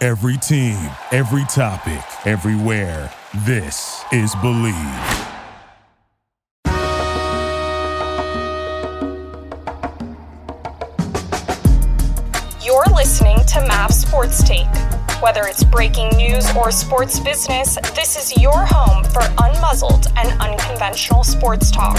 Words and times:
Every 0.00 0.36
team, 0.36 0.78
every 1.10 1.44
topic, 1.46 2.04
everywhere. 2.24 3.12
This 3.38 4.04
is 4.12 4.32
Believe. 4.36 4.72
You're 12.62 12.84
listening 12.94 13.38
to 13.46 13.66
MAV 13.66 13.92
Sports 13.92 14.44
Take. 14.44 14.66
Whether 15.20 15.48
it's 15.48 15.64
breaking 15.64 16.10
news 16.10 16.48
or 16.54 16.70
sports 16.70 17.18
business, 17.18 17.76
this 17.96 18.16
is 18.16 18.40
your 18.40 18.64
home 18.64 19.02
for 19.02 19.20
unmuzzled 19.42 20.06
and 20.16 20.40
unconventional 20.40 21.24
sports 21.24 21.72
talk. 21.72 21.96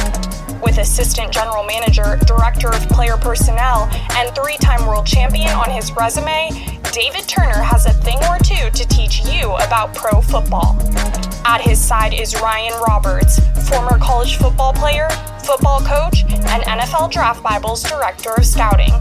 With 0.63 0.77
Assistant 0.77 1.33
General 1.33 1.65
Manager, 1.65 2.17
Director 2.25 2.69
of 2.69 2.87
Player 2.87 3.17
Personnel, 3.17 3.89
and 4.11 4.33
three 4.33 4.55
time 4.55 4.87
world 4.87 5.05
champion 5.05 5.49
on 5.49 5.69
his 5.69 5.91
resume, 5.91 6.79
David 6.93 7.27
Turner 7.27 7.61
has 7.61 7.85
a 7.85 7.91
thing 7.91 8.19
or 8.29 8.37
two 8.39 8.69
to 8.69 8.87
teach 8.87 9.25
you 9.25 9.51
about 9.55 9.93
pro 9.93 10.21
football. 10.21 10.77
At 11.45 11.59
his 11.59 11.77
side 11.77 12.13
is 12.13 12.39
Ryan 12.39 12.73
Roberts, 12.87 13.39
former 13.69 13.99
college 13.99 14.37
football 14.37 14.71
player, 14.71 15.09
football 15.45 15.79
coach, 15.81 16.23
and 16.29 16.63
NFL 16.63 17.11
Draft 17.11 17.41
Bible's 17.43 17.83
Director 17.83 18.33
of 18.35 18.45
Scouting. 18.45 18.93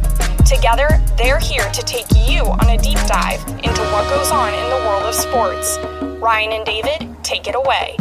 Together, 0.46 0.88
they're 1.16 1.38
here 1.38 1.70
to 1.72 1.82
take 1.82 2.06
you 2.14 2.42
on 2.44 2.70
a 2.70 2.78
deep 2.78 2.98
dive 3.06 3.46
into 3.48 3.82
what 3.92 4.08
goes 4.08 4.30
on 4.30 4.54
in 4.54 4.70
the 4.70 4.76
world 4.86 5.02
of 5.02 5.14
sports. 5.14 5.78
Ryan 6.20 6.52
and 6.52 6.64
David, 6.64 7.16
take 7.22 7.46
it 7.46 7.54
away. 7.54 7.96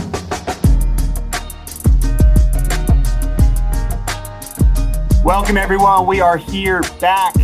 Welcome, 5.23 5.57
everyone. 5.57 6.07
We 6.07 6.21
are 6.21 6.37
here 6.37 6.81
back. 7.01 7.35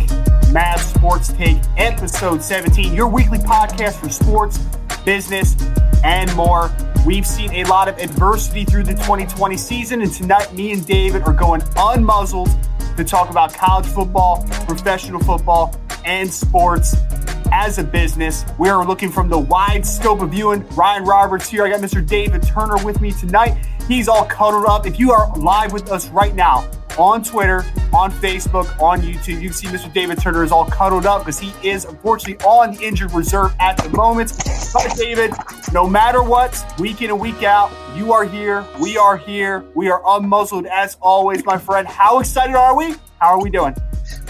MAV 0.54 0.80
Sports 0.80 1.32
Take, 1.32 1.56
episode 1.76 2.40
17, 2.40 2.94
your 2.94 3.08
weekly 3.08 3.38
podcast 3.38 3.94
for 3.94 4.08
sports, 4.08 4.58
business, 5.04 5.56
and 6.04 6.32
more. 6.36 6.70
We've 7.04 7.26
seen 7.26 7.52
a 7.54 7.64
lot 7.64 7.88
of 7.88 7.98
adversity 7.98 8.64
through 8.64 8.84
the 8.84 8.92
2020 8.92 9.56
season, 9.56 10.00
and 10.00 10.12
tonight, 10.12 10.54
me 10.54 10.70
and 10.70 10.86
David 10.86 11.22
are 11.22 11.32
going 11.32 11.60
unmuzzled 11.62 12.56
to 12.96 13.02
talk 13.02 13.30
about 13.30 13.52
college 13.52 13.86
football, 13.86 14.46
professional 14.68 15.18
football, 15.18 15.74
and 16.04 16.32
sports 16.32 16.94
as 17.50 17.78
a 17.78 17.82
business. 17.82 18.44
We 18.56 18.68
are 18.68 18.86
looking 18.86 19.10
from 19.10 19.28
the 19.28 19.38
wide 19.38 19.84
scope 19.84 20.22
of 20.22 20.30
view. 20.30 20.52
And 20.52 20.64
Ryan 20.76 21.02
Roberts 21.02 21.48
here. 21.48 21.64
I 21.64 21.70
got 21.70 21.80
Mr. 21.80 22.06
David 22.06 22.44
Turner 22.44 22.76
with 22.84 23.00
me 23.00 23.10
tonight. 23.10 23.56
He's 23.88 24.06
all 24.06 24.24
cuddled 24.26 24.66
up. 24.66 24.86
If 24.86 25.00
you 25.00 25.10
are 25.10 25.36
live 25.36 25.72
with 25.72 25.90
us 25.90 26.08
right 26.10 26.34
now, 26.34 26.70
on 26.98 27.22
Twitter, 27.22 27.64
on 27.92 28.10
Facebook, 28.10 28.80
on 28.80 29.00
YouTube. 29.00 29.40
You 29.40 29.48
can 29.48 29.52
see 29.52 29.66
Mr. 29.68 29.92
David 29.92 30.20
Turner 30.20 30.44
is 30.44 30.52
all 30.52 30.66
cuddled 30.66 31.06
up 31.06 31.22
because 31.22 31.38
he 31.38 31.52
is 31.68 31.84
unfortunately 31.84 32.44
on 32.46 32.74
the 32.74 32.82
injured 32.82 33.12
reserve 33.12 33.54
at 33.60 33.76
the 33.76 33.88
moment. 33.90 34.32
But 34.72 34.96
David, 34.96 35.32
no 35.72 35.86
matter 35.88 36.22
what, 36.22 36.64
week 36.78 37.02
in 37.02 37.10
and 37.10 37.20
week 37.20 37.42
out, 37.42 37.70
you 37.96 38.12
are 38.12 38.24
here. 38.24 38.66
We 38.80 38.96
are 38.96 39.16
here. 39.16 39.64
We 39.74 39.88
are 39.88 40.02
unmuzzled 40.02 40.66
as 40.66 40.96
always, 41.00 41.44
my 41.44 41.58
friend. 41.58 41.86
How 41.86 42.20
excited 42.20 42.56
are 42.56 42.76
we? 42.76 42.94
How 43.24 43.38
are 43.38 43.42
we 43.42 43.48
doing? 43.48 43.74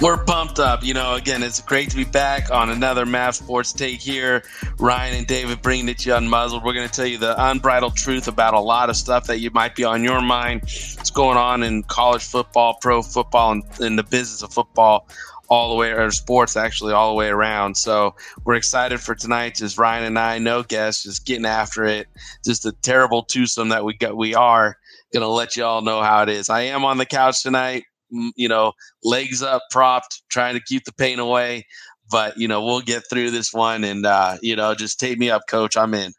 We're 0.01 0.23
pumped 0.23 0.61
up. 0.61 0.85
You 0.85 0.95
know, 0.95 1.17
again, 1.17 1.43
it's 1.43 1.61
great 1.61 1.91
to 1.91 1.97
be 1.97 2.05
back 2.05 2.53
on 2.53 2.71
another 2.71 3.05
MAV 3.05 3.35
Sports 3.35 3.73
Take 3.73 4.01
here. 4.01 4.45
Ryan 4.79 5.17
and 5.17 5.27
David 5.27 5.63
bringing 5.63 5.89
it 5.89 5.99
to 5.99 6.11
you 6.11 6.15
unmuzzled. 6.15 6.63
We're 6.63 6.75
going 6.75 6.89
to 6.89 6.95
tell 6.95 7.05
you 7.05 7.19
the 7.19 7.35
unbridled 7.51 7.97
truth 7.97 8.29
about 8.29 8.55
a 8.55 8.61
lot 8.61 8.91
of 8.91 8.97
stuff 8.97 9.27
that 9.27 9.41
you 9.41 9.51
might 9.51 9.75
be 9.75 9.83
on 9.83 10.05
your 10.05 10.21
mind. 10.21 10.61
What's 10.61 11.11
going 11.11 11.37
on 11.37 11.65
in 11.65 11.83
college 11.83 12.23
football, 12.23 12.79
pro 12.81 13.03
football, 13.03 13.51
and 13.51 13.65
in 13.81 13.97
the 13.97 14.05
business 14.05 14.45
of 14.45 14.53
football 14.53 15.09
all 15.49 15.71
the 15.71 15.77
way, 15.77 15.91
or 15.91 16.13
sports 16.13 16.57
actually 16.57 16.93
all 16.93 17.09
the 17.09 17.17
way 17.17 17.27
around. 17.27 17.77
So 17.77 18.15
we're 18.45 18.55
excited 18.55 19.01
for 19.01 19.17
tonight. 19.17 19.57
Just 19.57 19.77
Ryan 19.77 20.05
and 20.05 20.19
I, 20.21 20.39
no 20.39 20.63
guests, 20.63 21.03
just 21.03 21.27
getting 21.27 21.47
after 21.47 21.85
it. 21.85 22.07
Just 22.45 22.65
a 22.65 22.71
terrible 22.71 23.25
twosome 23.25 23.71
that 23.71 23.85
we 23.85 23.95
got. 23.95 24.17
We 24.17 24.37
are 24.37 24.79
gonna 25.13 25.27
let 25.27 25.57
you 25.57 25.65
all 25.65 25.83
know 25.83 26.01
how 26.01 26.23
it 26.23 26.29
is. 26.29 26.49
I 26.49 26.61
am 26.61 26.85
on 26.85 26.99
the 26.99 27.07
couch 27.07 27.43
tonight 27.43 27.87
you 28.37 28.49
know, 28.49 28.73
legs 29.03 29.43
up, 29.43 29.63
propped, 29.71 30.23
trying 30.31 30.55
to 30.55 30.63
keep 30.63 30.85
the 30.85 30.93
pain 30.93 31.19
away. 31.19 31.67
But 32.11 32.37
you 32.37 32.49
know, 32.49 32.65
we'll 32.65 32.81
get 32.81 33.03
through 33.11 33.31
this 33.31 33.53
one, 33.53 33.85
and 33.85 34.05
uh, 34.05 34.37
you 34.43 34.57
know, 34.57 34.75
just 34.75 35.01
take 35.01 35.19
me 35.19 35.31
up, 35.31 35.43
coach. 35.49 35.77
I'm 35.77 35.95
in. 35.95 36.13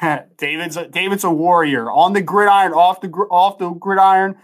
David's 0.38 0.76
a, 0.76 0.88
David's 0.88 1.24
a 1.24 1.30
warrior 1.30 1.90
on 1.90 2.12
the 2.12 2.22
gridiron, 2.22 2.72
off 2.72 3.00
the 3.00 3.08
off 3.08 3.58
the 3.58 3.70
gridiron, 3.70 4.36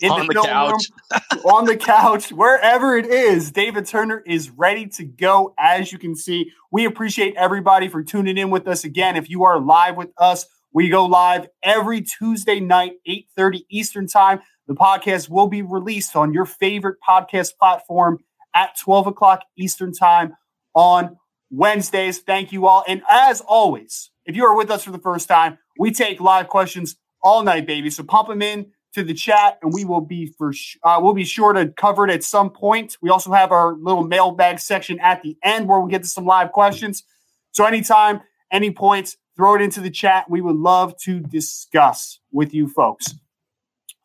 in 0.00 0.10
on 0.10 0.26
the, 0.26 0.34
the 0.34 0.42
couch, 0.42 0.84
on 1.44 1.64
the 1.64 1.76
couch, 1.76 2.32
wherever 2.32 2.96
it 2.96 3.06
is. 3.06 3.50
David 3.50 3.86
Turner 3.86 4.22
is 4.26 4.50
ready 4.50 4.86
to 4.88 5.04
go. 5.04 5.54
As 5.58 5.92
you 5.92 5.98
can 5.98 6.14
see, 6.14 6.52
we 6.70 6.84
appreciate 6.84 7.34
everybody 7.36 7.88
for 7.88 8.02
tuning 8.02 8.38
in 8.38 8.50
with 8.50 8.68
us 8.68 8.84
again. 8.84 9.16
If 9.16 9.30
you 9.30 9.44
are 9.44 9.60
live 9.60 9.96
with 9.96 10.10
us, 10.18 10.46
we 10.72 10.88
go 10.88 11.06
live 11.06 11.48
every 11.62 12.02
Tuesday 12.02 12.60
night, 12.60 12.92
eight 13.06 13.28
thirty 13.36 13.66
Eastern 13.70 14.06
time. 14.06 14.40
The 14.68 14.74
podcast 14.74 15.30
will 15.30 15.48
be 15.48 15.62
released 15.62 16.14
on 16.14 16.34
your 16.34 16.44
favorite 16.44 16.98
podcast 17.06 17.56
platform 17.58 18.18
at 18.54 18.78
12 18.78 19.08
o'clock 19.08 19.42
Eastern 19.56 19.92
Time 19.92 20.36
on 20.74 21.16
Wednesdays. 21.50 22.18
Thank 22.18 22.52
you 22.52 22.66
all. 22.66 22.84
And 22.86 23.02
as 23.10 23.40
always, 23.40 24.10
if 24.26 24.36
you 24.36 24.44
are 24.44 24.54
with 24.54 24.70
us 24.70 24.84
for 24.84 24.90
the 24.90 24.98
first 24.98 25.26
time, 25.26 25.56
we 25.78 25.90
take 25.90 26.20
live 26.20 26.48
questions 26.48 26.96
all 27.22 27.42
night, 27.42 27.66
baby. 27.66 27.88
So 27.88 28.04
pump 28.04 28.28
them 28.28 28.42
in 28.42 28.70
to 28.94 29.02
the 29.02 29.14
chat, 29.14 29.58
and 29.62 29.72
we 29.72 29.84
will 29.84 30.00
be 30.02 30.34
for 30.36 30.52
uh, 30.82 30.98
we'll 31.00 31.14
be 31.14 31.24
sure 31.24 31.52
to 31.54 31.68
cover 31.68 32.06
it 32.06 32.12
at 32.12 32.22
some 32.22 32.50
point. 32.50 32.96
We 33.00 33.10
also 33.10 33.32
have 33.32 33.52
our 33.52 33.74
little 33.74 34.04
mailbag 34.04 34.58
section 34.58 35.00
at 35.00 35.22
the 35.22 35.36
end 35.42 35.68
where 35.68 35.78
we'll 35.78 35.88
get 35.88 36.02
to 36.02 36.08
some 36.08 36.26
live 36.26 36.52
questions. 36.52 37.04
So 37.52 37.64
anytime, 37.64 38.20
any 38.52 38.70
points, 38.70 39.16
throw 39.36 39.54
it 39.54 39.62
into 39.62 39.80
the 39.80 39.90
chat. 39.90 40.28
We 40.28 40.40
would 40.40 40.56
love 40.56 40.94
to 41.04 41.20
discuss 41.20 42.20
with 42.32 42.52
you 42.52 42.68
folks. 42.68 43.14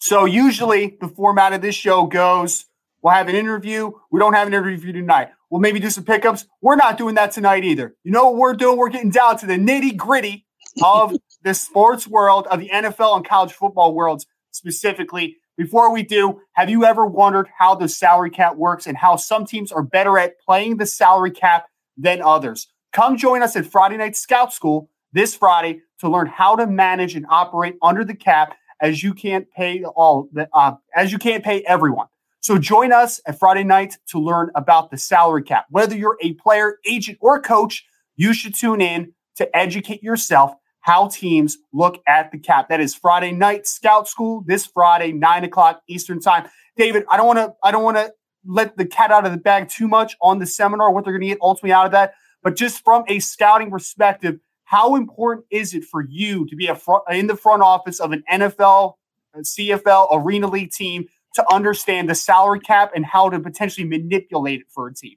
So 0.04 0.26
usually 0.26 0.98
the 1.00 1.08
format 1.08 1.54
of 1.54 1.62
this 1.62 1.76
show 1.76 2.08
goes 2.08 2.66
we'll 3.02 3.14
have 3.14 3.30
an 3.30 3.36
interview. 3.36 3.90
We 4.12 4.20
don't 4.20 4.34
have 4.34 4.48
an 4.48 4.54
interview 4.54 4.92
tonight. 4.92 5.30
We'll 5.50 5.62
maybe 5.62 5.80
do 5.80 5.90
some 5.90 6.04
pickups. 6.04 6.46
We're 6.62 6.76
not 6.76 6.98
doing 6.98 7.16
that 7.16 7.32
tonight 7.32 7.64
either. 7.64 7.96
You 8.04 8.12
know 8.12 8.26
what 8.26 8.36
we're 8.36 8.54
doing? 8.54 8.78
We're 8.78 8.90
getting 8.90 9.12
down 9.12 9.38
to 9.38 9.46
the 9.46 9.54
nitty 9.54 9.96
gritty 9.96 10.46
of 10.84 11.16
the 11.44 11.54
sports 11.54 12.06
world, 12.06 12.48
of 12.52 12.60
the 12.60 12.68
NFL 12.68 13.16
and 13.16 13.26
college 13.26 13.54
football 13.54 13.94
worlds 13.94 14.26
specifically. 14.52 15.38
Before 15.56 15.94
we 15.94 16.04
do, 16.04 16.42
have 16.52 16.70
you 16.70 16.84
ever 16.84 17.06
wondered 17.06 17.48
how 17.58 17.74
the 17.74 17.88
salary 17.88 18.30
cap 18.30 18.58
works 18.58 18.88
and 18.88 18.98
how 18.98 19.16
some 19.16 19.46
teams 19.46 19.72
are 19.72 19.84
better 19.84 20.18
at 20.18 20.38
playing 20.42 20.76
the 20.76 20.86
salary 20.86 21.32
cap 21.32 21.68
than 21.96 22.22
others? 22.22 22.68
Come 22.92 23.16
join 23.16 23.42
us 23.42 23.56
at 23.56 23.68
Friday 23.68 23.96
Night 23.96 24.18
Scout 24.18 24.52
School 24.52 24.90
this 25.14 25.34
Friday 25.34 25.80
to 26.00 26.10
learn 26.10 26.28
how 26.28 26.58
to 26.58 26.68
manage 26.68 27.16
and 27.16 27.26
operate 27.30 27.78
under 27.82 28.04
the 28.04 28.16
cap 28.16 28.58
as 28.84 29.02
you 29.02 29.14
can't 29.14 29.50
pay 29.52 29.84
all 29.84 30.30
uh, 30.54 30.74
as 30.94 31.12
you 31.12 31.18
can't 31.18 31.44
pay 31.44 31.62
everyone. 31.62 32.08
So 32.42 32.58
join 32.58 32.92
us 32.92 33.22
at 33.26 33.40
Friday 33.40 33.64
night 33.64 33.96
to 34.08 34.20
learn 34.20 34.52
about 34.54 34.92
the 34.92 34.98
salary 34.98 35.44
cap. 35.44 35.66
Whether 35.70 35.96
you're 35.96 36.18
a 36.22 36.34
player, 36.34 36.78
agent, 36.86 37.18
or 37.22 37.42
coach, 37.42 37.86
you 38.18 38.34
should 38.34 38.54
tune 38.54 38.82
in 38.82 39.14
to 39.38 39.58
educate 39.58 40.04
yourself 40.04 40.52
how 40.82 41.08
teams 41.08 41.58
look 41.72 42.04
at 42.06 42.34
the 42.34 42.38
cap. 42.38 42.68
That 42.68 42.82
is 42.82 42.94
Friday 42.94 43.32
night 43.32 43.66
scout 43.66 44.10
school 44.10 44.44
this 44.46 44.66
Friday, 44.66 45.14
nine 45.14 45.46
o'clock 45.46 45.82
Eastern 45.88 46.20
time. 46.20 46.50
David, 46.76 47.06
I 47.10 47.16
don't 47.16 47.28
want 47.28 47.40
to 47.40 47.54
I 47.64 47.72
don't 47.72 47.84
want 47.84 47.98
to 47.98 48.12
let 48.46 48.76
the 48.76 48.86
cat 48.86 49.12
out 49.12 49.26
of 49.26 49.32
the 49.32 49.38
bag 49.38 49.70
too 49.70 49.88
much 49.88 50.18
on 50.22 50.40
the 50.40 50.46
seminar, 50.46 50.92
what 50.92 51.06
they're 51.06 51.14
going 51.14 51.22
to 51.22 51.28
get 51.28 51.38
ultimately 51.42 51.72
out 51.72 51.86
of 51.86 51.94
that. 51.94 52.16
but 52.44 52.58
just 52.58 52.84
from 52.84 53.06
a 53.08 53.20
scouting 53.20 53.72
perspective, 53.72 54.40
how 54.74 54.96
important 54.96 55.46
is 55.52 55.76
it 55.76 55.84
for 55.84 56.04
you 56.10 56.48
to 56.48 56.56
be 56.56 56.66
a 56.66 56.74
front, 56.74 57.04
in 57.12 57.28
the 57.28 57.36
front 57.36 57.62
office 57.62 58.00
of 58.00 58.12
an 58.12 58.24
NFL, 58.32 58.96
CFL, 59.38 60.08
Arena 60.12 60.48
League 60.48 60.72
team 60.72 61.06
to 61.36 61.54
understand 61.54 62.10
the 62.10 62.16
salary 62.16 62.60
cap 62.60 62.92
and 62.96 63.06
how 63.06 63.30
to 63.30 63.40
potentially 63.40 63.88
manipulate 63.88 64.62
it 64.62 64.66
for 64.70 64.88
a 64.88 64.94
team? 64.94 65.16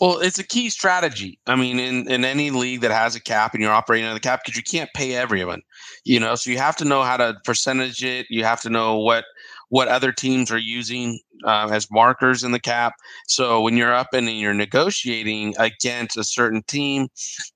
Well, 0.00 0.18
it's 0.18 0.38
a 0.38 0.44
key 0.44 0.70
strategy. 0.70 1.38
I 1.46 1.56
mean, 1.56 1.78
in, 1.78 2.10
in 2.10 2.24
any 2.24 2.50
league 2.50 2.80
that 2.80 2.90
has 2.90 3.14
a 3.14 3.20
cap 3.20 3.52
and 3.52 3.62
you're 3.62 3.70
operating 3.70 4.06
on 4.06 4.14
the 4.14 4.20
cap, 4.20 4.40
because 4.42 4.56
you 4.56 4.62
can't 4.62 4.90
pay 4.94 5.14
everyone, 5.14 5.60
you 6.04 6.18
know, 6.18 6.34
so 6.34 6.50
you 6.50 6.56
have 6.56 6.76
to 6.76 6.86
know 6.86 7.02
how 7.02 7.18
to 7.18 7.36
percentage 7.44 8.02
it. 8.02 8.26
You 8.30 8.44
have 8.44 8.62
to 8.62 8.70
know 8.70 8.96
what 8.96 9.26
what 9.68 9.88
other 9.88 10.12
teams 10.12 10.50
are 10.50 10.58
using 10.58 11.18
uh, 11.44 11.68
as 11.72 11.90
markers 11.90 12.42
in 12.42 12.52
the 12.52 12.60
cap. 12.60 12.94
So 13.26 13.60
when 13.60 13.76
you're 13.76 13.94
up 13.94 14.08
and 14.12 14.28
you're 14.28 14.54
negotiating 14.54 15.54
against 15.58 16.16
a 16.16 16.24
certain 16.24 16.62
team, 16.66 17.08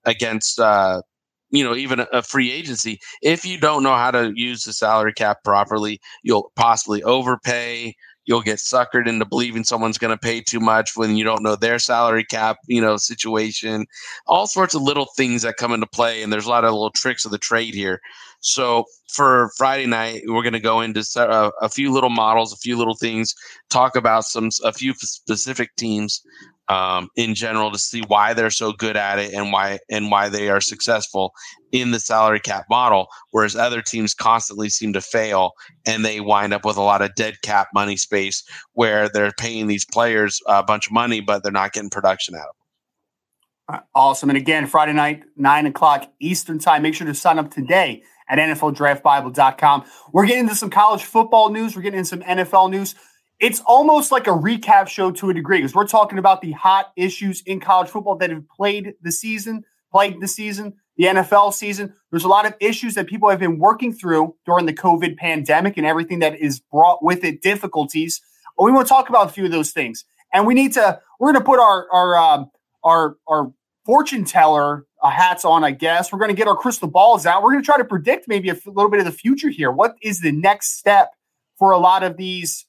against 0.04 0.58
uh, 0.58 1.02
you 1.50 1.64
know 1.64 1.74
even 1.74 2.00
a, 2.00 2.06
a, 2.12 2.22
free 2.22 2.50
agency, 2.50 2.98
if 3.22 3.44
you 3.44 3.58
don't 3.58 3.82
know 3.82 3.94
how 3.94 4.10
to 4.10 4.32
use 4.34 4.64
the 4.64 4.72
salary 4.72 5.12
cap 5.12 5.38
properly, 5.44 6.00
you'll 6.22 6.52
possibly 6.56 7.02
overpay 7.02 7.94
you'll 8.28 8.42
get 8.42 8.58
suckered 8.58 9.08
into 9.08 9.24
believing 9.24 9.64
someone's 9.64 9.96
going 9.96 10.10
to 10.10 10.18
pay 10.18 10.42
too 10.42 10.60
much 10.60 10.92
when 10.96 11.16
you 11.16 11.24
don't 11.24 11.42
know 11.42 11.56
their 11.56 11.78
salary 11.78 12.24
cap, 12.24 12.58
you 12.66 12.80
know, 12.80 12.98
situation. 12.98 13.86
All 14.26 14.46
sorts 14.46 14.74
of 14.74 14.82
little 14.82 15.06
things 15.16 15.42
that 15.42 15.56
come 15.56 15.72
into 15.72 15.86
play, 15.86 16.22
and 16.22 16.30
there's 16.30 16.44
a 16.44 16.50
lot 16.50 16.64
of 16.64 16.72
little 16.72 16.90
tricks 16.90 17.24
of 17.24 17.30
the 17.30 17.38
trade 17.38 17.72
here. 17.72 18.00
So 18.40 18.84
for 19.08 19.50
Friday 19.56 19.86
night, 19.86 20.22
we're 20.26 20.42
going 20.42 20.52
to 20.52 20.60
go 20.60 20.82
into 20.82 21.04
a, 21.16 21.20
uh, 21.20 21.50
a, 21.62 21.70
few 21.70 21.90
little 21.90 22.10
models, 22.10 22.52
a 22.52 22.58
few 22.58 22.76
little 22.76 22.94
things, 22.94 23.34
talk 23.70 23.96
about 23.96 24.24
some 24.24 24.50
a 24.62 24.74
few 24.74 24.92
specific 24.94 25.74
teams 25.76 26.22
um, 26.68 27.08
in 27.16 27.34
general 27.34 27.70
to 27.70 27.78
see 27.78 28.02
why 28.08 28.34
they're 28.34 28.50
so 28.50 28.72
good 28.72 28.96
at 28.96 29.18
it 29.18 29.32
and 29.32 29.52
why 29.52 29.78
and 29.88 30.10
why 30.10 30.28
they 30.28 30.48
are 30.48 30.60
successful 30.60 31.32
in 31.72 31.90
the 31.90 32.00
salary 32.00 32.40
cap 32.40 32.64
model, 32.70 33.08
whereas 33.30 33.56
other 33.56 33.82
teams 33.82 34.14
constantly 34.14 34.68
seem 34.68 34.92
to 34.92 35.00
fail 35.00 35.52
and 35.86 36.04
they 36.04 36.20
wind 36.20 36.52
up 36.52 36.64
with 36.64 36.76
a 36.76 36.82
lot 36.82 37.02
of 37.02 37.14
dead 37.14 37.40
cap 37.42 37.68
money 37.74 37.96
space 37.96 38.42
where 38.72 39.08
they're 39.08 39.32
paying 39.38 39.66
these 39.66 39.84
players 39.84 40.40
a 40.46 40.62
bunch 40.62 40.86
of 40.86 40.92
money 40.92 41.20
but 41.20 41.42
they're 41.42 41.52
not 41.52 41.72
getting 41.72 41.90
production 41.90 42.34
out 42.34 42.40
of 42.40 42.46
them. 42.46 42.58
Awesome. 43.94 44.30
And 44.30 44.36
again, 44.38 44.66
Friday 44.66 44.94
night, 44.94 45.24
9 45.36 45.66
o'clock 45.66 46.10
Eastern 46.20 46.58
Time. 46.58 46.82
Make 46.82 46.94
sure 46.94 47.06
to 47.06 47.14
sign 47.14 47.38
up 47.38 47.50
today 47.50 48.02
at 48.28 48.38
NFLDraftBible.com. 48.38 49.84
We're 50.12 50.26
getting 50.26 50.44
into 50.44 50.54
some 50.54 50.70
college 50.70 51.04
football 51.04 51.50
news. 51.50 51.76
We're 51.76 51.82
getting 51.82 51.98
into 51.98 52.08
some 52.08 52.22
NFL 52.22 52.70
news 52.70 52.94
it's 53.40 53.60
almost 53.66 54.10
like 54.10 54.26
a 54.26 54.30
recap 54.30 54.88
show 54.88 55.10
to 55.12 55.30
a 55.30 55.34
degree 55.34 55.58
because 55.58 55.74
we're 55.74 55.86
talking 55.86 56.18
about 56.18 56.40
the 56.40 56.52
hot 56.52 56.92
issues 56.96 57.42
in 57.42 57.60
college 57.60 57.88
football 57.88 58.16
that 58.16 58.30
have 58.30 58.48
played 58.48 58.94
the 59.02 59.12
season, 59.12 59.64
played 59.92 60.20
the 60.20 60.28
season, 60.28 60.74
the 60.96 61.04
NFL 61.04 61.54
season. 61.54 61.94
There's 62.10 62.24
a 62.24 62.28
lot 62.28 62.46
of 62.46 62.54
issues 62.60 62.94
that 62.94 63.06
people 63.06 63.30
have 63.30 63.38
been 63.38 63.58
working 63.58 63.92
through 63.92 64.34
during 64.44 64.66
the 64.66 64.72
COVID 64.72 65.16
pandemic 65.16 65.76
and 65.76 65.86
everything 65.86 66.18
that 66.18 66.36
is 66.36 66.60
brought 66.60 67.02
with 67.02 67.22
it 67.22 67.40
difficulties. 67.40 68.20
But 68.56 68.64
we 68.64 68.72
want 68.72 68.88
to 68.88 68.92
talk 68.92 69.08
about 69.08 69.30
a 69.30 69.32
few 69.32 69.44
of 69.44 69.52
those 69.52 69.70
things, 69.70 70.04
and 70.32 70.46
we 70.46 70.54
need 70.54 70.72
to. 70.72 71.00
We're 71.20 71.32
going 71.32 71.42
to 71.42 71.46
put 71.46 71.60
our 71.60 71.86
our 71.92 72.16
um, 72.16 72.50
our 72.82 73.16
our 73.28 73.52
fortune 73.86 74.24
teller 74.24 74.84
uh, 75.00 75.10
hats 75.10 75.44
on, 75.44 75.62
I 75.62 75.70
guess. 75.70 76.12
We're 76.12 76.18
going 76.18 76.30
to 76.30 76.36
get 76.36 76.48
our 76.48 76.56
crystal 76.56 76.88
balls 76.88 77.24
out. 77.24 77.44
We're 77.44 77.52
going 77.52 77.62
to 77.62 77.66
try 77.66 77.78
to 77.78 77.84
predict 77.84 78.26
maybe 78.26 78.48
a 78.48 78.54
f- 78.54 78.66
little 78.66 78.90
bit 78.90 78.98
of 78.98 79.06
the 79.06 79.12
future 79.12 79.48
here. 79.48 79.70
What 79.70 79.94
is 80.02 80.20
the 80.20 80.32
next 80.32 80.76
step 80.76 81.12
for 81.56 81.70
a 81.70 81.78
lot 81.78 82.02
of 82.02 82.16
these 82.16 82.66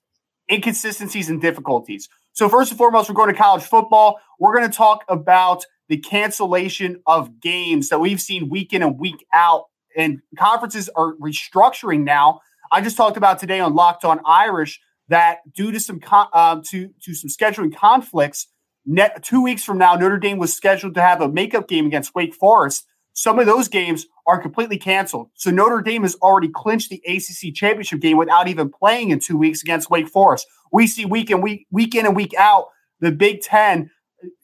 inconsistencies 0.51 1.29
and 1.29 1.41
difficulties. 1.41 2.09
So, 2.33 2.47
first 2.49 2.71
and 2.71 2.77
foremost, 2.77 3.09
we're 3.09 3.15
going 3.15 3.33
to 3.33 3.39
college 3.39 3.63
football. 3.63 4.19
We're 4.39 4.55
going 4.55 4.69
to 4.69 4.75
talk 4.75 5.03
about 5.09 5.65
the 5.87 5.97
cancellation 5.97 7.01
of 7.05 7.39
games 7.41 7.89
that 7.89 7.99
we've 7.99 8.21
seen 8.21 8.49
week 8.49 8.73
in 8.73 8.83
and 8.83 8.99
week 8.99 9.25
out, 9.33 9.65
and 9.97 10.19
conferences 10.37 10.89
are 10.95 11.15
restructuring 11.15 12.03
now. 12.03 12.41
I 12.71 12.81
just 12.81 12.95
talked 12.97 13.17
about 13.17 13.39
today 13.39 13.59
on 13.59 13.73
Locked 13.73 14.05
On 14.05 14.19
Irish 14.25 14.79
that 15.09 15.39
due 15.53 15.71
to 15.71 15.79
some 15.79 15.99
con- 15.99 16.29
um, 16.33 16.61
to 16.69 16.89
to 17.03 17.13
some 17.13 17.29
scheduling 17.29 17.75
conflicts, 17.75 18.47
net, 18.85 19.23
two 19.23 19.41
weeks 19.41 19.63
from 19.63 19.77
now, 19.77 19.95
Notre 19.95 20.17
Dame 20.17 20.37
was 20.37 20.53
scheduled 20.53 20.95
to 20.95 21.01
have 21.01 21.21
a 21.21 21.27
makeup 21.27 21.67
game 21.67 21.85
against 21.87 22.15
Wake 22.15 22.33
Forest. 22.35 22.85
Some 23.13 23.39
of 23.39 23.45
those 23.45 23.67
games 23.67 24.05
are 24.27 24.41
completely 24.41 24.77
canceled. 24.77 25.29
So 25.33 25.51
Notre 25.51 25.81
Dame 25.81 26.03
has 26.03 26.15
already 26.15 26.49
clinched 26.49 26.89
the 26.89 27.01
ACC 27.05 27.53
championship 27.53 27.99
game 27.99 28.17
without 28.17 28.47
even 28.47 28.69
playing 28.69 29.09
in 29.09 29.19
two 29.19 29.37
weeks 29.37 29.61
against 29.61 29.89
Wake 29.89 30.07
Forest. 30.07 30.47
We 30.71 30.87
see 30.87 31.05
week 31.05 31.31
in 31.31 31.41
week 31.41 31.67
week 31.71 31.95
in 31.95 32.05
and 32.05 32.15
week 32.15 32.33
out 32.37 32.67
the 32.99 33.11
Big 33.11 33.41
Ten 33.41 33.89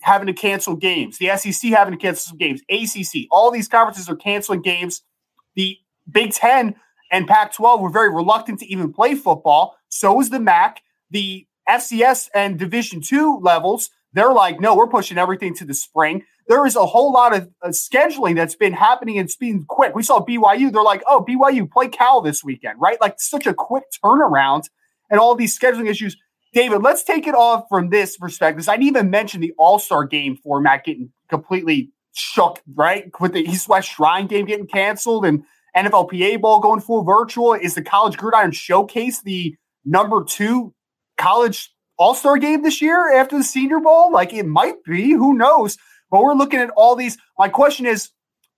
having 0.01 0.27
to 0.27 0.33
cancel 0.33 0.75
games, 0.75 1.17
the 1.17 1.35
SEC 1.37 1.71
having 1.71 1.93
to 1.93 1.99
cancel 1.99 2.29
some 2.29 2.37
games, 2.37 2.61
ACC, 2.69 3.27
all 3.31 3.51
these 3.51 3.67
conferences 3.67 4.09
are 4.09 4.15
canceling 4.15 4.61
games. 4.61 5.01
The 5.55 5.77
Big 6.09 6.31
Ten 6.31 6.75
and 7.11 7.27
Pac-12 7.27 7.81
were 7.81 7.89
very 7.89 8.13
reluctant 8.13 8.59
to 8.59 8.65
even 8.67 8.91
play 8.91 9.15
football. 9.15 9.75
So 9.89 10.19
is 10.21 10.29
the 10.29 10.39
MAC. 10.39 10.81
The 11.11 11.45
FCS 11.69 12.29
and 12.33 12.57
Division 12.57 13.01
two 13.01 13.39
levels, 13.41 13.89
they're 14.13 14.33
like, 14.33 14.59
no, 14.59 14.75
we're 14.75 14.87
pushing 14.87 15.17
everything 15.17 15.53
to 15.55 15.65
the 15.65 15.73
spring 15.73 16.23
there 16.47 16.65
is 16.65 16.75
a 16.75 16.85
whole 16.85 17.11
lot 17.11 17.35
of 17.35 17.49
uh, 17.61 17.69
scheduling 17.69 18.35
that's 18.35 18.55
been 18.55 18.73
happening 18.73 19.17
and 19.17 19.25
it's 19.25 19.35
been 19.35 19.65
quick. 19.65 19.95
We 19.95 20.03
saw 20.03 20.23
BYU. 20.23 20.71
They're 20.71 20.83
like, 20.83 21.03
oh, 21.07 21.25
BYU 21.27 21.69
play 21.69 21.87
Cal 21.87 22.21
this 22.21 22.43
weekend, 22.43 22.79
right? 22.79 22.99
Like 23.01 23.15
such 23.17 23.47
a 23.47 23.53
quick 23.53 23.83
turnaround 24.03 24.65
and 25.09 25.19
all 25.19 25.35
these 25.35 25.57
scheduling 25.57 25.89
issues. 25.89 26.15
David, 26.53 26.83
let's 26.83 27.03
take 27.03 27.27
it 27.27 27.35
off 27.35 27.65
from 27.67 27.89
this 27.89 28.17
perspective. 28.17 28.67
I 28.69 28.77
didn't 28.77 28.87
even 28.87 29.09
mention 29.09 29.41
the 29.41 29.53
All 29.57 29.79
Star 29.79 30.05
game 30.05 30.37
format 30.37 30.85
getting 30.85 31.11
completely 31.29 31.91
shook, 32.13 32.61
right? 32.75 33.11
With 33.19 33.33
the 33.33 33.41
East 33.41 33.67
West 33.67 33.89
Shrine 33.89 34.27
game 34.27 34.45
getting 34.45 34.67
canceled 34.67 35.25
and 35.25 35.43
NFLPA 35.75 36.39
Bowl 36.39 36.59
going 36.59 36.79
full 36.79 37.03
virtual. 37.03 37.53
Is 37.53 37.75
the 37.75 37.81
College 37.81 38.17
Gridiron 38.17 38.51
Showcase 38.51 39.21
the 39.21 39.55
number 39.83 40.23
two 40.23 40.73
college 41.17 41.73
All 41.97 42.13
Star 42.13 42.37
game 42.37 42.63
this 42.63 42.81
year 42.81 43.13
after 43.13 43.37
the 43.37 43.43
Senior 43.43 43.79
Bowl? 43.79 44.11
Like 44.11 44.31
it 44.31 44.45
might 44.45 44.81
be. 44.85 45.11
Who 45.11 45.33
knows? 45.33 45.77
But 46.11 46.21
we're 46.21 46.33
looking 46.33 46.59
at 46.59 46.69
all 46.71 46.95
these. 46.95 47.17
My 47.37 47.49
question 47.49 47.85
is, 47.85 48.09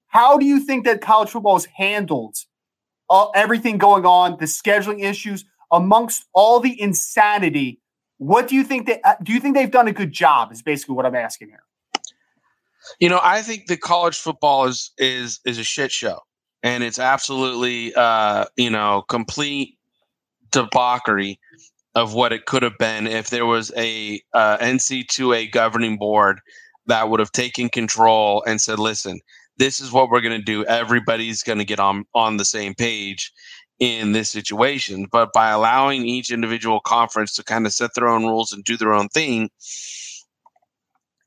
how 0.07 0.37
do 0.37 0.45
you 0.45 0.59
think 0.59 0.85
that 0.85 1.01
college 1.01 1.29
football 1.29 1.57
is 1.57 1.65
handled? 1.65 2.35
Uh, 3.09 3.29
everything 3.29 3.77
going 3.77 4.05
on, 4.05 4.37
the 4.37 4.45
scheduling 4.45 5.01
issues, 5.03 5.45
amongst 5.71 6.25
all 6.33 6.59
the 6.59 6.79
insanity. 6.79 7.79
What 8.17 8.47
do 8.47 8.55
you 8.55 8.63
think 8.63 8.87
that? 8.87 8.99
Uh, 9.03 9.15
do 9.23 9.33
you 9.33 9.39
think 9.39 9.55
they've 9.55 9.71
done 9.71 9.87
a 9.87 9.93
good 9.93 10.11
job? 10.11 10.51
Is 10.51 10.61
basically 10.61 10.95
what 10.95 11.05
I'm 11.05 11.15
asking 11.15 11.49
here. 11.49 11.63
You 12.99 13.09
know, 13.09 13.19
I 13.21 13.41
think 13.41 13.67
the 13.67 13.77
college 13.77 14.17
football 14.17 14.65
is 14.65 14.91
is 14.97 15.39
is 15.45 15.57
a 15.57 15.63
shit 15.63 15.91
show, 15.91 16.19
and 16.63 16.83
it's 16.83 16.99
absolutely 16.99 17.93
uh, 17.95 18.45
you 18.55 18.69
know 18.69 19.03
complete 19.07 19.77
debauchery 20.51 21.39
of 21.95 22.13
what 22.13 22.31
it 22.31 22.45
could 22.45 22.63
have 22.63 22.77
been 22.77 23.07
if 23.07 23.29
there 23.29 23.45
was 23.45 23.71
a 23.75 24.21
uh, 24.33 24.57
NC2A 24.59 25.51
governing 25.51 25.97
board 25.97 26.41
that 26.87 27.09
would 27.09 27.19
have 27.19 27.31
taken 27.31 27.69
control 27.69 28.43
and 28.47 28.59
said, 28.59 28.79
listen, 28.79 29.19
this 29.57 29.79
is 29.79 29.91
what 29.91 30.09
we're 30.09 30.21
going 30.21 30.39
to 30.39 30.43
do. 30.43 30.65
Everybody's 30.65 31.43
going 31.43 31.57
to 31.57 31.65
get 31.65 31.79
on, 31.79 32.05
on 32.13 32.37
the 32.37 32.45
same 32.45 32.73
page 32.73 33.31
in 33.79 34.11
this 34.11 34.29
situation. 34.29 35.07
But 35.11 35.33
by 35.33 35.49
allowing 35.49 36.05
each 36.05 36.31
individual 36.31 36.79
conference 36.79 37.35
to 37.35 37.43
kind 37.43 37.65
of 37.65 37.73
set 37.73 37.93
their 37.95 38.07
own 38.07 38.25
rules 38.25 38.51
and 38.51 38.63
do 38.63 38.77
their 38.77 38.93
own 38.93 39.09
thing, 39.09 39.49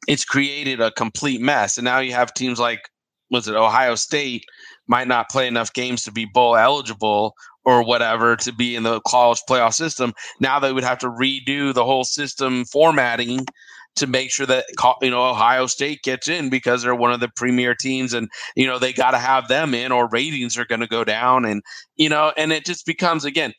it's 0.09 0.25
created 0.25 0.81
a 0.81 0.90
complete 0.93 1.40
mess. 1.40 1.76
And 1.79 1.85
now 1.85 1.99
you 2.00 2.12
have 2.12 2.35
teams 2.35 2.59
like, 2.59 2.88
was 3.31 3.47
it 3.47 3.55
Ohio 3.55 3.95
State 3.95 4.45
might 4.88 5.07
not 5.07 5.31
play 5.31 5.47
enough 5.47 5.73
games 5.73 6.02
to 6.02 6.11
be 6.11 6.25
bowl 6.25 6.57
eligible 6.57 7.35
or 7.64 7.85
whatever 7.85 8.37
to 8.37 8.52
be 8.52 8.75
in 8.75 8.83
the 8.83 9.00
college 9.07 9.40
playoff 9.49 9.75
system. 9.75 10.12
Now 10.40 10.59
they 10.59 10.73
would 10.73 10.85
have 10.85 10.99
to 10.99 11.09
redo 11.09 11.73
the 11.73 11.85
whole 11.85 12.05
system 12.05 12.64
formatting 12.64 13.47
to 13.97 14.06
make 14.06 14.30
sure 14.30 14.47
that 14.47 14.64
you 15.02 15.11
know 15.11 15.28
Ohio 15.28 15.66
State 15.66 16.02
gets 16.02 16.28
in 16.28 16.49
because 16.49 16.82
they're 16.82 16.94
one 16.94 17.12
of 17.12 17.20
the 17.20 17.30
premier 17.37 17.75
teams, 17.75 18.12
and 18.12 18.28
you 18.56 18.66
know 18.66 18.78
they 18.78 18.92
got 18.92 19.12
to 19.12 19.18
have 19.18 19.49
them 19.49 19.75
in, 19.75 19.92
or 19.92 20.09
ratings 20.09 20.56
are 20.59 20.64
going 20.64 20.80
to 20.80 20.87
go 20.87 21.04
down, 21.04 21.44
and 21.44 21.62
you 21.97 22.09
know, 22.09 22.32
and 22.37 22.52
it 22.52 22.64
just 22.64 22.87
becomes 22.87 23.25
again. 23.25 23.52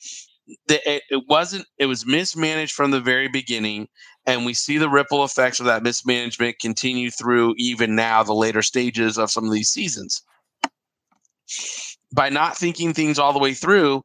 It, 0.67 1.03
it 1.09 1.23
wasn't. 1.29 1.65
It 1.77 1.85
was 1.85 2.05
mismanaged 2.05 2.73
from 2.73 2.91
the 2.91 2.99
very 2.99 3.27
beginning, 3.27 3.87
and 4.25 4.45
we 4.45 4.53
see 4.53 4.77
the 4.77 4.89
ripple 4.89 5.23
effects 5.23 5.59
of 5.59 5.65
that 5.67 5.83
mismanagement 5.83 6.59
continue 6.59 7.11
through 7.11 7.53
even 7.57 7.95
now 7.95 8.23
the 8.23 8.33
later 8.33 8.61
stages 8.61 9.17
of 9.17 9.31
some 9.31 9.45
of 9.45 9.51
these 9.51 9.69
seasons. 9.69 10.21
By 12.13 12.29
not 12.29 12.57
thinking 12.57 12.93
things 12.93 13.19
all 13.19 13.33
the 13.33 13.39
way 13.39 13.53
through, 13.53 14.01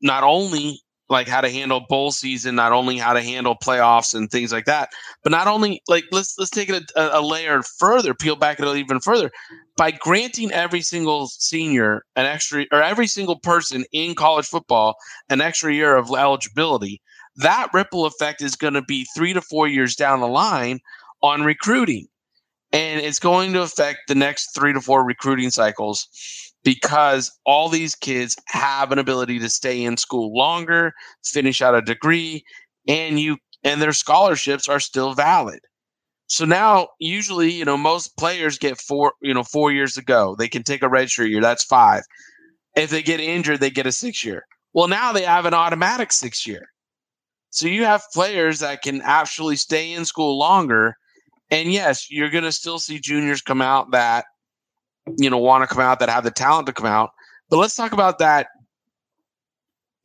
not 0.00 0.22
only 0.22 0.80
like 1.10 1.28
how 1.28 1.40
to 1.40 1.50
handle 1.50 1.80
bowl 1.88 2.12
season, 2.12 2.54
not 2.54 2.72
only 2.72 2.96
how 2.96 3.12
to 3.12 3.22
handle 3.22 3.56
playoffs 3.56 4.14
and 4.14 4.30
things 4.30 4.52
like 4.52 4.64
that, 4.64 4.90
but 5.22 5.32
not 5.32 5.48
only 5.48 5.82
like 5.88 6.04
let's 6.12 6.38
let's 6.38 6.50
take 6.50 6.70
it 6.70 6.90
a, 6.96 7.18
a 7.18 7.20
layer 7.20 7.62
further, 7.62 8.14
peel 8.14 8.36
back 8.36 8.60
it 8.60 8.76
even 8.76 9.00
further 9.00 9.30
by 9.76 9.90
granting 9.90 10.52
every 10.52 10.80
single 10.80 11.26
senior 11.26 12.04
an 12.16 12.26
extra 12.26 12.64
or 12.72 12.82
every 12.82 13.06
single 13.06 13.38
person 13.40 13.84
in 13.92 14.14
college 14.14 14.46
football 14.46 14.94
an 15.28 15.40
extra 15.40 15.74
year 15.74 15.96
of 15.96 16.10
eligibility. 16.10 17.02
That 17.36 17.68
ripple 17.74 18.06
effect 18.06 18.40
is 18.42 18.56
going 18.56 18.74
to 18.74 18.82
be 18.82 19.06
three 19.16 19.32
to 19.32 19.40
four 19.40 19.66
years 19.66 19.96
down 19.96 20.20
the 20.20 20.28
line 20.28 20.80
on 21.22 21.42
recruiting. 21.42 22.06
And 22.72 23.00
it's 23.00 23.18
going 23.18 23.52
to 23.54 23.62
affect 23.62 24.00
the 24.06 24.14
next 24.14 24.54
three 24.54 24.72
to 24.72 24.80
four 24.80 25.04
recruiting 25.04 25.50
cycles 25.50 26.06
because 26.64 27.30
all 27.46 27.68
these 27.68 27.94
kids 27.94 28.36
have 28.46 28.92
an 28.92 28.98
ability 28.98 29.38
to 29.38 29.48
stay 29.48 29.82
in 29.82 29.96
school 29.96 30.36
longer, 30.36 30.92
finish 31.24 31.62
out 31.62 31.74
a 31.74 31.82
degree, 31.82 32.44
and 32.86 33.18
you 33.18 33.38
and 33.62 33.80
their 33.80 33.92
scholarships 33.92 34.68
are 34.68 34.80
still 34.80 35.14
valid. 35.14 35.60
So 36.26 36.44
now 36.44 36.88
usually, 37.00 37.50
you 37.50 37.64
know, 37.64 37.76
most 37.76 38.16
players 38.16 38.56
get 38.56 38.80
four, 38.80 39.14
you 39.20 39.34
know, 39.34 39.42
four 39.42 39.72
years 39.72 39.94
to 39.94 40.02
go. 40.02 40.36
They 40.38 40.48
can 40.48 40.62
take 40.62 40.82
a 40.82 40.88
redshirt 40.88 41.28
year, 41.28 41.40
that's 41.40 41.64
five. 41.64 42.02
If 42.76 42.90
they 42.90 43.02
get 43.02 43.20
injured, 43.20 43.60
they 43.60 43.70
get 43.70 43.86
a 43.86 43.92
six 43.92 44.24
year. 44.24 44.44
Well, 44.72 44.86
now 44.86 45.12
they 45.12 45.22
have 45.22 45.46
an 45.46 45.54
automatic 45.54 46.12
six 46.12 46.46
year. 46.46 46.68
So 47.50 47.66
you 47.66 47.84
have 47.84 48.04
players 48.14 48.60
that 48.60 48.82
can 48.82 49.02
actually 49.02 49.56
stay 49.56 49.92
in 49.92 50.04
school 50.04 50.38
longer. 50.38 50.94
And 51.50 51.72
yes, 51.72 52.08
you're 52.10 52.30
going 52.30 52.44
to 52.44 52.52
still 52.52 52.78
see 52.78 53.00
juniors 53.00 53.42
come 53.42 53.60
out 53.60 53.90
that 53.90 54.26
you 55.18 55.30
know 55.30 55.38
want 55.38 55.62
to 55.62 55.72
come 55.72 55.82
out 55.82 56.00
that 56.00 56.08
have 56.08 56.24
the 56.24 56.30
talent 56.30 56.66
to 56.66 56.72
come 56.72 56.86
out. 56.86 57.10
But 57.48 57.58
let's 57.58 57.74
talk 57.74 57.92
about 57.92 58.18
that 58.18 58.48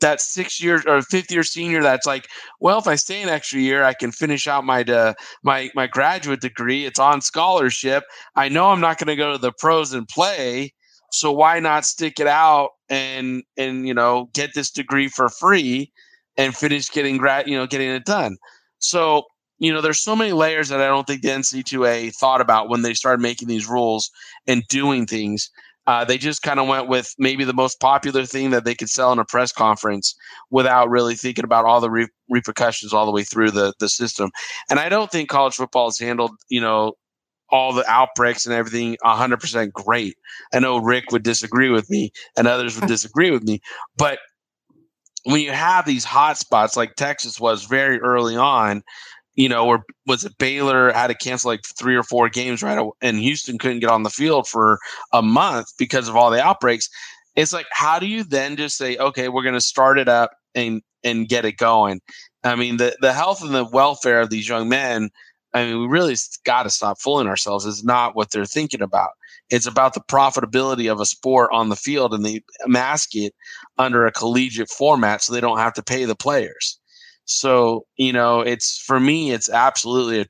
that 0.02 0.22
six 0.22 0.62
year 0.62 0.82
or 0.88 1.02
fifth 1.02 1.32
year 1.32 1.44
senior 1.44 1.82
that's 1.82 2.06
like, 2.06 2.28
well, 2.60 2.78
if 2.78 2.88
I 2.88 2.96
stay 2.96 3.22
an 3.22 3.30
extra 3.30 3.60
year, 3.60 3.84
I 3.84 3.94
can 3.94 4.12
finish 4.12 4.48
out 4.48 4.66
my 4.66 4.84
uh, 4.84 5.14
my 5.44 5.70
my 5.76 5.88
graduate 5.88 6.42
degree. 6.42 6.86
It's 6.86 7.00
on 7.00 7.22
scholarship. 7.22 8.04
I 8.36 8.50
know 8.50 8.70
I'm 8.70 8.82
not 8.82 8.98
going 8.98 9.08
to 9.08 9.16
go 9.16 9.32
to 9.32 9.38
the 9.38 9.54
pros 9.58 9.94
and 9.94 10.08
play, 10.08 10.74
so 11.12 11.32
why 11.32 11.60
not 11.60 11.86
stick 11.86 12.20
it 12.20 12.28
out 12.28 12.72
and 12.90 13.44
and 13.58 13.88
you 13.88 13.94
know 13.94 14.30
get 14.34 14.54
this 14.54 14.70
degree 14.70 15.08
for 15.08 15.30
free 15.30 15.92
and 16.38 16.56
finish 16.56 16.92
getting 16.92 17.18
grad 17.18 17.48
you 17.48 17.58
know 17.58 17.68
getting 17.68 17.90
it 17.90 18.06
done. 18.06 18.38
So 18.80 19.24
you 19.66 19.74
know, 19.74 19.82
there's 19.82 20.00
so 20.00 20.16
many 20.16 20.32
layers 20.32 20.70
that 20.70 20.80
I 20.80 20.88
don't 20.88 21.08
think 21.08 21.22
the 21.22 21.30
NC2A 21.30 22.16
thought 22.16 22.40
about 22.40 22.70
when 22.70 22.84
they 22.84 22.94
started 22.94 23.22
making 23.22 23.48
these 23.48 23.68
rules 23.68 24.12
and 24.46 24.64
doing 24.70 25.08
things. 25.08 25.50
Uh, 25.88 26.06
they 26.06 26.18
just 26.18 26.44
kind 26.44 26.60
of 26.60 26.68
went 26.68 26.88
with 26.88 27.14
maybe 27.18 27.44
the 27.44 27.54
most 27.54 27.80
popular 27.80 28.26
thing 28.26 28.52
that 28.52 28.64
they 28.64 28.76
could 28.76 28.90
sell 28.90 29.12
in 29.12 29.20
a 29.20 29.26
press 29.26 29.52
conference 29.52 30.16
without 30.52 30.90
really 30.90 31.16
thinking 31.16 31.44
about 31.44 31.66
all 31.66 31.82
the 31.82 31.90
re- 31.90 32.08
repercussions 32.30 32.94
all 32.94 33.06
the 33.06 33.12
way 33.12 33.24
through 33.24 33.52
the, 33.52 33.74
the 33.80 33.90
system. 33.90 34.30
And 34.70 34.80
I 34.80 34.90
don't 34.90 35.12
think 35.12 35.30
college 35.30 35.56
football 35.56 35.88
has 35.88 36.00
handled, 36.00 36.32
you 36.50 36.62
know, 36.62 36.94
all 37.50 37.74
the 37.74 37.88
outbreaks 37.90 38.46
and 38.46 38.54
everything 38.54 38.98
100% 39.04 39.72
great. 39.72 40.16
I 40.54 40.60
know 40.60 40.78
Rick 40.78 41.06
would 41.12 41.24
disagree 41.24 41.70
with 41.70 41.90
me 41.90 42.12
and 42.38 42.48
others 42.48 42.80
would 42.80 42.88
disagree 42.90 43.32
with 43.32 43.44
me, 43.44 43.62
but 43.98 44.20
when 45.26 45.42
you 45.42 45.52
have 45.52 45.86
these 45.86 46.04
hot 46.04 46.38
spots 46.38 46.78
like 46.78 46.96
Texas 46.96 47.40
was 47.40 47.66
very 47.66 48.00
early 48.00 48.38
on, 48.38 48.84
you 49.36 49.50
know, 49.50 49.66
or 49.66 49.84
was 50.06 50.24
it 50.24 50.38
Baylor 50.38 50.92
had 50.92 51.08
to 51.08 51.14
cancel 51.14 51.50
like 51.50 51.66
three 51.66 51.96
or 51.96 52.04
four 52.04 52.30
games 52.30 52.64
right 52.64 52.84
and 53.02 53.20
Houston 53.20 53.58
couldn't 53.58 53.80
get 53.80 53.90
on 53.90 54.04
the 54.04 54.10
field 54.10 54.48
for 54.48 54.80
a 55.12 55.22
month 55.22 55.68
because 55.78 56.08
of 56.08 56.16
all 56.16 56.32
the 56.32 56.42
outbreaks. 56.42 56.90
It's 57.36 57.54
like 57.54 57.68
how 57.72 58.00
do 58.00 58.08
you 58.08 58.24
then 58.24 58.56
just 58.56 58.78
say, 58.78 58.98
okay, 58.98 59.28
we're 59.28 59.44
going 59.44 59.54
to 59.54 59.62
start 59.62 60.00
it 60.00 60.08
up 60.08 60.32
and 60.54 60.82
and 61.04 61.28
get 61.28 61.46
it 61.46 61.58
going? 61.58 62.02
I 62.44 62.56
mean, 62.56 62.78
the 62.78 62.96
the 63.02 63.14
health 63.14 63.44
and 63.44 63.54
the 63.54 63.66
welfare 63.66 64.22
of 64.22 64.30
these 64.30 64.48
young 64.48 64.70
men. 64.70 65.10
I 65.54 65.66
mean, 65.66 65.80
we 65.80 65.88
really 65.88 66.16
got 66.44 66.64
to 66.64 66.70
stop 66.70 67.00
fooling 67.00 67.28
ourselves. 67.28 67.66
Is 67.66 67.84
not 67.84 68.16
what 68.16 68.32
they're 68.32 68.46
thinking 68.46 68.82
about. 68.82 69.12
It's 69.50 69.68
about 69.68 69.94
the 69.94 70.02
profitability 70.02 70.92
of 70.92 71.00
a 71.00 71.06
sport 71.06 71.50
on 71.54 71.70
the 71.70 71.76
field, 71.76 72.14
and 72.14 72.26
they 72.26 72.42
mask 72.68 73.16
it 73.16 73.34
under 73.78 74.06
a 74.06 74.12
collegiate 74.12 74.70
format 74.70 75.22
so 75.22 75.34
they 75.34 75.42
don't 75.42 75.60
have 75.60 75.74
to 75.74 75.84
pay 75.84 76.06
the 76.06 76.16
players. 76.16 76.80
So, 77.26 77.86
you 77.98 78.14
know, 78.14 78.42
it's 78.42 78.78
for 78.78 79.00
me, 79.00 79.32
it's 79.32 79.50
absolutely 79.50 80.22
a, 80.22 80.26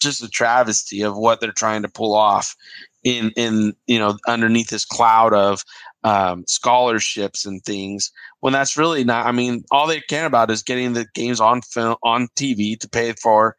just 0.00 0.22
a 0.22 0.28
travesty 0.28 1.02
of 1.02 1.16
what 1.16 1.40
they're 1.40 1.52
trying 1.52 1.82
to 1.82 1.88
pull 1.88 2.14
off 2.14 2.56
in, 3.04 3.30
in, 3.36 3.74
you 3.86 3.98
know, 3.98 4.16
underneath 4.26 4.68
this 4.68 4.84
cloud 4.84 5.32
of 5.32 5.62
um, 6.04 6.44
scholarships 6.48 7.46
and 7.46 7.62
things 7.64 8.10
when 8.40 8.52
that's 8.52 8.76
really 8.76 9.04
not, 9.04 9.26
I 9.26 9.32
mean, 9.32 9.64
all 9.70 9.86
they 9.86 10.00
care 10.00 10.26
about 10.26 10.50
is 10.50 10.62
getting 10.64 10.92
the 10.92 11.06
games 11.14 11.40
on 11.40 11.62
film, 11.62 11.96
on 12.02 12.26
TV 12.36 12.78
to 12.80 12.88
pay 12.88 13.12
for, 13.12 13.54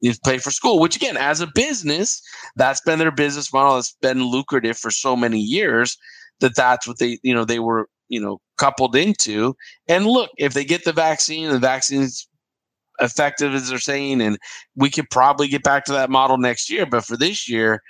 you 0.00 0.12
pay 0.24 0.38
for 0.38 0.52
school, 0.52 0.78
which 0.78 0.94
again, 0.94 1.16
as 1.16 1.40
a 1.40 1.48
business, 1.52 2.22
that's 2.54 2.80
been 2.82 3.00
their 3.00 3.10
business 3.10 3.52
model. 3.52 3.78
It's 3.78 3.96
been 4.00 4.22
lucrative 4.22 4.78
for 4.78 4.92
so 4.92 5.16
many 5.16 5.40
years 5.40 5.98
that 6.40 6.54
that's 6.54 6.86
what 6.86 6.98
they, 6.98 7.18
you 7.22 7.34
know, 7.34 7.44
they 7.44 7.58
were 7.58 7.88
you 8.08 8.20
know 8.20 8.40
coupled 8.58 8.96
into. 8.96 9.54
And 9.88 10.06
look, 10.06 10.30
if 10.38 10.54
they 10.54 10.64
get 10.64 10.84
the 10.84 10.92
vaccine, 10.92 11.50
the 11.50 11.58
vaccine's 11.58 12.28
effective 13.00 13.54
as 13.54 13.68
they're 13.68 13.78
saying, 13.78 14.20
and 14.20 14.38
we 14.74 14.90
could 14.90 15.10
probably 15.10 15.48
get 15.48 15.62
back 15.62 15.84
to 15.86 15.92
that 15.92 16.10
model 16.10 16.38
next 16.38 16.70
year. 16.70 16.86
But 16.86 17.04
for 17.04 17.16
this 17.16 17.48
year, 17.48 17.82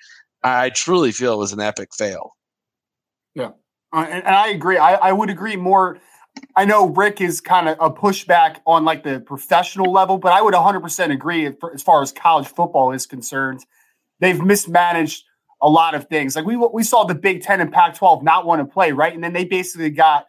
I 0.42 0.70
truly 0.70 1.12
feel 1.12 1.34
it 1.34 1.38
was 1.38 1.52
an 1.52 1.60
epic 1.60 1.88
fail. 1.96 2.32
Yeah, 3.34 3.50
uh, 3.92 4.06
and, 4.08 4.24
and, 4.24 4.34
I 4.34 4.48
agree. 4.48 4.78
I, 4.78 4.94
I 4.94 5.12
would 5.12 5.30
agree 5.30 5.56
more. 5.56 5.98
I 6.54 6.64
know 6.64 6.88
Rick 6.88 7.20
is 7.20 7.40
kind 7.40 7.68
of 7.68 7.76
a 7.80 7.90
pushback 7.90 8.58
on 8.66 8.84
like 8.84 9.02
the 9.02 9.20
professional 9.20 9.92
level, 9.92 10.18
but 10.18 10.32
I 10.32 10.42
would 10.42 10.54
100% 10.54 11.12
agree 11.12 11.46
as 11.46 11.82
far 11.82 12.02
as 12.02 12.12
college 12.12 12.46
football 12.46 12.92
is 12.92 13.06
concerned. 13.06 13.64
They've 14.20 14.40
mismanaged 14.40 15.24
a 15.66 15.68
lot 15.68 15.96
of 15.96 16.06
things. 16.06 16.36
Like 16.36 16.46
we 16.46 16.56
we 16.56 16.84
saw 16.84 17.02
the 17.04 17.14
Big 17.14 17.42
Ten 17.42 17.60
and 17.60 17.72
Pac-12 17.72 18.22
not 18.22 18.46
want 18.46 18.60
to 18.60 18.72
play, 18.72 18.92
right? 18.92 19.12
And 19.12 19.22
then 19.22 19.32
they 19.32 19.44
basically 19.44 19.90
got 19.90 20.26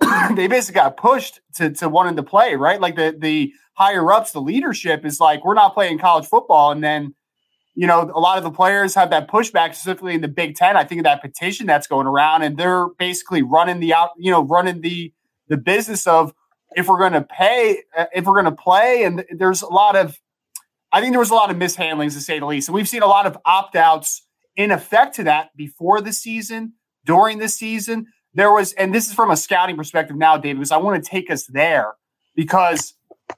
they 0.34 0.48
basically 0.48 0.74
got 0.74 0.96
pushed 0.96 1.40
to 1.54 1.70
to 1.70 1.88
wanting 1.88 2.16
to 2.16 2.24
play, 2.24 2.56
right? 2.56 2.80
Like 2.80 2.96
the 2.96 3.16
the 3.16 3.52
higher 3.74 4.12
ups, 4.12 4.32
the 4.32 4.40
leadership 4.40 5.04
is 5.06 5.20
like, 5.20 5.44
we're 5.44 5.54
not 5.54 5.74
playing 5.74 5.98
college 5.98 6.26
football, 6.26 6.72
and 6.72 6.82
then 6.82 7.14
you 7.76 7.86
know 7.86 8.10
a 8.12 8.18
lot 8.18 8.36
of 8.36 8.42
the 8.42 8.50
players 8.50 8.96
have 8.96 9.10
that 9.10 9.30
pushback, 9.30 9.74
specifically 9.74 10.14
in 10.14 10.22
the 10.22 10.28
Big 10.28 10.56
Ten. 10.56 10.76
I 10.76 10.82
think 10.82 10.98
of 10.98 11.04
that 11.04 11.22
petition 11.22 11.68
that's 11.68 11.86
going 11.86 12.08
around, 12.08 12.42
and 12.42 12.56
they're 12.56 12.88
basically 12.98 13.42
running 13.42 13.78
the 13.78 13.94
out, 13.94 14.10
you 14.18 14.32
know, 14.32 14.42
running 14.42 14.80
the 14.80 15.12
the 15.46 15.56
business 15.56 16.04
of 16.08 16.34
if 16.74 16.88
we're 16.88 16.98
going 16.98 17.12
to 17.12 17.22
pay, 17.22 17.78
uh, 17.96 18.06
if 18.12 18.24
we're 18.24 18.42
going 18.42 18.52
to 18.52 18.60
play, 18.60 19.04
and 19.04 19.24
there's 19.30 19.62
a 19.62 19.68
lot 19.68 19.94
of. 19.94 20.18
I 20.90 21.00
think 21.00 21.12
there 21.12 21.20
was 21.20 21.30
a 21.30 21.34
lot 21.34 21.50
of 21.50 21.56
mishandlings 21.56 22.14
to 22.14 22.20
say 22.20 22.38
the 22.38 22.46
least. 22.46 22.68
And 22.68 22.74
we've 22.74 22.88
seen 22.88 23.02
a 23.02 23.08
lot 23.08 23.26
of 23.26 23.36
opt 23.44 23.74
outs 23.74 24.24
in 24.56 24.70
effect 24.70 25.16
to 25.16 25.24
that 25.24 25.56
before 25.56 26.00
the 26.00 26.12
season, 26.12 26.74
during 27.04 27.38
the 27.38 27.48
season. 27.48 28.06
There 28.34 28.52
was, 28.52 28.72
and 28.72 28.94
this 28.94 29.06
is 29.06 29.12
from 29.12 29.30
a 29.30 29.36
scouting 29.36 29.76
perspective 29.76 30.16
now, 30.16 30.36
David, 30.36 30.58
because 30.58 30.72
I 30.72 30.76
want 30.78 31.02
to 31.02 31.08
take 31.08 31.30
us 31.30 31.46
there 31.46 31.94
because 32.34 32.94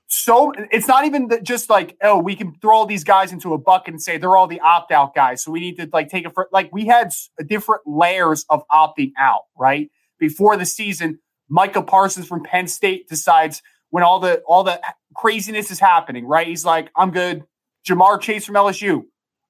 so 0.09 0.53
it's 0.71 0.89
not 0.89 1.05
even 1.05 1.31
just 1.43 1.71
like 1.71 1.97
oh 2.03 2.19
we 2.19 2.35
can 2.35 2.55
throw 2.61 2.77
all 2.77 2.87
these 2.87 3.05
guys 3.05 3.33
into 3.33 3.55
a 3.55 3.59
bucket 3.59 3.95
and 3.95 4.03
say 4.03 4.19
they're 4.19 4.37
all 4.37 4.47
the 4.47 4.61
opt 4.61 4.93
out 4.93 5.15
guys. 5.15 5.43
So 5.43 5.51
we 5.51 5.61
need 5.61 5.77
to 5.77 5.89
like 5.93 6.09
take 6.09 6.25
it 6.25 6.33
for 6.35 6.49
like 6.53 6.73
we 6.73 6.87
had 6.87 7.13
different 7.47 7.83
layers 7.87 8.45
of 8.49 8.63
opting 8.71 9.13
out 9.19 9.43
right? 9.57 9.91
Before 10.19 10.57
the 10.57 10.67
season 10.67 11.19
micah 11.49 11.83
parsons 11.83 12.27
from 12.27 12.43
penn 12.43 12.67
state 12.67 13.09
decides 13.09 13.63
when 13.91 14.03
all 14.03 14.19
the 14.19 14.41
all 14.47 14.65
the 14.65 14.81
craziness 15.15 15.71
is 15.71 15.79
happening 15.79 16.27
right? 16.27 16.47
He's 16.47 16.65
like 16.65 16.91
i'm 16.97 17.11
good. 17.11 17.45
Ja'Marr 17.87 18.21
Chase 18.21 18.47
from 18.47 18.57
lsu 18.57 19.05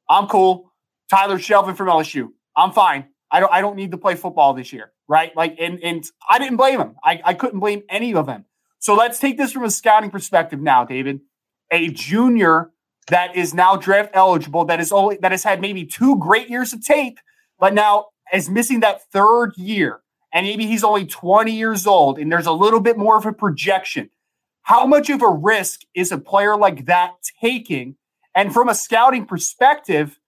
i'm 0.09 0.27
cool 0.27 0.73
Tyler 1.09 1.39
Shelvin 1.39 1.77
from 1.77 1.89
LSU. 1.89 2.29
I'm 2.57 2.73
fine. 2.73 3.07
I 3.31 3.41
don't 3.41 3.53
I 3.53 3.61
don't 3.61 3.77
need 3.77 3.91
to 3.93 3.99
play 3.99 4.15
football 4.15 4.55
this 4.55 4.73
year, 4.73 4.93
right? 5.09 5.35
Like 5.37 5.57
and 5.59 5.81
and 5.83 6.05
I 6.29 6.39
didn't 6.39 6.57
blame 6.57 6.81
him. 6.81 6.97
I, 7.03 7.21
I 7.25 7.35
couldn't 7.35 7.61
blame 7.61 7.83
any 7.89 8.15
of 8.15 8.27
them. 8.27 8.45
So 8.79 8.95
let's 8.95 9.19
take 9.19 9.37
this 9.37 9.53
from 9.53 9.65
a 9.65 9.71
scouting 9.71 10.11
perspective 10.11 10.61
now, 10.61 10.85
David. 10.85 11.21
A 11.73 11.89
junior 11.89 12.71
that 13.09 13.37
is 13.37 13.55
now 13.55 13.77
draft 13.77 14.11
eligible, 14.15 14.65
that 14.67 14.81
is 14.81 14.93
only 14.93 15.19
that 15.23 15.33
has 15.33 15.45
had 15.45 15.61
maybe 15.61 15.85
two 15.85 16.19
great 16.19 16.49
years 16.49 16.73
of 16.73 16.85
tape, 16.85 17.19
but 17.59 17.75
now 17.75 18.07
is 18.33 18.49
missing 18.49 18.81
that 18.81 19.03
third 19.11 19.53
year. 19.57 20.01
And 20.33 20.47
maybe 20.47 20.67
he's 20.67 20.85
only 20.85 21.07
20 21.07 21.53
years 21.53 21.87
old 21.87 22.19
and 22.19 22.31
there's 22.31 22.47
a 22.47 22.53
little 22.53 22.81
bit 22.81 22.99
more 22.99 23.17
of 23.17 23.25
a 23.27 23.33
projection. 23.33 24.11
How 24.63 24.85
much 24.85 25.09
of 25.09 25.23
a 25.23 25.29
risk 25.29 25.83
is 25.95 26.13
a 26.13 26.19
player 26.19 26.57
like 26.57 26.87
that 26.87 27.15
taking? 27.41 27.97
And 28.35 28.53
from 28.53 28.69
a 28.69 28.75
scouting 28.75 29.25
perspective, 29.25 30.19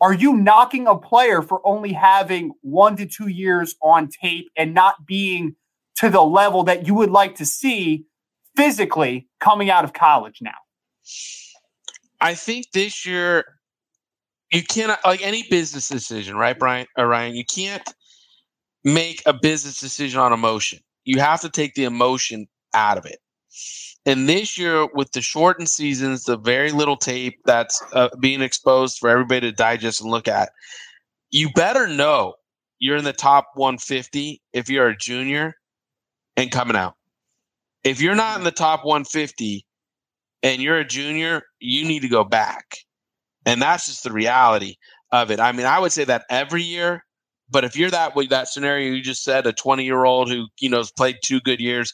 are 0.00 0.12
you 0.12 0.36
knocking 0.36 0.86
a 0.86 0.96
player 0.96 1.42
for 1.42 1.60
only 1.66 1.92
having 1.92 2.52
one 2.60 2.96
to 2.96 3.06
two 3.06 3.28
years 3.28 3.74
on 3.82 4.08
tape 4.08 4.50
and 4.56 4.74
not 4.74 5.06
being 5.06 5.56
to 5.96 6.10
the 6.10 6.22
level 6.22 6.64
that 6.64 6.86
you 6.86 6.94
would 6.94 7.10
like 7.10 7.36
to 7.36 7.46
see 7.46 8.04
physically 8.56 9.28
coming 9.40 9.70
out 9.70 9.84
of 9.84 9.92
college 9.92 10.38
now? 10.42 10.50
I 12.20 12.34
think 12.34 12.66
this 12.72 13.06
year 13.06 13.44
you 14.52 14.62
cannot 14.62 15.00
like 15.04 15.22
any 15.22 15.44
business 15.48 15.88
decision, 15.88 16.36
right, 16.36 16.58
Brian 16.58 16.86
or 16.96 17.06
Ryan? 17.06 17.34
You 17.34 17.44
can't 17.44 17.94
make 18.84 19.22
a 19.26 19.32
business 19.32 19.80
decision 19.80 20.20
on 20.20 20.32
emotion. 20.32 20.80
You 21.04 21.20
have 21.20 21.40
to 21.40 21.48
take 21.48 21.74
the 21.74 21.84
emotion 21.84 22.46
out 22.74 22.98
of 22.98 23.06
it. 23.06 23.18
And 24.06 24.28
this 24.28 24.58
year, 24.58 24.88
with 24.94 25.12
the 25.12 25.22
shortened 25.22 25.70
seasons, 25.70 26.24
the 26.24 26.38
very 26.38 26.72
little 26.72 26.96
tape 26.98 27.40
that's 27.46 27.82
uh, 27.94 28.10
being 28.20 28.42
exposed 28.42 28.98
for 29.00 29.10
everybody 29.10 29.42
to 29.42 29.52
digest 29.52 30.02
and 30.02 30.10
look 30.10 30.28
at, 30.28 30.50
you 31.30 31.50
better 31.54 31.88
know 31.88 32.34
you're 32.80 32.98
in 32.98 33.04
the 33.04 33.14
top 33.14 33.48
150 33.56 34.42
if 34.54 34.70
you're 34.70 34.88
a 34.88 34.98
junior 34.98 35.54
and 36.36 36.50
coming 36.52 36.76
out. 36.76 36.96
If 37.84 38.00
you're 38.02 38.16
not 38.16 38.38
in 38.38 38.44
the 38.44 38.52
top 38.52 38.84
150 38.84 39.66
and 40.42 40.62
you're 40.62 40.78
a 40.78 40.86
junior, 40.86 41.42
you 41.60 41.86
need 41.86 42.02
to 42.02 42.08
go 42.08 42.24
back 42.24 42.76
And 43.44 43.60
that's 43.60 43.86
just 43.86 44.04
the 44.04 44.12
reality 44.12 44.76
of 45.12 45.30
it. 45.30 45.40
I 45.40 45.52
mean, 45.52 45.66
I 45.66 45.78
would 45.78 45.92
say 45.92 46.04
that 46.04 46.24
every 46.30 46.62
year, 46.62 47.04
but 47.50 47.64
if 47.64 47.76
you're 47.76 47.90
that 47.90 48.14
way, 48.16 48.26
that 48.28 48.48
scenario 48.48 48.92
you 48.92 49.02
just 49.02 49.24
said, 49.24 49.46
a 49.46 49.52
20 49.52 49.84
year 49.84 50.04
old 50.04 50.30
who, 50.30 50.46
you 50.60 50.68
know, 50.70 50.78
has 50.78 50.92
played 50.92 51.16
two 51.24 51.40
good 51.40 51.60
years, 51.60 51.92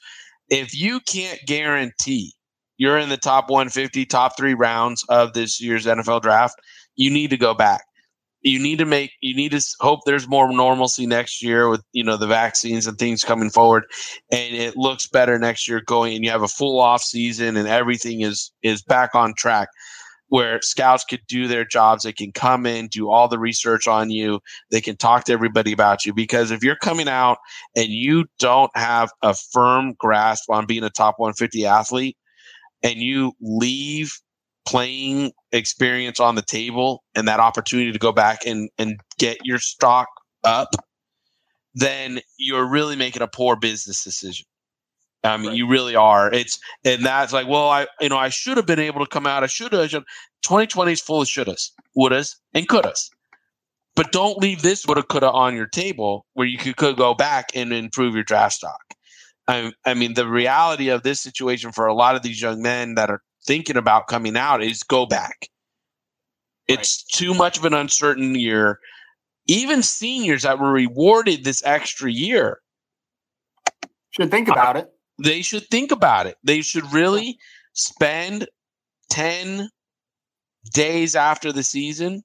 if 0.53 0.79
you 0.79 1.01
can't 1.01 1.41
guarantee 1.47 2.35
you're 2.77 2.99
in 2.99 3.09
the 3.09 3.17
top 3.17 3.49
150, 3.49 4.05
top 4.05 4.37
three 4.37 4.55
rounds 4.55 5.03
of 5.09 5.33
this 5.33 5.61
year's 5.61 5.87
NFL 5.87 6.21
draft, 6.21 6.57
you 6.95 7.11
need 7.11 7.31
to 7.31 7.39
go 7.39 7.55
back. 7.55 7.83
You 8.43 8.59
need 8.59 8.79
to 8.79 8.85
make, 8.85 9.13
you 9.23 9.35
need 9.35 9.53
to 9.53 9.65
hope 9.81 10.01
there's 10.05 10.29
more 10.29 10.53
normalcy 10.53 11.07
next 11.07 11.43
year 11.43 11.71
with, 11.71 11.83
you 11.93 12.05
know, 12.05 12.19
the 12.19 12.27
vaccines 12.27 12.87
and 12.87 12.99
things 12.99 13.25
coming 13.25 13.51
forward 13.51 13.85
and 14.31 14.55
it 14.55 14.77
looks 14.77 15.07
better 15.07 15.39
next 15.39 15.69
year 15.69 15.81
going 15.81 16.15
and 16.15 16.25
you 16.25 16.31
have 16.31 16.43
a 16.43 16.49
full 16.49 16.81
off 16.81 17.03
season 17.03 17.57
and 17.57 17.69
everything 17.69 18.21
is, 18.21 18.53
is 18.63 18.83
back 18.83 19.15
on 19.15 19.33
track 19.35 19.69
where 20.33 20.59
scouts 20.62 21.05
could 21.05 21.21
do 21.29 21.47
their 21.47 21.67
jobs. 21.67 22.05
They 22.05 22.12
can 22.15 22.33
come 22.33 22.65
in, 22.65 22.89
do 22.89 23.11
all 23.11 23.29
the 23.29 23.39
research 23.39 23.87
on 23.87 24.09
you. 24.09 24.41
They 24.71 24.81
can 24.81 24.97
talk 24.97 25.25
to 25.25 25.33
everybody 25.35 25.73
about 25.73 26.07
you. 26.07 26.15
Because 26.15 26.51
if 26.51 26.65
you're 26.65 26.75
coming 26.77 27.07
out 27.07 27.37
and 27.77 27.89
you 27.89 28.25
don't 28.39 28.71
have 28.75 29.11
a 29.21 29.35
firm 29.35 29.93
grasp 29.99 30.49
on 30.49 30.65
being 30.65 30.85
a 30.85 30.89
top 30.89 31.17
150 31.19 31.67
athlete 31.67 32.17
and 32.83 32.95
you 32.95 33.35
leave 33.43 34.11
playing 34.65 35.33
experience 35.53 36.19
on 36.19 36.35
the 36.35 36.41
table 36.41 37.05
and 37.15 37.29
that 37.29 37.39
opportunity 37.39 37.93
to 37.93 37.99
go 37.99 38.11
back 38.11 38.47
and, 38.47 38.71
and 38.79 39.01
get 39.19 39.37
your 39.45 39.59
stock 39.59 40.09
up, 40.45 40.71
then 41.75 42.21
you're 42.39 42.67
really 42.67 42.97
making 42.97 43.21
a 43.21 43.29
poor 43.29 43.55
business 43.55 44.03
decision. 44.03 44.47
I 45.25 45.37
mean, 45.37 45.49
right. 45.49 45.57
you 45.57 45.69
really 45.69 45.95
are. 45.95 46.33
It's 46.33 46.59
and 46.85 47.05
that's 47.05 47.33
like, 47.33 47.47
well, 47.47 47.69
I 47.69 47.87
you 48.00 48.09
know, 48.09 48.17
I 48.17 48.29
should 48.29 48.57
have 48.57 48.67
been 48.67 48.81
able 48.81 49.00
to 49.05 49.09
come 49.09 49.26
out. 49.26 49.45
I 49.45 49.47
should 49.47 49.73
have. 49.73 49.91
2020 49.91 50.93
is 50.93 51.00
full 51.00 51.23
of 51.23 51.29
shouldas, 51.29 51.71
wouldas, 51.97 52.37
and 52.55 52.69
couldas. 52.69 53.09
But 53.95 54.11
don't 54.11 54.38
leave 54.38 54.62
this 54.62 54.87
woulda, 54.87 55.02
coulda 55.02 55.31
on 55.31 55.55
your 55.55 55.67
table 55.67 56.26
where 56.33 56.47
you 56.47 56.59
could, 56.59 56.76
could 56.76 56.97
go 56.97 57.14
back 57.14 57.50
and 57.55 57.73
improve 57.73 58.14
your 58.14 58.25
draft 58.25 58.55
stock. 58.55 58.81
I, 59.47 59.73
I 59.85 59.95
mean, 59.95 60.14
the 60.14 60.26
reality 60.26 60.88
of 60.88 61.02
this 61.02 61.21
situation 61.21 61.73
for 61.73 61.87
a 61.87 61.95
lot 61.95 62.17
of 62.17 62.23
these 62.23 62.41
young 62.41 62.62
men 62.62 62.95
that 62.95 63.11
are 63.11 63.23
thinking 63.47 63.76
about 63.76 64.07
coming 64.07 64.37
out 64.37 64.62
is 64.62 64.83
go 64.83 65.05
back. 65.05 65.49
Right. 66.69 66.79
It's 66.79 67.05
too 67.05 67.35
much 67.35 67.59
of 67.59 67.64
an 67.64 67.75
uncertain 67.75 68.35
year. 68.35 68.79
Even 69.47 69.83
seniors 69.83 70.43
that 70.43 70.59
were 70.59 70.73
rewarded 70.73 71.45
this 71.45 71.62
extra 71.64 72.11
year 72.11 72.61
should 74.11 74.31
think 74.31 74.49
about 74.49 74.76
it 74.76 74.88
they 75.23 75.43
should 75.43 75.67
think 75.69 75.93
about 75.93 76.26
it. 76.26 76.37
They 76.43 76.62
should 76.62 76.91
really 76.93 77.38
spend 77.75 78.49
10 79.11 79.69
days 80.73 81.14
after 81.14 81.52
the 81.52 81.62
season, 81.62 82.23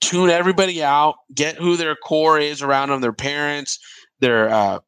tune 0.00 0.30
everybody 0.30 0.82
out, 0.82 1.16
get 1.34 1.56
who 1.56 1.76
their 1.76 1.96
core 1.96 2.38
is 2.38 2.62
around 2.62 2.88
them, 2.90 3.00
their 3.00 3.12
parents, 3.12 3.78
their 4.20 4.48
uh, 4.48 4.78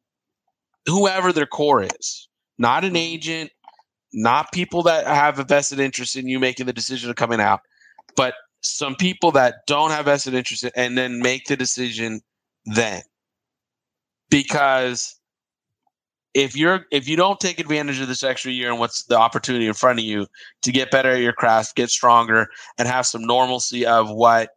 whoever 0.85 1.31
their 1.31 1.45
core 1.45 1.83
is. 1.83 2.27
Not 2.57 2.83
an 2.83 2.95
agent, 2.95 3.51
not 4.13 4.51
people 4.51 4.83
that 4.83 5.07
have 5.07 5.39
a 5.39 5.43
vested 5.43 5.79
interest 5.79 6.15
in 6.15 6.27
you 6.27 6.39
making 6.39 6.65
the 6.65 6.73
decision 6.73 7.09
of 7.09 7.15
coming 7.15 7.39
out, 7.39 7.61
but 8.15 8.35
some 8.61 8.95
people 8.95 9.31
that 9.31 9.55
don't 9.67 9.91
have 9.91 10.05
vested 10.05 10.33
interest 10.33 10.63
in, 10.63 10.71
and 10.75 10.97
then 10.97 11.19
make 11.19 11.45
the 11.45 11.57
decision 11.57 12.21
then. 12.65 13.01
Because 14.29 15.20
if 16.33 16.55
you're 16.55 16.85
if 16.91 17.07
you 17.07 17.15
don't 17.15 17.39
take 17.39 17.59
advantage 17.59 17.99
of 17.99 18.07
this 18.07 18.23
extra 18.23 18.51
year 18.51 18.69
and 18.69 18.79
what's 18.79 19.03
the 19.05 19.17
opportunity 19.17 19.67
in 19.67 19.73
front 19.73 19.99
of 19.99 20.05
you 20.05 20.27
to 20.61 20.71
get 20.71 20.91
better 20.91 21.11
at 21.11 21.21
your 21.21 21.33
craft, 21.33 21.75
get 21.75 21.89
stronger, 21.89 22.47
and 22.77 22.87
have 22.87 23.05
some 23.05 23.25
normalcy 23.25 23.85
of 23.85 24.09
what 24.09 24.49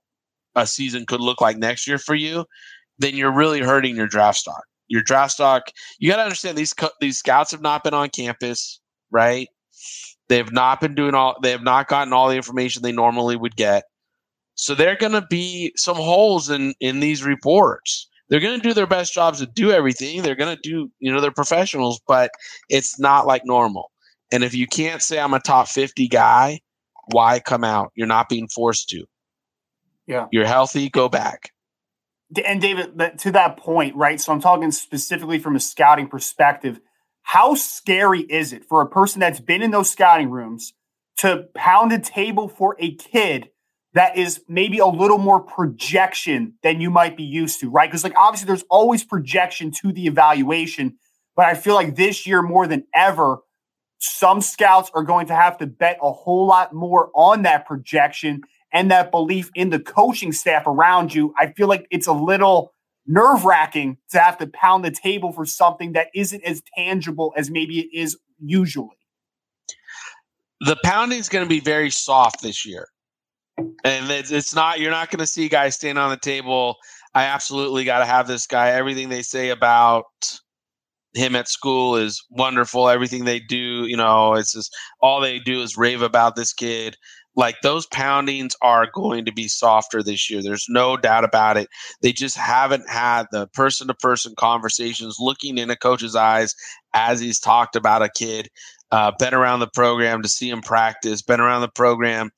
a 0.54 0.66
season 0.66 1.04
could 1.07 1.21
look 1.21 1.40
like 1.40 1.57
next 1.57 1.87
year 1.87 1.99
for 1.99 2.14
you, 2.14 2.45
then 2.99 3.16
you're 3.16 3.35
really 3.35 3.61
hurting 3.61 3.97
your 3.97 4.07
draft 4.07 4.38
stock. 4.38 4.62
Your 4.87 5.03
draft 5.03 5.33
stock, 5.33 5.64
you 5.99 6.11
got 6.11 6.16
to 6.16 6.22
understand 6.22 6.57
these 6.57 6.75
these 7.01 7.18
scouts 7.18 7.51
have 7.51 7.62
not 7.62 7.83
been 7.83 7.94
on 7.94 8.11
campus, 8.11 8.81
right? 9.11 9.49
They 10.29 10.37
have 10.37 10.53
not 10.53 10.81
been 10.81 10.94
doing 10.94 11.14
all. 11.14 11.37
They 11.42 11.51
have 11.51 11.62
not 11.62 11.88
gotten 11.88 12.12
all 12.12 12.29
the 12.29 12.37
information 12.37 12.83
they 12.83 12.92
normally 12.92 13.37
would 13.37 13.57
get. 13.57 13.85
So 14.55 14.75
there 14.75 14.92
are 14.92 14.96
going 14.96 15.12
to 15.12 15.27
be 15.29 15.72
some 15.77 15.96
holes 15.96 16.51
in 16.51 16.75
in 16.81 17.01
these 17.01 17.25
reports 17.25 18.09
they're 18.29 18.41
going 18.41 18.61
to 18.61 18.69
do 18.69 18.75
their 18.75 18.87
best 18.87 19.13
jobs 19.13 19.41
to 19.41 19.47
do 19.47 19.71
everything. 19.71 20.23
They're 20.23 20.35
going 20.35 20.55
to 20.55 20.61
do, 20.63 20.91
you 20.99 21.13
know, 21.13 21.21
they're 21.21 21.31
professionals, 21.31 22.01
but 22.07 22.31
it's 22.69 22.99
not 22.99 23.27
like 23.27 23.43
normal. 23.45 23.91
And 24.33 24.43
if 24.43 24.55
you 24.55 24.67
can't 24.67 25.03
say 25.03 25.19
I'm 25.19 25.35
a 25.35 25.41
top 25.41 25.69
50 25.69 26.09
guy, 26.09 26.61
why 27.13 27.41
come 27.41 27.65
out? 27.65 27.93
You're 27.95 28.07
not 28.07 28.29
being 28.29 28.49
forced 28.49 28.89
to. 28.91 29.05
Yeah. 30.07 30.27
You're 30.33 30.47
healthy, 30.47 30.89
go 30.89 31.09
back. 31.09 31.51
And 32.45 32.61
David, 32.61 32.99
to 33.19 33.31
that 33.33 33.59
point, 33.59 33.95
right? 33.95 34.21
So 34.21 34.33
I'm 34.33 34.41
talking 34.41 34.71
specifically 34.73 35.39
from 35.39 35.55
a 35.55 35.61
scouting 35.61 36.09
perspective. 36.09 36.81
How 37.23 37.55
scary 37.55 38.23
is 38.23 38.53
it 38.53 38.65
for 38.65 38.81
a 38.81 38.89
person 38.89 39.21
that's 39.21 39.41
been 39.41 39.63
in 39.63 39.71
those 39.71 39.91
scouting 39.91 40.31
rooms 40.31 40.73
to 41.19 41.47
pound 41.55 41.93
a 41.93 41.99
table 41.99 42.49
for 42.49 42.77
a 42.79 42.95
kid 42.97 43.51
that 43.94 44.16
is 44.16 44.42
maybe 44.48 44.78
a 44.78 44.87
little 44.87 45.18
more 45.18 45.40
projection 45.40 46.54
than 46.62 46.80
you 46.80 46.90
might 46.90 47.16
be 47.16 47.22
used 47.22 47.61
to, 47.61 47.70
right? 47.70 47.88
Because, 47.88 48.02
like, 48.02 48.16
obviously, 48.16 48.48
there's 48.48 48.64
always 48.68 49.04
projection 49.04 49.70
to 49.83 49.92
the 49.92 50.07
evaluation, 50.07 50.96
but 51.37 51.46
I 51.46 51.54
feel 51.54 51.74
like 51.74 51.94
this 51.94 52.26
year 52.26 52.42
more 52.42 52.66
than 52.66 52.85
ever, 52.92 53.38
some 53.98 54.40
scouts 54.40 54.90
are 54.94 55.04
going 55.04 55.28
to 55.28 55.35
have 55.35 55.59
to 55.59 55.66
bet 55.66 55.98
a 56.02 56.12
whole 56.12 56.46
lot 56.46 56.74
more 56.74 57.11
on 57.14 57.42
that 57.42 57.66
projection 57.66 58.42
and 58.72 58.90
that 58.90 59.12
belief 59.12 59.50
in 59.54 59.70
the 59.70 59.78
coaching 59.78 60.33
staff 60.33 60.66
around 60.66 61.14
you. 61.14 61.33
I 61.38 61.52
feel 61.52 61.68
like 61.68 61.87
it's 61.90 62.09
a 62.09 62.12
little 62.12 62.72
nerve 63.07 63.44
wracking 63.44 63.98
to 64.11 64.18
have 64.18 64.38
to 64.38 64.48
pound 64.48 64.85
the 64.85 64.90
table 64.90 65.33
for 65.33 65.46
something 65.46 65.92
that 65.92 66.09
isn't 66.14 66.42
as 66.42 66.62
tangible 66.76 67.33
as 67.37 67.48
maybe 67.48 67.80
it 67.80 67.96
is 67.96 68.18
usually. 68.40 68.98
The 70.61 70.76
pounding 70.83 71.20
is 71.20 71.28
going 71.28 71.44
to 71.44 71.48
be 71.48 71.61
very 71.61 71.90
soft 71.90 72.42
this 72.42 72.66
year 72.66 72.88
and 73.59 74.11
it's, 74.11 74.31
it's 74.31 74.55
not 74.55 74.81
you're 74.81 74.90
not 74.90 75.11
going 75.11 75.21
to 75.21 75.27
see 75.27 75.49
guys 75.49 75.75
stand 75.75 75.99
on 75.99 76.11
the 76.11 76.17
table. 76.17 76.77
I 77.14 77.25
absolutely 77.25 77.85
got 77.85 78.01
to 78.01 78.07
have 78.07 78.27
this 78.27 78.47
guy. 78.47 78.71
Everything 78.71 79.09
they 79.09 79.23
say 79.23 79.51
about 79.51 80.05
him 81.14 81.37
at 81.37 81.49
school 81.49 81.97
is 81.97 82.25
wonderful. 82.31 82.88
Everything 82.88 83.25
they 83.25 83.38
do 83.40 83.87
you 83.87 83.97
know 83.97 84.35
it's 84.35 84.53
just 84.53 84.75
all 85.01 85.21
they 85.21 85.38
do 85.38 85.62
is 85.62 85.77
rave 85.77 86.03
about 86.03 86.37
this 86.37 86.53
kid. 86.53 86.97
Like 87.37 87.57
those 87.62 87.87
poundings 87.87 88.55
are 88.62 88.87
going 88.95 89.25
to 89.25 89.33
be 89.33 89.49
softer 89.49 90.05
this 90.05 90.31
year. 90.31 90.40
There's 90.40 90.67
no 90.69 90.97
doubt 90.97 91.25
about 91.25 91.57
it. 91.57 91.69
They 92.01 92.12
just 92.12 92.37
haven't 92.37 92.88
had 92.88 93.27
the 93.33 93.49
person 93.49 93.88
to 93.88 93.95
person 93.95 94.35
conversations 94.37 95.17
looking 95.19 95.59
in 95.59 95.69
a 95.69 95.77
coach's 95.77 96.14
eyes 96.14 96.55
as 96.95 97.19
he's 97.19 97.40
talked 97.40 97.75
about 97.75 98.03
a 98.03 98.09
kid 98.09 98.51
uh, 98.95 99.11
been 99.19 99.35
around 99.35 99.59
the 99.59 99.67
program 99.67 100.23
to 100.23 100.29
see 100.29 100.49
him 100.49 100.62
practice 100.62 101.21
been 101.21 101.40
around 101.40 101.62
the 101.62 101.69
program 101.69 102.31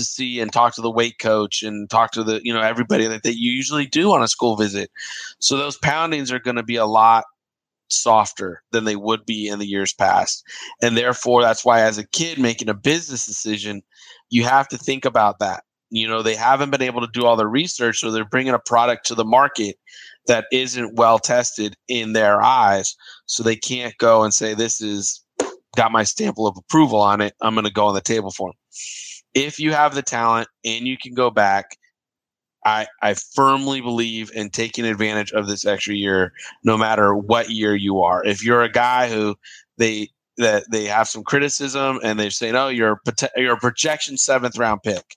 to 0.00 0.04
see 0.04 0.40
and 0.40 0.52
talk 0.52 0.74
to 0.74 0.80
the 0.80 0.90
weight 0.90 1.18
coach 1.18 1.62
and 1.62 1.88
talk 1.90 2.12
to 2.12 2.24
the 2.24 2.40
you 2.42 2.52
know 2.52 2.60
everybody 2.60 3.06
that 3.06 3.24
you 3.24 3.52
usually 3.52 3.86
do 3.86 4.12
on 4.12 4.22
a 4.22 4.28
school 4.28 4.56
visit. 4.56 4.90
So 5.38 5.56
those 5.56 5.76
poundings 5.78 6.32
are 6.32 6.40
going 6.40 6.56
to 6.56 6.62
be 6.62 6.76
a 6.76 6.86
lot 6.86 7.24
softer 7.92 8.62
than 8.72 8.84
they 8.84 8.96
would 8.96 9.26
be 9.26 9.48
in 9.48 9.58
the 9.58 9.66
years 9.66 9.92
past. 9.92 10.44
And 10.82 10.96
therefore 10.96 11.42
that's 11.42 11.64
why 11.64 11.80
as 11.82 11.98
a 11.98 12.06
kid 12.06 12.38
making 12.38 12.68
a 12.68 12.74
business 12.74 13.26
decision, 13.26 13.82
you 14.30 14.44
have 14.44 14.68
to 14.68 14.78
think 14.78 15.04
about 15.04 15.38
that. 15.40 15.64
You 15.90 16.08
know, 16.08 16.22
they 16.22 16.36
haven't 16.36 16.70
been 16.70 16.82
able 16.82 17.00
to 17.00 17.10
do 17.12 17.26
all 17.26 17.36
the 17.36 17.48
research 17.48 17.98
so 17.98 18.10
they're 18.10 18.24
bringing 18.24 18.54
a 18.54 18.60
product 18.60 19.06
to 19.06 19.14
the 19.14 19.24
market 19.24 19.76
that 20.28 20.46
isn't 20.52 20.94
well 20.94 21.18
tested 21.18 21.74
in 21.88 22.12
their 22.12 22.40
eyes. 22.40 22.94
So 23.26 23.42
they 23.42 23.56
can't 23.56 23.96
go 23.98 24.22
and 24.22 24.32
say 24.32 24.54
this 24.54 24.80
is 24.80 25.24
got 25.76 25.92
my 25.92 26.04
stamp 26.04 26.36
of 26.38 26.56
approval 26.56 27.00
on 27.00 27.20
it. 27.20 27.34
I'm 27.42 27.54
going 27.54 27.66
to 27.66 27.72
go 27.72 27.86
on 27.88 27.94
the 27.94 28.00
table 28.00 28.30
for 28.30 28.50
them 28.50 28.56
if 29.34 29.58
you 29.58 29.72
have 29.72 29.94
the 29.94 30.02
talent 30.02 30.48
and 30.64 30.86
you 30.86 30.96
can 30.96 31.14
go 31.14 31.30
back, 31.30 31.76
I, 32.64 32.86
I 33.02 33.14
firmly 33.14 33.80
believe 33.80 34.30
in 34.34 34.50
taking 34.50 34.84
advantage 34.84 35.32
of 35.32 35.46
this 35.46 35.64
extra 35.64 35.94
year, 35.94 36.32
no 36.62 36.76
matter 36.76 37.14
what 37.14 37.50
year 37.50 37.74
you 37.74 38.00
are. 38.00 38.24
If 38.24 38.44
you're 38.44 38.62
a 38.62 38.70
guy 38.70 39.08
who 39.08 39.36
they 39.78 40.08
that 40.36 40.64
they 40.70 40.84
have 40.84 41.08
some 41.08 41.22
criticism 41.22 42.00
and 42.02 42.18
they're 42.18 42.30
saying, 42.30 42.56
"Oh, 42.56 42.68
you're 42.68 43.00
a, 43.06 43.28
you're 43.36 43.54
a 43.54 43.60
projection 43.60 44.16
seventh 44.16 44.58
round 44.58 44.82
pick," 44.82 45.16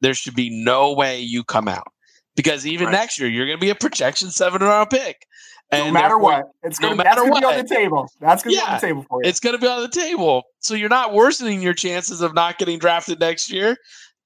there 0.00 0.14
should 0.14 0.34
be 0.34 0.50
no 0.64 0.92
way 0.92 1.20
you 1.20 1.44
come 1.44 1.68
out 1.68 1.92
because 2.34 2.66
even 2.66 2.86
right. 2.86 2.92
next 2.92 3.18
year 3.18 3.28
you're 3.28 3.46
going 3.46 3.58
to 3.58 3.64
be 3.64 3.70
a 3.70 3.74
projection 3.74 4.30
seventh 4.30 4.62
round 4.62 4.90
pick. 4.90 5.26
And 5.72 5.86
no 5.86 5.92
matter 5.92 6.18
what, 6.18 6.44
it's 6.62 6.78
going 6.78 6.98
no 6.98 7.02
to 7.02 7.40
be 7.40 7.44
on 7.44 7.56
the 7.56 7.64
table. 7.64 8.06
That's 8.20 8.42
going 8.42 8.54
to 8.54 8.60
yeah, 8.60 8.66
be 8.66 8.72
on 8.72 8.80
the 8.80 8.86
table 8.86 9.06
for 9.08 9.22
you. 9.22 9.28
It's 9.28 9.40
going 9.40 9.56
to 9.56 9.60
be 9.60 9.66
on 9.66 9.80
the 9.80 9.88
table. 9.88 10.42
So 10.60 10.74
you're 10.74 10.90
not 10.90 11.14
worsening 11.14 11.62
your 11.62 11.72
chances 11.72 12.20
of 12.20 12.34
not 12.34 12.58
getting 12.58 12.78
drafted 12.78 13.20
next 13.20 13.50
year, 13.50 13.78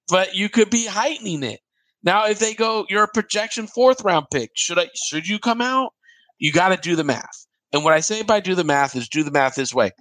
but 0.08 0.34
you 0.34 0.48
could 0.48 0.70
be 0.70 0.86
heightening 0.86 1.44
it. 1.44 1.60
Now, 2.02 2.26
if 2.26 2.40
they 2.40 2.52
go, 2.52 2.84
you're 2.88 3.04
a 3.04 3.08
projection 3.08 3.68
fourth 3.68 4.02
round 4.02 4.26
pick. 4.32 4.50
Should 4.54 4.78
I? 4.78 4.88
Should 4.94 5.28
you 5.28 5.38
come 5.38 5.60
out? 5.60 5.92
You 6.38 6.52
got 6.52 6.68
to 6.70 6.76
do 6.76 6.96
the 6.96 7.04
math. 7.04 7.46
And 7.72 7.84
what 7.84 7.92
I 7.92 8.00
say 8.00 8.22
by 8.22 8.40
do 8.40 8.56
the 8.56 8.64
math 8.64 8.96
is 8.96 9.08
do 9.08 9.22
the 9.22 9.30
math 9.30 9.54
this 9.54 9.72
way. 9.72 9.92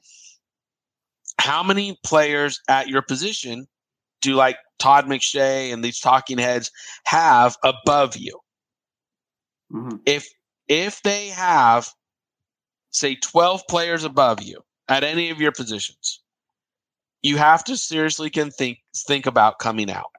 How 1.40 1.62
many 1.62 1.98
players 2.04 2.60
at 2.68 2.88
your 2.88 3.04
position 3.04 3.68
do 4.22 4.34
like 4.34 4.58
Todd 4.80 5.06
McShay 5.06 5.72
and 5.72 5.84
these 5.84 6.00
talking 6.00 6.40
heads 6.40 6.72
have 7.06 7.56
above 7.64 8.18
you? 8.18 8.40
Mm-hmm. 9.72 9.98
If 10.06 10.28
if 10.68 11.02
they 11.04 11.30
have 11.30 11.90
say 12.92 13.16
12 13.16 13.64
players 13.70 14.04
above 14.04 14.42
you 14.42 14.62
at 14.88 15.04
any 15.04 15.30
of 15.30 15.40
your 15.40 15.52
positions, 15.52 16.22
you 17.22 17.38
have 17.38 17.64
to 17.66 17.78
seriously 17.78 18.30
can 18.30 18.52
think 18.52 18.80
think 19.08 19.26
about 19.26 19.60
coming 19.60 19.92
out. 19.92 20.12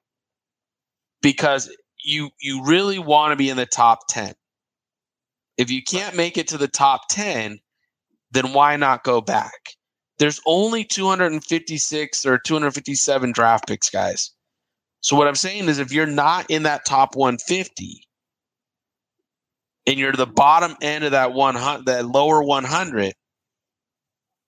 Because 1.23 1.71
you 2.05 2.31
you 2.41 2.65
really 2.65 2.99
want 2.99 3.33
to 3.33 3.37
be 3.37 3.51
in 3.51 3.57
the 3.57 3.67
top 3.67 4.01
10. 4.09 4.35
If 5.57 5.71
you 5.71 5.83
can't 5.83 6.17
make 6.17 6.37
it 6.37 6.49
to 6.49 6.59
the 6.59 6.69
top 6.69 7.03
10, 7.11 7.59
then 8.33 8.53
why 8.53 8.77
not 8.77 9.05
go 9.05 9.21
back? 9.21 9.77
There's 10.19 10.41
only 10.47 10.85
256 10.85 12.27
or 12.27 12.39
257 12.39 13.33
draft 13.33 13.67
picks, 13.67 13.91
guys. 13.91 14.33
So 15.01 15.17
what 15.17 15.29
I'm 15.29 15.35
saying 15.35 15.69
is 15.69 15.79
if 15.79 15.93
you're 15.93 16.07
not 16.07 16.51
in 16.51 16.65
that 16.65 16.85
top 16.85 17.17
150 17.17 18.06
and 19.87 19.99
you're 19.99 20.13
the 20.13 20.27
bottom 20.27 20.77
end 20.81 21.05
of 21.05 21.13
that 21.13 21.33
100 21.33 21.87
that 21.87 22.07
lower 22.07 22.43
100, 22.43 23.15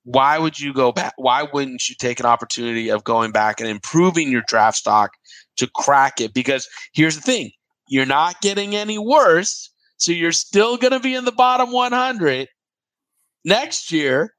why 0.04 0.38
would 0.38 0.58
you 0.58 0.72
go 0.72 0.92
back? 0.92 1.14
Why 1.16 1.46
wouldn't 1.52 1.88
you 1.88 1.94
take 1.98 2.20
an 2.20 2.26
opportunity 2.26 2.90
of 2.90 3.04
going 3.04 3.30
back 3.30 3.60
and 3.60 3.68
improving 3.68 4.30
your 4.30 4.42
draft 4.46 4.78
stock 4.78 5.10
to 5.56 5.68
crack 5.74 6.20
it? 6.20 6.32
Because 6.34 6.68
here's 6.92 7.16
the 7.16 7.22
thing, 7.22 7.50
you're 7.88 8.06
not 8.06 8.40
getting 8.40 8.74
any 8.74 8.98
worse, 8.98 9.70
so 9.96 10.12
you're 10.12 10.32
still 10.32 10.76
going 10.76 10.92
to 10.92 11.00
be 11.00 11.14
in 11.14 11.24
the 11.24 11.32
bottom 11.32 11.72
100 11.72 12.48
next 13.44 13.92
year, 13.92 14.34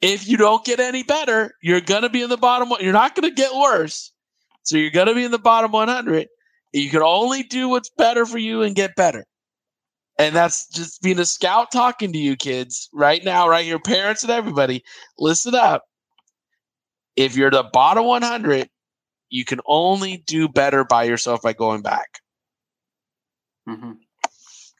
if 0.00 0.26
you 0.26 0.36
don't 0.36 0.64
get 0.64 0.80
any 0.80 1.02
better, 1.02 1.52
you're 1.62 1.80
going 1.80 2.02
to 2.02 2.08
be 2.08 2.22
in 2.22 2.30
the 2.30 2.36
bottom 2.36 2.70
one. 2.70 2.82
You're 2.82 2.92
not 2.92 3.14
going 3.14 3.28
to 3.28 3.34
get 3.34 3.54
worse. 3.54 4.12
So 4.62 4.76
you're 4.76 4.90
going 4.90 5.08
to 5.08 5.14
be 5.14 5.24
in 5.24 5.30
the 5.30 5.38
bottom 5.38 5.72
100. 5.72 6.28
You 6.72 6.90
can 6.90 7.02
only 7.02 7.42
do 7.42 7.68
what's 7.68 7.90
better 7.98 8.24
for 8.24 8.38
you 8.38 8.62
and 8.62 8.74
get 8.74 8.94
better. 8.96 9.24
And 10.20 10.36
that's 10.36 10.68
just 10.68 11.00
being 11.00 11.18
a 11.18 11.24
scout 11.24 11.72
talking 11.72 12.12
to 12.12 12.18
you 12.18 12.36
kids 12.36 12.90
right 12.92 13.24
now, 13.24 13.48
right 13.48 13.64
here, 13.64 13.78
parents 13.78 14.22
and 14.22 14.30
everybody. 14.30 14.84
Listen 15.18 15.54
up. 15.54 15.84
If 17.16 17.38
you're 17.38 17.50
the 17.50 17.62
bottom 17.62 18.04
100, 18.04 18.68
you 19.30 19.46
can 19.46 19.60
only 19.64 20.22
do 20.26 20.46
better 20.46 20.84
by 20.84 21.04
yourself 21.04 21.40
by 21.40 21.54
going 21.54 21.80
back. 21.80 22.20
Mm-hmm. 23.66 23.92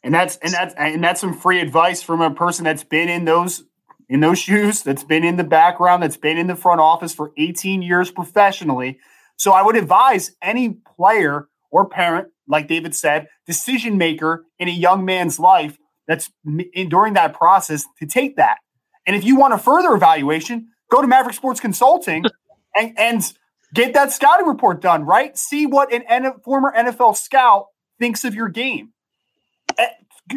And 0.04 0.14
that's 0.14 0.36
and 0.42 0.52
that's 0.52 0.74
and 0.74 1.02
that's 1.02 1.22
some 1.22 1.32
free 1.32 1.60
advice 1.60 2.02
from 2.02 2.20
a 2.20 2.34
person 2.34 2.66
that's 2.66 2.84
been 2.84 3.08
in 3.08 3.24
those 3.24 3.64
in 4.10 4.20
those 4.20 4.38
shoes, 4.38 4.82
that's 4.82 5.04
been 5.04 5.24
in 5.24 5.36
the 5.36 5.44
background, 5.44 6.02
that's 6.02 6.18
been 6.18 6.36
in 6.36 6.48
the 6.48 6.56
front 6.56 6.82
office 6.82 7.14
for 7.14 7.32
18 7.38 7.80
years 7.80 8.10
professionally. 8.10 8.98
So 9.36 9.52
I 9.52 9.62
would 9.62 9.76
advise 9.76 10.32
any 10.42 10.76
player 10.96 11.48
or 11.70 11.88
parent, 11.88 12.28
like 12.50 12.68
David 12.68 12.94
said, 12.94 13.28
decision 13.46 13.96
maker 13.96 14.44
in 14.58 14.68
a 14.68 14.72
young 14.72 15.04
man's 15.04 15.38
life 15.38 15.78
that's 16.06 16.30
in, 16.74 16.88
during 16.88 17.14
that 17.14 17.34
process 17.34 17.84
to 17.98 18.06
take 18.06 18.36
that. 18.36 18.58
And 19.06 19.16
if 19.16 19.24
you 19.24 19.36
want 19.36 19.54
a 19.54 19.58
further 19.58 19.94
evaluation, 19.94 20.68
go 20.90 21.00
to 21.00 21.08
Maverick 21.08 21.36
Sports 21.36 21.60
Consulting 21.60 22.24
and, 22.76 22.98
and 22.98 23.32
get 23.72 23.94
that 23.94 24.12
scouting 24.12 24.46
report 24.46 24.80
done, 24.82 25.04
right? 25.04 25.36
See 25.38 25.66
what 25.66 25.92
an 25.92 26.02
N- 26.08 26.32
former 26.44 26.72
NFL 26.76 27.16
scout 27.16 27.66
thinks 27.98 28.24
of 28.24 28.34
your 28.34 28.48
game 28.48 28.92
eh, 29.78 29.88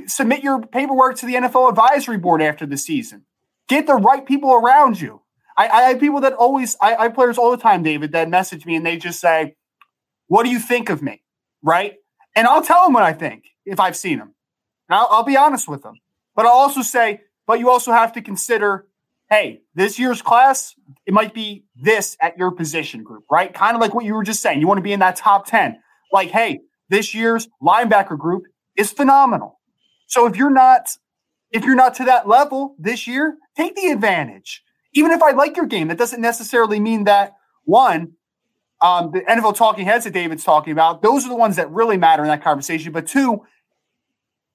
submit 0.07 0.43
your 0.43 0.61
paperwork 0.61 1.17
to 1.17 1.25
the 1.25 1.35
NFL 1.35 1.69
advisory 1.69 2.17
board 2.17 2.41
after 2.41 2.65
the 2.65 2.77
season. 2.77 3.25
Get 3.67 3.87
the 3.87 3.95
right 3.95 4.25
people 4.25 4.53
around 4.53 4.99
you. 4.99 5.21
I, 5.57 5.67
I 5.67 5.81
have 5.83 5.99
people 5.99 6.21
that 6.21 6.33
always, 6.33 6.75
I, 6.81 6.95
I 6.95 7.03
have 7.03 7.13
players 7.13 7.37
all 7.37 7.51
the 7.51 7.57
time, 7.57 7.83
David, 7.83 8.11
that 8.13 8.29
message 8.29 8.65
me 8.65 8.75
and 8.75 8.85
they 8.85 8.97
just 8.97 9.19
say, 9.19 9.55
What 10.27 10.43
do 10.43 10.49
you 10.49 10.59
think 10.59 10.89
of 10.89 11.01
me? 11.01 11.21
Right. 11.61 11.95
And 12.35 12.47
I'll 12.47 12.63
tell 12.63 12.83
them 12.83 12.93
what 12.93 13.03
I 13.03 13.13
think 13.13 13.45
if 13.65 13.79
I've 13.79 13.95
seen 13.95 14.19
them. 14.19 14.33
And 14.89 14.97
I'll, 14.97 15.07
I'll 15.09 15.23
be 15.23 15.37
honest 15.37 15.67
with 15.67 15.83
them. 15.83 15.95
But 16.35 16.45
I'll 16.45 16.53
also 16.53 16.81
say, 16.81 17.21
But 17.45 17.59
you 17.59 17.69
also 17.69 17.91
have 17.91 18.13
to 18.13 18.21
consider, 18.21 18.87
hey, 19.29 19.61
this 19.75 19.99
year's 19.99 20.21
class, 20.21 20.75
it 21.05 21.13
might 21.13 21.33
be 21.33 21.65
this 21.75 22.17
at 22.21 22.37
your 22.37 22.51
position 22.51 23.03
group, 23.03 23.25
right? 23.31 23.53
Kind 23.53 23.75
of 23.75 23.81
like 23.81 23.93
what 23.93 24.05
you 24.05 24.13
were 24.13 24.23
just 24.23 24.41
saying. 24.41 24.59
You 24.59 24.67
want 24.67 24.79
to 24.79 24.83
be 24.83 24.93
in 24.93 24.99
that 24.99 25.15
top 25.15 25.45
10. 25.45 25.79
Like, 26.11 26.29
hey, 26.29 26.61
this 26.89 27.13
year's 27.13 27.47
linebacker 27.61 28.17
group 28.17 28.43
is 28.75 28.91
phenomenal. 28.91 29.59
So 30.07 30.25
if 30.27 30.35
you're 30.35 30.51
not 30.51 30.89
if 31.53 31.63
you're 31.63 31.75
not 31.75 31.93
to 31.95 32.05
that 32.05 32.27
level 32.27 32.75
this 32.79 33.05
year, 33.05 33.37
take 33.55 33.75
the 33.75 33.91
advantage. 33.91 34.63
Even 34.93 35.11
if 35.11 35.21
I 35.21 35.31
like 35.31 35.55
your 35.55 35.67
game, 35.67 35.87
that 35.87 35.99
doesn't 35.99 36.19
necessarily 36.19 36.79
mean 36.79 37.03
that 37.03 37.33
one, 37.63 38.13
um, 38.83 39.11
the 39.11 39.21
NFL 39.21 39.55
talking 39.55 39.85
heads 39.85 40.03
that 40.03 40.13
David's 40.13 40.43
talking 40.43 40.73
about, 40.73 41.01
those 41.01 41.25
are 41.25 41.29
the 41.29 41.35
ones 41.35 41.55
that 41.55 41.71
really 41.71 41.97
matter 41.97 42.21
in 42.21 42.27
that 42.27 42.43
conversation. 42.43 42.91
But 42.91 43.07
two, 43.07 43.45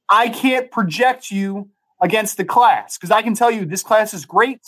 I 0.08 0.28
can't 0.28 0.70
project 0.70 1.30
you 1.30 1.70
against 2.00 2.36
the 2.36 2.44
class 2.44 2.96
because 2.96 3.10
I 3.10 3.22
can 3.22 3.34
tell 3.34 3.50
you 3.50 3.64
this 3.64 3.82
class 3.82 4.14
is 4.14 4.26
great. 4.26 4.60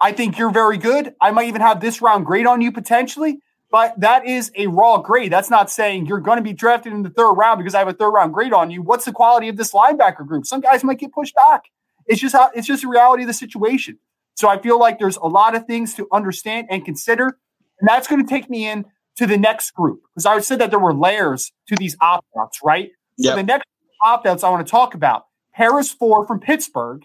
I 0.00 0.12
think 0.12 0.38
you're 0.38 0.52
very 0.52 0.78
good. 0.78 1.14
I 1.20 1.30
might 1.30 1.48
even 1.48 1.62
have 1.62 1.80
this 1.80 2.02
round 2.02 2.26
grade 2.26 2.46
on 2.46 2.60
you 2.60 2.70
potentially. 2.70 3.40
But 3.70 3.98
that 4.00 4.26
is 4.26 4.52
a 4.54 4.66
raw 4.66 4.98
grade. 4.98 5.32
That's 5.32 5.48
not 5.48 5.70
saying 5.70 6.04
you're 6.04 6.20
going 6.20 6.36
to 6.36 6.42
be 6.42 6.52
drafted 6.52 6.92
in 6.92 7.02
the 7.02 7.08
third 7.08 7.32
round 7.32 7.56
because 7.56 7.74
I 7.74 7.78
have 7.78 7.88
a 7.88 7.94
third 7.94 8.10
round 8.10 8.34
grade 8.34 8.52
on 8.52 8.70
you. 8.70 8.82
What's 8.82 9.06
the 9.06 9.12
quality 9.12 9.48
of 9.48 9.56
this 9.56 9.72
linebacker 9.72 10.26
group? 10.26 10.44
Some 10.44 10.60
guys 10.60 10.84
might 10.84 10.98
get 10.98 11.10
pushed 11.10 11.34
back. 11.34 11.64
It's 12.06 12.20
just 12.20 12.34
how 12.34 12.50
it's 12.54 12.66
just 12.66 12.82
the 12.82 12.88
reality 12.88 13.22
of 13.22 13.28
the 13.28 13.32
situation. 13.32 13.98
So 14.34 14.46
I 14.46 14.60
feel 14.60 14.78
like 14.78 14.98
there's 14.98 15.16
a 15.16 15.26
lot 15.26 15.54
of 15.54 15.66
things 15.66 15.94
to 15.94 16.06
understand 16.12 16.66
and 16.68 16.84
consider. 16.84 17.38
And 17.82 17.88
that's 17.88 18.06
going 18.06 18.24
to 18.24 18.28
take 18.28 18.48
me 18.48 18.68
in 18.68 18.84
to 19.16 19.26
the 19.26 19.36
next 19.36 19.72
group 19.72 20.02
because 20.14 20.24
I 20.24 20.38
said 20.38 20.60
that 20.60 20.70
there 20.70 20.78
were 20.78 20.94
layers 20.94 21.50
to 21.66 21.74
these 21.76 21.96
opt 22.00 22.28
outs, 22.38 22.60
right? 22.62 22.90
Yep. 23.18 23.32
So 23.32 23.36
the 23.36 23.42
next 23.42 23.66
opt 24.04 24.24
outs 24.24 24.44
I 24.44 24.50
want 24.50 24.64
to 24.64 24.70
talk 24.70 24.94
about 24.94 25.26
Paris 25.52 25.90
Ford 25.90 26.28
from 26.28 26.38
Pittsburgh, 26.38 27.04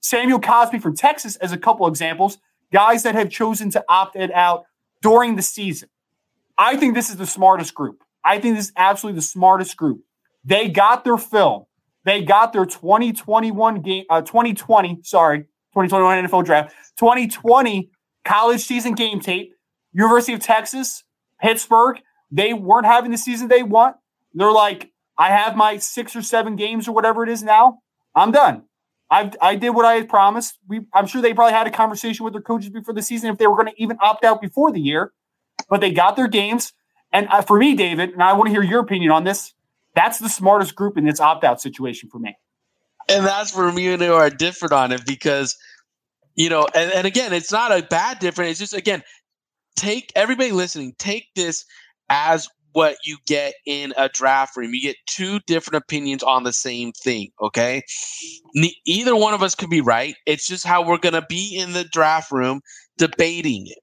Samuel 0.00 0.40
Cosmi 0.40 0.82
from 0.82 0.96
Texas, 0.96 1.36
as 1.36 1.52
a 1.52 1.56
couple 1.56 1.86
examples, 1.86 2.38
guys 2.72 3.04
that 3.04 3.14
have 3.14 3.30
chosen 3.30 3.70
to 3.70 3.84
opt 3.88 4.16
it 4.16 4.32
out 4.32 4.64
during 5.00 5.36
the 5.36 5.42
season. 5.42 5.88
I 6.58 6.76
think 6.76 6.96
this 6.96 7.08
is 7.08 7.18
the 7.18 7.26
smartest 7.26 7.72
group. 7.72 8.02
I 8.24 8.40
think 8.40 8.56
this 8.56 8.66
is 8.66 8.72
absolutely 8.76 9.20
the 9.20 9.26
smartest 9.26 9.76
group. 9.76 10.02
They 10.44 10.68
got 10.68 11.04
their 11.04 11.18
film. 11.18 11.66
They 12.04 12.22
got 12.22 12.52
their 12.52 12.66
2021 12.66 13.82
game, 13.82 14.04
uh, 14.10 14.22
2020, 14.22 15.00
sorry, 15.04 15.42
2021 15.74 16.26
NFL 16.26 16.44
draft, 16.44 16.74
2020 16.98 17.90
college 18.24 18.60
season 18.60 18.94
game 18.94 19.20
tape. 19.20 19.55
University 19.96 20.32
of 20.34 20.40
Texas, 20.40 21.04
Pittsburgh, 21.40 22.00
they 22.30 22.52
weren't 22.52 22.86
having 22.86 23.10
the 23.10 23.18
season 23.18 23.48
they 23.48 23.62
want. 23.62 23.96
They're 24.34 24.52
like, 24.52 24.90
I 25.18 25.28
have 25.28 25.56
my 25.56 25.78
six 25.78 26.14
or 26.14 26.22
seven 26.22 26.56
games 26.56 26.86
or 26.86 26.92
whatever 26.92 27.22
it 27.22 27.30
is 27.30 27.42
now. 27.42 27.78
I'm 28.14 28.32
done. 28.32 28.64
I 29.10 29.30
I 29.40 29.56
did 29.56 29.70
what 29.70 29.84
I 29.84 29.94
had 29.94 30.08
promised. 30.08 30.58
We 30.68 30.80
I'm 30.92 31.06
sure 31.06 31.22
they 31.22 31.32
probably 31.32 31.54
had 31.54 31.66
a 31.66 31.70
conversation 31.70 32.24
with 32.24 32.34
their 32.34 32.42
coaches 32.42 32.70
before 32.70 32.94
the 32.94 33.02
season 33.02 33.30
if 33.30 33.38
they 33.38 33.46
were 33.46 33.56
going 33.56 33.68
to 33.68 33.82
even 33.82 33.96
opt 34.00 34.24
out 34.24 34.40
before 34.40 34.72
the 34.72 34.80
year 34.80 35.12
but 35.68 35.80
they 35.80 35.92
got 35.92 36.16
their 36.16 36.28
games. 36.28 36.72
And 37.12 37.28
uh, 37.28 37.42
for 37.42 37.58
me, 37.58 37.74
David, 37.74 38.10
and 38.10 38.22
I 38.22 38.32
want 38.34 38.48
to 38.48 38.52
hear 38.52 38.62
your 38.62 38.80
opinion 38.80 39.10
on 39.10 39.24
this, 39.24 39.52
that's 39.94 40.18
the 40.18 40.28
smartest 40.28 40.74
group 40.74 40.98
in 40.98 41.04
this 41.04 41.20
opt 41.20 41.44
out 41.44 41.60
situation 41.60 42.08
for 42.10 42.18
me. 42.18 42.36
And 43.08 43.24
that's 43.24 43.56
where 43.56 43.70
me 43.72 43.88
and 43.88 44.02
you 44.02 44.14
are 44.14 44.30
different 44.30 44.72
on 44.72 44.92
it 44.92 45.06
because, 45.06 45.56
you 46.34 46.50
know, 46.50 46.66
and, 46.74 46.90
and 46.90 47.06
again, 47.06 47.32
it's 47.32 47.52
not 47.52 47.72
a 47.72 47.82
bad 47.82 48.18
difference. 48.18 48.50
It's 48.52 48.58
just, 48.58 48.74
again, 48.74 49.02
take 49.76 50.12
everybody 50.16 50.52
listening, 50.52 50.94
take 50.98 51.26
this 51.36 51.64
as 52.08 52.48
what 52.72 52.96
you 53.04 53.16
get 53.26 53.54
in 53.64 53.94
a 53.96 54.08
draft 54.10 54.54
room. 54.56 54.74
You 54.74 54.82
get 54.82 54.96
two 55.06 55.40
different 55.46 55.82
opinions 55.82 56.22
on 56.22 56.42
the 56.42 56.52
same 56.52 56.92
thing. 56.92 57.30
Okay. 57.40 57.82
Ne- 58.54 58.76
either 58.84 59.16
one 59.16 59.32
of 59.32 59.42
us 59.42 59.54
could 59.54 59.70
be 59.70 59.80
right. 59.80 60.14
It's 60.26 60.46
just 60.46 60.66
how 60.66 60.86
we're 60.86 60.98
going 60.98 61.14
to 61.14 61.24
be 61.26 61.56
in 61.56 61.72
the 61.72 61.84
draft 61.84 62.30
room 62.30 62.60
debating 62.98 63.66
it. 63.66 63.78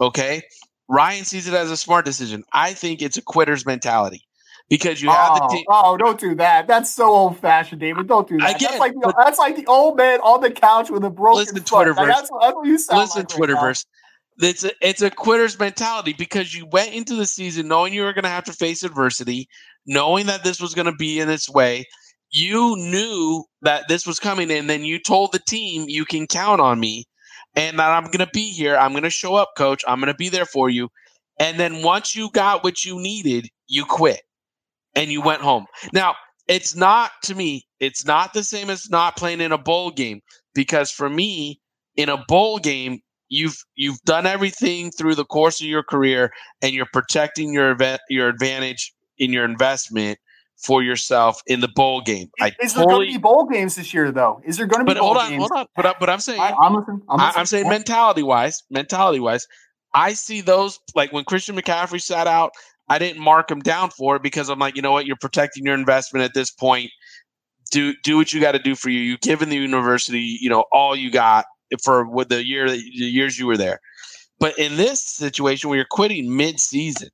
Okay. 0.00 0.40
Ryan 0.88 1.24
sees 1.24 1.46
it 1.46 1.54
as 1.54 1.70
a 1.70 1.76
smart 1.76 2.06
decision. 2.06 2.42
I 2.54 2.72
think 2.72 3.02
it's 3.02 3.18
a 3.18 3.22
quitter's 3.22 3.66
mentality 3.66 4.22
because 4.70 5.02
you 5.02 5.10
have 5.10 5.32
oh, 5.34 5.46
the 5.46 5.54
team. 5.54 5.64
Oh, 5.68 5.96
don't 5.98 6.18
do 6.18 6.34
that. 6.36 6.66
That's 6.66 6.90
so 6.90 7.10
old 7.10 7.38
fashioned, 7.38 7.80
David. 7.80 8.08
Don't 8.08 8.26
do 8.26 8.38
that. 8.38 8.56
Again, 8.56 8.68
that's 8.70 8.80
like 8.80 8.94
the, 8.94 9.14
that's 9.18 9.38
like 9.38 9.56
the 9.56 9.66
old 9.66 9.98
man 9.98 10.20
on 10.20 10.40
the 10.40 10.50
couch 10.50 10.90
with 10.90 11.04
a 11.04 11.10
broken 11.10 11.40
listen, 11.40 11.56
foot. 11.58 11.88
Twitterverse. 11.88 11.96
Like, 11.96 12.08
that's, 12.08 12.30
that's 12.40 12.54
what 12.54 12.66
you 12.66 12.78
sound 12.78 13.00
listen, 13.00 13.20
like 13.20 13.28
Twitterverse. 13.28 13.84
It's 14.42 14.64
a, 14.64 14.72
it's 14.80 15.02
a 15.02 15.10
quitter's 15.10 15.58
mentality 15.58 16.12
because 16.12 16.54
you 16.54 16.66
went 16.66 16.94
into 16.94 17.14
the 17.14 17.26
season 17.26 17.68
knowing 17.68 17.92
you 17.92 18.02
were 18.02 18.12
going 18.12 18.24
to 18.24 18.30
have 18.30 18.44
to 18.44 18.52
face 18.52 18.82
adversity, 18.82 19.48
knowing 19.86 20.26
that 20.26 20.44
this 20.44 20.60
was 20.60 20.74
going 20.74 20.86
to 20.86 20.94
be 20.96 21.20
in 21.20 21.28
its 21.28 21.48
way. 21.48 21.86
You 22.30 22.76
knew 22.76 23.44
that 23.62 23.88
this 23.88 24.06
was 24.06 24.20
coming, 24.20 24.50
and 24.52 24.70
then 24.70 24.84
you 24.84 24.98
told 25.00 25.32
the 25.32 25.40
team 25.40 25.86
you 25.88 26.04
can 26.04 26.26
count 26.26 26.60
on 26.60 26.78
me 26.78 27.06
and 27.56 27.78
that 27.78 27.90
I'm 27.90 28.04
going 28.04 28.18
to 28.24 28.30
be 28.32 28.50
here. 28.50 28.76
I'm 28.76 28.92
going 28.92 29.02
to 29.02 29.10
show 29.10 29.34
up, 29.34 29.50
coach. 29.56 29.82
I'm 29.86 29.98
going 29.98 30.12
to 30.12 30.16
be 30.16 30.28
there 30.28 30.46
for 30.46 30.70
you. 30.70 30.88
And 31.38 31.58
then 31.58 31.82
once 31.82 32.14
you 32.14 32.30
got 32.32 32.62
what 32.62 32.84
you 32.84 33.00
needed, 33.00 33.48
you 33.66 33.84
quit 33.84 34.20
and 34.94 35.10
you 35.10 35.22
went 35.22 35.42
home. 35.42 35.66
Now, 35.92 36.14
it's 36.48 36.74
not 36.74 37.12
to 37.24 37.34
me, 37.34 37.66
it's 37.78 38.04
not 38.04 38.32
the 38.34 38.42
same 38.42 38.70
as 38.70 38.90
not 38.90 39.16
playing 39.16 39.40
in 39.40 39.52
a 39.52 39.58
bowl 39.58 39.90
game 39.90 40.20
because 40.54 40.90
for 40.90 41.08
me, 41.08 41.60
in 41.96 42.08
a 42.08 42.24
bowl 42.28 42.58
game, 42.58 43.00
you've 43.30 43.64
you've 43.76 44.00
done 44.02 44.26
everything 44.26 44.90
through 44.90 45.14
the 45.14 45.24
course 45.24 45.60
of 45.60 45.66
your 45.66 45.82
career, 45.82 46.30
and 46.60 46.74
you're 46.74 46.88
protecting 46.92 47.54
your 47.54 47.70
event 47.70 48.02
your 48.10 48.28
advantage 48.28 48.92
in 49.16 49.32
your 49.32 49.44
investment 49.44 50.18
for 50.58 50.82
yourself 50.82 51.40
in 51.46 51.60
the 51.60 51.68
bowl 51.68 52.02
game. 52.02 52.28
I 52.40 52.52
is 52.60 52.74
there 52.74 52.84
going 52.84 53.06
to 53.06 53.12
be 53.12 53.18
bowl 53.18 53.46
games 53.50 53.76
this 53.76 53.94
year, 53.94 54.12
though? 54.12 54.42
Is 54.44 54.58
there 54.58 54.66
going 54.66 54.80
to 54.80 54.84
be? 54.84 54.94
But 54.94 55.02
hold 55.02 55.16
on, 55.16 55.30
games? 55.30 55.40
hold 55.40 55.52
on. 55.52 55.66
But 55.74 55.96
but 55.98 56.10
I'm 56.10 56.20
saying, 56.20 56.40
I, 56.40 56.54
am 56.62 56.74
listening. 56.74 57.02
I'm, 57.08 57.18
listening. 57.18 57.40
I'm 57.40 57.46
saying 57.46 57.68
mentality 57.68 58.22
wise, 58.22 58.62
mentality 58.70 59.20
wise, 59.20 59.46
I 59.94 60.12
see 60.12 60.40
those 60.40 60.78
like 60.94 61.12
when 61.12 61.24
Christian 61.24 61.56
McCaffrey 61.56 62.02
sat 62.02 62.26
out. 62.26 62.52
I 62.88 62.98
didn't 62.98 63.22
mark 63.22 63.48
him 63.48 63.60
down 63.60 63.90
for 63.90 64.16
it 64.16 64.22
because 64.22 64.48
I'm 64.48 64.58
like, 64.58 64.74
you 64.74 64.82
know 64.82 64.90
what, 64.90 65.06
you're 65.06 65.14
protecting 65.14 65.64
your 65.64 65.76
investment 65.76 66.24
at 66.24 66.34
this 66.34 66.50
point. 66.50 66.90
Do 67.70 67.94
do 68.02 68.16
what 68.16 68.32
you 68.32 68.40
got 68.40 68.52
to 68.52 68.58
do 68.58 68.74
for 68.74 68.90
you. 68.90 68.98
You've 69.00 69.20
given 69.20 69.48
the 69.48 69.56
university, 69.56 70.38
you 70.40 70.50
know, 70.50 70.64
all 70.72 70.96
you 70.96 71.10
got 71.10 71.44
for 71.82 72.06
with 72.06 72.28
the 72.28 72.44
year 72.44 72.68
the 72.68 72.78
years 72.78 73.38
you 73.38 73.46
were 73.46 73.56
there. 73.56 73.80
But 74.38 74.58
in 74.58 74.76
this 74.76 75.02
situation 75.02 75.68
where 75.68 75.76
you're 75.76 75.86
quitting 75.90 76.34
mid-season, 76.36 77.10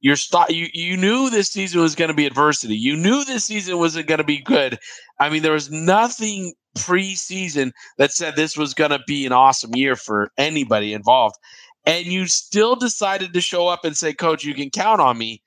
you're 0.00 0.16
st- 0.16 0.50
you 0.50 0.68
you 0.72 0.96
knew 0.96 1.30
this 1.30 1.48
season 1.48 1.80
was 1.80 1.94
going 1.94 2.08
to 2.08 2.14
be 2.14 2.26
adversity. 2.26 2.76
You 2.76 2.96
knew 2.96 3.24
this 3.24 3.44
season 3.44 3.78
wasn't 3.78 4.08
going 4.08 4.18
to 4.18 4.24
be 4.24 4.38
good. 4.42 4.78
I 5.18 5.28
mean, 5.30 5.42
there 5.42 5.52
was 5.52 5.70
nothing 5.70 6.54
preseason 6.76 7.72
that 7.98 8.12
said 8.12 8.36
this 8.36 8.56
was 8.56 8.74
going 8.74 8.90
to 8.90 9.00
be 9.06 9.26
an 9.26 9.32
awesome 9.32 9.74
year 9.74 9.96
for 9.96 10.30
anybody 10.38 10.92
involved. 10.92 11.36
And 11.86 12.06
you 12.06 12.26
still 12.26 12.76
decided 12.76 13.32
to 13.32 13.40
show 13.40 13.68
up 13.68 13.84
and 13.84 13.96
say, 13.96 14.12
"Coach, 14.12 14.44
you 14.44 14.54
can 14.54 14.70
count 14.70 15.00
on 15.00 15.18
me." 15.18 15.42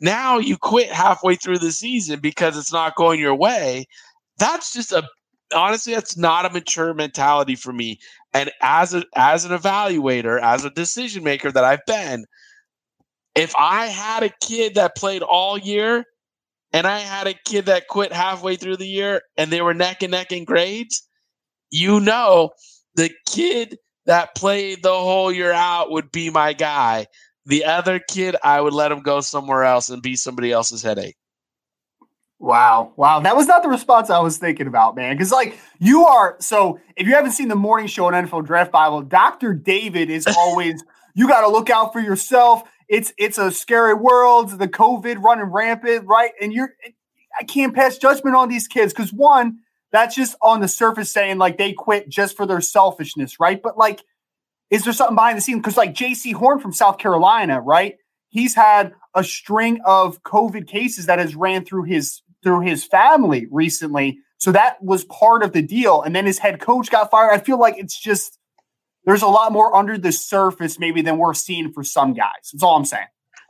Now 0.00 0.38
you 0.38 0.56
quit 0.56 0.90
halfway 0.92 1.36
through 1.36 1.58
the 1.58 1.72
season 1.72 2.20
because 2.20 2.56
it's 2.56 2.72
not 2.72 2.96
going 2.96 3.20
your 3.20 3.34
way. 3.34 3.86
That's 4.38 4.72
just 4.72 4.92
a 4.92 5.08
honestly, 5.54 5.94
that's 5.94 6.16
not 6.16 6.46
a 6.46 6.50
mature 6.50 6.94
mentality 6.94 7.54
for 7.54 7.72
me. 7.72 7.98
And 8.32 8.50
as 8.62 8.94
a 8.94 9.04
as 9.14 9.44
an 9.44 9.56
evaluator, 9.56 10.40
as 10.40 10.64
a 10.64 10.70
decision 10.70 11.24
maker 11.24 11.50
that 11.52 11.64
I've 11.64 11.84
been, 11.86 12.24
if 13.34 13.54
I 13.58 13.86
had 13.86 14.22
a 14.22 14.32
kid 14.40 14.74
that 14.74 14.96
played 14.96 15.22
all 15.22 15.58
year 15.58 16.04
and 16.72 16.86
I 16.86 16.98
had 16.98 17.26
a 17.26 17.34
kid 17.46 17.66
that 17.66 17.88
quit 17.88 18.12
halfway 18.12 18.56
through 18.56 18.78
the 18.78 18.88
year 18.88 19.22
and 19.36 19.50
they 19.50 19.62
were 19.62 19.74
neck 19.74 20.02
and 20.02 20.12
neck 20.12 20.32
in 20.32 20.44
grades, 20.44 21.06
you 21.70 22.00
know, 22.00 22.50
the 22.94 23.10
kid 23.28 23.78
that 24.06 24.34
played 24.34 24.82
the 24.82 24.88
whole 24.88 25.32
year 25.32 25.52
out 25.52 25.90
would 25.90 26.10
be 26.10 26.30
my 26.30 26.52
guy. 26.52 27.06
The 27.44 27.64
other 27.64 28.00
kid, 28.00 28.36
I 28.42 28.60
would 28.60 28.72
let 28.72 28.90
him 28.90 29.00
go 29.00 29.20
somewhere 29.20 29.64
else 29.64 29.88
and 29.88 30.02
be 30.02 30.16
somebody 30.16 30.50
else's 30.50 30.82
headache. 30.82 31.16
Wow. 32.38 32.92
Wow. 32.96 33.20
That 33.20 33.34
was 33.34 33.46
not 33.46 33.62
the 33.62 33.68
response 33.68 34.10
I 34.10 34.18
was 34.20 34.36
thinking 34.36 34.66
about, 34.66 34.94
man. 34.94 35.14
Because, 35.14 35.32
like, 35.32 35.58
you 35.78 36.04
are 36.04 36.36
so 36.38 36.78
if 36.96 37.06
you 37.06 37.14
haven't 37.14 37.32
seen 37.32 37.48
the 37.48 37.56
morning 37.56 37.86
show 37.86 38.06
on 38.06 38.12
NFL 38.12 38.46
Draft 38.46 38.72
Bible, 38.72 39.02
Dr. 39.02 39.54
David 39.54 40.10
is 40.10 40.26
always, 40.38 40.84
you 41.14 41.26
got 41.26 41.40
to 41.42 41.48
look 41.48 41.70
out 41.70 41.92
for 41.92 42.00
yourself 42.00 42.64
it's 42.88 43.12
it's 43.18 43.38
a 43.38 43.50
scary 43.50 43.94
world, 43.94 44.50
the 44.58 44.68
COVID 44.68 45.22
running 45.22 45.46
rampant, 45.46 46.06
right? 46.06 46.32
And 46.40 46.52
you're 46.52 46.74
I 47.38 47.44
can't 47.44 47.74
pass 47.74 47.98
judgment 47.98 48.36
on 48.36 48.48
these 48.48 48.68
kids 48.68 48.92
because 48.92 49.12
one, 49.12 49.58
that's 49.92 50.14
just 50.14 50.36
on 50.40 50.60
the 50.60 50.68
surface 50.68 51.12
saying 51.12 51.38
like 51.38 51.58
they 51.58 51.72
quit 51.72 52.08
just 52.08 52.36
for 52.36 52.46
their 52.46 52.60
selfishness, 52.60 53.40
right? 53.40 53.60
But 53.60 53.76
like, 53.76 54.02
is 54.70 54.84
there 54.84 54.92
something 54.92 55.16
behind 55.16 55.36
the 55.36 55.42
scenes? 55.42 55.58
Because 55.58 55.76
like 55.76 55.94
Jaycee 55.94 56.34
Horn 56.34 56.60
from 56.60 56.72
South 56.72 56.98
Carolina, 56.98 57.60
right? 57.60 57.96
He's 58.28 58.54
had 58.54 58.94
a 59.14 59.24
string 59.24 59.80
of 59.84 60.22
COVID 60.22 60.66
cases 60.66 61.06
that 61.06 61.18
has 61.18 61.34
ran 61.34 61.64
through 61.64 61.84
his 61.84 62.22
through 62.46 62.60
his 62.60 62.84
family 62.84 63.48
recently. 63.50 64.20
So 64.38 64.52
that 64.52 64.80
was 64.80 65.04
part 65.06 65.42
of 65.42 65.52
the 65.52 65.62
deal. 65.62 66.00
And 66.00 66.14
then 66.14 66.26
his 66.26 66.38
head 66.38 66.60
coach 66.60 66.92
got 66.92 67.10
fired. 67.10 67.32
I 67.32 67.38
feel 67.38 67.58
like 67.58 67.76
it's 67.76 67.98
just 67.98 68.38
there's 69.04 69.22
a 69.22 69.26
lot 69.26 69.50
more 69.50 69.74
under 69.74 69.98
the 69.98 70.12
surface 70.12 70.78
maybe 70.78 71.02
than 71.02 71.18
we're 71.18 71.34
seeing 71.34 71.72
for 71.72 71.82
some 71.82 72.14
guys. 72.14 72.50
That's 72.52 72.62
all 72.62 72.76
I'm 72.76 72.84
saying. 72.84 73.06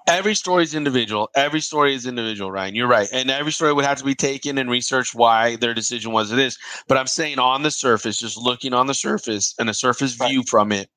Every 0.09 0.35
story 0.35 0.63
is 0.63 0.75
individual. 0.75 1.29
Every 1.35 1.61
story 1.61 1.95
is 1.95 2.07
individual, 2.07 2.51
Ryan. 2.51 2.75
You're 2.75 2.89
right. 2.89 3.09
And 3.13 3.31
every 3.31 3.53
story 3.53 3.75
would 3.75 3.85
have 3.85 3.99
to 3.99 4.05
be 4.05 4.15
taken 4.15 4.57
and 4.57 4.71
researched 4.71 5.15
why 5.15 5.57
their 5.57 5.75
decision 5.75 6.13
was 6.13 6.33
it 6.33 6.39
is. 6.39 6.57
But 6.89 6.97
I'm 6.97 7.07
saying 7.07 7.39
on 7.39 7.65
the 7.65 7.71
surface, 7.71 8.19
just 8.19 8.39
looking 8.39 8.73
on 8.73 8.87
the 8.87 8.95
surface 8.95 9.55
and 9.59 9.69
a 9.69 9.75
surface 9.75 10.15
view 10.15 10.43
from 10.49 10.73
it, 10.73 10.89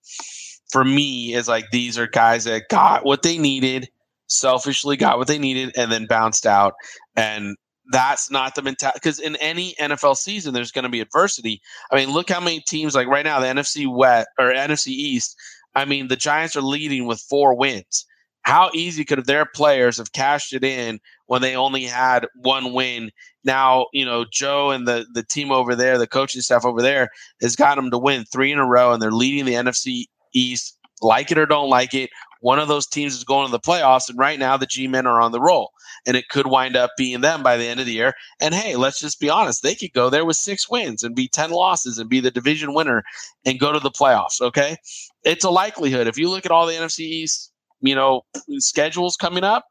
for 0.71 0.85
me, 0.85 1.33
is 1.33 1.49
like 1.49 1.65
these 1.71 1.97
are 1.97 2.07
guys 2.07 2.45
that 2.45 2.69
got 2.69 3.03
what 3.03 3.23
they 3.23 3.37
needed, 3.37 3.89
selfishly 4.27 4.95
got 4.95 5.17
what 5.17 5.27
they 5.27 5.39
needed, 5.39 5.73
and 5.75 5.91
then 5.91 6.05
bounced 6.05 6.45
out. 6.45 6.75
And 7.17 7.57
that's 7.89 8.29
not 8.29 8.55
the 8.55 8.61
mentality 8.61 8.99
because 9.01 9.19
in 9.19 9.35
any 9.37 9.73
NFL 9.79 10.15
season 10.15 10.53
there's 10.53 10.71
going 10.71 10.83
to 10.83 10.89
be 10.89 11.01
adversity. 11.01 11.61
I 11.91 11.95
mean, 11.95 12.11
look 12.11 12.29
how 12.29 12.39
many 12.39 12.61
teams 12.61 12.95
like 12.95 13.07
right 13.07 13.25
now 13.25 13.39
the 13.39 13.47
NFC 13.47 13.91
West 13.91 14.27
or 14.37 14.51
NFC 14.51 14.87
East. 14.87 15.35
I 15.75 15.85
mean, 15.85 16.07
the 16.07 16.15
Giants 16.15 16.55
are 16.55 16.61
leading 16.61 17.05
with 17.05 17.19
four 17.19 17.55
wins. 17.55 18.05
How 18.43 18.69
easy 18.73 19.05
could 19.05 19.25
their 19.25 19.45
players 19.45 19.97
have 19.97 20.11
cashed 20.11 20.53
it 20.53 20.63
in 20.63 20.99
when 21.27 21.41
they 21.41 21.55
only 21.55 21.83
had 21.83 22.25
one 22.41 22.73
win? 22.73 23.11
Now, 23.43 23.87
you 23.93 24.05
know, 24.05 24.25
Joe 24.31 24.71
and 24.71 24.87
the 24.87 25.05
the 25.13 25.23
team 25.23 25.51
over 25.51 25.75
there, 25.75 25.97
the 25.97 26.07
coaching 26.07 26.41
staff 26.41 26.65
over 26.65 26.81
there, 26.81 27.09
has 27.41 27.55
got 27.55 27.75
them 27.75 27.91
to 27.91 27.97
win 27.97 28.25
three 28.25 28.51
in 28.51 28.59
a 28.59 28.65
row, 28.65 28.93
and 28.93 29.01
they're 29.01 29.11
leading 29.11 29.45
the 29.45 29.53
NFC 29.53 30.05
East. 30.33 30.77
Like 31.01 31.31
it 31.31 31.37
or 31.37 31.45
don't 31.45 31.69
like 31.69 31.93
it, 31.93 32.09
one 32.39 32.59
of 32.59 32.67
those 32.67 32.87
teams 32.87 33.15
is 33.15 33.23
going 33.23 33.45
to 33.45 33.51
the 33.51 33.59
playoffs, 33.59 34.09
and 34.09 34.17
right 34.17 34.39
now 34.39 34.57
the 34.57 34.65
G 34.65 34.87
men 34.87 35.05
are 35.05 35.21
on 35.21 35.31
the 35.31 35.41
roll, 35.41 35.71
and 36.05 36.15
it 36.15 36.29
could 36.29 36.47
wind 36.47 36.75
up 36.75 36.91
being 36.97 37.21
them 37.21 37.43
by 37.43 37.57
the 37.57 37.67
end 37.67 37.79
of 37.79 37.85
the 37.85 37.93
year. 37.93 38.13
And 38.39 38.53
hey, 38.53 38.75
let's 38.75 38.99
just 38.99 39.19
be 39.19 39.29
honest, 39.29 39.61
they 39.61 39.75
could 39.75 39.93
go 39.93 40.09
there 40.09 40.25
with 40.25 40.37
six 40.37 40.69
wins 40.69 41.03
and 41.03 41.15
be 41.15 41.27
10 41.27 41.51
losses 41.51 41.97
and 41.97 42.09
be 42.09 42.19
the 42.19 42.31
division 42.31 42.73
winner 42.73 43.03
and 43.45 43.59
go 43.59 43.71
to 43.71 43.79
the 43.79 43.91
playoffs. 43.91 44.41
Okay. 44.41 44.77
It's 45.23 45.43
a 45.43 45.49
likelihood. 45.49 46.07
If 46.07 46.17
you 46.17 46.29
look 46.29 46.45
at 46.45 46.51
all 46.51 46.65
the 46.65 46.73
NFC 46.73 46.99
East, 46.99 47.51
you 47.81 47.95
know, 47.95 48.21
schedules 48.57 49.15
coming 49.15 49.43
up, 49.43 49.65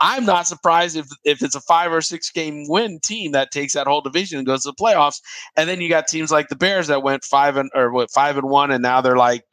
I'm 0.00 0.26
not 0.26 0.46
surprised 0.46 0.96
if 0.96 1.06
if 1.24 1.42
it's 1.42 1.54
a 1.54 1.60
five 1.60 1.92
or 1.92 2.02
six 2.02 2.30
game 2.30 2.66
win 2.68 3.00
team 3.02 3.32
that 3.32 3.50
takes 3.50 3.72
that 3.74 3.86
whole 3.86 4.02
division 4.02 4.38
and 4.38 4.46
goes 4.46 4.62
to 4.62 4.68
the 4.68 4.74
playoffs. 4.74 5.20
And 5.56 5.68
then 5.68 5.80
you 5.80 5.88
got 5.88 6.06
teams 6.06 6.30
like 6.30 6.48
the 6.48 6.56
Bears 6.56 6.88
that 6.88 7.02
went 7.02 7.24
five 7.24 7.56
and 7.56 7.70
or 7.74 7.90
what 7.90 8.10
five 8.10 8.36
and 8.36 8.48
one, 8.48 8.70
and 8.70 8.82
now 8.82 9.00
they're 9.00 9.16
like, 9.16 9.44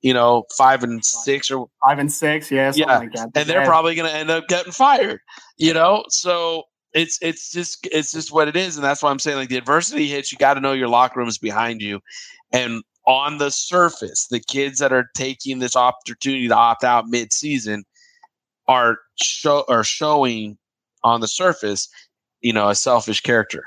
you 0.00 0.14
know, 0.14 0.44
five 0.56 0.82
and 0.82 1.04
six 1.04 1.50
or 1.50 1.66
five 1.86 1.98
and 1.98 2.12
six, 2.12 2.50
yeah, 2.50 2.72
yeah, 2.74 2.98
like 2.98 3.10
and 3.34 3.48
they're 3.48 3.64
probably 3.64 3.94
going 3.94 4.10
to 4.10 4.16
end 4.16 4.30
up 4.30 4.48
getting 4.48 4.72
fired. 4.72 5.20
You 5.58 5.74
know, 5.74 6.04
so 6.08 6.64
it's 6.94 7.18
it's 7.20 7.50
just 7.50 7.86
it's 7.92 8.12
just 8.12 8.32
what 8.32 8.48
it 8.48 8.56
is, 8.56 8.76
and 8.76 8.84
that's 8.84 9.02
why 9.02 9.10
I'm 9.10 9.18
saying 9.18 9.36
like 9.36 9.48
the 9.50 9.58
adversity 9.58 10.08
hits. 10.08 10.32
You 10.32 10.38
got 10.38 10.54
to 10.54 10.60
know 10.60 10.72
your 10.72 10.88
locker 10.88 11.20
room 11.20 11.28
is 11.28 11.38
behind 11.38 11.82
you, 11.82 12.00
and 12.52 12.82
on 13.06 13.38
the 13.38 13.50
surface, 13.50 14.28
the 14.30 14.40
kids 14.40 14.78
that 14.78 14.92
are 14.92 15.10
taking 15.14 15.58
this 15.58 15.74
opportunity 15.74 16.46
to 16.48 16.54
opt 16.54 16.84
out 16.84 17.08
mid-season 17.08 17.84
are 18.68 18.98
show 19.20 19.64
are 19.68 19.84
showing 19.84 20.58
on 21.04 21.20
the 21.20 21.28
surface, 21.28 21.88
you 22.40 22.52
know, 22.52 22.68
a 22.68 22.74
selfish 22.74 23.20
character. 23.20 23.66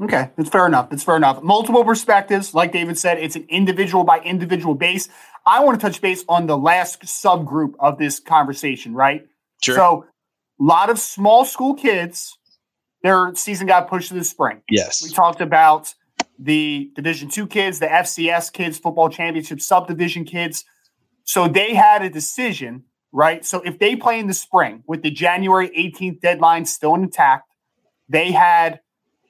Okay, 0.00 0.30
it's 0.38 0.48
fair 0.48 0.66
enough. 0.66 0.92
It's 0.92 1.02
fair 1.02 1.16
enough. 1.16 1.42
Multiple 1.42 1.84
perspectives, 1.84 2.54
like 2.54 2.72
David 2.72 2.96
said, 2.96 3.18
it's 3.18 3.36
an 3.36 3.44
individual 3.48 4.04
by 4.04 4.20
individual 4.20 4.74
base. 4.74 5.08
I 5.44 5.62
want 5.62 5.78
to 5.78 5.86
touch 5.86 6.00
base 6.00 6.24
on 6.28 6.46
the 6.46 6.56
last 6.56 7.02
subgroup 7.02 7.74
of 7.80 7.98
this 7.98 8.20
conversation, 8.20 8.94
right? 8.94 9.26
Sure. 9.62 9.74
So, 9.74 10.04
a 10.58 10.62
lot 10.62 10.90
of 10.90 10.98
small 10.98 11.44
school 11.44 11.74
kids, 11.74 12.38
their 13.02 13.34
season 13.34 13.66
got 13.66 13.88
pushed 13.88 14.08
to 14.08 14.14
the 14.14 14.24
spring. 14.24 14.62
Yes. 14.70 15.02
We 15.02 15.10
talked 15.10 15.40
about 15.40 15.94
the 16.38 16.90
Division 16.94 17.28
two 17.28 17.46
kids, 17.46 17.78
the 17.78 17.86
FCS 17.86 18.52
kids, 18.52 18.78
football 18.78 19.10
championship 19.10 19.60
subdivision 19.60 20.24
kids. 20.24 20.64
So 21.24 21.46
they 21.48 21.74
had 21.74 22.02
a 22.02 22.10
decision 22.10 22.84
right? 23.12 23.44
So 23.44 23.60
if 23.60 23.78
they 23.78 23.96
play 23.96 24.18
in 24.18 24.26
the 24.26 24.34
spring 24.34 24.82
with 24.86 25.02
the 25.02 25.10
January 25.10 25.68
18th 25.70 26.20
deadline 26.20 26.64
still 26.64 26.94
intact, 26.94 27.50
they 28.08 28.32
had, 28.32 28.80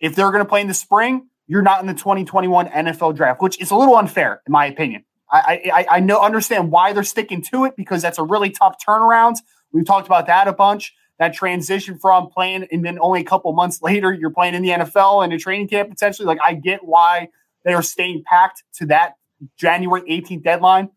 if 0.01 0.15
they're 0.15 0.31
going 0.31 0.45
to 0.45 0.49
play 0.49 0.61
in 0.61 0.69
the 0.69 0.75
spring, 0.75 1.29
you're 1.47 1.63
not 1.63 1.81
in 1.81 1.87
the 1.87 1.95
2021 1.95 2.69
NFL 2.69 3.17
draft, 3.17 3.43
which 3.43 3.61
is 3.61 3.71
a 3.71 3.77
little 3.77 3.97
unfair, 3.97 4.43
in 4.47 4.53
my 4.53 4.67
opinion. 4.67 5.05
I, 5.33 5.71
I, 5.73 5.87
I 5.97 6.01
know 6.01 6.21
understand 6.21 6.73
why 6.73 6.93
they're 6.93 7.05
sticking 7.05 7.43
to 7.53 7.65
it 7.65 7.77
because 7.77 8.03
that's 8.03 8.19
a 8.19 8.23
really 8.23 8.51
tough 8.51 8.77
turnaround. 8.85 9.37
We've 9.73 9.87
talked 9.87 10.07
about 10.07 10.27
that 10.27 10.49
a 10.49 10.53
bunch. 10.53 10.95
That 11.19 11.35
transition 11.35 11.99
from 11.99 12.31
playing 12.31 12.67
and 12.73 12.85
then 12.85 12.99
only 12.99 13.21
a 13.21 13.25
couple 13.25 13.53
months 13.53 13.83
later 13.83 14.13
you're 14.13 14.31
playing 14.31 14.55
in 14.55 14.63
the 14.63 14.71
NFL 14.71 15.23
and 15.23 15.33
a 15.33 15.39
training 15.39 15.69
camp 15.69 15.91
potentially. 15.91 16.27
Like 16.27 16.39
I 16.43 16.55
get 16.55 16.83
why 16.83 17.29
they 17.65 17.75
are 17.75 17.83
staying 17.83 18.25
packed 18.27 18.65
to 18.77 18.87
that 18.87 19.15
January 19.57 20.03
18th 20.03 20.43
deadline. 20.43 20.89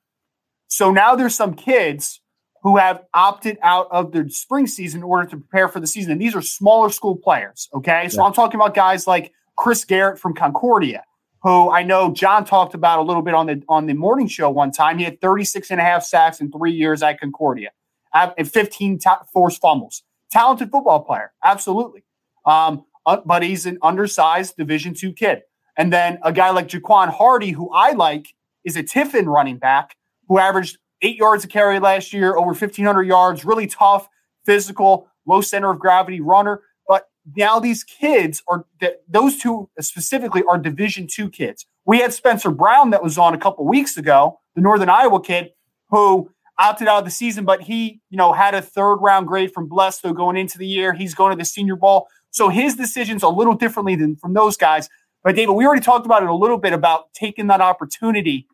So 0.67 0.91
now 0.91 1.15
there's 1.15 1.35
some 1.35 1.53
kids 1.53 2.21
who 2.63 2.77
have 2.77 3.03
opted 3.13 3.57
out 3.61 3.87
of 3.91 4.13
the 4.13 4.29
spring 4.29 4.65
season 4.65 5.01
in 5.01 5.03
order 5.03 5.29
to 5.29 5.37
prepare 5.37 5.67
for 5.67 5.81
the 5.81 5.87
season. 5.87 6.13
And 6.13 6.21
these 6.21 6.33
are 6.33 6.41
smaller 6.41 6.89
school 6.89 7.15
players. 7.15 7.69
Okay. 7.73 8.07
So 8.09 8.21
yeah. 8.21 8.27
I'm 8.27 8.33
talking 8.33 8.59
about 8.59 8.73
guys 8.73 9.05
like 9.05 9.33
Chris 9.57 9.83
Garrett 9.83 10.17
from 10.17 10.33
Concordia, 10.33 11.03
who 11.43 11.69
I 11.69 11.83
know 11.83 12.13
John 12.13 12.45
talked 12.45 12.73
about 12.73 12.99
a 12.99 13.01
little 13.03 13.21
bit 13.21 13.33
on 13.33 13.47
the 13.47 13.61
on 13.67 13.85
the 13.85 13.93
morning 13.93 14.27
show 14.27 14.49
one 14.49 14.71
time. 14.71 14.97
He 14.97 15.03
had 15.03 15.19
36 15.19 15.71
and 15.71 15.79
a 15.81 15.83
half 15.83 16.03
sacks 16.03 16.39
in 16.39 16.51
three 16.51 16.71
years 16.71 17.03
at 17.03 17.19
Concordia 17.19 17.69
and 18.13 18.49
15 18.49 18.99
t- 18.99 19.09
forced 19.31 19.61
fumbles. 19.61 20.03
Talented 20.31 20.71
football 20.71 21.01
player. 21.01 21.33
Absolutely. 21.43 22.03
Um, 22.45 22.85
uh, 23.05 23.17
but 23.25 23.43
he's 23.43 23.65
an 23.65 23.77
undersized 23.81 24.55
Division 24.55 24.93
two 24.93 25.11
kid. 25.11 25.41
And 25.75 25.91
then 25.91 26.17
a 26.23 26.31
guy 26.31 26.51
like 26.51 26.69
Jaquan 26.69 27.09
Hardy, 27.09 27.51
who 27.51 27.69
I 27.71 27.91
like 27.91 28.33
is 28.63 28.77
a 28.77 28.83
Tiffin 28.83 29.27
running 29.27 29.57
back 29.57 29.97
who 30.27 30.39
averaged 30.39 30.77
eight 31.03 31.17
yards 31.17 31.43
a 31.43 31.47
carry 31.47 31.79
last 31.79 32.13
year, 32.13 32.35
over 32.35 32.47
1,500 32.47 33.03
yards, 33.03 33.45
really 33.45 33.67
tough, 33.67 34.07
physical, 34.45 35.07
low 35.25 35.41
center 35.41 35.71
of 35.71 35.79
gravity 35.79 36.21
runner. 36.21 36.61
But 36.87 37.09
now 37.35 37.59
these 37.59 37.83
kids 37.83 38.41
are 38.47 38.65
those 39.07 39.37
two 39.37 39.69
specifically 39.79 40.43
are 40.49 40.57
Division 40.57 41.07
two 41.07 41.29
kids. 41.29 41.65
We 41.85 41.99
had 41.99 42.13
Spencer 42.13 42.51
Brown 42.51 42.91
that 42.91 43.03
was 43.03 43.17
on 43.17 43.33
a 43.33 43.37
couple 43.37 43.65
weeks 43.65 43.97
ago, 43.97 44.39
the 44.55 44.61
Northern 44.61 44.89
Iowa 44.89 45.21
kid 45.21 45.51
who 45.89 46.29
opted 46.59 46.87
out 46.87 46.99
of 46.99 47.05
the 47.05 47.11
season, 47.11 47.45
but 47.45 47.61
he, 47.61 48.01
you 48.09 48.17
know, 48.17 48.31
had 48.33 48.53
a 48.55 48.61
third 48.61 48.95
round 48.95 49.27
grade 49.27 49.53
from 49.53 49.69
Blesto 49.69 50.15
going 50.15 50.37
into 50.37 50.57
the 50.57 50.67
year. 50.67 50.93
He's 50.93 51.13
going 51.13 51.31
to 51.31 51.37
the 51.37 51.45
Senior 51.45 51.75
Bowl, 51.75 52.07
so 52.31 52.49
his 52.49 52.75
decisions 52.75 53.23
a 53.23 53.29
little 53.29 53.55
differently 53.55 53.95
than 53.95 54.15
from 54.15 54.33
those 54.33 54.57
guys. 54.57 54.89
But 55.23 55.35
David, 55.35 55.53
we 55.53 55.65
already 55.65 55.81
talked 55.81 56.05
about 56.05 56.23
it 56.23 56.29
a 56.29 56.35
little 56.35 56.57
bit 56.57 56.73
about 56.73 57.13
taking 57.13 57.47
that 57.47 57.61
opportunity. 57.61 58.47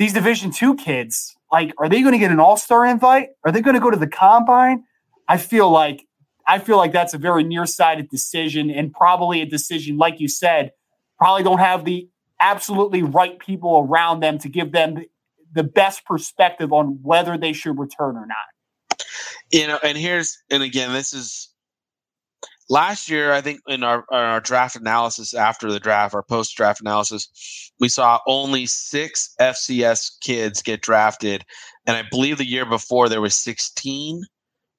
These 0.00 0.14
Division 0.14 0.50
two 0.50 0.76
kids, 0.76 1.36
like, 1.52 1.74
are 1.76 1.86
they 1.86 2.00
going 2.00 2.12
to 2.12 2.18
get 2.18 2.30
an 2.30 2.40
All 2.40 2.56
Star 2.56 2.86
invite? 2.86 3.28
Are 3.44 3.52
they 3.52 3.60
going 3.60 3.74
to 3.74 3.80
go 3.80 3.90
to 3.90 3.98
the 3.98 4.06
combine? 4.06 4.84
I 5.28 5.36
feel 5.36 5.70
like 5.70 6.06
I 6.48 6.58
feel 6.58 6.78
like 6.78 6.90
that's 6.90 7.12
a 7.12 7.18
very 7.18 7.44
nearsighted 7.44 8.08
decision 8.08 8.70
and 8.70 8.94
probably 8.94 9.42
a 9.42 9.46
decision, 9.46 9.98
like 9.98 10.18
you 10.18 10.26
said, 10.26 10.72
probably 11.18 11.42
don't 11.42 11.58
have 11.58 11.84
the 11.84 12.08
absolutely 12.40 13.02
right 13.02 13.38
people 13.38 13.86
around 13.86 14.20
them 14.20 14.38
to 14.38 14.48
give 14.48 14.72
them 14.72 15.04
the 15.52 15.64
best 15.64 16.06
perspective 16.06 16.72
on 16.72 16.98
whether 17.02 17.36
they 17.36 17.52
should 17.52 17.78
return 17.78 18.16
or 18.16 18.26
not. 18.26 19.04
You 19.52 19.66
know, 19.66 19.78
and 19.84 19.98
here's 19.98 20.38
and 20.50 20.62
again, 20.62 20.94
this 20.94 21.12
is 21.12 21.49
last 22.70 23.10
year. 23.10 23.32
I 23.32 23.42
think 23.42 23.60
in 23.66 23.82
our 23.82 24.04
our 24.10 24.40
draft 24.40 24.76
analysis 24.76 25.34
after 25.34 25.70
the 25.70 25.80
draft, 25.80 26.14
our 26.14 26.22
post 26.22 26.56
draft 26.56 26.80
analysis, 26.80 27.70
we 27.78 27.90
saw 27.90 28.20
only 28.26 28.64
six 28.64 29.34
FCS 29.38 30.12
kids 30.22 30.62
get 30.62 30.80
drafted, 30.80 31.44
and 31.86 31.96
I 31.96 32.04
believe 32.10 32.38
the 32.38 32.46
year 32.46 32.64
before 32.64 33.10
there 33.10 33.20
was 33.20 33.34
sixteen 33.34 34.22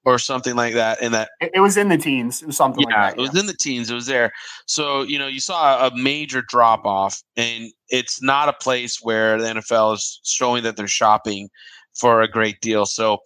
or 0.04 0.18
something 0.18 0.56
like 0.56 0.74
that. 0.74 1.00
And 1.00 1.14
that 1.14 1.30
it, 1.40 1.52
it 1.54 1.60
was 1.60 1.76
in 1.76 1.88
the 1.88 1.98
teens. 1.98 2.42
It 2.42 2.46
was 2.46 2.56
something 2.56 2.84
yeah, 2.88 3.04
like 3.04 3.16
that. 3.16 3.18
It 3.18 3.22
was 3.22 3.38
in 3.38 3.46
the 3.46 3.56
teens. 3.56 3.90
It 3.90 3.94
was 3.94 4.06
there. 4.06 4.32
So, 4.66 5.02
you 5.02 5.18
know, 5.18 5.28
you 5.28 5.38
saw 5.38 5.86
a 5.86 5.96
major 5.96 6.42
drop 6.42 6.84
off, 6.84 7.22
and 7.36 7.70
it's 7.88 8.20
not 8.20 8.48
a 8.48 8.52
place 8.52 8.98
where 9.02 9.40
the 9.40 9.48
NFL 9.48 9.94
is 9.94 10.20
showing 10.24 10.64
that 10.64 10.76
they're 10.76 10.88
shopping 10.88 11.48
for 11.94 12.22
a 12.22 12.28
great 12.28 12.60
deal. 12.60 12.86
So 12.86 13.18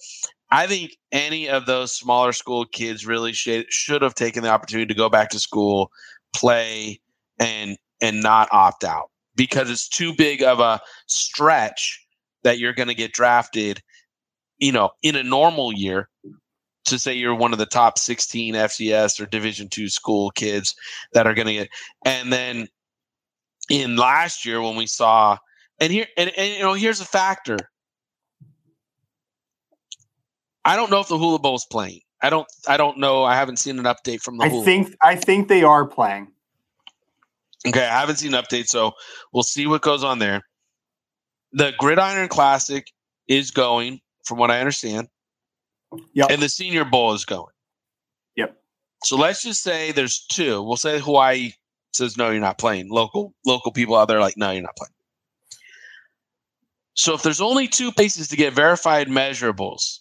I 0.50 0.66
think 0.66 0.96
any 1.10 1.48
of 1.48 1.66
those 1.66 1.92
smaller 1.92 2.32
school 2.32 2.66
kids 2.66 3.06
really 3.06 3.32
should, 3.32 3.66
should 3.68 4.02
have 4.02 4.14
taken 4.14 4.42
the 4.42 4.50
opportunity 4.50 4.86
to 4.86 4.94
go 4.94 5.08
back 5.08 5.30
to 5.30 5.40
school, 5.40 5.90
play, 6.34 7.00
and 7.38 7.76
and 8.00 8.22
not 8.22 8.48
opt 8.52 8.84
out 8.84 9.10
because 9.34 9.70
it's 9.70 9.88
too 9.88 10.14
big 10.16 10.42
of 10.42 10.60
a 10.60 10.80
stretch 11.06 12.06
that 12.44 12.58
you're 12.58 12.74
going 12.74 12.88
to 12.88 12.94
get 12.94 13.12
drafted 13.12 13.82
you 14.58 14.72
know 14.72 14.90
in 15.02 15.16
a 15.16 15.22
normal 15.22 15.72
year 15.72 16.08
to 16.86 16.98
say 16.98 17.14
you're 17.14 17.34
one 17.34 17.52
of 17.52 17.58
the 17.58 17.66
top 17.66 17.98
16 17.98 18.54
FCS 18.54 19.20
or 19.20 19.26
Division 19.26 19.68
two 19.68 19.88
school 19.88 20.30
kids 20.30 20.74
that 21.12 21.26
are 21.26 21.34
going 21.34 21.48
to 21.48 21.52
get, 21.52 21.68
and 22.04 22.32
then 22.32 22.68
in 23.68 23.96
last 23.96 24.46
year 24.46 24.62
when 24.62 24.76
we 24.76 24.86
saw, 24.86 25.36
and 25.80 25.92
here, 25.92 26.06
and, 26.16 26.30
and 26.36 26.54
you 26.54 26.60
know, 26.60 26.74
here's 26.74 27.00
a 27.00 27.04
factor. 27.04 27.58
I 30.66 30.76
don't 30.76 30.90
know 30.90 31.00
if 31.00 31.08
the 31.08 31.16
Hula 31.16 31.38
Bowl 31.38 31.54
is 31.54 31.64
playing. 31.70 32.00
I 32.20 32.28
don't. 32.28 32.46
I 32.66 32.76
don't 32.76 32.98
know. 32.98 33.24
I 33.24 33.36
haven't 33.36 33.58
seen 33.58 33.78
an 33.78 33.84
update 33.84 34.20
from 34.20 34.38
the. 34.38 34.44
I 34.44 34.48
Hula 34.48 34.64
think. 34.64 34.88
Bowl. 34.88 34.96
I 35.02 35.14
think 35.14 35.48
they 35.48 35.62
are 35.62 35.86
playing. 35.86 36.28
Okay, 37.66 37.84
I 37.84 38.00
haven't 38.00 38.16
seen 38.16 38.34
an 38.34 38.42
update, 38.42 38.66
so 38.66 38.92
we'll 39.32 39.42
see 39.42 39.66
what 39.66 39.82
goes 39.82 40.04
on 40.04 40.18
there. 40.18 40.42
The 41.52 41.72
Gridiron 41.78 42.28
Classic 42.28 42.92
is 43.28 43.50
going, 43.50 44.00
from 44.24 44.38
what 44.38 44.50
I 44.50 44.60
understand. 44.60 45.08
Yep. 46.12 46.30
And 46.30 46.42
the 46.42 46.48
Senior 46.48 46.84
Bowl 46.84 47.12
is 47.12 47.24
going. 47.24 47.52
Yep. 48.36 48.56
So 49.04 49.16
let's 49.16 49.42
just 49.42 49.62
say 49.62 49.92
there's 49.92 50.26
two. 50.26 50.62
We'll 50.62 50.76
say 50.76 50.98
Hawaii 50.98 51.52
says 51.92 52.16
no, 52.16 52.30
you're 52.30 52.40
not 52.40 52.58
playing. 52.58 52.90
Local 52.90 53.34
local 53.46 53.72
people 53.72 53.96
out 53.96 54.08
there 54.08 54.20
like 54.20 54.36
no, 54.36 54.50
you're 54.50 54.62
not 54.62 54.76
playing. 54.76 54.92
So 56.94 57.14
if 57.14 57.22
there's 57.22 57.40
only 57.40 57.68
two 57.68 57.92
places 57.92 58.28
to 58.28 58.36
get 58.36 58.52
verified 58.52 59.08
measurables 59.08 60.00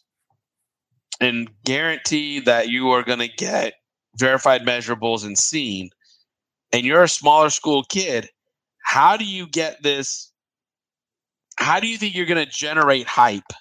and 1.20 1.50
guarantee 1.64 2.40
that 2.42 2.70
you 2.70 2.90
are 2.90 3.04
going 3.04 3.20
to 3.20 3.28
get 3.28 3.74
verified 4.18 4.62
measurables 4.62 5.26
and 5.26 5.38
seen, 5.38 5.90
and 6.72 6.86
you're 6.86 7.04
a 7.04 7.10
smaller 7.10 7.50
school 7.50 7.84
kid, 7.84 8.30
how 8.84 9.18
do 9.18 9.26
you 9.26 9.48
get 9.48 9.82
this? 9.82 10.32
How 11.58 11.80
do 11.80 11.88
you 11.88 11.98
think 11.98 12.16
you're 12.16 12.26
going 12.26 12.46
to 12.46 12.52
generate 12.52 13.08
hype 13.08 13.54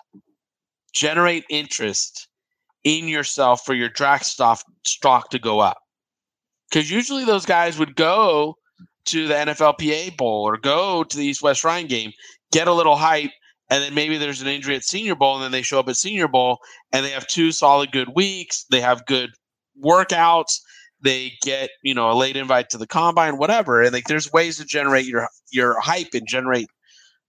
generate 0.94 1.44
interest 1.50 2.28
in 2.84 3.08
yourself 3.08 3.64
for 3.64 3.74
your 3.74 3.88
draft 3.88 4.24
stock, 4.24 4.62
stock 4.86 5.30
to 5.30 5.38
go 5.38 5.58
up. 5.60 5.78
Because 6.70 6.90
usually 6.90 7.24
those 7.24 7.44
guys 7.44 7.78
would 7.78 7.96
go 7.96 8.56
to 9.06 9.28
the 9.28 9.34
NFLPA 9.34 10.16
Bowl 10.16 10.48
or 10.48 10.56
go 10.56 11.04
to 11.04 11.16
the 11.16 11.26
East 11.26 11.42
West 11.42 11.60
Shrine 11.60 11.86
game, 11.86 12.12
get 12.52 12.68
a 12.68 12.72
little 12.72 12.96
hype, 12.96 13.32
and 13.70 13.82
then 13.82 13.94
maybe 13.94 14.18
there's 14.18 14.42
an 14.42 14.48
injury 14.48 14.76
at 14.76 14.84
Senior 14.84 15.14
Bowl, 15.14 15.34
and 15.34 15.44
then 15.44 15.52
they 15.52 15.62
show 15.62 15.80
up 15.80 15.88
at 15.88 15.96
Senior 15.96 16.28
Bowl 16.28 16.58
and 16.92 17.04
they 17.04 17.10
have 17.10 17.26
two 17.26 17.50
solid 17.50 17.92
good 17.92 18.10
weeks. 18.14 18.64
They 18.70 18.80
have 18.80 19.06
good 19.06 19.30
workouts. 19.82 20.60
They 21.00 21.32
get 21.42 21.70
you 21.82 21.94
know 21.94 22.10
a 22.10 22.14
late 22.14 22.36
invite 22.36 22.70
to 22.70 22.78
the 22.78 22.86
combine, 22.86 23.38
whatever. 23.38 23.82
And 23.82 23.92
like 23.92 24.06
there's 24.06 24.32
ways 24.32 24.58
to 24.58 24.64
generate 24.64 25.06
your 25.06 25.28
your 25.50 25.78
hype 25.80 26.14
and 26.14 26.26
generate 26.26 26.68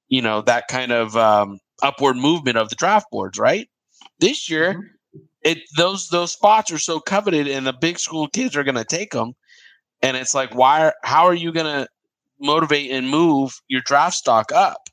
you 0.08 0.22
know 0.22 0.42
that 0.42 0.68
kind 0.68 0.92
of 0.92 1.16
um, 1.16 1.60
upward 1.82 2.18
movement 2.18 2.58
of 2.58 2.70
the 2.70 2.76
draft 2.76 3.08
boards, 3.12 3.38
right? 3.38 3.70
This 4.20 4.50
year, 4.50 4.74
mm-hmm. 4.74 5.20
it 5.44 5.60
those 5.78 6.10
those 6.10 6.32
spots 6.32 6.72
are 6.72 6.78
so 6.78 7.00
coveted, 7.00 7.48
and 7.48 7.66
the 7.66 7.74
big 7.74 8.00
school 8.00 8.28
kids 8.28 8.56
are 8.56 8.64
going 8.64 8.76
to 8.76 8.86
take 8.86 9.12
them. 9.12 9.34
And 10.02 10.16
it's 10.18 10.36
like, 10.36 10.54
why? 10.54 10.92
How 11.04 11.26
are 11.26 11.34
you 11.34 11.52
going 11.52 11.66
to 11.66 11.88
motivate 12.40 12.92
and 12.92 13.10
move 13.10 13.60
your 13.68 13.82
draft 13.82 14.16
stock 14.16 14.52
up? 14.52 14.90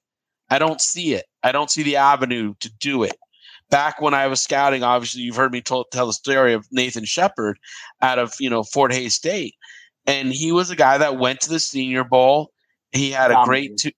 I 0.53 0.59
don't 0.59 0.83
see 0.83 1.15
it. 1.15 1.25
I 1.43 1.51
don't 1.51 1.71
see 1.71 1.83
the 1.83 1.97
avenue 1.97 2.53
to 2.61 2.71
do 2.79 3.05
it. 3.05 3.17
Back 3.71 4.03
when 4.03 4.13
I 4.13 4.27
was 4.27 4.43
scouting, 4.43 4.83
obviously 4.83 5.23
you've 5.23 5.37
heard 5.37 5.51
me 5.51 5.63
tell 5.63 5.87
the 5.91 6.13
story 6.13 6.53
of 6.53 6.67
Nathan 6.71 7.07
Shepherd 7.07 7.59
out 8.03 8.19
of 8.19 8.35
you 8.39 8.51
know 8.51 8.63
Fort 8.63 8.93
Hays 8.93 9.15
State, 9.15 9.55
and 10.07 10.31
he 10.31 10.53
was 10.53 10.69
a 10.69 10.77
guy 10.77 10.99
that 10.99 11.19
went 11.19 11.41
to 11.41 11.49
the 11.49 11.59
Senior 11.59 12.05
Bowl. 12.05 12.53
He 12.93 13.11
had 13.11 13.31
a 13.31 13.43
great 13.47 13.79
two, 13.79 13.93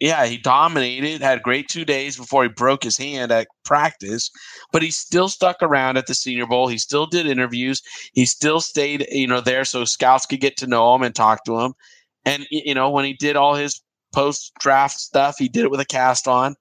yeah, 0.00 0.24
he 0.24 0.38
dominated, 0.38 1.20
had 1.20 1.42
great 1.42 1.68
two 1.68 1.84
days 1.84 2.16
before 2.16 2.42
he 2.44 2.48
broke 2.48 2.82
his 2.84 2.96
hand 2.96 3.30
at 3.30 3.48
practice, 3.62 4.30
but 4.72 4.80
he 4.82 4.90
still 4.90 5.28
stuck 5.28 5.58
around 5.60 5.98
at 5.98 6.06
the 6.06 6.14
Senior 6.14 6.46
Bowl. 6.46 6.68
He 6.68 6.78
still 6.78 7.04
did 7.04 7.26
interviews. 7.26 7.82
He 8.14 8.24
still 8.24 8.62
stayed, 8.62 9.06
you 9.10 9.26
know, 9.26 9.42
there 9.42 9.66
so 9.66 9.84
scouts 9.84 10.24
could 10.24 10.40
get 10.40 10.56
to 10.56 10.66
know 10.66 10.94
him 10.94 11.02
and 11.02 11.14
talk 11.14 11.44
to 11.44 11.60
him. 11.60 11.74
And 12.24 12.46
you 12.50 12.74
know, 12.74 12.88
when 12.88 13.04
he 13.04 13.12
did 13.12 13.36
all 13.36 13.56
his 13.56 13.82
post 14.12 14.52
draft 14.60 14.98
stuff, 14.98 15.36
he 15.38 15.48
did 15.48 15.64
it 15.64 15.70
with 15.70 15.80
a 15.80 15.86
cast 15.86 16.28
on, 16.28 16.54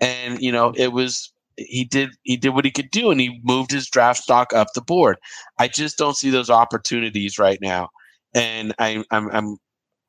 and 0.00 0.40
you 0.40 0.52
know, 0.52 0.72
it 0.76 0.92
was 0.92 1.32
he 1.56 1.84
did 1.84 2.10
he 2.22 2.36
did 2.36 2.50
what 2.50 2.64
he 2.64 2.70
could 2.70 2.90
do, 2.90 3.10
and 3.10 3.20
he 3.20 3.40
moved 3.44 3.70
his 3.70 3.88
draft 3.88 4.22
stock 4.22 4.52
up 4.52 4.68
the 4.74 4.82
board. 4.82 5.18
I 5.58 5.68
just 5.68 5.98
don't 5.98 6.16
see 6.16 6.30
those 6.30 6.50
opportunities 6.50 7.38
right 7.38 7.58
now, 7.60 7.88
and 8.34 8.74
I, 8.78 9.04
I'm, 9.10 9.30
I'm 9.30 9.56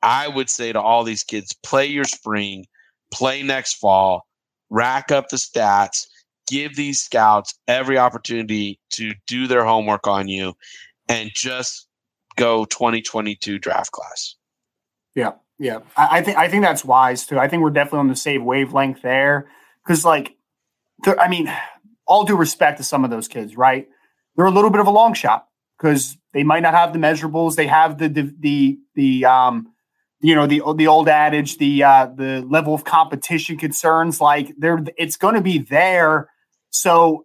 I 0.02 0.28
would 0.28 0.50
say 0.50 0.72
to 0.72 0.80
all 0.80 1.04
these 1.04 1.24
kids, 1.24 1.54
play 1.62 1.86
your 1.86 2.04
spring 2.04 2.64
play 3.10 3.42
next 3.42 3.74
fall, 3.74 4.26
rack 4.70 5.10
up 5.10 5.28
the 5.28 5.36
stats, 5.36 6.06
give 6.46 6.76
these 6.76 7.00
scouts 7.00 7.54
every 7.68 7.98
opportunity 7.98 8.80
to 8.90 9.12
do 9.26 9.46
their 9.46 9.64
homework 9.64 10.06
on 10.06 10.28
you, 10.28 10.54
and 11.08 11.30
just 11.34 11.88
go 12.36 12.64
2022 12.66 13.58
draft 13.58 13.92
class. 13.92 14.36
Yeah, 15.14 15.32
yeah. 15.58 15.78
I, 15.96 16.18
I 16.18 16.22
think 16.22 16.38
I 16.38 16.48
think 16.48 16.62
that's 16.62 16.84
wise 16.84 17.26
too. 17.26 17.38
I 17.38 17.48
think 17.48 17.62
we're 17.62 17.70
definitely 17.70 18.00
on 18.00 18.08
the 18.08 18.16
same 18.16 18.44
wavelength 18.44 19.02
there 19.02 19.48
because, 19.84 20.04
like, 20.04 20.36
I 21.06 21.28
mean, 21.28 21.52
all 22.06 22.24
due 22.24 22.36
respect 22.36 22.78
to 22.78 22.84
some 22.84 23.04
of 23.04 23.10
those 23.10 23.28
kids, 23.28 23.56
right? 23.56 23.88
They're 24.36 24.46
a 24.46 24.50
little 24.50 24.70
bit 24.70 24.80
of 24.80 24.86
a 24.86 24.90
long 24.90 25.14
shot 25.14 25.46
because 25.78 26.16
they 26.32 26.42
might 26.42 26.60
not 26.60 26.74
have 26.74 26.92
the 26.92 26.98
measurables. 26.98 27.56
They 27.56 27.66
have 27.66 27.98
the 27.98 28.08
the 28.08 28.34
the, 28.40 28.78
the 28.94 29.24
um 29.24 29.72
you 30.20 30.34
know 30.34 30.46
the 30.46 30.62
the 30.76 30.86
old 30.86 31.08
adage 31.08 31.58
the 31.58 31.82
uh 31.82 32.06
the 32.06 32.44
level 32.48 32.74
of 32.74 32.84
competition 32.84 33.56
concerns 33.56 34.20
like 34.20 34.52
there 34.58 34.82
it's 34.96 35.16
going 35.16 35.34
to 35.34 35.40
be 35.40 35.58
there 35.58 36.30
so 36.70 37.24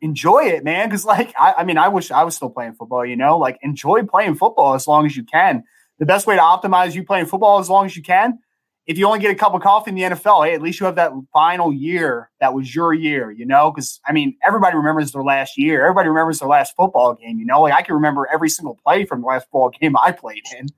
enjoy 0.00 0.40
it 0.40 0.64
man 0.64 0.88
because 0.88 1.04
like 1.04 1.32
I, 1.38 1.54
I 1.58 1.64
mean 1.64 1.78
i 1.78 1.88
wish 1.88 2.10
i 2.10 2.24
was 2.24 2.34
still 2.34 2.50
playing 2.50 2.74
football 2.74 3.06
you 3.06 3.16
know 3.16 3.38
like 3.38 3.58
enjoy 3.62 4.02
playing 4.02 4.34
football 4.34 4.74
as 4.74 4.86
long 4.86 5.06
as 5.06 5.16
you 5.16 5.24
can 5.24 5.64
the 5.98 6.06
best 6.06 6.26
way 6.26 6.36
to 6.36 6.42
optimize 6.42 6.94
you 6.94 7.04
playing 7.04 7.26
football 7.26 7.58
as 7.58 7.70
long 7.70 7.86
as 7.86 7.96
you 7.96 8.02
can 8.02 8.38
if 8.86 8.96
you 8.98 9.06
only 9.06 9.18
get 9.18 9.32
a 9.32 9.34
cup 9.34 9.52
of 9.52 9.62
coffee 9.62 9.90
in 9.90 9.96
the 9.96 10.02
NFL, 10.02 10.46
hey, 10.46 10.54
at 10.54 10.62
least 10.62 10.78
you 10.78 10.86
have 10.86 10.94
that 10.94 11.10
final 11.32 11.72
year 11.72 12.30
that 12.40 12.54
was 12.54 12.74
your 12.74 12.94
year, 12.94 13.32
you 13.32 13.44
know? 13.44 13.72
Because 13.72 14.00
I 14.06 14.12
mean, 14.12 14.36
everybody 14.46 14.76
remembers 14.76 15.12
their 15.12 15.24
last 15.24 15.58
year. 15.58 15.82
Everybody 15.82 16.08
remembers 16.08 16.38
their 16.38 16.48
last 16.48 16.74
football 16.76 17.14
game, 17.14 17.38
you 17.38 17.44
know? 17.44 17.62
Like 17.62 17.74
I 17.74 17.82
can 17.82 17.96
remember 17.96 18.28
every 18.32 18.48
single 18.48 18.78
play 18.84 19.04
from 19.04 19.22
the 19.22 19.26
last 19.26 19.44
football 19.44 19.70
game 19.70 19.96
I 19.96 20.12
played 20.12 20.42
in. 20.58 20.68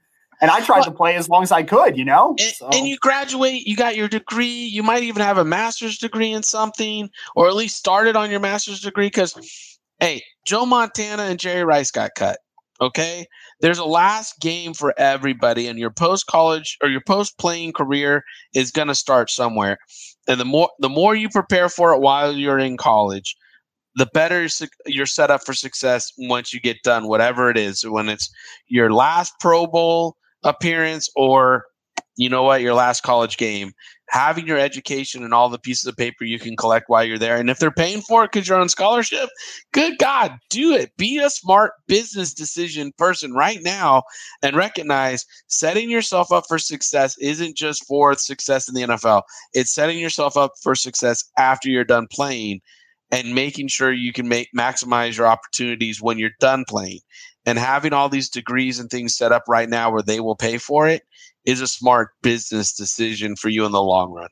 And 0.41 0.53
I 0.53 0.61
tried 0.61 0.79
well, 0.79 0.85
to 0.85 0.91
play 0.93 1.17
as 1.17 1.29
long 1.29 1.43
as 1.43 1.51
I 1.51 1.65
could, 1.65 1.99
you 1.99 2.05
know? 2.05 2.37
And, 2.39 2.55
so. 2.55 2.69
and, 2.69 2.89
you 2.89 2.97
graduate, 2.99 3.67
you 3.67 3.77
got 3.77 3.97
your 3.97 4.09
degree, 4.09 4.47
you 4.47 4.85
might 4.85 5.03
even 5.03 5.21
have 5.21 5.37
a 5.37 5.45
master's 5.45 5.99
degree 5.99 6.31
in 6.31 6.45
something, 6.45 7.11
or 7.35 7.49
at 7.49 7.57
least 7.57 7.77
started 7.77 8.15
on 8.15 8.31
your 8.31 8.39
master's 8.39 8.81
degree. 8.81 9.09
Because, 9.09 9.35
hey, 9.99 10.23
Joe 10.47 10.65
Montana 10.65 11.25
and 11.25 11.41
Jerry 11.41 11.65
Rice 11.65 11.91
got 11.91 12.13
cut. 12.15 12.39
Okay. 12.81 13.27
There's 13.61 13.79
a 13.79 13.85
last 13.85 14.39
game 14.41 14.73
for 14.73 14.95
everybody, 14.99 15.67
and 15.67 15.79
your 15.79 15.91
post 15.91 16.27
college 16.27 16.77
or 16.83 16.89
your 16.89 17.01
post 17.01 17.39
playing 17.39 17.73
career 17.73 18.23
is 18.55 18.71
going 18.71 18.89
to 18.89 18.95
start 18.95 19.31
somewhere. 19.31 19.79
And 20.29 20.39
the 20.41 20.45
more 20.45 20.71
the 20.79 20.89
more 20.89 21.15
you 21.15 21.29
prepare 21.29 21.69
for 21.69 21.93
it 21.93 22.01
while 22.01 22.33
you're 22.33 22.59
in 22.59 22.77
college, 22.77 23.37
the 23.97 24.07
better 24.15 24.47
you're 24.87 25.07
set 25.07 25.31
up 25.31 25.45
for 25.45 25.55
success 25.55 26.13
once 26.19 26.55
you 26.55 26.61
get 26.61 26.83
done, 26.85 27.09
whatever 27.09 27.51
it 27.51 27.59
is. 27.59 27.83
When 27.83 28.09
it's 28.09 28.31
your 28.69 28.93
last 28.93 29.35
Pro 29.41 29.67
Bowl 29.67 30.17
appearance 30.45 31.09
or 31.17 31.65
you 32.19 32.29
know 32.29 32.43
what, 32.43 32.61
your 32.61 32.75
last 32.75 33.05
college 33.05 33.37
game, 33.37 33.73
having 34.09 34.45
your 34.45 34.59
education 34.59 35.23
and 35.23 35.33
all 35.33 35.49
the 35.49 35.59
pieces 35.59 35.87
of 35.87 35.97
paper 35.97 36.25
you 36.25 36.39
can 36.41 36.57
collect 36.57 36.89
while 36.89 37.05
you're 37.05 37.17
there. 37.17 37.37
And 37.37 37.49
if 37.49 37.61
they're 37.61 37.71
paying 37.71 38.01
for 38.01 38.25
it 38.25 38.33
because 38.33 38.49
you're 38.49 38.59
on 38.59 38.69
scholarship, 38.69 39.31
good 39.73 39.99
God, 39.99 40.37
do 40.51 40.75
it. 40.75 40.91
Be 40.97 41.19
a 41.19 41.31
smart 41.31 41.75
business 41.87 42.35
decision 42.35 42.93
person 42.99 43.35
right 43.35 43.63
now 43.63 44.03
and 44.43 44.57
recognize 44.57 45.25
setting 45.47 45.91
yourself 45.91 46.33
up 46.33 46.45
for 46.49 46.59
success 46.59 47.17
isn't 47.19 47.57
just 47.57 47.87
for 47.87 48.15
success 48.15 48.69
in 48.69 48.75
the 48.75 48.83
NFL, 48.83 49.23
it's 49.55 49.73
setting 49.73 49.99
yourself 49.99 50.37
up 50.37 50.53
for 50.61 50.75
success 50.75 51.23
after 51.39 51.69
you're 51.69 51.85
done 51.85 52.09
playing 52.11 52.61
and 53.13 53.33
making 53.33 53.69
sure 53.69 53.93
you 53.93 54.13
can 54.13 54.27
make 54.29 54.49
maximize 54.57 55.17
your 55.17 55.29
opportunities 55.29 56.03
when 56.03 56.19
you're 56.19 56.31
done 56.41 56.65
playing 56.69 56.99
and 57.47 57.59
having 57.59 57.93
all 57.93 58.09
these 58.09 58.29
degrees 58.29 58.79
and 58.81 58.91
things 58.91 59.17
set 59.17 59.33
up 59.33 59.45
right 59.49 59.71
now 59.71 59.91
where 59.91 60.03
they 60.03 60.21
will 60.21 60.37
pay 60.37 60.59
for 60.59 60.89
it 60.89 61.03
is 61.49 61.63
a 61.63 61.67
smart 61.67 62.11
business 62.21 62.75
decision 62.75 63.35
for 63.35 63.49
you 63.49 63.65
in 63.65 63.73
the 63.73 63.83
long 63.83 64.13
run. 64.13 64.29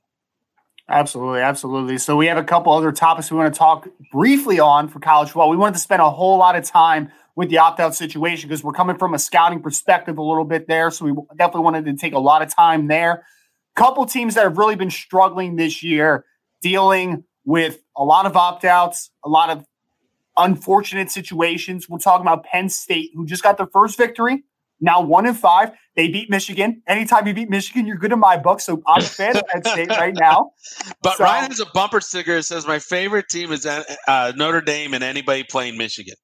Absolutely, 0.91 1.41
absolutely. 1.41 1.97
So 1.97 2.15
we 2.15 2.27
have 2.27 2.37
a 2.37 2.45
couple 2.45 2.75
other 2.75 2.93
topics 2.93 3.31
we 3.31 3.39
want 3.39 3.53
to 3.53 3.59
talk 3.59 3.89
briefly 4.13 4.61
on 4.61 4.87
for 4.87 5.01
college 5.01 5.29
football. 5.29 5.49
We 5.49 5.57
wanted 5.57 5.73
to 5.73 5.81
spend 5.81 6.03
a 6.03 6.11
whole 6.11 6.37
lot 6.37 6.57
of 6.57 6.65
time 6.65 7.11
with 7.35 7.49
the 7.49 7.57
opt-out 7.57 7.95
situation 7.95 8.51
because 8.51 8.63
we're 8.63 8.73
coming 8.73 8.99
from 8.99 9.15
a 9.15 9.19
scouting 9.19 9.63
perspective 9.63 10.19
a 10.19 10.23
little 10.23 10.45
bit 10.45 10.69
there. 10.69 10.91
So 10.91 11.07
we 11.07 11.13
definitely 11.39 11.63
wanted 11.63 11.87
to 11.87 11.95
take 11.95 12.13
a 12.13 12.19
lot 12.19 12.43
of 12.43 12.55
time 12.55 12.87
there. 12.87 13.25
Couple 13.77 14.05
teams 14.05 14.35
that 14.35 14.45
have 14.45 14.59
really 14.59 14.77
been 14.77 14.91
struggling 14.91 15.57
this 15.57 15.83
year, 15.83 16.27
dealing 16.61 17.25
with 17.47 17.81
a 17.97 18.05
lot 18.05 18.27
of 18.27 18.37
opt-outs, 18.37 19.11
a 19.25 19.29
lot 19.31 19.49
of 19.49 19.65
unfortunate 20.37 21.11
situations. 21.11 21.89
We're 21.89 21.99
talking 21.99 22.27
about 22.27 22.45
Penn 22.45 22.69
State, 22.69 23.11
who 23.15 23.25
just 23.25 23.43
got 23.43 23.57
their 23.57 23.69
first 23.69 23.97
victory 23.97 24.45
now 24.81 25.01
one 25.01 25.27
in 25.27 25.35
five. 25.35 25.73
They 25.95 26.09
beat 26.09 26.29
Michigan. 26.29 26.83
Anytime 26.87 27.27
you 27.27 27.35
beat 27.35 27.49
Michigan, 27.49 27.87
you're 27.87 27.97
good 27.97 28.13
in 28.13 28.19
my 28.19 28.37
book. 28.37 28.61
So 28.61 28.83
I'm 28.87 29.03
a 29.03 29.05
fan 29.05 29.37
of 29.37 29.47
Penn 29.47 29.65
State 29.65 29.89
right 29.91 30.15
now. 30.15 30.51
But 31.03 31.19
so, 31.19 31.25
Ryan 31.25 31.51
has 31.51 31.61
a 31.61 31.67
bumper 31.73 32.01
sticker 32.01 32.35
that 32.35 32.43
says 32.43 32.67
my 32.67 32.79
favorite 32.79 33.29
team 33.29 33.53
is 33.53 33.65
uh, 33.65 34.33
Notre 34.37 34.61
Dame 34.61 34.93
and 34.95 35.05
anybody 35.05 35.45
playing 35.45 35.79
Michigan. 35.79 36.17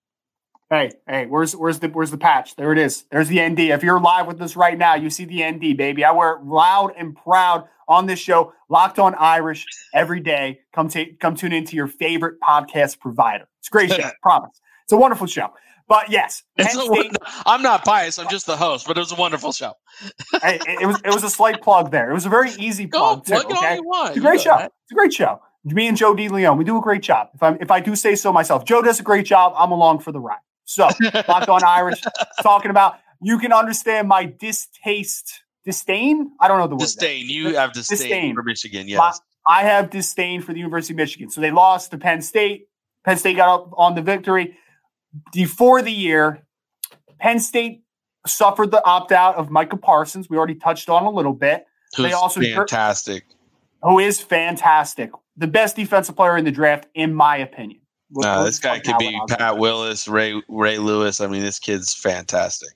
Hey, 0.72 0.90
hey, 1.06 1.26
where's 1.26 1.54
where's 1.54 1.78
the 1.78 1.88
where's 1.88 2.10
the 2.10 2.18
patch? 2.18 2.56
There 2.56 2.72
it 2.72 2.78
is. 2.78 3.04
There's 3.10 3.28
the 3.28 3.46
ND. 3.46 3.60
If 3.60 3.82
you're 3.82 4.00
live 4.00 4.26
with 4.26 4.40
us 4.40 4.56
right 4.56 4.76
now, 4.76 4.94
you 4.94 5.10
see 5.10 5.26
the 5.26 5.44
ND, 5.44 5.76
baby. 5.76 6.02
I 6.02 6.12
wear 6.12 6.32
it 6.32 6.44
loud 6.44 6.94
and 6.96 7.14
proud 7.14 7.68
on 7.88 8.06
this 8.06 8.18
show, 8.18 8.54
locked 8.70 8.98
on 8.98 9.14
Irish 9.16 9.66
every 9.92 10.20
day. 10.20 10.60
Come 10.72 10.88
t- 10.88 11.16
come 11.20 11.36
tune 11.36 11.52
into 11.52 11.76
your 11.76 11.88
favorite 11.88 12.40
podcast 12.40 13.00
provider. 13.00 13.46
It's 13.58 13.68
a 13.68 13.70
great 13.70 13.92
show, 13.92 14.10
promise. 14.22 14.60
It's 14.84 14.92
a 14.92 14.96
wonderful 14.96 15.26
show. 15.26 15.50
But 15.88 16.10
yes, 16.10 16.42
State, 16.58 17.12
I'm 17.46 17.62
not 17.62 17.84
biased. 17.84 18.18
I'm 18.18 18.28
just 18.28 18.46
the 18.46 18.56
host, 18.56 18.86
but 18.86 18.96
it 18.96 19.00
was 19.00 19.12
a 19.12 19.16
wonderful 19.16 19.52
show. 19.52 19.72
it, 20.34 20.80
it, 20.82 20.86
was 20.86 21.00
it 21.04 21.12
was 21.12 21.24
a 21.24 21.30
slight 21.30 21.60
plug 21.62 21.90
there. 21.90 22.10
It 22.10 22.14
was 22.14 22.26
a 22.26 22.30
very 22.30 22.50
easy 22.58 22.86
plug 22.86 23.26
Go, 23.26 23.40
too. 23.42 23.46
Okay? 23.46 23.78
It's 23.82 24.16
a 24.16 24.20
great 24.20 24.40
show. 24.40 24.56
That. 24.56 24.72
It's 24.84 24.92
a 24.92 24.94
great 24.94 25.12
show. 25.12 25.40
Me 25.64 25.86
and 25.86 25.96
Joe 25.96 26.14
D. 26.14 26.28
DeLeon, 26.28 26.58
we 26.58 26.64
do 26.64 26.76
a 26.76 26.80
great 26.80 27.02
job. 27.02 27.28
If 27.34 27.42
I 27.42 27.56
if 27.60 27.70
I 27.70 27.80
do 27.80 27.94
say 27.94 28.14
so 28.14 28.32
myself, 28.32 28.64
Joe 28.64 28.82
does 28.82 29.00
a 29.00 29.02
great 29.02 29.26
job. 29.26 29.52
I'm 29.56 29.70
along 29.70 30.00
for 30.00 30.12
the 30.12 30.20
ride. 30.20 30.38
So, 30.64 30.88
locked 31.28 31.48
on 31.48 31.62
Irish, 31.64 32.00
talking 32.42 32.70
about 32.70 32.96
you 33.20 33.38
can 33.38 33.52
understand 33.52 34.08
my 34.08 34.24
distaste, 34.24 35.42
disdain. 35.64 36.32
I 36.40 36.48
don't 36.48 36.58
know 36.58 36.66
the 36.66 36.76
word. 36.76 36.86
Disdain. 36.86 37.28
You 37.28 37.56
have 37.56 37.72
disdain, 37.72 37.98
disdain, 37.98 38.34
for 38.34 38.42
Michigan. 38.42 38.88
Yes, 38.88 39.20
my, 39.46 39.60
I 39.60 39.62
have 39.64 39.90
disdain 39.90 40.40
for 40.40 40.52
the 40.52 40.58
University 40.58 40.94
of 40.94 40.98
Michigan. 40.98 41.30
So 41.30 41.40
they 41.40 41.50
lost 41.50 41.90
to 41.90 41.98
Penn 41.98 42.22
State. 42.22 42.68
Penn 43.04 43.16
State 43.16 43.36
got 43.36 43.48
up 43.48 43.72
on 43.76 43.94
the 43.94 44.02
victory 44.02 44.56
before 45.32 45.82
the 45.82 45.92
year, 45.92 46.42
Penn 47.18 47.38
State 47.38 47.82
suffered 48.26 48.70
the 48.70 48.84
opt 48.84 49.12
out 49.12 49.36
of 49.36 49.50
Micah 49.50 49.76
Parsons. 49.76 50.28
We 50.28 50.36
already 50.36 50.54
touched 50.54 50.88
on 50.88 51.04
a 51.04 51.10
little 51.10 51.32
bit. 51.32 51.66
Who's 51.96 52.06
they 52.06 52.12
also 52.12 52.40
fantastic. 52.40 53.24
Who 53.82 53.98
is 53.98 54.20
fantastic. 54.20 55.10
The 55.36 55.46
best 55.46 55.76
defensive 55.76 56.16
player 56.16 56.36
in 56.36 56.44
the 56.44 56.52
draft, 56.52 56.86
in 56.94 57.14
my 57.14 57.36
opinion. 57.38 57.80
No, 58.14 58.44
this 58.44 58.58
guy 58.58 58.78
could 58.78 58.98
be 58.98 59.18
Pat 59.28 59.56
Willis, 59.56 60.06
Ray 60.06 60.40
Ray 60.48 60.78
Lewis. 60.78 61.20
I 61.20 61.26
mean, 61.26 61.42
this 61.42 61.58
kid's 61.58 61.94
fantastic. 61.94 62.70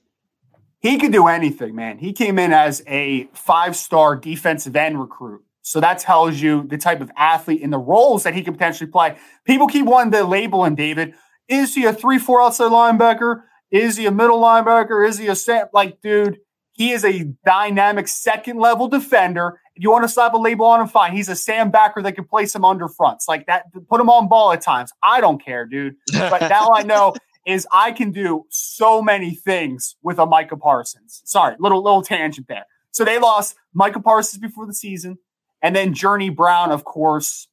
He 0.79 0.97
could 0.97 1.11
do 1.11 1.27
anything, 1.27 1.75
man. 1.75 1.97
He 1.97 2.13
came 2.13 2.39
in 2.39 2.51
as 2.53 2.83
a 2.87 3.25
five 3.33 3.75
star 3.75 4.15
defensive 4.15 4.75
end 4.75 4.99
recruit. 4.99 5.43
So 5.61 5.79
that 5.81 5.99
tells 5.99 6.39
you 6.39 6.65
the 6.67 6.77
type 6.77 7.01
of 7.01 7.11
athlete 7.17 7.61
and 7.61 7.73
the 7.73 7.77
roles 7.77 8.23
that 8.23 8.33
he 8.33 8.41
could 8.41 8.53
potentially 8.53 8.89
play. 8.89 9.17
People 9.43 9.67
keep 9.67 9.85
wanting 9.85 10.11
to 10.13 10.23
label 10.23 10.63
him, 10.63 10.75
David. 10.75 11.13
Is 11.47 11.75
he 11.75 11.85
a 11.85 11.93
3 11.93 12.19
4 12.19 12.41
outside 12.41 12.71
linebacker? 12.71 13.43
Is 13.71 13.97
he 13.97 14.05
a 14.05 14.11
middle 14.11 14.39
linebacker? 14.39 15.07
Is 15.07 15.17
he 15.17 15.27
a 15.27 15.35
set? 15.35 15.69
Like, 15.73 16.01
dude, 16.01 16.39
he 16.73 16.91
is 16.91 17.03
a 17.03 17.23
dynamic 17.45 18.07
second 18.07 18.59
level 18.59 18.87
defender. 18.87 19.59
If 19.75 19.83
you 19.83 19.91
want 19.91 20.03
to 20.03 20.09
slap 20.09 20.33
a 20.33 20.37
label 20.37 20.65
on 20.67 20.79
him, 20.79 20.87
fine. 20.87 21.13
He's 21.15 21.27
a 21.27 21.35
Sam 21.35 21.71
backer 21.71 22.01
that 22.03 22.13
can 22.13 22.25
play 22.25 22.45
some 22.45 22.63
under 22.63 22.87
fronts 22.87 23.27
like 23.27 23.47
that. 23.47 23.65
Put 23.89 23.99
him 23.99 24.09
on 24.09 24.27
ball 24.27 24.51
at 24.51 24.61
times. 24.61 24.91
I 25.01 25.19
don't 25.19 25.43
care, 25.43 25.65
dude. 25.65 25.95
But 26.13 26.41
now 26.49 26.71
I 26.73 26.83
know 26.83 27.15
is 27.47 27.65
I 27.71 27.93
can 27.93 28.11
do 28.11 28.45
so 28.49 29.01
many 29.01 29.33
things 29.33 29.95
with 30.03 30.19
a 30.19 30.25
Micah 30.25 30.57
Parsons. 30.57 31.21
Sorry, 31.25 31.55
little 31.59 31.81
little 31.81 32.03
tangent 32.03 32.47
there. 32.47 32.65
So 32.91 33.05
they 33.05 33.17
lost 33.17 33.55
Micah 33.73 34.01
Parsons 34.01 34.39
before 34.39 34.67
the 34.67 34.73
season, 34.73 35.17
and 35.61 35.75
then 35.75 35.93
Journey 35.93 36.29
Brown, 36.29 36.71
of 36.71 36.83
course, 36.83 37.47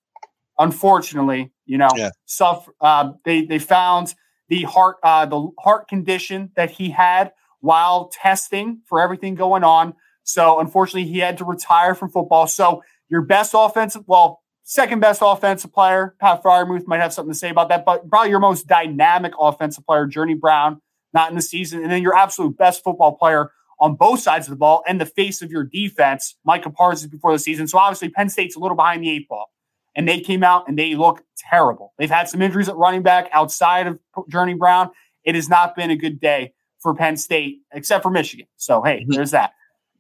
unfortunately, 0.59 1.53
you 1.67 1.79
know, 1.79 1.89
yeah. 1.97 2.11
suffer. 2.27 2.73
Uh, 2.81 3.13
they 3.25 3.45
they 3.45 3.59
found 3.59 4.15
the 4.49 4.63
heart 4.63 4.97
uh, 5.03 5.27
the 5.27 5.51
heart 5.59 5.89
condition 5.89 6.51
that 6.57 6.71
he 6.71 6.91
had 6.91 7.33
while 7.61 8.11
testing 8.13 8.81
for 8.87 9.01
everything 9.01 9.35
going 9.35 9.65
on. 9.65 9.95
So 10.23 10.61
unfortunately, 10.61 11.11
he 11.11 11.19
had 11.19 11.39
to 11.39 11.45
retire 11.45 11.95
from 11.95 12.11
football. 12.11 12.47
So 12.47 12.83
your 13.09 13.23
best 13.23 13.53
offensive, 13.57 14.03
well, 14.07 14.43
second 14.63 15.01
best 15.01 15.21
offensive 15.25 15.73
player, 15.73 16.15
Pat 16.21 16.43
Freiermuth 16.43 16.87
might 16.87 17.01
have 17.01 17.13
something 17.13 17.33
to 17.33 17.39
say 17.39 17.51
about 17.51 17.69
that, 17.69 17.85
but 17.85 18.09
probably 18.09 18.31
your 18.31 18.41
most 18.41 18.67
dynamic 18.67 19.33
offensive 19.39 19.87
player, 19.87 20.07
Journey 20.07 20.35
Brown, 20.35 20.81
not 21.13 21.31
in 21.31 21.37
the 21.37 21.43
season, 21.43 21.83
and 21.83 21.91
then 21.91 22.03
your 22.03 22.17
absolute 22.17 22.57
best 22.57 22.83
football 22.83 23.17
player 23.17 23.51
on 23.81 23.95
both 23.97 24.21
sides 24.21 24.47
of 24.47 24.51
the 24.51 24.57
ball 24.57 24.83
and 24.87 25.01
the 25.01 25.07
face 25.07 25.43
of 25.43 25.51
your 25.51 25.65
defense, 25.65 26.37
Micah 26.45 26.71
Parsons 26.71 27.11
before 27.11 27.33
the 27.33 27.39
season. 27.39 27.67
So 27.67 27.79
obviously, 27.79 28.09
Penn 28.09 28.29
State's 28.29 28.57
a 28.57 28.59
little 28.59 28.77
behind 28.77 29.03
the 29.03 29.11
eight 29.11 29.29
ball 29.29 29.51
and 29.97 30.09
they 30.09 30.21
came 30.21 30.43
out 30.43 30.69
and 30.69 30.79
they 30.79 30.95
look 30.95 31.23
terrible. 31.37 31.93
They've 31.99 32.11
had 32.11 32.29
some 32.29 32.43
injuries 32.43 32.69
at 32.69 32.77
running 32.77 33.03
back 33.03 33.29
outside 33.33 33.87
of 33.87 33.99
Journey 34.29 34.55
Brown. 34.55 34.91
It 35.25 35.35
has 35.35 35.49
not 35.49 35.77
been 35.77 35.91
a 35.91 35.97
good 35.97 36.21
day 36.21 36.53
for 36.81 36.95
Penn 36.95 37.17
State, 37.17 37.61
except 37.73 38.03
for 38.03 38.11
Michigan. 38.11 38.47
So, 38.57 38.83
hey, 38.83 39.01
mm-hmm. 39.01 39.13
there's 39.13 39.31
that. 39.31 39.53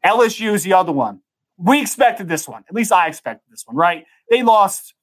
LSU 0.04 0.52
is 0.52 0.62
the 0.62 0.74
other 0.74 0.92
one. 0.92 1.20
We 1.56 1.80
expected 1.80 2.28
this 2.28 2.48
one. 2.48 2.64
At 2.68 2.74
least 2.74 2.92
I 2.92 3.06
expected 3.06 3.50
this 3.50 3.64
one, 3.66 3.76
right? 3.76 4.04
They 4.30 4.42
lost 4.42 4.94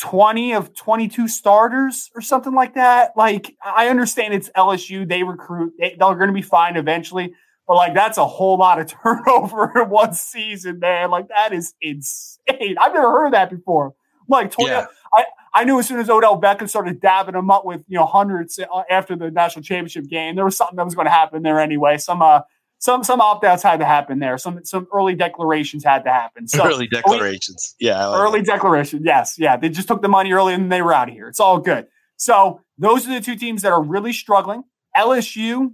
20 0.00 0.52
of 0.52 0.74
22 0.74 1.28
starters 1.28 2.10
or 2.14 2.20
something 2.20 2.54
like 2.54 2.74
that. 2.74 3.16
Like, 3.16 3.56
I 3.64 3.88
understand 3.88 4.34
it's 4.34 4.50
LSU. 4.56 5.08
They 5.08 5.22
recruit, 5.22 5.72
they, 5.78 5.96
they're 5.98 6.14
going 6.14 6.28
to 6.28 6.32
be 6.32 6.42
fine 6.42 6.76
eventually. 6.76 7.34
But 7.66 7.76
like 7.76 7.94
that's 7.94 8.18
a 8.18 8.26
whole 8.26 8.58
lot 8.58 8.78
of 8.78 8.86
turnover 9.02 9.82
in 9.82 9.90
one 9.90 10.12
season, 10.12 10.78
man. 10.78 11.10
Like 11.10 11.28
that 11.28 11.52
is 11.52 11.74
insane. 11.80 12.76
I've 12.78 12.94
never 12.94 13.10
heard 13.10 13.26
of 13.26 13.32
that 13.32 13.50
before. 13.50 13.94
Like, 14.28 14.50
20, 14.50 14.70
yeah. 14.70 14.86
I, 15.14 15.24
I 15.52 15.64
knew 15.64 15.78
as 15.78 15.86
soon 15.86 16.00
as 16.00 16.10
Odell 16.10 16.40
Beckham 16.40 16.68
started 16.68 17.00
dabbing 17.00 17.34
him 17.34 17.50
up 17.50 17.64
with, 17.64 17.82
you 17.86 17.96
know, 17.96 18.06
hundreds 18.06 18.58
uh, 18.58 18.82
after 18.90 19.16
the 19.16 19.30
national 19.30 19.62
championship 19.62 20.08
game, 20.08 20.34
there 20.34 20.44
was 20.44 20.56
something 20.56 20.76
that 20.76 20.84
was 20.84 20.94
going 20.94 21.06
to 21.06 21.12
happen 21.12 21.42
there 21.42 21.60
anyway. 21.60 21.98
Some, 21.98 22.22
uh, 22.22 22.40
some 22.84 23.02
some 23.02 23.20
opt 23.20 23.44
outs 23.44 23.62
had 23.62 23.80
to 23.80 23.86
happen 23.86 24.18
there. 24.18 24.36
Some 24.36 24.62
some 24.62 24.86
early 24.92 25.14
declarations 25.14 25.84
had 25.84 26.04
to 26.04 26.10
happen. 26.10 26.46
So 26.46 26.66
early 26.66 26.86
declarations, 26.86 27.74
yeah. 27.80 28.04
Like 28.06 28.20
early 28.20 28.42
declaration, 28.42 29.00
yes, 29.02 29.36
yeah. 29.38 29.56
They 29.56 29.70
just 29.70 29.88
took 29.88 30.02
the 30.02 30.08
money 30.08 30.32
early 30.32 30.52
and 30.52 30.70
they 30.70 30.82
were 30.82 30.92
out 30.92 31.08
of 31.08 31.14
here. 31.14 31.28
It's 31.28 31.40
all 31.40 31.58
good. 31.58 31.86
So 32.16 32.60
those 32.76 33.06
are 33.06 33.14
the 33.14 33.22
two 33.22 33.36
teams 33.36 33.62
that 33.62 33.72
are 33.72 33.82
really 33.82 34.12
struggling. 34.12 34.64
LSU, 34.94 35.72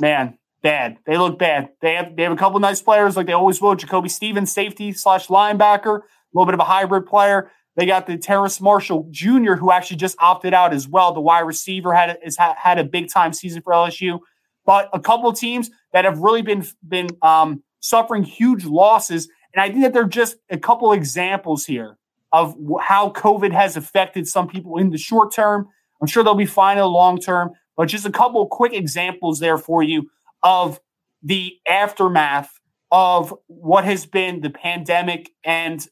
man, 0.00 0.38
bad. 0.62 0.96
They 1.04 1.18
look 1.18 1.38
bad. 1.38 1.70
They 1.82 1.94
have 1.94 2.16
they 2.16 2.22
have 2.22 2.32
a 2.32 2.36
couple 2.36 2.58
nice 2.58 2.80
players 2.80 3.16
like 3.16 3.26
they 3.26 3.34
always 3.34 3.60
will. 3.60 3.74
Jacoby 3.74 4.08
Stevens, 4.08 4.50
safety 4.50 4.92
slash 4.92 5.26
linebacker, 5.26 5.98
a 5.98 6.02
little 6.32 6.46
bit 6.46 6.54
of 6.54 6.60
a 6.60 6.64
hybrid 6.64 7.04
player. 7.04 7.50
They 7.80 7.86
got 7.86 8.06
the 8.06 8.18
Terrace 8.18 8.60
Marshall 8.60 9.08
Jr., 9.10 9.54
who 9.54 9.72
actually 9.72 9.96
just 9.96 10.14
opted 10.18 10.52
out 10.52 10.74
as 10.74 10.86
well. 10.86 11.14
The 11.14 11.20
wide 11.22 11.46
receiver 11.46 11.94
had 11.94 12.18
has 12.22 12.36
had 12.36 12.78
a 12.78 12.84
big 12.84 13.08
time 13.08 13.32
season 13.32 13.62
for 13.62 13.72
LSU. 13.72 14.18
but 14.66 14.90
a 14.92 15.00
couple 15.00 15.32
teams 15.32 15.70
that 15.94 16.04
have 16.04 16.18
really 16.18 16.42
been 16.42 16.62
been 16.86 17.08
um, 17.22 17.62
suffering 17.78 18.22
huge 18.22 18.66
losses. 18.66 19.30
And 19.54 19.62
I 19.62 19.70
think 19.70 19.80
that 19.80 19.94
they're 19.94 20.04
just 20.04 20.36
a 20.50 20.58
couple 20.58 20.92
examples 20.92 21.64
here 21.64 21.96
of 22.32 22.54
how 22.82 23.12
COVID 23.12 23.50
has 23.50 23.78
affected 23.78 24.28
some 24.28 24.46
people 24.46 24.76
in 24.76 24.90
the 24.90 24.98
short 24.98 25.32
term. 25.32 25.66
I'm 26.02 26.06
sure 26.06 26.22
they'll 26.22 26.34
be 26.34 26.44
fine 26.44 26.76
in 26.76 26.82
the 26.82 26.86
long 26.86 27.18
term, 27.18 27.52
but 27.78 27.86
just 27.86 28.04
a 28.04 28.12
couple 28.12 28.46
quick 28.46 28.74
examples 28.74 29.40
there 29.40 29.56
for 29.56 29.82
you 29.82 30.10
of 30.42 30.78
the 31.22 31.56
aftermath 31.66 32.60
of 32.90 33.32
what 33.46 33.86
has 33.86 34.04
been 34.04 34.42
the 34.42 34.50
pandemic 34.50 35.30
and 35.44 35.88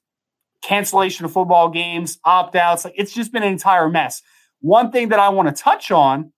cancellation 0.62 1.24
of 1.24 1.32
football 1.32 1.68
games, 1.68 2.18
opt 2.24 2.56
outs. 2.56 2.84
Like 2.84 2.94
it's 2.96 3.12
just 3.12 3.32
been 3.32 3.42
an 3.42 3.52
entire 3.52 3.88
mess. 3.88 4.22
One 4.60 4.90
thing 4.90 5.10
that 5.10 5.18
I 5.18 5.28
want 5.28 5.54
to 5.54 5.62
touch 5.62 5.90
on 5.90 6.32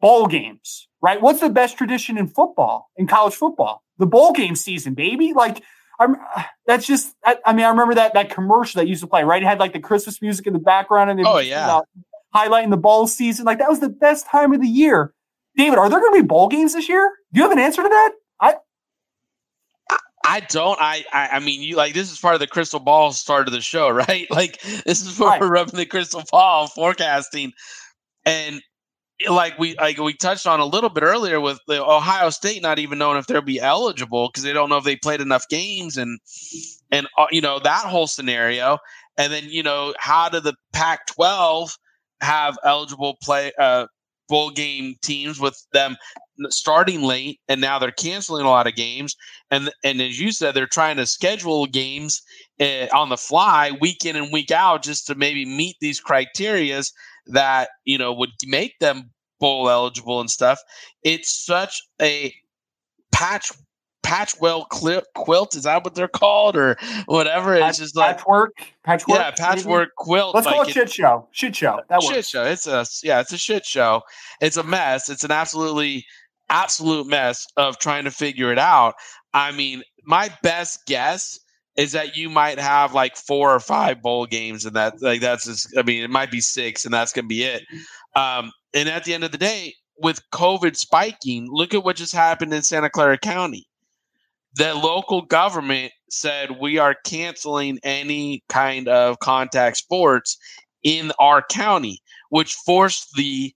bowl 0.00 0.26
games, 0.26 0.88
right? 1.02 1.20
What's 1.20 1.40
the 1.40 1.50
best 1.50 1.76
tradition 1.76 2.18
in 2.18 2.28
football, 2.28 2.90
in 2.96 3.06
college 3.06 3.34
football? 3.34 3.82
The 3.98 4.06
bowl 4.06 4.32
game 4.32 4.54
season, 4.54 4.94
baby. 4.94 5.32
Like, 5.32 5.62
I'm, 5.98 6.16
that's 6.66 6.86
just, 6.86 7.14
I, 7.24 7.36
I 7.44 7.52
mean, 7.52 7.64
I 7.64 7.70
remember 7.70 7.94
that 7.94 8.14
that 8.14 8.30
commercial 8.30 8.80
that 8.80 8.88
used 8.88 9.02
to 9.02 9.06
play, 9.06 9.24
right? 9.24 9.42
It 9.42 9.46
had 9.46 9.58
like 9.58 9.72
the 9.72 9.80
Christmas 9.80 10.22
music 10.22 10.46
in 10.46 10.52
the 10.52 10.58
background 10.58 11.10
and 11.10 11.20
it 11.20 11.26
oh, 11.26 11.38
yeah. 11.38 11.80
Highlighting 12.34 12.70
the 12.70 12.76
bowl 12.76 13.06
season. 13.06 13.46
Like, 13.46 13.58
that 13.58 13.68
was 13.68 13.80
the 13.80 13.88
best 13.88 14.26
time 14.26 14.52
of 14.52 14.60
the 14.60 14.68
year. 14.68 15.14
David, 15.56 15.78
are 15.78 15.88
there 15.88 16.00
going 16.00 16.12
to 16.12 16.22
be 16.22 16.26
bowl 16.26 16.48
games 16.48 16.74
this 16.74 16.88
year? 16.88 17.10
Do 17.32 17.40
you 17.40 17.44
have 17.44 17.52
an 17.52 17.58
answer 17.58 17.82
to 17.82 17.88
that? 17.88 18.12
I, 20.26 20.40
don't. 20.40 20.78
I, 20.80 21.04
I, 21.12 21.28
I 21.32 21.38
mean, 21.38 21.62
you 21.62 21.76
like 21.76 21.94
this 21.94 22.10
is 22.10 22.18
part 22.18 22.34
of 22.34 22.40
the 22.40 22.46
crystal 22.46 22.80
ball 22.80 23.12
start 23.12 23.46
of 23.46 23.52
the 23.52 23.60
show, 23.60 23.88
right? 24.08 24.26
Like 24.30 24.60
this 24.60 25.04
is 25.04 25.18
where 25.18 25.30
right. 25.30 25.40
we're 25.40 25.48
rubbing 25.48 25.76
the 25.76 25.86
crystal 25.86 26.22
ball 26.30 26.66
forecasting, 26.66 27.52
and 28.24 28.60
like 29.28 29.58
we 29.58 29.74
like 29.76 29.98
we 29.98 30.14
touched 30.14 30.46
on 30.46 30.60
a 30.60 30.66
little 30.66 30.90
bit 30.90 31.02
earlier 31.02 31.40
with 31.40 31.58
the 31.66 31.82
Ohio 31.82 32.30
State 32.30 32.62
not 32.62 32.78
even 32.78 32.98
knowing 32.98 33.16
if 33.16 33.26
they'll 33.26 33.40
be 33.40 33.60
eligible 33.60 34.28
because 34.28 34.42
they 34.42 34.52
don't 34.52 34.68
know 34.68 34.76
if 34.76 34.84
they 34.84 34.96
played 34.96 35.20
enough 35.20 35.48
games 35.48 35.96
and 35.96 36.18
and 36.90 37.06
uh, 37.16 37.26
you 37.30 37.40
know 37.40 37.58
that 37.58 37.86
whole 37.86 38.06
scenario, 38.06 38.78
and 39.16 39.32
then 39.32 39.44
you 39.48 39.62
know 39.62 39.94
how 39.98 40.28
do 40.28 40.40
the 40.40 40.54
Pac-12 40.72 41.78
have 42.20 42.58
eligible 42.64 43.16
play 43.22 43.52
uh, 43.58 43.86
bowl 44.28 44.50
game 44.50 44.94
teams 45.02 45.40
with 45.40 45.56
them 45.72 45.96
starting 46.48 47.02
late 47.02 47.40
and 47.48 47.60
now 47.60 47.78
they're 47.78 47.90
canceling 47.92 48.44
a 48.44 48.48
lot 48.50 48.66
of 48.66 48.74
games 48.74 49.16
and 49.50 49.70
and 49.84 50.02
as 50.02 50.20
you 50.20 50.30
said 50.30 50.54
they're 50.54 50.66
trying 50.66 50.96
to 50.96 51.06
schedule 51.06 51.66
games 51.66 52.20
uh, 52.60 52.86
on 52.94 53.08
the 53.08 53.16
fly 53.16 53.72
week 53.80 54.04
in 54.04 54.16
and 54.16 54.32
week 54.32 54.50
out 54.50 54.82
just 54.82 55.06
to 55.06 55.14
maybe 55.14 55.46
meet 55.46 55.76
these 55.80 56.02
criterias 56.02 56.92
that 57.26 57.70
you 57.84 57.96
know 57.96 58.12
would 58.12 58.30
make 58.46 58.78
them 58.80 59.10
bowl 59.38 59.68
eligible 59.68 60.20
and 60.20 60.30
stuff. 60.30 60.58
It's 61.02 61.44
such 61.44 61.82
a 62.00 62.34
patch 63.12 63.52
patchwell 64.06 64.68
quilt 65.14 65.56
is 65.56 65.64
that 65.64 65.82
what 65.82 65.94
they're 65.94 66.06
called? 66.06 66.56
Or 66.56 66.76
whatever 67.06 67.54
it's 67.54 67.64
Patch, 67.64 67.78
just 67.78 67.96
like 67.96 68.18
patchwork? 68.18 68.52
Patchwork 68.84 69.18
yeah 69.18 69.30
patchwork 69.32 69.88
maybe? 69.88 69.90
quilt 69.96 70.34
let's 70.34 70.46
like 70.46 70.54
call 70.54 70.62
it, 70.62 70.68
it 70.68 70.72
shit 70.72 70.92
show. 70.92 71.28
Shit 71.32 71.56
show. 71.56 71.80
That 71.88 72.02
shit 72.02 72.16
works. 72.16 72.28
show. 72.28 72.44
It's 72.44 72.66
a 72.66 72.86
yeah 73.02 73.20
it's 73.20 73.32
a 73.32 73.38
shit 73.38 73.66
show. 73.66 74.02
It's 74.40 74.56
a 74.56 74.62
mess. 74.62 75.08
It's 75.08 75.24
an 75.24 75.32
absolutely 75.32 76.06
absolute 76.48 77.08
mess 77.08 77.46
of 77.56 77.78
trying 77.78 78.04
to 78.04 78.10
figure 78.12 78.52
it 78.52 78.58
out. 78.58 78.94
I 79.34 79.50
mean 79.50 79.82
my 80.04 80.30
best 80.42 80.86
guess 80.86 81.40
is 81.76 81.92
that 81.92 82.16
you 82.16 82.30
might 82.30 82.58
have 82.58 82.94
like 82.94 83.16
four 83.16 83.54
or 83.54 83.60
five 83.60 84.00
bowl 84.00 84.24
games 84.24 84.64
and 84.64 84.76
that 84.76 84.94
like 85.02 85.20
that's 85.20 85.44
just, 85.44 85.76
i 85.76 85.82
mean 85.82 86.02
it 86.02 86.10
might 86.10 86.30
be 86.30 86.40
six 86.40 86.84
and 86.84 86.94
that's 86.94 87.12
gonna 87.12 87.26
be 87.26 87.42
it. 87.42 87.64
Um 88.14 88.52
and 88.72 88.88
at 88.88 89.04
the 89.04 89.14
end 89.14 89.24
of 89.24 89.32
the 89.32 89.38
day 89.38 89.74
with 89.98 90.20
covid 90.32 90.76
spiking 90.76 91.48
look 91.50 91.74
at 91.74 91.84
what 91.84 91.96
just 91.96 92.14
happened 92.14 92.54
in 92.54 92.62
santa 92.62 92.88
clara 92.88 93.18
county 93.18 93.66
the 94.56 94.74
local 94.74 95.22
government 95.22 95.92
said 96.10 96.58
we 96.60 96.78
are 96.78 96.96
canceling 97.04 97.78
any 97.82 98.42
kind 98.48 98.88
of 98.88 99.18
contact 99.18 99.76
sports 99.76 100.38
in 100.82 101.12
our 101.18 101.42
county, 101.42 102.00
which 102.30 102.54
forced 102.54 103.14
the 103.16 103.52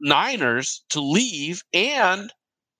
Niners 0.00 0.84
to 0.90 1.00
leave 1.00 1.62
and 1.72 2.32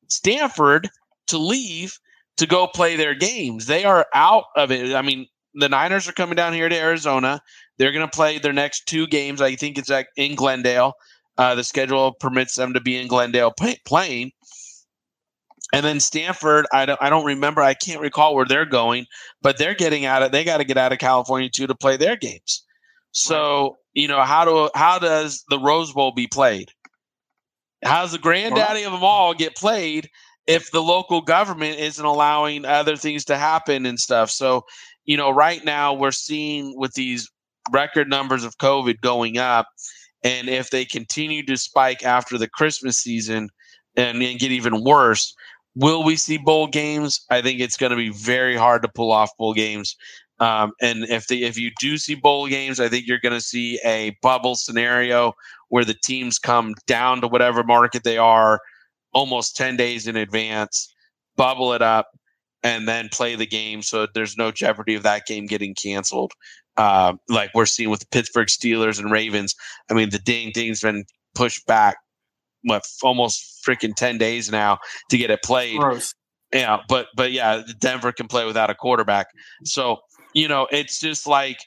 Stanford 0.09 0.89
to 1.29 1.39
leave 1.39 1.99
to 2.37 2.47
go 2.47 2.67
play 2.67 2.95
their 2.95 3.15
games. 3.15 3.67
They 3.67 3.85
are 3.85 4.07
out 4.15 4.45
of 4.57 4.71
it. 4.71 4.95
I 4.95 5.03
mean, 5.03 5.27
the 5.55 5.69
Niners 5.69 6.09
are 6.09 6.13
coming 6.13 6.37
down 6.37 6.53
here 6.53 6.69
to 6.69 6.77
Arizona. 6.77 7.41
They're 7.79 7.93
going 7.93 8.07
to 8.09 8.17
play 8.17 8.39
their 8.39 8.53
next 8.53 8.87
two 8.87 9.07
games. 9.07 9.41
I 9.41 9.57
think 9.57 9.77
it's 9.77 9.91
in 10.17 10.35
Glendale. 10.37 10.93
Uh, 11.37 11.55
the 11.55 11.65
schedule 11.65 12.13
permits 12.13 12.55
them 12.55 12.75
to 12.75 12.81
be 12.81 12.97
in 12.97 13.09
Glendale 13.09 13.53
pay- 13.59 13.79
playing. 13.85 14.33
And 15.73 15.85
then 15.85 16.01
Stanford, 16.01 16.67
I 16.73 16.87
don't, 16.87 17.03
I 17.03 17.11
don't 17.11 17.27
remember, 17.27 17.61
I 17.61 17.75
can't 17.75 18.01
recall 18.01 18.35
where 18.35 18.47
they're 18.47 18.65
going, 18.65 19.07
but 19.43 19.59
they're 19.59 19.75
getting 19.75 20.07
out 20.07 20.23
of, 20.23 20.33
they 20.33 20.45
got 20.45 20.59
to 20.59 20.65
get 20.65 20.79
out 20.79 20.93
of 20.93 20.99
California 20.99 21.51
too 21.51 21.67
to 21.67 21.75
play 21.75 21.97
their 21.97 22.17
games. 22.17 22.65
So, 23.11 23.77
you 23.93 24.09
know, 24.09 24.23
how 24.23 24.45
do, 24.45 24.71
how 24.75 24.99
does 24.99 25.45
the 25.51 25.59
Rose 25.59 25.93
Bowl 25.93 26.13
be 26.13 26.27
played? 26.27 26.71
How's 27.85 28.13
the 28.13 28.19
granddaddy 28.19 28.83
of 28.85 28.93
them 28.93 29.05
all 29.05 29.35
get 29.35 29.57
played 29.57 30.09
if 30.47 30.71
the 30.71 30.83
local 30.83 31.21
government 31.21 31.79
isn't 31.79 32.05
allowing 32.05 32.65
other 32.65 32.97
things 32.97 33.25
to 33.27 33.37
happen 33.37 33.87
and 33.87 33.99
stuff? 33.99 34.31
So, 34.31 34.63
you 35.05 35.17
know, 35.17 35.31
right 35.31 35.65
now 35.65 35.93
we're 35.95 36.11
seeing 36.11 36.75
with 36.77 36.95
these 36.95 37.31
record 37.71 38.09
numbers 38.09 38.45
of 38.45 38.59
COVID 38.59 39.01
going 39.01 39.39
up, 39.39 39.67
and 40.25 40.49
if 40.49 40.71
they 40.71 40.85
continue 40.85 41.45
to 41.45 41.57
spike 41.57 42.05
after 42.05 42.39
the 42.39 42.49
Christmas 42.49 42.97
season 42.97 43.51
and, 43.97 44.23
and 44.23 44.39
get 44.39 44.51
even 44.51 44.83
worse, 44.83 45.35
Will 45.79 46.03
we 46.03 46.17
see 46.17 46.39
bowl 46.39 46.67
games? 46.67 47.25
I 47.31 47.41
think 47.41 47.61
it's 47.61 47.77
going 47.77 47.91
to 47.91 47.97
be 47.97 48.09
very 48.11 48.57
hard 48.57 48.83
to 48.83 48.89
pull 48.89 49.13
off 49.13 49.31
bowl 49.39 49.55
games. 49.55 49.95
Um, 50.41 50.73
and 50.81 51.05
if 51.05 51.29
the 51.29 51.45
if 51.45 51.57
you 51.57 51.71
do 51.79 51.99
see 51.99 52.17
bowl 52.17 52.49
games, 52.49 52.81
I 52.81 52.89
think 52.89 53.07
you're 53.07 53.21
going 53.21 53.35
to 53.35 53.41
see 53.41 53.79
a 53.85 54.17
bubble 54.21 54.57
scenario 54.57 55.35
where 55.69 55.85
the 55.85 55.95
teams 55.95 56.41
come 56.41 56.75
down 56.89 57.21
to 57.21 57.29
whatever 57.29 57.63
market 57.63 58.03
they 58.03 58.19
are 58.19 58.59
almost 59.13 59.55
10 59.55 59.77
days 59.77 60.09
in 60.09 60.17
advance, 60.17 60.93
bubble 61.37 61.73
it 61.73 61.83
up, 61.83 62.09
and 62.65 62.89
then 62.89 63.09
play 63.13 63.37
the 63.37 63.47
game 63.47 63.81
so 63.81 64.09
there's 64.15 64.37
no 64.37 64.51
jeopardy 64.51 64.97
of 64.97 65.05
that 65.05 65.27
game 65.27 65.47
getting 65.47 65.77
canceled. 65.77 66.33
Uh, 66.77 67.13
like 67.29 67.51
we're 67.55 67.67
seeing 67.67 67.91
with 67.91 68.01
the 68.01 68.07
Pittsburgh 68.11 68.49
Steelers 68.49 68.99
and 68.99 69.13
Ravens. 69.13 69.55
I 69.89 69.95
mean, 69.95 70.11
the 70.11 70.19
dang 70.19 70.51
thing's 70.51 70.81
been 70.81 71.05
pushed 71.37 71.65
back 71.67 71.99
what 72.63 72.85
almost 73.03 73.63
freaking 73.67 73.95
10 73.95 74.19
days 74.19 74.51
now 74.51 74.79
to 75.11 75.19
get 75.19 75.31
it 75.31 75.43
played. 75.43 75.79
Gross. 75.79 76.15
Yeah, 76.53 76.79
but 76.89 77.09
but 77.15 77.33
yeah, 77.33 77.63
Denver 77.79 78.11
can 78.13 78.27
play 78.27 78.47
without 78.47 78.71
a 78.71 78.75
quarterback. 78.75 79.27
So, 79.65 79.99
you 80.35 80.49
know, 80.49 80.67
it's 80.71 80.99
just 80.99 81.27
like 81.27 81.59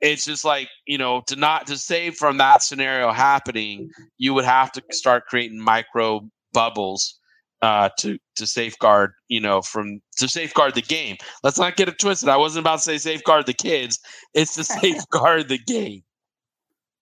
it's 0.00 0.24
just 0.24 0.44
like, 0.44 0.68
you 0.86 0.98
know, 0.98 1.22
to 1.26 1.36
not 1.36 1.66
to 1.66 1.76
save 1.76 2.16
from 2.16 2.38
that 2.38 2.62
scenario 2.62 3.12
happening, 3.12 3.90
you 4.18 4.34
would 4.34 4.44
have 4.44 4.72
to 4.72 4.82
start 4.90 5.26
creating 5.26 5.60
micro 5.60 6.22
bubbles 6.52 7.18
uh, 7.62 7.88
to 7.98 8.18
to 8.36 8.46
safeguard, 8.46 9.12
you 9.28 9.40
know, 9.40 9.62
from 9.62 10.00
to 10.16 10.28
safeguard 10.28 10.74
the 10.74 10.82
game. 10.82 11.16
Let's 11.44 11.58
not 11.58 11.76
get 11.76 11.88
it 11.88 11.98
twisted. 11.98 12.28
I 12.28 12.36
wasn't 12.36 12.64
about 12.64 12.76
to 12.76 12.82
say 12.82 12.98
safeguard 12.98 13.46
the 13.46 13.54
kids. 13.54 14.00
It's 14.34 14.54
to 14.56 14.64
safeguard 14.80 15.48
the 15.48 15.58
game. 15.58 16.02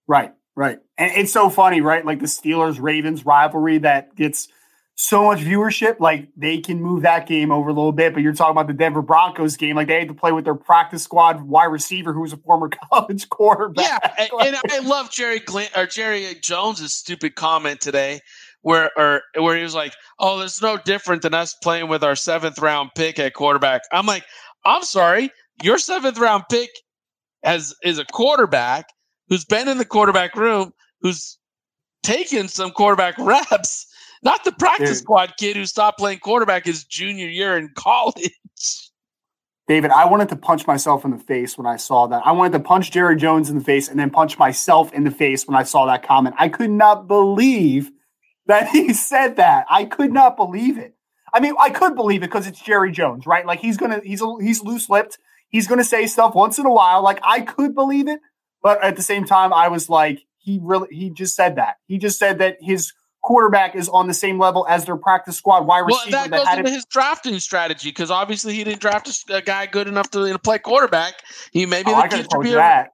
Right. 0.07 0.33
Right. 0.57 0.79
And 0.99 1.13
it's 1.17 1.33
so 1.33 1.49
funny, 1.49 1.81
right? 1.81 2.05
Like 2.05 2.21
the 2.21 2.27
Steelers 2.27 2.81
Ravens 2.81 3.25
rivalry 3.25 3.79
that 3.79 4.15
gets 4.17 4.49
so 4.97 5.25
much 5.25 5.39
viewership. 5.39 5.99
Like 6.01 6.29
they 6.37 6.59
can 6.59 6.83
move 6.83 7.03
that 7.03 7.27
game 7.27 7.51
over 7.51 7.71
a 7.71 7.73
little 7.73 7.93
bit, 7.93 8.13
but 8.13 8.23
you're 8.23 8.35
talking 8.35 8.53
about 8.53 8.67
the 8.67 8.75
Denver 8.75 9.01
Broncos 9.01 9.57
game. 9.57 9.77
Like 9.77 9.89
they 9.89 10.01
had 10.01 10.09
to 10.09 10.15
play 10.15 10.33
with 10.33 10.45
their 10.45 10.55
practice 10.55 11.03
squad 11.03 11.43
wide 11.43 11.67
receiver 11.67 12.13
who 12.13 12.21
was 12.21 12.33
a 12.33 12.37
former 12.37 12.69
college 12.91 13.29
quarterback. 13.31 14.03
Yeah. 14.19 14.27
And, 14.43 14.57
and 14.65 14.73
I 14.73 14.79
love 14.81 15.11
Jerry 15.11 15.41
Glenn, 15.41 15.69
or 15.77 15.87
Jerry 15.87 16.27
Jones's 16.43 16.95
stupid 16.95 17.35
comment 17.37 17.81
today 17.81 18.21
where 18.63 18.91
or 18.97 19.23
where 19.37 19.57
he 19.57 19.63
was 19.63 19.75
like, 19.75 19.95
"Oh, 20.19 20.39
there's 20.39 20.61
no 20.61 20.77
different 20.77 21.23
than 21.23 21.33
us 21.33 21.55
playing 21.63 21.89
with 21.89 22.05
our 22.05 22.17
seventh 22.17 22.59
round 22.59 22.91
pick 22.95 23.19
at 23.19 23.33
quarterback." 23.35 23.83
I'm 23.93 24.07
like, 24.07 24.25
"I'm 24.67 24.83
sorry, 24.83 25.31
your 25.63 25.79
seventh 25.79 26.19
round 26.19 26.45
pick 26.51 26.71
as 27.43 27.75
is 27.83 27.99
a 27.99 28.05
quarterback 28.05 28.87
who's 29.31 29.47
been 29.47 29.69
in 29.69 29.79
the 29.79 29.85
quarterback 29.87 30.37
room, 30.37 30.75
who's 31.01 31.39
taken 32.03 32.49
some 32.49 32.73
quarterback 32.73 33.17
reps, 33.19 33.87
not 34.23 34.45
the 34.45 34.53
practice 34.53 34.91
Dude. 34.91 34.99
squad 34.99 35.35
kid 35.39 35.57
who 35.57 35.65
stopped 35.65 35.99
playing 35.99 36.19
quarterback 36.19 36.67
his 36.67 36.85
junior 36.85 37.29
year 37.29 37.57
in 37.57 37.71
college. 37.75 38.33
David, 39.67 39.93
I 39.93 40.05
wanted 40.07 40.29
to 40.31 40.37
punch 40.37 40.67
myself 40.67 41.05
in 41.05 41.13
the 41.13 41.19
face 41.19 41.57
when 41.57 41.67
I 41.67 41.77
saw 41.77 42.09
that. 42.09 42.27
I 42.27 42.33
wanted 42.33 42.55
to 42.55 42.65
punch 42.65 42.91
Jerry 42.91 43.15
Jones 43.15 43.49
in 43.49 43.57
the 43.57 43.65
face 43.65 43.89
and 43.89 44.01
then 44.01 44.11
punch 44.11 44.37
myself 44.37 44.93
in 44.93 45.05
the 45.05 45.13
face 45.13 45.47
when 45.47 45.57
I 45.57 45.63
saw 45.63 45.87
that 45.87 46.03
comment. 46.03 46.35
I 46.41 46.49
could 46.49 46.71
not 46.71 47.07
believe 47.07 47.93
that 48.47 48.69
he 48.69 48.93
said 48.93 49.37
that. 49.37 49.67
I 49.71 49.85
could 49.85 50.13
not 50.13 50.37
believe 50.37 50.77
it. 50.77 50.97
I 51.33 51.39
mean, 51.39 51.55
I 51.61 51.71
could 51.71 51.95
believe 51.95 52.25
it 52.25 52.27
because 52.27 52.49
it's 52.49 52.61
Jerry 52.61 52.91
Jones, 52.91 53.27
right? 53.27 53.47
Like 53.47 53.61
he's 53.61 53.77
gonna, 53.77 54.01
he's 54.03 54.21
a, 54.21 54.35
he's 54.41 54.61
loose 54.61 54.91
lipped. 54.91 55.19
He's 55.51 55.69
gonna 55.69 55.85
say 55.85 56.07
stuff 56.09 56.35
once 56.35 56.59
in 56.59 56.67
a 56.67 56.73
while. 56.73 57.05
Like 57.05 57.21
I 57.23 57.41
could 57.43 57.73
believe 57.73 58.09
it, 58.09 58.19
but 58.63 58.83
at 58.83 58.97
the 58.97 59.03
same 59.03 59.25
time, 59.25 59.53
I 59.53 59.69
was 59.69 59.89
like, 59.89 60.21
he 60.39 60.59
really, 60.63 60.89
he 60.91 61.11
just 61.11 61.35
said 61.35 61.57
that. 61.57 61.77
He 61.87 61.99
just 61.99 62.19
said 62.19 62.39
that 62.39 62.57
his 62.61 62.93
quarterback 63.23 63.75
is 63.75 63.89
on 63.89 64.09
the 64.09 64.15
same 64.15 64.39
level 64.39 64.67
as 64.69 64.87
their 64.87 64.97
practice 64.97 65.37
squad 65.37 65.67
wide 65.67 65.81
receiver. 65.81 66.11
Well, 66.11 66.23
that, 66.23 66.31
that 66.31 66.45
goes 66.47 66.59
into 66.59 66.71
his 66.71 66.85
drafting 66.87 67.39
strategy 67.39 67.91
because 67.91 68.11
obviously 68.11 68.55
he 68.55 68.65
didn't 68.65 68.81
draft 68.81 69.11
a, 69.31 69.43
guy 69.43 69.67
good 69.67 69.89
enough 69.89 70.11
to, 70.11 70.33
to 70.33 70.39
play 70.39 70.59
quarterback. 70.59 71.15
He 71.53 71.67
maybe 71.67 71.91
oh, 71.93 72.03
the 72.03 72.09
kid 72.09 72.27
should 72.31 72.43
be 72.43 72.53
that. 72.53 72.91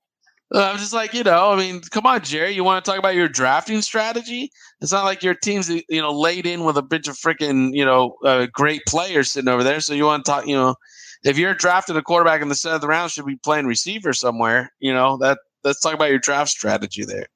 Uh, 0.54 0.70
I'm 0.70 0.78
just 0.78 0.92
like, 0.92 1.12
you 1.12 1.24
know, 1.24 1.50
I 1.50 1.56
mean, 1.56 1.80
come 1.90 2.06
on, 2.06 2.22
Jerry. 2.22 2.52
You 2.52 2.62
want 2.62 2.84
to 2.84 2.88
talk 2.88 2.98
about 2.98 3.16
your 3.16 3.28
drafting 3.28 3.82
strategy? 3.82 4.50
It's 4.80 4.92
not 4.92 5.04
like 5.04 5.22
your 5.22 5.34
team's, 5.34 5.68
you 5.68 6.00
know, 6.00 6.12
laid 6.12 6.46
in 6.46 6.62
with 6.62 6.76
a 6.76 6.82
bunch 6.82 7.08
of 7.08 7.16
freaking, 7.16 7.70
you 7.74 7.84
know, 7.84 8.16
uh, 8.24 8.46
great 8.52 8.82
players 8.86 9.32
sitting 9.32 9.48
over 9.48 9.64
there. 9.64 9.80
So 9.80 9.92
you 9.92 10.04
want 10.04 10.24
to 10.24 10.30
talk, 10.30 10.46
you 10.46 10.54
know, 10.54 10.76
if 11.24 11.36
you're 11.36 11.54
drafting 11.54 11.96
a 11.96 12.02
quarterback 12.02 12.42
in 12.42 12.48
the 12.48 12.54
seventh 12.54 12.84
round, 12.84 13.10
should 13.10 13.26
be 13.26 13.36
playing 13.36 13.66
receiver 13.66 14.12
somewhere. 14.12 14.72
You 14.78 14.94
know, 14.94 15.16
that 15.16 15.38
let's 15.66 15.80
talk 15.80 15.92
about 15.92 16.08
your 16.08 16.18
draft 16.18 16.50
strategy 16.50 17.04
there. 17.04 17.26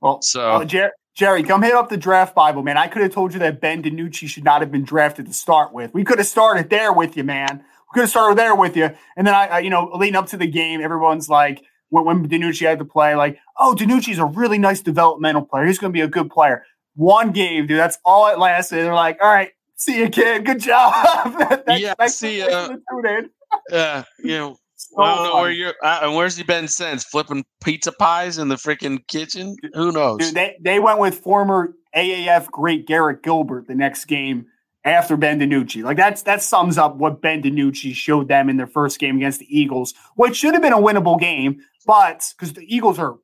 Well, 0.00 0.22
so 0.22 0.48
uh, 0.48 0.64
Jer- 0.64 0.92
Jerry, 1.14 1.42
come 1.42 1.62
hit 1.62 1.74
up 1.74 1.88
the 1.88 1.96
draft 1.96 2.34
Bible, 2.34 2.62
man. 2.62 2.76
I 2.76 2.86
could 2.86 3.02
have 3.02 3.12
told 3.12 3.32
you 3.32 3.40
that 3.40 3.60
Ben 3.60 3.82
DiNucci 3.82 4.28
should 4.28 4.44
not 4.44 4.60
have 4.60 4.70
been 4.70 4.84
drafted 4.84 5.26
to 5.26 5.32
start 5.32 5.72
with. 5.72 5.92
We 5.92 6.04
could 6.04 6.18
have 6.18 6.28
started 6.28 6.70
there 6.70 6.92
with 6.92 7.16
you, 7.16 7.24
man. 7.24 7.56
We 7.58 7.94
could 7.94 8.00
have 8.02 8.10
started 8.10 8.38
there 8.38 8.54
with 8.54 8.76
you, 8.76 8.90
and 9.16 9.26
then 9.26 9.34
I, 9.34 9.46
I 9.46 9.58
you 9.60 9.70
know, 9.70 9.90
leading 9.94 10.14
up 10.14 10.28
to 10.28 10.36
the 10.36 10.46
game, 10.46 10.80
everyone's 10.80 11.28
like 11.28 11.64
when, 11.88 12.04
when 12.04 12.28
DiNucci 12.28 12.66
had 12.66 12.78
to 12.78 12.84
play, 12.84 13.14
like, 13.16 13.38
oh, 13.58 13.74
DiNucci's 13.76 14.18
a 14.18 14.26
really 14.26 14.58
nice 14.58 14.80
developmental 14.80 15.42
player. 15.42 15.66
He's 15.66 15.78
going 15.78 15.92
to 15.92 15.96
be 15.96 16.02
a 16.02 16.08
good 16.08 16.30
player. 16.30 16.64
One 16.94 17.32
game, 17.32 17.66
dude. 17.66 17.78
That's 17.78 17.98
all 18.04 18.28
it 18.28 18.38
lasted. 18.38 18.76
They're 18.76 18.94
like, 18.94 19.18
all 19.22 19.32
right, 19.32 19.50
see 19.76 19.98
you, 19.98 20.10
kid. 20.10 20.44
Good 20.44 20.60
job. 20.60 21.62
yeah, 21.68 21.94
see 22.06 22.38
you. 22.38 22.48
Yeah, 23.70 24.04
you 24.18 24.38
know, 24.38 24.56
so 24.78 25.02
I 25.02 25.14
don't 25.16 25.24
know 25.24 25.34
where 25.36 25.50
you're. 25.50 25.74
Uh, 25.82 26.12
where's 26.12 26.36
he 26.36 26.44
been 26.44 26.68
since? 26.68 27.04
Flipping 27.04 27.44
pizza 27.62 27.92
pies 27.92 28.38
in 28.38 28.48
the 28.48 28.54
freaking 28.54 29.04
kitchen? 29.08 29.56
Who 29.74 29.92
knows? 29.92 30.18
Dude, 30.18 30.34
they 30.34 30.56
they 30.60 30.78
went 30.78 31.00
with 31.00 31.18
former 31.18 31.74
AAF 31.96 32.50
great 32.50 32.86
Garrett 32.86 33.22
Gilbert 33.22 33.66
the 33.66 33.74
next 33.74 34.04
game 34.04 34.46
after 34.84 35.16
Ben 35.16 35.40
DiNucci. 35.40 35.82
Like 35.82 35.96
that's 35.96 36.22
that 36.22 36.42
sums 36.42 36.78
up 36.78 36.96
what 36.96 37.20
Ben 37.20 37.42
DiNucci 37.42 37.92
showed 37.94 38.28
them 38.28 38.48
in 38.48 38.56
their 38.56 38.66
first 38.68 38.98
game 38.98 39.16
against 39.16 39.40
the 39.40 39.46
Eagles, 39.58 39.94
which 40.14 40.36
should 40.36 40.54
have 40.54 40.62
been 40.62 40.72
a 40.72 40.78
winnable 40.78 41.18
game, 41.18 41.60
but 41.86 42.24
because 42.36 42.52
the 42.52 42.64
Eagles 42.72 42.98
are 42.98 43.16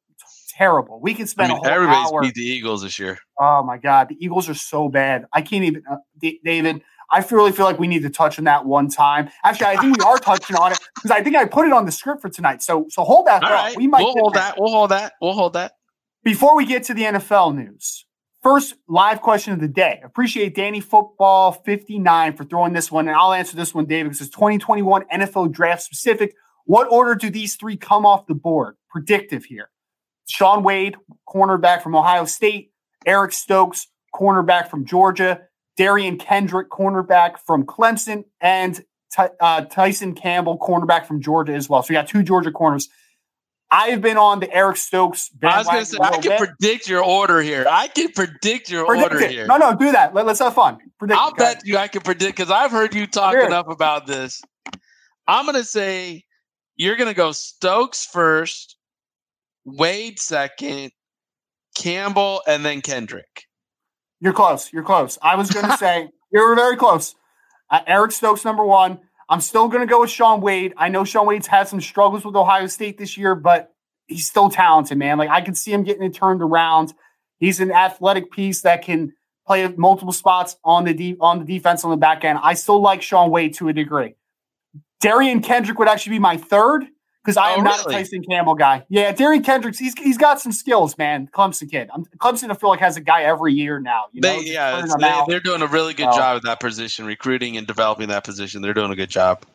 terrible, 0.57 1.01
we 1.01 1.15
can 1.15 1.27
spend 1.27 1.53
I 1.53 1.55
mean, 1.55 1.65
a 1.65 1.69
whole 1.69 1.75
everybody's 1.75 2.13
hour. 2.13 2.23
beat 2.23 2.35
the 2.35 2.43
Eagles 2.43 2.83
this 2.83 2.99
year. 2.99 3.19
Oh 3.41 3.63
my 3.63 3.79
god, 3.79 4.09
the 4.09 4.17
Eagles 4.19 4.49
are 4.49 4.55
so 4.55 4.89
bad. 4.89 5.27
I 5.33 5.43
can't 5.43 5.65
even, 5.65 5.83
uh, 5.91 5.97
D- 6.21 6.41
David. 6.45 6.83
I 7.11 7.23
feel, 7.23 7.39
really 7.39 7.53
feel 7.53 7.67
like 7.67 7.79
we 7.79 7.87
need 7.87 8.03
to 8.03 8.11
touch 8.11 8.39
on 8.39 8.45
that 8.45 8.65
one 8.65 8.89
time. 8.89 9.31
Actually, 9.45 9.67
I 9.67 9.77
think 9.77 9.97
we 9.99 10.05
are 10.05 10.19
touching 10.19 10.57
on 10.57 10.73
it 10.73 10.79
because 10.95 11.11
I 11.11 11.23
think 11.23 11.37
I 11.37 11.45
put 11.45 11.67
it 11.67 11.73
on 11.73 11.87
the 11.87 11.93
script 11.93 12.23
for 12.23 12.29
tonight. 12.29 12.63
So, 12.63 12.87
so 12.91 13.05
hold 13.05 13.27
that 13.27 13.43
All 13.43 13.49
thought. 13.49 13.55
Right. 13.55 13.77
We 13.77 13.87
might 13.87 14.03
we'll 14.03 14.13
hold 14.13 14.35
that. 14.35 14.55
We'll 14.59 14.73
hold 14.73 14.91
that. 14.91 15.15
We'll 15.21 15.33
hold 15.33 15.53
that. 15.55 15.73
Before 16.23 16.57
we 16.57 16.65
get 16.65 16.85
to 16.85 16.95
the 16.95 17.03
NFL 17.03 17.55
news, 17.55 18.05
First 18.45 18.75
live 18.89 19.23
question 19.23 19.55
of 19.55 19.61
the 19.61 19.69
day. 19.69 20.03
Appreciate 20.05 20.55
Danny 20.55 20.79
Football 20.79 21.53
59 21.53 22.37
for 22.37 22.45
throwing 22.45 22.75
this 22.75 22.93
one. 22.93 23.09
And 23.09 23.17
I'll 23.17 23.33
answer 23.33 23.57
this 23.57 23.75
one, 23.75 23.87
David, 23.87 24.11
because 24.11 24.21
it's 24.21 24.37
2021 24.37 25.05
NFL 25.11 25.51
draft 25.51 25.81
specific. 25.81 26.35
What 26.67 26.93
order 26.93 27.15
do 27.15 27.31
these 27.31 27.57
three 27.57 27.79
come 27.79 28.05
off 28.05 28.27
the 28.27 28.35
board? 28.35 28.77
Predictive 28.91 29.47
here. 29.47 29.71
Shaun 30.29 30.63
Wade, 30.63 30.99
cornerback 31.27 31.81
from 31.83 31.97
Ohio 31.97 32.27
State. 32.27 32.71
Eric 33.07 33.33
Stokes, 33.33 33.87
cornerback 34.15 34.69
from 34.69 34.85
Georgia. 34.85 35.41
Derion 35.79 36.19
Kendrick, 36.19 36.71
cornerback 36.71 37.39
from 37.39 37.65
Clemson. 37.65 38.25
And 38.41 38.85
uh, 39.19 39.63
Tyson 39.63 40.15
Campbell, 40.15 40.59
cornerback 40.59 41.07
from 41.07 41.21
Georgia 41.21 41.55
as 41.55 41.69
well. 41.69 41.83
So 41.83 41.89
we 41.91 41.95
got 41.95 42.09
two 42.09 42.23
Georgia 42.23 42.51
corners. 42.51 42.89
I've 43.71 44.01
been 44.01 44.17
on 44.17 44.41
the 44.41 44.53
Eric 44.53 44.77
Stokes. 44.77 45.31
I 45.43 45.59
was 45.59 45.67
going 45.67 45.81
to 45.81 45.87
say 45.87 45.99
I 46.01 46.11
can 46.19 46.23
bit. 46.23 46.39
predict 46.39 46.89
your 46.89 47.03
order 47.03 47.41
here. 47.41 47.67
I 47.69 47.89
can 47.89 48.13
predict 48.13 48.71
your 48.71 48.87
predict 48.87 49.13
order 49.13 49.25
it. 49.25 49.31
here. 49.31 49.47
No, 49.47 49.57
no, 49.57 49.75
do 49.75 49.91
that. 49.91 50.15
Let, 50.15 50.27
us 50.29 50.39
have 50.39 50.55
fun. 50.55 50.79
Predict 50.99 51.19
I'll 51.19 51.35
bet 51.35 51.63
you 51.65 51.77
I 51.77 51.89
can 51.89 52.03
predict 52.03 52.37
because 52.37 52.53
I've 52.53 52.71
heard 52.71 52.95
you 52.95 53.07
talk 53.07 53.33
here. 53.33 53.45
enough 53.45 53.67
about 53.69 54.07
this. 54.07 54.41
I'm 55.27 55.45
going 55.45 55.57
to 55.57 55.65
say 55.65 56.25
you're 56.77 56.97
going 56.97 57.09
to 57.09 57.17
go 57.17 57.33
Stokes 57.33 58.07
first, 58.07 58.77
Wade 59.65 60.21
second, 60.21 60.93
Campbell, 61.77 62.43
and 62.47 62.65
then 62.65 62.81
Kendrick. 62.81 63.44
You're 64.25 64.33
close. 64.33 64.73
You're 64.73 64.83
close. 64.83 65.19
I 65.21 65.37
was 65.37 65.51
going 65.51 65.67
to 65.71 65.77
say 65.77 66.09
you're 66.33 66.57
very 66.57 66.77
close. 66.77 67.15
Uh, 67.71 67.81
Eric 67.87 68.11
Stokes 68.11 68.45
number 68.45 68.65
one. 68.65 68.99
I'm 69.29 69.41
still 69.41 69.69
going 69.69 69.87
to 69.87 69.87
go 69.87 70.01
with 70.01 70.11
Shaun 70.11 70.41
Wade. 70.41 70.73
I 70.79 70.89
know 70.89 71.05
Shaun 71.05 71.27
Wade's 71.27 71.47
had 71.47 71.69
some 71.69 71.81
struggles 71.81 72.25
with 72.25 72.35
Ohio 72.35 72.67
State 72.67 72.99
this 72.99 73.17
year, 73.17 73.35
but 73.35 73.73
he's 74.07 74.27
still 74.27 74.49
talented, 74.51 74.99
man. 74.99 75.19
Like 75.19 75.29
I 75.29 75.43
can 75.43 75.55
see 75.55 75.73
him 75.73 75.85
getting 75.85 76.03
it 76.03 76.15
turned 76.15 76.43
around. 76.43 76.95
He's 77.39 77.61
an 77.61 77.71
athletic 77.71 78.33
piece 78.33 78.63
that 78.63 78.83
can 78.83 79.13
play 79.47 79.67
multiple 79.77 80.13
spots 80.13 80.57
on 80.65 80.85
the 80.85 80.95
de- 80.95 81.17
on 81.21 81.39
the 81.39 81.45
defense 81.45 81.85
on 81.85 81.91
the 81.91 81.97
back 81.99 82.25
end. 82.25 82.39
I 82.43 82.55
still 82.55 82.81
like 82.81 83.03
Shaun 83.03 83.31
Wade 83.31 83.55
to 83.55 83.69
a 83.69 83.73
degree. 83.75 84.15
Derion 85.03 85.43
Kendrick 85.43 85.79
would 85.79 85.89
actually 85.89 86.17
be 86.17 86.19
my 86.19 86.39
third 86.39 86.87
because 87.25 87.39
I 87.39 87.55
oh, 87.55 87.59
am 87.59 87.65
not 87.65 87.79
really? 87.87 87.97
a 87.97 87.99
Tyson 87.99 88.23
Campbell 88.23 88.55
guy. 88.55 88.85
Yeah, 88.91 89.13
Derion 89.13 89.43
Kendricks, 89.43 89.79
he's 89.79 89.95
he's 89.95 90.19
got 90.19 90.41
some 90.41 90.53
skills, 90.53 90.99
man. 90.99 91.29
Clemson 91.33 91.71
kid. 91.71 91.89
I'm, 91.95 92.05
Clemson, 92.19 92.51
I 92.51 92.55
feel 92.55 92.69
like 92.69 92.81
has 92.81 92.97
a 92.97 93.01
guy 93.01 93.23
every 93.23 93.55
year 93.55 93.81
now. 93.81 94.05
You 94.13 94.21
know, 94.21 94.41
they, 94.41 94.53
yeah, 94.53 94.85
they, 94.99 95.35
are 95.35 95.41
doing 95.41 95.63
a 95.63 95.67
really 95.67 95.95
good 95.95 96.13
so, 96.13 96.19
job 96.19 96.37
at 96.37 96.43
that 96.43 96.61
position, 96.61 97.07
recruiting 97.07 97.57
and 97.57 97.67
developing 97.67 98.09
that 98.09 98.25
position. 98.25 98.61
They're 98.61 98.75
doing 98.75 98.91
a 98.91 98.97
good 98.97 99.09
job. 99.09 99.47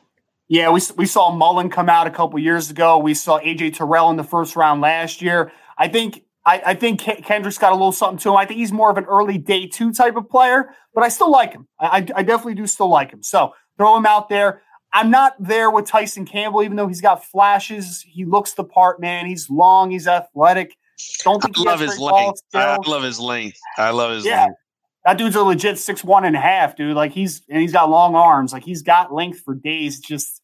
Yeah, 0.48 0.72
we 0.72 0.82
we 0.98 1.06
saw 1.06 1.32
Mullen 1.32 1.70
come 1.70 1.90
out 1.90 2.08
a 2.08 2.12
couple 2.12 2.40
years 2.40 2.72
ago. 2.72 2.98
We 2.98 3.14
saw 3.14 3.40
AJ 3.40 3.76
Terrell 3.76 4.10
in 4.10 4.18
the 4.18 4.24
first 4.24 4.56
round 4.56 4.82
last 4.82 5.22
year. 5.22 5.52
I 5.78 5.88
think 5.88 6.24
I, 6.46 6.62
I 6.66 6.74
think 6.74 7.02
Kendrick's 7.02 7.60
got 7.60 7.72
a 7.72 7.76
little 7.76 7.92
something 7.92 8.18
to 8.20 8.30
him. 8.30 8.36
I 8.36 8.46
think 8.46 8.60
he's 8.60 8.72
more 8.72 8.90
of 8.90 8.98
an 8.98 9.06
early 9.06 9.38
day 9.38 9.68
two 9.68 9.94
type 9.94 10.16
of 10.16 10.28
player, 10.28 10.74
but 10.96 11.04
I 11.04 11.10
still 11.10 11.30
like 11.30 11.54
him. 11.54 11.68
I, 11.80 11.98
I 12.16 12.24
definitely 12.24 12.56
do 12.56 12.66
still 12.66 12.90
like 12.90 13.12
him. 13.12 13.22
So 13.22 13.54
throw 13.78 13.96
him 13.96 14.08
out 14.08 14.30
there. 14.30 14.64
I'm 14.94 15.12
not 15.12 15.36
there 15.40 15.70
with 15.70 15.86
Tyson 15.86 16.26
Campbell, 16.26 16.64
even 16.64 16.76
though 16.76 16.88
he's 16.88 17.02
got 17.02 17.24
flashes. 17.24 18.04
He 18.08 18.26
looks 18.26 18.54
the 18.54 18.64
part, 18.64 19.00
man. 19.00 19.26
He's 19.26 19.50
long, 19.50 19.92
he's 19.92 20.08
athletic. 20.08 20.76
Don't 21.24 21.42
think 21.42 21.58
I 21.60 21.64
love 21.64 21.80
his 21.80 22.00
length. 22.00 22.42
I 22.54 22.78
love 22.78 23.04
his 23.04 23.20
length. 23.20 23.58
I 23.78 23.92
love 23.92 24.12
his 24.12 24.26
yeah. 24.26 24.46
length. 24.46 24.58
That 25.06 25.18
dude's 25.18 25.36
a 25.36 25.44
legit 25.44 25.78
six 25.78 26.04
one 26.04 26.26
and 26.26 26.36
a 26.36 26.40
half, 26.40 26.76
dude. 26.76 26.96
Like 26.96 27.12
he's 27.14 27.42
and 27.50 27.62
he's 27.62 27.72
got 27.72 27.90
long 27.90 28.16
arms. 28.16 28.52
Like 28.52 28.64
he's 28.64 28.82
got 28.82 29.14
length 29.14 29.40
for 29.42 29.56
days. 29.56 30.00
Just 30.00 30.42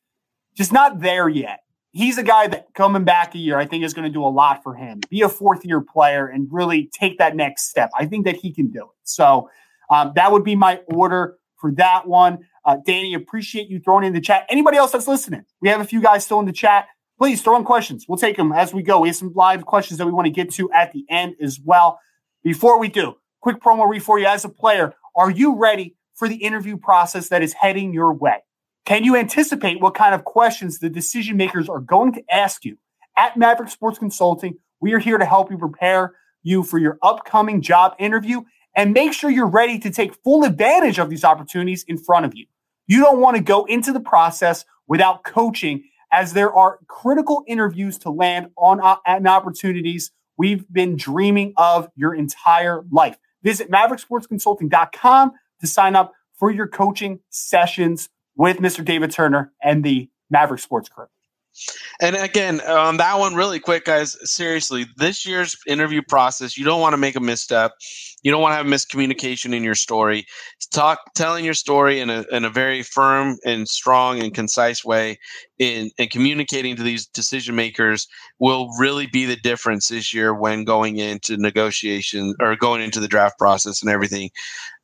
just 0.55 0.71
not 0.71 1.01
there 1.01 1.27
yet. 1.27 1.61
He's 1.91 2.17
a 2.17 2.23
guy 2.23 2.47
that 2.47 2.73
coming 2.73 3.03
back 3.03 3.35
a 3.35 3.37
year, 3.37 3.57
I 3.57 3.65
think 3.65 3.83
is 3.83 3.93
going 3.93 4.07
to 4.07 4.13
do 4.13 4.23
a 4.23 4.27
lot 4.27 4.63
for 4.63 4.73
him. 4.75 5.01
Be 5.09 5.21
a 5.21 5.29
fourth 5.29 5.65
year 5.65 5.81
player 5.81 6.27
and 6.27 6.47
really 6.51 6.89
take 6.93 7.17
that 7.19 7.35
next 7.35 7.69
step. 7.69 7.89
I 7.97 8.05
think 8.05 8.25
that 8.25 8.35
he 8.35 8.53
can 8.53 8.69
do 8.69 8.83
it. 8.83 8.89
So 9.03 9.49
um, 9.89 10.11
that 10.15 10.31
would 10.31 10.43
be 10.43 10.55
my 10.55 10.81
order 10.87 11.37
for 11.57 11.71
that 11.73 12.07
one. 12.07 12.45
Uh, 12.65 12.77
Danny, 12.83 13.13
appreciate 13.13 13.69
you 13.69 13.79
throwing 13.79 14.05
in 14.05 14.13
the 14.13 14.21
chat. 14.21 14.45
Anybody 14.49 14.77
else 14.77 14.91
that's 14.91 15.07
listening? 15.07 15.45
We 15.61 15.69
have 15.69 15.81
a 15.81 15.85
few 15.85 16.01
guys 16.01 16.25
still 16.25 16.39
in 16.39 16.45
the 16.45 16.51
chat. 16.51 16.87
Please 17.17 17.41
throw 17.41 17.55
in 17.55 17.63
questions. 17.63 18.05
We'll 18.09 18.17
take 18.17 18.37
them 18.37 18.51
as 18.51 18.73
we 18.73 18.81
go. 18.81 18.99
We 19.01 19.09
have 19.09 19.15
some 19.15 19.33
live 19.35 19.65
questions 19.65 19.99
that 19.99 20.05
we 20.05 20.11
want 20.11 20.25
to 20.25 20.31
get 20.31 20.51
to 20.53 20.71
at 20.71 20.91
the 20.91 21.05
end 21.09 21.35
as 21.41 21.59
well. 21.63 21.99
Before 22.43 22.79
we 22.79 22.89
do, 22.89 23.15
quick 23.41 23.61
promo 23.61 23.87
read 23.87 24.03
for 24.03 24.19
you 24.19 24.25
as 24.25 24.43
a 24.43 24.49
player. 24.49 24.93
Are 25.15 25.29
you 25.29 25.55
ready 25.57 25.95
for 26.15 26.27
the 26.27 26.35
interview 26.35 26.77
process 26.77 27.29
that 27.29 27.41
is 27.41 27.53
heading 27.53 27.93
your 27.93 28.11
way? 28.11 28.43
Can 28.85 29.03
you 29.03 29.15
anticipate 29.15 29.79
what 29.79 29.95
kind 29.95 30.13
of 30.13 30.25
questions 30.25 30.79
the 30.79 30.89
decision 30.89 31.37
makers 31.37 31.69
are 31.69 31.79
going 31.79 32.13
to 32.13 32.23
ask 32.29 32.65
you? 32.65 32.77
At 33.17 33.37
Maverick 33.37 33.69
Sports 33.69 33.97
Consulting, 33.97 34.57
we 34.81 34.93
are 34.93 34.99
here 34.99 35.17
to 35.17 35.25
help 35.25 35.51
you 35.51 35.57
prepare 35.57 36.13
you 36.43 36.63
for 36.63 36.77
your 36.77 36.97
upcoming 37.01 37.61
job 37.61 37.95
interview 37.97 38.41
and 38.75 38.93
make 38.93 39.13
sure 39.13 39.29
you're 39.29 39.47
ready 39.47 39.79
to 39.79 39.89
take 39.89 40.13
full 40.23 40.43
advantage 40.43 40.99
of 40.99 41.09
these 41.09 41.23
opportunities 41.23 41.83
in 41.87 41.97
front 41.97 42.25
of 42.25 42.35
you. 42.35 42.45
You 42.87 43.01
don't 43.01 43.19
want 43.19 43.37
to 43.37 43.43
go 43.43 43.65
into 43.65 43.91
the 43.91 43.99
process 43.99 44.65
without 44.87 45.23
coaching, 45.23 45.83
as 46.11 46.33
there 46.33 46.53
are 46.53 46.79
critical 46.87 47.43
interviews 47.47 47.97
to 47.99 48.09
land 48.09 48.51
on 48.57 48.79
uh, 48.79 48.97
opportunities 49.27 50.11
we've 50.37 50.71
been 50.71 50.95
dreaming 50.95 51.53
of 51.57 51.89
your 51.95 52.13
entire 52.13 52.83
life. 52.91 53.17
Visit 53.43 53.71
mavericksportsconsulting.com 53.71 55.31
to 55.61 55.67
sign 55.67 55.95
up 55.95 56.13
for 56.37 56.51
your 56.51 56.67
coaching 56.67 57.19
sessions 57.29 58.09
with 58.35 58.57
Mr. 58.57 58.83
David 58.83 59.11
Turner 59.11 59.53
and 59.63 59.83
the 59.83 60.09
Maverick 60.29 60.59
Sports 60.59 60.89
Crew. 60.89 61.05
And 62.01 62.15
again, 62.15 62.61
on 62.61 62.97
that 62.97 63.17
one, 63.17 63.35
really 63.35 63.59
quick, 63.59 63.85
guys, 63.85 64.17
seriously, 64.29 64.85
this 64.97 65.25
year's 65.25 65.55
interview 65.67 66.01
process, 66.01 66.57
you 66.57 66.65
don't 66.65 66.81
want 66.81 66.93
to 66.93 66.97
make 66.97 67.15
a 67.15 67.19
misstep. 67.19 67.71
You 68.23 68.31
don't 68.31 68.41
want 68.41 68.53
to 68.53 68.57
have 68.57 68.65
miscommunication 68.65 69.53
in 69.53 69.63
your 69.63 69.75
story. 69.75 70.25
Talk, 70.71 70.99
telling 71.15 71.45
your 71.45 71.53
story 71.53 71.99
in 71.99 72.09
a, 72.09 72.25
in 72.31 72.43
a 72.43 72.49
very 72.49 72.81
firm 72.83 73.37
and 73.45 73.67
strong 73.67 74.21
and 74.21 74.33
concise 74.33 74.83
way 74.83 75.19
in, 75.59 75.91
and 75.97 76.09
communicating 76.09 76.75
to 76.75 76.83
these 76.83 77.05
decision 77.05 77.55
makers 77.55 78.07
will 78.39 78.69
really 78.79 79.07
be 79.07 79.25
the 79.25 79.35
difference 79.37 79.87
this 79.87 80.13
year 80.13 80.33
when 80.33 80.63
going 80.63 80.97
into 80.97 81.37
negotiation 81.37 82.33
or 82.41 82.55
going 82.55 82.81
into 82.81 82.99
the 82.99 83.07
draft 83.07 83.37
process 83.37 83.81
and 83.81 83.91
everything. 83.91 84.29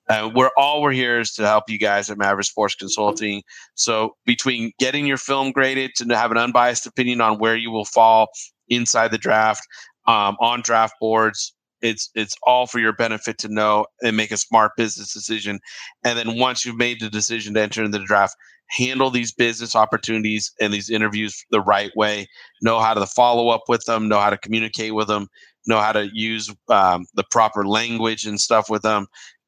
Uh, 0.10 0.30
we're 0.36 0.52
all 0.58 0.82
we're 0.82 0.91
here 0.91 1.20
is 1.20 1.32
to 1.34 1.45
help 1.45 1.66
you 1.70 1.78
guys 1.78 2.10
at 2.10 2.18
Maverick 2.18 2.45
Sports 2.45 2.76
Consulting. 2.76 3.43
So 3.76 4.16
between 4.26 4.72
getting 4.80 5.06
your 5.06 5.18
film 5.18 5.52
graded 5.52 5.91
to 5.97 6.06
have 6.16 6.32
an 6.32 6.38
unbiased 6.38 6.86
opinion 6.86 7.22
on 7.22 7.38
where 7.39 7.56
you 7.56 7.72
will 7.72 7.86
fall 7.86 8.28
inside 8.68 9.12
the 9.12 9.18
draft, 9.18 9.62
um, 10.08 10.36
on 10.39 10.62
draft 10.62 10.95
boards, 10.99 11.54
it's 11.82 12.10
it's 12.16 12.36
all 12.43 12.68
for 12.68 12.80
your 12.80 12.93
benefit 12.93 13.38
to 13.39 13.47
know 13.47 13.86
and 14.02 14.18
make 14.18 14.32
a 14.32 14.38
smart 14.38 14.72
business 14.78 15.14
decision. 15.14 15.60
And 16.04 16.18
then 16.18 16.38
once 16.38 16.66
you've 16.66 16.78
made 16.78 16.99
the 16.99 17.10
decision 17.10 17.54
to 17.56 17.62
enter 17.62 17.84
into 17.84 17.97
the 17.97 18.06
draft, 18.06 18.36
handle 18.70 19.10
these 19.10 19.34
business 19.34 19.76
opportunities 19.76 20.52
and 20.62 20.74
these 20.74 20.89
interviews 20.89 21.43
the 21.52 21.62
right 21.62 21.91
way. 21.95 22.28
Know 22.62 22.80
how 22.80 22.93
to 22.93 23.06
follow 23.06 23.49
up 23.49 23.64
with 23.68 23.86
them. 23.86 24.08
Know 24.08 24.20
how 24.20 24.30
to 24.30 24.38
communicate 24.38 24.95
with 24.95 25.08
them. 25.08 25.28
Know 25.68 25.80
how 25.80 25.91
to 25.91 26.10
use 26.14 26.54
um, 26.70 27.06
the 27.16 27.26
proper 27.30 27.68
language 27.68 28.26
and 28.26 28.39
stuff 28.39 28.70
with 28.70 28.82
them. 28.82 29.08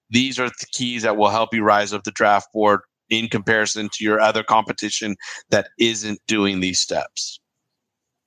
These 0.09 0.39
are 0.39 0.49
the 0.49 0.65
keys 0.71 1.03
that 1.03 1.17
will 1.17 1.29
help 1.29 1.53
you 1.53 1.63
rise 1.63 1.93
up 1.93 2.03
the 2.03 2.11
draft 2.11 2.47
board 2.53 2.81
in 3.09 3.27
comparison 3.27 3.89
to 3.93 4.03
your 4.03 4.19
other 4.19 4.43
competition 4.43 5.15
that 5.49 5.69
isn't 5.79 6.19
doing 6.27 6.59
these 6.59 6.79
steps. 6.79 7.39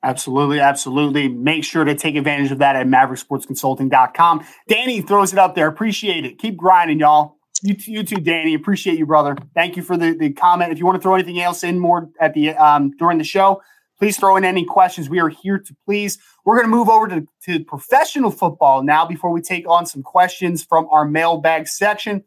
Absolutely, 0.03 0.61
absolutely. 0.61 1.29
Make 1.29 1.65
sure 1.65 1.85
to 1.85 1.95
take 1.95 2.15
advantage 2.15 2.53
of 2.53 2.59
that 2.59 2.77
at 2.77 2.87
mavericksportsconsulting.com. 2.87 4.47
Danny 4.69 5.01
throws 5.01 5.33
it 5.33 5.39
up 5.39 5.55
there. 5.55 5.67
Appreciate 5.67 6.25
it. 6.25 6.39
Keep 6.39 6.57
grinding, 6.57 7.01
y'all. 7.01 7.37
You, 7.63 7.75
you 7.79 8.03
too, 8.05 8.17
Danny. 8.17 8.55
Appreciate 8.55 8.99
you, 8.99 9.07
brother. 9.07 9.37
Thank 9.55 9.77
you 9.77 9.83
for 9.83 9.97
the, 9.97 10.13
the 10.13 10.33
comment. 10.33 10.73
If 10.73 10.79
you 10.79 10.85
want 10.85 10.97
to 10.97 11.03
throw 11.03 11.15
anything 11.15 11.41
else 11.41 11.65
in 11.65 11.79
more 11.79 12.09
at 12.21 12.35
the 12.35 12.51
um, 12.51 12.91
during 12.99 13.19
the 13.19 13.25
show, 13.25 13.63
please 13.99 14.19
throw 14.19 14.37
in 14.37 14.45
any 14.45 14.65
questions. 14.65 15.09
We 15.09 15.21
are 15.21 15.29
here 15.29 15.59
to 15.59 15.77
please. 15.85 16.19
We're 16.45 16.57
going 16.57 16.71
to 16.71 16.77
move 16.77 16.89
over 16.89 17.09
to, 17.09 17.27
to 17.45 17.65
professional 17.65 18.31
football 18.31 18.83
now 18.83 19.07
before 19.07 19.31
we 19.31 19.41
take 19.41 19.69
on 19.69 19.87
some 19.87 20.03
questions 20.03 20.65
from 20.65 20.87
our 20.91 21.05
mailbag 21.05 21.69
section. 21.69 22.25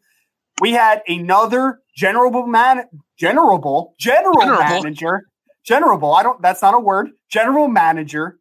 We 0.60 0.72
had 0.72 1.02
another 1.08 1.80
general 1.96 2.46
man, 2.46 2.84
general, 3.16 3.94
general 3.98 4.46
manager 4.46 5.22
general, 5.64 6.14
I 6.14 6.22
don't, 6.22 6.40
that's 6.42 6.62
not 6.62 6.74
a 6.74 6.78
word, 6.78 7.10
general 7.28 7.68
manager 7.68 8.38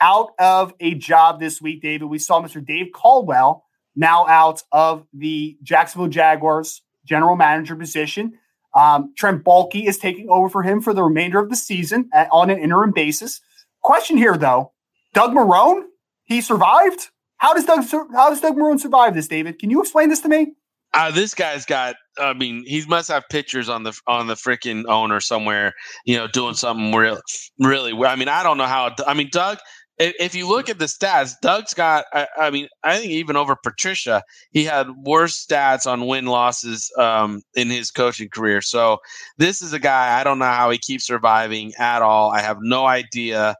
out 0.00 0.30
of 0.38 0.72
a 0.80 0.94
job 0.94 1.40
this 1.40 1.60
week, 1.60 1.82
David. 1.82 2.06
We 2.06 2.18
saw 2.18 2.40
Mr. 2.42 2.64
Dave 2.64 2.88
Caldwell 2.94 3.64
now 3.96 4.26
out 4.26 4.62
of 4.72 5.06
the 5.12 5.58
Jacksonville 5.62 6.08
Jaguars 6.08 6.82
general 7.04 7.36
manager 7.36 7.76
position. 7.76 8.38
Um, 8.74 9.12
Trent 9.16 9.44
Baalke 9.44 9.86
is 9.86 9.98
taking 9.98 10.28
over 10.28 10.48
for 10.48 10.62
him 10.62 10.80
for 10.80 10.94
the 10.94 11.02
remainder 11.02 11.38
of 11.38 11.50
the 11.50 11.56
season 11.56 12.08
at, 12.12 12.28
on 12.32 12.50
an 12.50 12.58
interim 12.58 12.92
basis. 12.92 13.40
Question 13.82 14.16
here, 14.16 14.36
though 14.36 14.72
Doug 15.14 15.32
Marrone, 15.32 15.84
he 16.24 16.40
survived. 16.40 17.08
How 17.38 17.54
does 17.54 17.64
Doug 17.64 17.84
how 18.12 18.30
does 18.30 18.40
Doug 18.40 18.56
Marrone 18.56 18.78
survive 18.78 19.14
this, 19.14 19.28
David? 19.28 19.58
Can 19.58 19.70
you 19.70 19.80
explain 19.80 20.08
this 20.08 20.20
to 20.20 20.28
me? 20.28 20.54
Uh, 20.92 21.10
this 21.10 21.34
guy's 21.34 21.64
got. 21.64 21.96
I 22.18 22.34
mean, 22.34 22.64
he 22.66 22.84
must 22.86 23.08
have 23.08 23.28
pictures 23.30 23.68
on 23.68 23.84
the 23.84 23.98
on 24.06 24.26
the 24.26 24.34
freaking 24.34 24.84
owner 24.88 25.20
somewhere. 25.20 25.74
You 26.04 26.16
know, 26.16 26.26
doing 26.26 26.54
something 26.54 26.92
really, 26.92 27.20
really. 27.58 27.92
I 27.92 28.16
mean, 28.16 28.28
I 28.28 28.42
don't 28.42 28.58
know 28.58 28.66
how. 28.66 28.94
I 29.06 29.14
mean, 29.14 29.28
Doug. 29.30 29.58
If, 30.02 30.34
you 30.34 30.48
look 30.48 30.70
at 30.70 30.78
the 30.78 30.86
stats, 30.86 31.34
Doug's 31.42 31.74
got. 31.74 32.06
I, 32.14 32.26
I, 32.38 32.50
mean, 32.50 32.68
I 32.82 32.96
think 32.96 33.10
even 33.12 33.36
over 33.36 33.54
Patricia, 33.54 34.22
he 34.50 34.64
had 34.64 34.88
worse 34.96 35.44
stats 35.44 35.86
on 35.86 36.06
win 36.06 36.24
losses 36.24 36.90
um, 36.96 37.42
in 37.54 37.68
his 37.68 37.90
coaching 37.90 38.30
career. 38.30 38.62
So 38.62 38.98
this 39.36 39.60
is 39.60 39.74
a 39.74 39.78
guy. 39.78 40.18
I 40.18 40.24
don't 40.24 40.38
know 40.38 40.46
how 40.46 40.70
he 40.70 40.78
keeps 40.78 41.06
surviving 41.06 41.74
at 41.78 42.00
all. 42.00 42.30
I 42.30 42.40
have 42.40 42.58
no 42.62 42.86
idea. 42.86 43.56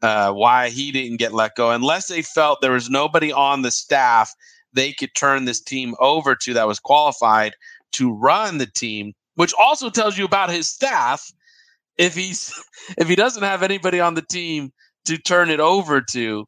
Uh, 0.00 0.32
why 0.32 0.68
he 0.68 0.90
didn't 0.90 1.18
get 1.18 1.32
let 1.32 1.54
go, 1.54 1.70
unless 1.70 2.08
they 2.08 2.22
felt 2.22 2.60
there 2.60 2.72
was 2.72 2.90
nobody 2.90 3.30
on 3.30 3.62
the 3.62 3.70
staff 3.70 4.34
they 4.72 4.92
could 4.92 5.14
turn 5.14 5.44
this 5.44 5.60
team 5.60 5.94
over 6.00 6.34
to 6.34 6.54
that 6.54 6.66
was 6.66 6.80
qualified 6.80 7.54
to 7.92 8.12
run 8.12 8.58
the 8.58 8.66
team, 8.66 9.12
which 9.36 9.54
also 9.60 9.90
tells 9.90 10.18
you 10.18 10.24
about 10.24 10.50
his 10.50 10.68
staff. 10.68 11.30
If 11.98 12.16
he's 12.16 12.52
if 12.98 13.08
he 13.08 13.14
doesn't 13.14 13.44
have 13.44 13.62
anybody 13.62 14.00
on 14.00 14.14
the 14.14 14.22
team 14.22 14.72
to 15.06 15.18
turn 15.18 15.50
it 15.50 15.60
over 15.60 16.00
to, 16.00 16.46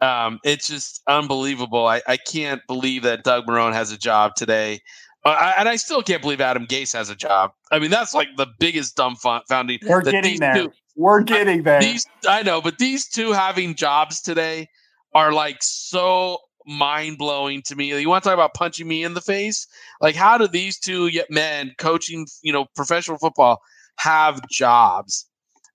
um, 0.00 0.38
it's 0.44 0.68
just 0.68 1.02
unbelievable. 1.08 1.86
I, 1.86 2.02
I 2.06 2.16
can't 2.16 2.60
believe 2.66 3.02
that 3.02 3.24
Doug 3.24 3.46
Marrone 3.46 3.72
has 3.72 3.92
a 3.92 3.98
job 3.98 4.34
today. 4.36 4.80
Uh, 5.24 5.52
and 5.58 5.68
I 5.68 5.76
still 5.76 6.02
can't 6.02 6.22
believe 6.22 6.40
Adam 6.40 6.66
Gase 6.66 6.92
has 6.92 7.10
a 7.10 7.16
job. 7.16 7.50
I 7.72 7.80
mean, 7.80 7.90
that's 7.90 8.14
like 8.14 8.28
the 8.36 8.46
biggest 8.60 8.96
dumb 8.96 9.16
dumbfounding. 9.16 9.78
We're 9.88 10.02
getting 10.02 10.38
there. 10.38 10.54
Two, 10.54 10.72
We're 10.94 11.22
getting 11.22 11.64
there. 11.64 11.80
These, 11.80 12.06
I 12.28 12.42
know, 12.42 12.60
but 12.60 12.78
these 12.78 13.08
two 13.08 13.32
having 13.32 13.74
jobs 13.74 14.20
today 14.20 14.68
are 15.14 15.32
like 15.32 15.56
so 15.62 16.38
mind 16.66 17.18
blowing 17.18 17.62
to 17.62 17.74
me. 17.74 17.98
You 17.98 18.08
want 18.08 18.22
to 18.22 18.28
talk 18.28 18.34
about 18.34 18.54
punching 18.54 18.86
me 18.86 19.02
in 19.02 19.14
the 19.14 19.20
face? 19.20 19.66
Like, 20.00 20.14
how 20.14 20.36
do 20.38 20.46
these 20.46 20.78
two 20.78 21.10
men 21.30 21.72
coaching, 21.78 22.26
you 22.42 22.52
know, 22.52 22.66
professional 22.76 23.18
football 23.18 23.60
have 23.98 24.46
jobs? 24.48 25.26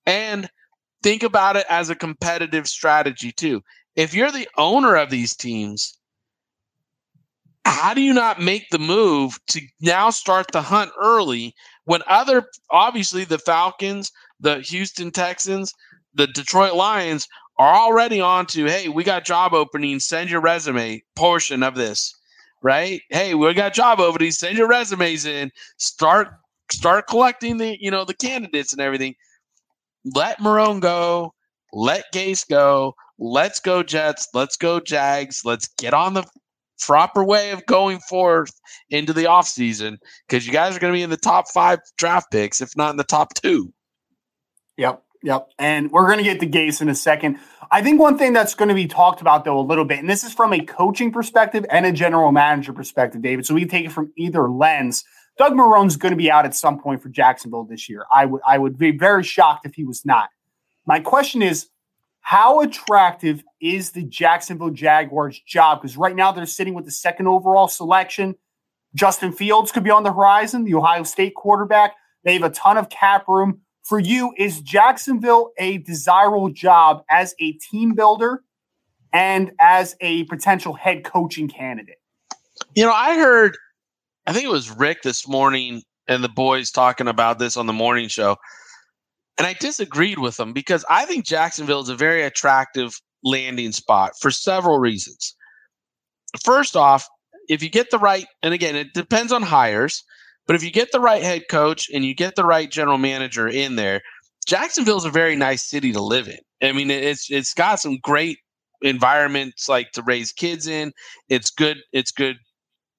And 0.05 0.49
think 1.03 1.23
about 1.23 1.55
it 1.57 1.65
as 1.69 1.89
a 1.89 1.95
competitive 1.95 2.67
strategy 2.67 3.31
too. 3.31 3.61
If 3.95 4.13
you're 4.13 4.31
the 4.31 4.47
owner 4.57 4.95
of 4.95 5.09
these 5.09 5.35
teams, 5.35 5.97
how 7.65 7.93
do 7.93 8.01
you 8.01 8.13
not 8.13 8.41
make 8.41 8.69
the 8.71 8.79
move 8.79 9.37
to 9.49 9.61
now 9.81 10.09
start 10.09 10.47
the 10.51 10.61
hunt 10.61 10.91
early 10.99 11.53
when 11.85 12.01
other, 12.07 12.45
obviously, 12.69 13.23
the 13.25 13.39
Falcons, 13.39 14.11
the 14.39 14.59
Houston 14.61 15.11
Texans, 15.11 15.73
the 16.13 16.27
Detroit 16.27 16.73
Lions 16.73 17.27
are 17.57 17.75
already 17.75 18.19
on 18.19 18.45
to, 18.47 18.65
hey, 18.65 18.89
we 18.89 19.03
got 19.03 19.25
job 19.25 19.53
openings, 19.53 20.05
send 20.05 20.29
your 20.29 20.41
resume 20.41 21.03
portion 21.15 21.63
of 21.63 21.75
this, 21.75 22.13
right? 22.61 23.01
Hey, 23.09 23.35
we 23.35 23.53
got 23.53 23.73
job 23.73 23.99
openings, 23.99 24.39
send 24.39 24.57
your 24.57 24.67
resumes 24.67 25.25
in, 25.25 25.51
start 25.77 26.29
start 26.71 27.07
collecting 27.07 27.57
the, 27.57 27.77
you 27.81 27.91
know, 27.91 28.05
the 28.05 28.13
candidates 28.13 28.71
and 28.71 28.81
everything. 28.81 29.13
Let 30.05 30.39
Marrone 30.39 30.81
go, 30.81 31.33
let 31.73 32.05
Gase 32.13 32.47
go, 32.47 32.95
let's 33.19 33.59
go 33.59 33.83
Jets, 33.83 34.27
let's 34.33 34.57
go 34.57 34.79
Jags, 34.79 35.41
let's 35.45 35.67
get 35.77 35.93
on 35.93 36.13
the 36.13 36.25
proper 36.81 37.23
way 37.23 37.51
of 37.51 37.65
going 37.67 37.99
forth 37.99 38.51
into 38.89 39.13
the 39.13 39.25
offseason 39.25 39.97
because 40.27 40.45
you 40.45 40.51
guys 40.51 40.75
are 40.75 40.79
going 40.79 40.91
to 40.93 40.97
be 40.97 41.03
in 41.03 41.09
the 41.09 41.17
top 41.17 41.47
five 41.47 41.79
draft 41.97 42.31
picks, 42.31 42.61
if 42.61 42.75
not 42.75 42.89
in 42.89 42.97
the 42.97 43.03
top 43.03 43.33
two. 43.35 43.71
Yep. 44.77 45.03
Yep. 45.23 45.49
And 45.59 45.91
we're 45.91 46.07
going 46.07 46.17
to 46.17 46.23
get 46.23 46.39
to 46.39 46.47
Gase 46.47 46.81
in 46.81 46.89
a 46.89 46.95
second. 46.95 47.37
I 47.69 47.83
think 47.83 47.99
one 47.99 48.17
thing 48.17 48.33
that's 48.33 48.55
going 48.55 48.69
to 48.69 48.75
be 48.75 48.87
talked 48.87 49.21
about, 49.21 49.45
though, 49.45 49.59
a 49.59 49.61
little 49.61 49.85
bit, 49.85 49.99
and 49.99 50.09
this 50.09 50.23
is 50.23 50.33
from 50.33 50.51
a 50.51 50.59
coaching 50.59 51.11
perspective 51.11 51.65
and 51.69 51.85
a 51.85 51.91
general 51.91 52.31
manager 52.31 52.73
perspective, 52.73 53.21
David. 53.21 53.45
So 53.45 53.53
we 53.53 53.61
can 53.61 53.69
take 53.69 53.85
it 53.85 53.91
from 53.91 54.11
either 54.17 54.49
lens. 54.49 55.03
Doug 55.37 55.55
Marrone's 55.55 55.97
going 55.97 56.11
to 56.11 56.17
be 56.17 56.29
out 56.29 56.45
at 56.45 56.55
some 56.55 56.79
point 56.79 57.01
for 57.01 57.09
Jacksonville 57.09 57.63
this 57.63 57.89
year. 57.89 58.05
I 58.13 58.25
would 58.25 58.41
I 58.47 58.57
would 58.57 58.77
be 58.77 58.91
very 58.91 59.23
shocked 59.23 59.65
if 59.65 59.73
he 59.73 59.83
was 59.83 60.05
not. 60.05 60.29
My 60.85 60.99
question 60.99 61.41
is, 61.41 61.69
how 62.21 62.61
attractive 62.61 63.43
is 63.59 63.91
the 63.91 64.03
Jacksonville 64.03 64.69
Jaguars 64.69 65.39
job? 65.45 65.81
Because 65.81 65.97
right 65.97 66.15
now 66.15 66.31
they're 66.31 66.45
sitting 66.45 66.73
with 66.73 66.85
the 66.85 66.91
second 66.91 67.27
overall 67.27 67.67
selection. 67.67 68.35
Justin 68.93 69.31
Fields 69.31 69.71
could 69.71 69.83
be 69.83 69.89
on 69.89 70.03
the 70.03 70.11
horizon, 70.11 70.63
the 70.63 70.75
Ohio 70.75 71.03
State 71.03 71.33
quarterback. 71.33 71.95
They 72.23 72.33
have 72.33 72.43
a 72.43 72.49
ton 72.49 72.77
of 72.77 72.89
cap 72.89 73.27
room 73.27 73.61
for 73.83 73.99
you, 73.99 74.33
is 74.37 74.61
Jacksonville 74.61 75.51
a 75.57 75.79
desirable 75.79 76.49
job 76.49 77.03
as 77.09 77.33
a 77.39 77.53
team 77.53 77.93
builder 77.93 78.43
and 79.11 79.51
as 79.59 79.95
a 80.01 80.23
potential 80.25 80.73
head 80.73 81.03
coaching 81.03 81.47
candidate? 81.47 81.97
You 82.75 82.85
know, 82.85 82.93
I 82.93 83.15
heard, 83.15 83.57
I 84.25 84.33
think 84.33 84.45
it 84.45 84.51
was 84.51 84.69
Rick 84.69 85.01
this 85.03 85.27
morning 85.27 85.83
and 86.07 86.23
the 86.23 86.29
boys 86.29 86.71
talking 86.71 87.07
about 87.07 87.39
this 87.39 87.57
on 87.57 87.65
the 87.65 87.73
morning 87.73 88.07
show. 88.07 88.37
And 89.37 89.47
I 89.47 89.53
disagreed 89.53 90.19
with 90.19 90.37
them 90.37 90.53
because 90.53 90.85
I 90.89 91.05
think 91.05 91.25
Jacksonville 91.25 91.81
is 91.81 91.89
a 91.89 91.95
very 91.95 92.23
attractive 92.23 92.99
landing 93.23 93.71
spot 93.71 94.13
for 94.19 94.29
several 94.29 94.79
reasons. 94.79 95.35
First 96.43 96.75
off, 96.75 97.07
if 97.49 97.63
you 97.63 97.69
get 97.69 97.89
the 97.89 97.99
right, 97.99 98.25
and 98.43 98.53
again, 98.53 98.75
it 98.75 98.93
depends 98.93 99.31
on 99.31 99.41
hires, 99.41 100.03
but 100.47 100.55
if 100.55 100.63
you 100.63 100.71
get 100.71 100.91
the 100.91 100.99
right 100.99 101.23
head 101.23 101.43
coach 101.49 101.89
and 101.93 102.05
you 102.05 102.13
get 102.13 102.35
the 102.35 102.45
right 102.45 102.69
general 102.69 102.97
manager 102.97 103.47
in 103.47 103.75
there, 103.75 104.01
Jacksonville's 104.45 105.05
a 105.05 105.09
very 105.09 105.35
nice 105.35 105.63
city 105.63 105.91
to 105.93 106.01
live 106.01 106.27
in. 106.27 106.39
I 106.61 106.71
mean, 106.71 106.91
it's 106.91 107.29
it's 107.31 107.53
got 107.53 107.79
some 107.79 107.97
great 108.01 108.37
environments 108.81 109.69
like 109.69 109.91
to 109.91 110.03
raise 110.03 110.31
kids 110.31 110.67
in. 110.67 110.91
It's 111.29 111.49
good. 111.49 111.77
It's 111.93 112.11
good. 112.11 112.37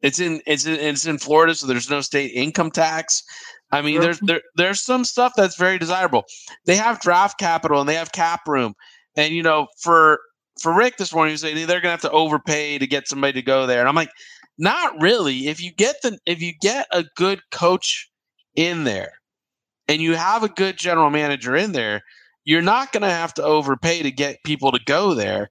It's 0.03 0.21
in 0.21 0.43
it's 0.47 0.67
in, 0.67 0.75
it's 0.75 1.07
in 1.07 1.19
Florida, 1.19 1.55
so 1.55 1.67
there's 1.67 1.91
no 1.91 2.01
state 2.01 2.33
income 2.35 2.71
tax. 2.71 3.23
I 3.71 3.83
mean, 3.83 4.01
there's 4.01 4.19
mm-hmm. 4.19 4.27
there, 4.27 4.43
there's 4.57 4.83
some 4.83 5.05
stuff 5.05 5.33
that's 5.37 5.57
very 5.57 5.79
desirable. 5.79 6.25
They 6.67 6.77
have 6.77 7.01
draft 7.01 7.39
capital 7.39 7.81
and 7.81 7.89
they 7.89 7.95
have 7.95 8.13
cap 8.13 8.47
room, 8.47 8.75
and 9.17 9.33
you 9.35 9.43
know, 9.43 9.69
for 9.81 10.21
for 10.61 10.75
Rick 10.75 10.97
this 10.97 11.15
morning, 11.15 11.33
he 11.33 11.39
saying 11.39 11.67
they're 11.67 11.81
gonna 11.81 11.93
have 11.93 12.01
to 12.03 12.11
overpay 12.11 12.79
to 12.79 12.87
get 12.87 13.09
somebody 13.09 13.35
to 13.35 13.43
go 13.43 13.67
there, 13.67 13.81
and 13.81 13.89
I'm 13.89 13.95
like, 13.95 14.11
not 14.59 15.01
really. 15.01 15.49
If 15.49 15.63
you 15.63 15.73
get 15.73 15.97
the 16.03 16.19
if 16.27 16.43
you 16.43 16.53
get 16.61 16.87
a 16.91 17.05
good 17.17 17.41
coach 17.51 18.11
in 18.55 18.85
there 18.85 19.13
and 19.89 20.03
you 20.03 20.15
have 20.15 20.43
a 20.43 20.49
good 20.49 20.77
general 20.77 21.11
manager 21.11 21.57
in 21.57 21.73
there, 21.73 22.03
you're 22.45 22.63
not 22.63 22.93
going 22.93 23.03
to 23.03 23.09
have 23.09 23.35
to 23.35 23.43
overpay 23.43 24.03
to 24.03 24.11
get 24.11 24.43
people 24.45 24.73
to 24.73 24.81
go 24.85 25.15
there 25.15 25.51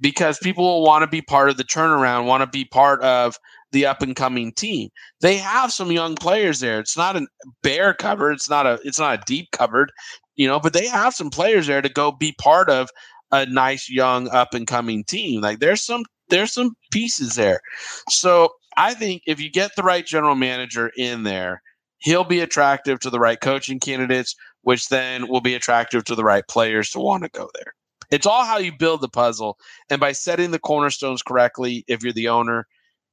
because 0.00 0.38
people 0.38 0.64
will 0.64 0.82
want 0.82 1.02
to 1.02 1.06
be 1.06 1.22
part 1.22 1.48
of 1.48 1.56
the 1.56 1.64
turnaround, 1.64 2.26
want 2.26 2.42
to 2.42 2.46
be 2.46 2.64
part 2.64 3.02
of 3.02 3.38
the 3.74 3.84
up 3.84 4.00
and 4.00 4.16
coming 4.16 4.52
team. 4.52 4.88
They 5.20 5.36
have 5.36 5.72
some 5.72 5.92
young 5.92 6.14
players 6.14 6.60
there. 6.60 6.80
It's 6.80 6.96
not 6.96 7.16
a 7.16 7.26
bare 7.62 7.92
cover, 7.92 8.32
it's 8.32 8.48
not 8.48 8.66
a 8.66 8.80
it's 8.84 8.98
not 8.98 9.18
a 9.18 9.22
deep 9.26 9.50
covered, 9.50 9.92
you 10.36 10.48
know, 10.48 10.58
but 10.58 10.72
they 10.72 10.86
have 10.86 11.12
some 11.12 11.28
players 11.28 11.66
there 11.66 11.82
to 11.82 11.88
go 11.90 12.12
be 12.12 12.32
part 12.38 12.70
of 12.70 12.88
a 13.32 13.44
nice 13.46 13.90
young 13.90 14.28
up 14.28 14.54
and 14.54 14.66
coming 14.66 15.04
team. 15.04 15.42
Like 15.42 15.58
there's 15.58 15.82
some 15.82 16.04
there's 16.30 16.52
some 16.52 16.74
pieces 16.90 17.34
there. 17.34 17.60
So 18.08 18.50
I 18.76 18.94
think 18.94 19.22
if 19.26 19.40
you 19.40 19.50
get 19.50 19.72
the 19.76 19.82
right 19.82 20.06
general 20.06 20.34
manager 20.34 20.90
in 20.96 21.24
there, 21.24 21.60
he'll 21.98 22.24
be 22.24 22.40
attractive 22.40 23.00
to 23.00 23.10
the 23.10 23.20
right 23.20 23.40
coaching 23.40 23.80
candidates, 23.80 24.34
which 24.62 24.88
then 24.88 25.28
will 25.28 25.40
be 25.40 25.54
attractive 25.54 26.04
to 26.04 26.14
the 26.14 26.24
right 26.24 26.46
players 26.48 26.90
to 26.90 27.00
want 27.00 27.24
to 27.24 27.30
go 27.30 27.50
there. 27.54 27.74
It's 28.10 28.26
all 28.26 28.44
how 28.44 28.58
you 28.58 28.72
build 28.76 29.00
the 29.00 29.08
puzzle, 29.08 29.58
and 29.90 30.00
by 30.00 30.12
setting 30.12 30.50
the 30.50 30.58
cornerstones 30.58 31.22
correctly, 31.22 31.84
if 31.88 32.02
you're 32.02 32.12
the 32.12 32.28
owner, 32.28 32.66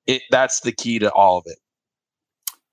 it 0.08 0.22
that's 0.32 0.62
the 0.62 0.72
key 0.72 0.99
to 0.99 1.12
all 1.12 1.38
of 1.38 1.43
it. 1.47 1.58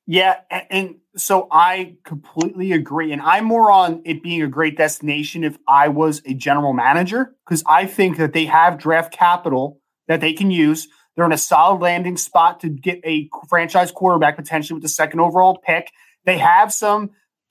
Yeah, 0.07 0.41
and, 0.51 0.66
and 0.70 0.95
so 1.16 1.49
I 1.51 1.97
completely 2.05 2.72
agree, 2.72 3.12
and 3.12 3.20
I'm 3.20 3.45
more 3.45 3.70
on 3.70 4.03
it 4.05 4.22
being 4.22 4.43
a 4.43 4.49
great 4.49 4.76
destination 4.76 5.45
if 5.45 5.59
I 5.68 5.89
was 5.89 6.22
a 6.24 6.35
general 6.35 6.72
manager 6.72 7.35
because 7.45 7.62
I 7.66 7.87
think 7.87 8.16
that 8.16 8.33
they 8.33 8.47
have 8.47 8.79
draft 8.79 9.12
capital 9.12 9.81
that 10.07 10.20
they 10.20 10.33
can 10.33 10.51
use. 10.51 10.89
They're 11.14 11.26
in 11.26 11.33
a 11.33 11.39
solid 11.39 11.83
landing 11.83 12.16
spot 12.16 12.61
to 12.61 12.68
get 12.68 13.01
a 13.05 13.29
franchise 13.49 13.91
quarterback 13.91 14.37
potentially 14.37 14.76
with 14.76 14.83
the 14.83 14.89
second 14.89 15.20
overall 15.20 15.59
pick. 15.59 15.91
They 16.24 16.39
have 16.39 16.72
some 16.72 17.11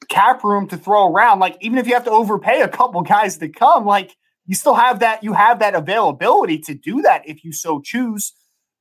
cap 0.09 0.43
room 0.43 0.67
to 0.69 0.78
throw 0.78 1.11
around. 1.11 1.39
Like 1.39 1.57
even 1.61 1.78
if 1.78 1.88
you 1.88 1.93
have 1.93 2.05
to 2.05 2.11
overpay 2.11 2.61
a 2.61 2.67
couple 2.67 3.01
guys 3.01 3.38
to 3.38 3.49
come, 3.49 3.86
like 3.86 4.15
you 4.45 4.55
still 4.55 4.75
have 4.75 4.99
that. 4.99 5.23
You 5.23 5.34
have 5.34 5.59
that 5.59 5.75
availability 5.75 6.59
to 6.59 6.73
do 6.73 7.01
that 7.01 7.28
if 7.28 7.43
you 7.43 7.51
so 7.51 7.82
choose. 7.82 8.34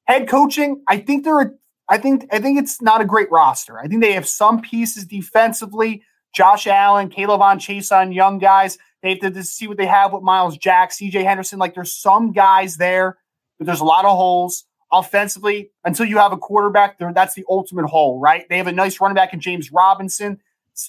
Head 0.06 0.28
coaching, 0.28 0.82
I 0.88 0.98
think 0.98 1.24
they're. 1.24 1.54
I 1.88 1.98
think 1.98 2.26
I 2.32 2.40
think 2.40 2.58
it's 2.58 2.82
not 2.82 3.00
a 3.00 3.04
great 3.04 3.30
roster. 3.30 3.78
I 3.78 3.86
think 3.86 4.02
they 4.02 4.12
have 4.12 4.26
some 4.26 4.60
pieces 4.60 5.04
defensively. 5.04 6.02
Josh 6.34 6.66
Allen, 6.66 7.08
K'Lavon 7.08 7.56
Chaisson 7.56 8.12
young 8.12 8.38
guys. 8.38 8.76
They 9.02 9.18
have 9.22 9.32
to 9.32 9.44
see 9.44 9.68
what 9.68 9.76
they 9.76 9.86
have 9.86 10.12
with 10.12 10.22
Myles 10.22 10.58
Jack, 10.58 10.90
CJ 10.90 11.22
Henderson. 11.24 11.60
Like 11.60 11.74
there's 11.74 11.92
some 11.92 12.32
guys 12.32 12.76
there, 12.76 13.18
but 13.58 13.66
there's 13.66 13.80
a 13.80 13.84
lot 13.84 14.04
of 14.04 14.16
holes 14.16 14.64
offensively 14.92 15.70
until 15.84 16.06
you 16.06 16.18
have 16.18 16.32
a 16.32 16.36
quarterback 16.36 16.96
that's 17.12 17.34
the 17.34 17.44
ultimate 17.48 17.84
hole 17.86 18.20
right 18.20 18.48
they 18.48 18.56
have 18.56 18.68
a 18.68 18.72
nice 18.72 19.00
running 19.00 19.16
back 19.16 19.34
in 19.34 19.40
james 19.40 19.72
robinson 19.72 20.38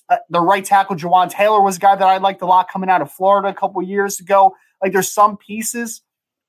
uh, 0.09 0.17
the 0.29 0.41
right 0.41 0.65
tackle 0.65 0.95
Jawaan 0.95 1.29
Taylor 1.29 1.61
was 1.61 1.77
a 1.77 1.79
guy 1.79 1.95
that 1.95 2.07
I 2.07 2.17
liked 2.17 2.41
a 2.41 2.45
lot 2.45 2.69
coming 2.69 2.89
out 2.89 3.01
of 3.01 3.11
Florida 3.11 3.49
a 3.49 3.53
couple 3.53 3.81
years 3.81 4.19
ago. 4.19 4.55
Like 4.81 4.91
there's 4.91 5.11
some 5.11 5.37
pieces, 5.37 6.01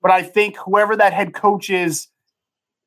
but 0.02 0.10
I 0.10 0.22
think 0.22 0.56
whoever 0.56 0.96
that 0.96 1.12
head 1.12 1.34
coach 1.34 1.70
is, 1.70 2.08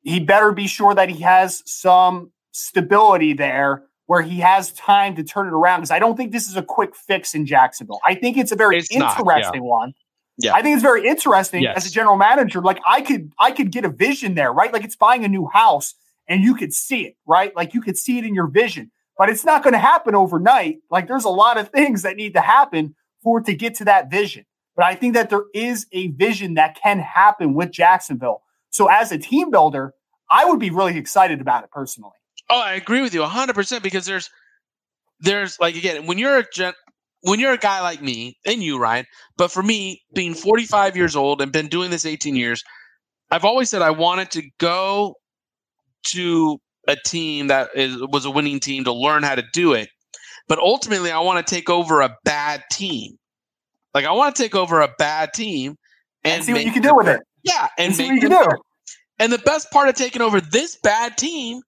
he 0.02 0.20
better 0.20 0.52
be 0.52 0.66
sure 0.66 0.94
that 0.94 1.08
he 1.08 1.22
has 1.22 1.62
some 1.66 2.30
stability 2.52 3.32
there 3.32 3.84
where 4.06 4.22
he 4.22 4.40
has 4.40 4.72
time 4.72 5.14
to 5.16 5.24
turn 5.24 5.46
it 5.46 5.52
around. 5.52 5.80
Because 5.80 5.90
I 5.90 5.98
don't 5.98 6.16
think 6.16 6.32
this 6.32 6.48
is 6.48 6.56
a 6.56 6.62
quick 6.62 6.94
fix 6.94 7.34
in 7.34 7.46
Jacksonville. 7.46 8.00
I 8.04 8.14
think 8.14 8.36
it's 8.36 8.52
a 8.52 8.56
very 8.56 8.78
it's 8.78 8.90
interesting 8.90 9.26
not, 9.26 9.54
yeah. 9.54 9.60
one. 9.60 9.94
Yeah. 10.38 10.54
I 10.54 10.62
think 10.62 10.74
it's 10.74 10.82
very 10.82 11.06
interesting 11.06 11.62
yes. 11.62 11.76
as 11.76 11.86
a 11.86 11.92
general 11.92 12.16
manager. 12.16 12.60
Like 12.60 12.80
I 12.86 13.00
could 13.00 13.32
I 13.38 13.52
could 13.52 13.70
get 13.70 13.84
a 13.84 13.88
vision 13.88 14.34
there, 14.34 14.52
right? 14.52 14.72
Like 14.72 14.84
it's 14.84 14.96
buying 14.96 15.24
a 15.24 15.28
new 15.28 15.46
house 15.46 15.94
and 16.28 16.42
you 16.42 16.54
could 16.54 16.72
see 16.72 17.06
it, 17.06 17.16
right? 17.26 17.54
Like 17.54 17.74
you 17.74 17.80
could 17.80 17.96
see 17.96 18.18
it 18.18 18.24
in 18.24 18.34
your 18.34 18.48
vision. 18.48 18.90
But 19.18 19.28
it's 19.28 19.44
not 19.44 19.62
going 19.62 19.74
to 19.74 19.78
happen 19.78 20.14
overnight. 20.14 20.78
Like 20.90 21.06
there's 21.06 21.24
a 21.24 21.30
lot 21.30 21.58
of 21.58 21.68
things 21.68 22.02
that 22.02 22.16
need 22.16 22.32
to 22.34 22.40
happen 22.40 22.94
for 23.22 23.40
it 23.40 23.46
to 23.46 23.54
get 23.54 23.74
to 23.76 23.84
that 23.84 24.10
vision. 24.10 24.44
But 24.74 24.86
I 24.86 24.94
think 24.94 25.14
that 25.14 25.30
there 25.30 25.44
is 25.54 25.86
a 25.92 26.08
vision 26.08 26.54
that 26.54 26.78
can 26.82 26.98
happen 26.98 27.54
with 27.54 27.70
Jacksonville. 27.70 28.42
So 28.72 28.88
as 28.88 29.12
a 29.12 29.18
team 29.18 29.50
builder, 29.50 29.94
I 30.30 30.44
would 30.44 30.58
be 30.58 30.70
really 30.70 30.96
excited 30.96 31.40
about 31.40 31.62
it 31.64 31.70
personally. 31.70 32.12
Oh, 32.50 32.60
I 32.60 32.74
agree 32.74 33.02
with 33.02 33.14
you 33.14 33.20
100% 33.20 33.82
because 33.82 34.06
there's 34.06 34.30
there's 35.20 35.58
like 35.60 35.76
again, 35.76 36.06
when 36.06 36.18
you're 36.18 36.38
a 36.38 36.44
gen, 36.52 36.72
when 37.20 37.38
you're 37.38 37.52
a 37.52 37.58
guy 37.58 37.80
like 37.80 38.02
me 38.02 38.36
and 38.44 38.62
you, 38.62 38.78
Ryan, 38.78 39.06
but 39.36 39.52
for 39.52 39.62
me, 39.62 40.02
being 40.14 40.34
45 40.34 40.96
years 40.96 41.14
old 41.14 41.40
and 41.40 41.52
been 41.52 41.68
doing 41.68 41.90
this 41.90 42.04
18 42.04 42.34
years, 42.34 42.64
I've 43.30 43.44
always 43.44 43.70
said 43.70 43.82
I 43.82 43.90
wanted 43.90 44.30
to 44.32 44.42
go 44.58 45.14
to 46.06 46.58
a 46.88 46.96
team 46.96 47.46
that 47.46 47.70
is, 47.74 47.96
was 48.08 48.24
a 48.24 48.30
winning 48.30 48.58
team 48.58 48.84
to 48.84 48.92
learn 48.92 49.22
how 49.22 49.36
to 49.36 49.44
do 49.52 49.72
it. 49.74 49.88
But 50.48 50.58
ultimately, 50.58 51.12
I 51.12 51.20
want 51.20 51.46
to 51.46 51.54
take 51.54 51.70
over 51.70 52.00
a 52.00 52.16
bad 52.24 52.64
team. 52.72 53.16
Like 53.94 54.04
I 54.04 54.12
want 54.12 54.34
to 54.34 54.42
take 54.42 54.56
over 54.56 54.80
a 54.80 54.88
bad 54.98 55.32
team 55.32 55.76
and, 56.24 56.34
and 56.34 56.44
see 56.44 56.52
what 56.52 56.64
you 56.64 56.72
can 56.72 56.82
do 56.82 56.96
with 56.96 57.06
it. 57.06 57.20
Yeah, 57.42 57.68
and, 57.78 57.92
what 57.96 58.06
you 58.06 58.28
do. 58.28 58.48
And 59.18 59.32
the 59.32 59.38
best 59.38 59.70
part 59.70 59.88
of 59.88 59.94
taking 59.94 60.22
over 60.22 60.40
this 60.40 60.76
bad 60.82 61.16
team 61.16 61.62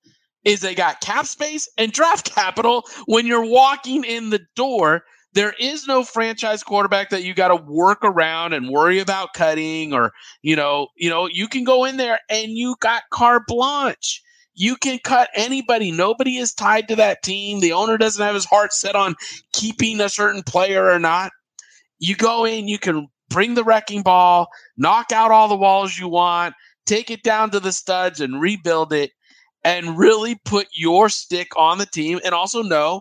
is 0.45 0.61
they 0.61 0.75
got 0.75 1.01
cap 1.01 1.27
space 1.27 1.69
and 1.79 1.93
draft 1.93 2.35
capital 2.35 2.85
when 3.07 3.27
you're 3.27 3.47
walking 3.47 4.05
in 4.05 4.31
the 4.31 4.41
door. 4.55 5.05
There 5.33 5.55
is 5.59 5.87
no 5.89 6.05
franchise 6.05 6.63
quarterback 6.63 7.11
that 7.11 7.25
you 7.25 7.35
got 7.35 7.49
to 7.49 7.57
work 7.57 7.99
around 8.03 8.53
and 8.53 8.69
worry 8.69 9.01
about 9.01 9.33
cutting 9.35 9.93
or, 9.93 10.13
you 10.43 10.55
know, 10.55 10.89
you 10.97 11.11
know, 11.11 11.29
you 11.29 11.49
can 11.49 11.65
go 11.65 11.85
in 11.85 11.97
there 11.97 12.21
and 12.29 12.53
you 12.53 12.77
got 12.81 13.03
carte 13.11 13.47
blanche. 13.49 14.23
You 14.55 14.77
can 14.77 15.01
cut 15.03 15.31
anybody. 15.35 15.91
Nobody 15.91 16.37
is 16.37 16.55
tied 16.55 16.87
to 16.89 16.97
that 16.97 17.23
team. 17.25 17.59
The 17.59 17.73
owner 17.73 17.99
doesn't 17.99 18.25
have 18.25 18.37
his 18.37 18.45
heart 18.45 18.73
set 18.73 18.95
on 18.95 19.17
keeping 19.53 20.01
a 20.01 20.09
certain 20.09 20.45
player 20.45 20.89
or 20.89 21.01
not. 21.01 21.33
You 21.99 22.15
go 22.15 22.45
in, 22.45 22.69
you 22.69 22.79
can 22.79 23.09
bring 23.35 23.55
the 23.55 23.65
wrecking 23.65 24.03
ball, 24.03 24.47
knock 24.77 25.11
out 25.11 25.33
all 25.33 25.49
the 25.49 25.57
walls 25.57 25.99
you 25.99 26.07
want, 26.07 26.55
take 26.87 27.11
it 27.11 27.25
down 27.25 27.51
to 27.51 27.59
the 27.59 27.73
studs 27.73 28.21
and 28.21 28.41
rebuild 28.41 28.93
it 28.93 29.11
and 29.65 29.99
really 29.99 30.37
put 30.45 30.69
your 30.73 31.09
stick 31.09 31.49
on 31.57 31.79
the 31.79 31.87
team 31.87 32.21
and 32.25 32.33
also 32.33 32.63
know 32.63 33.01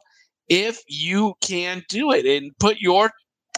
if 0.49 0.81
you 0.87 1.35
can 1.39 1.83
do 1.87 2.11
it 2.11 2.25
and 2.25 2.51
put 2.59 2.77
your 2.79 3.11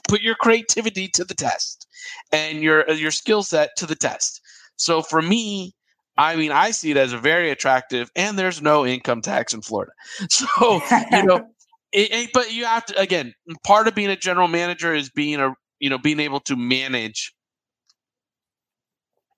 put 0.10 0.22
your 0.22 0.36
creativity 0.36 1.08
to 1.08 1.24
the 1.24 1.34
test 1.34 1.88
and 2.34 2.62
your 2.62 2.90
your 2.92 3.12
skill 3.12 3.42
set 3.42 3.70
to 3.78 3.86
the 3.86 3.96
test. 3.96 4.42
So 4.76 5.02
for 5.02 5.22
me, 5.22 5.74
I 6.18 6.36
mean, 6.36 6.52
I 6.52 6.72
see 6.72 6.92
it 6.92 6.98
as 6.98 7.14
a 7.14 7.18
very 7.18 7.52
attractive, 7.52 8.10
and 8.18 8.38
there's 8.38 8.62
no 8.62 8.86
income 8.86 9.22
tax 9.22 9.54
in 9.54 9.62
Florida. 9.62 9.94
So, 10.30 10.82
you 11.12 11.24
know, 11.24 11.48
it, 11.94 12.12
it, 12.12 12.30
but 12.34 12.52
you 12.54 12.66
have 12.66 12.86
to, 12.88 13.00
again, 13.00 13.34
part 13.66 13.88
of 13.88 13.96
being 13.96 14.10
a 14.10 14.18
general 14.18 14.50
manager 14.50 14.94
is 14.94 15.10
being 15.10 15.40
a, 15.40 15.54
you 15.80 15.90
know, 15.90 15.98
being 15.98 16.20
able 16.20 16.40
to 16.42 16.56
manage 16.56 17.34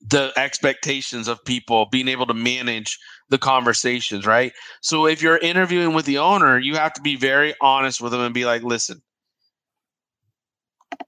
the 0.02 0.32
expectations 0.38 1.28
of 1.28 1.44
people, 1.44 1.88
being 1.92 2.08
able 2.08 2.26
to 2.28 2.34
manage 2.34 2.98
the 3.30 3.38
conversations, 3.38 4.26
right? 4.26 4.54
So 4.82 5.08
if 5.08 5.22
you're 5.22 5.38
interviewing 5.38 5.94
with 5.94 6.06
the 6.06 6.20
owner, 6.20 6.60
you 6.60 6.76
have 6.76 6.94
to 6.94 7.02
be 7.02 7.16
very 7.16 7.56
honest 7.62 8.00
with 8.00 8.12
them 8.12 8.22
and 8.22 8.34
be 8.34 8.46
like, 8.46 8.64
listen, 8.64 9.02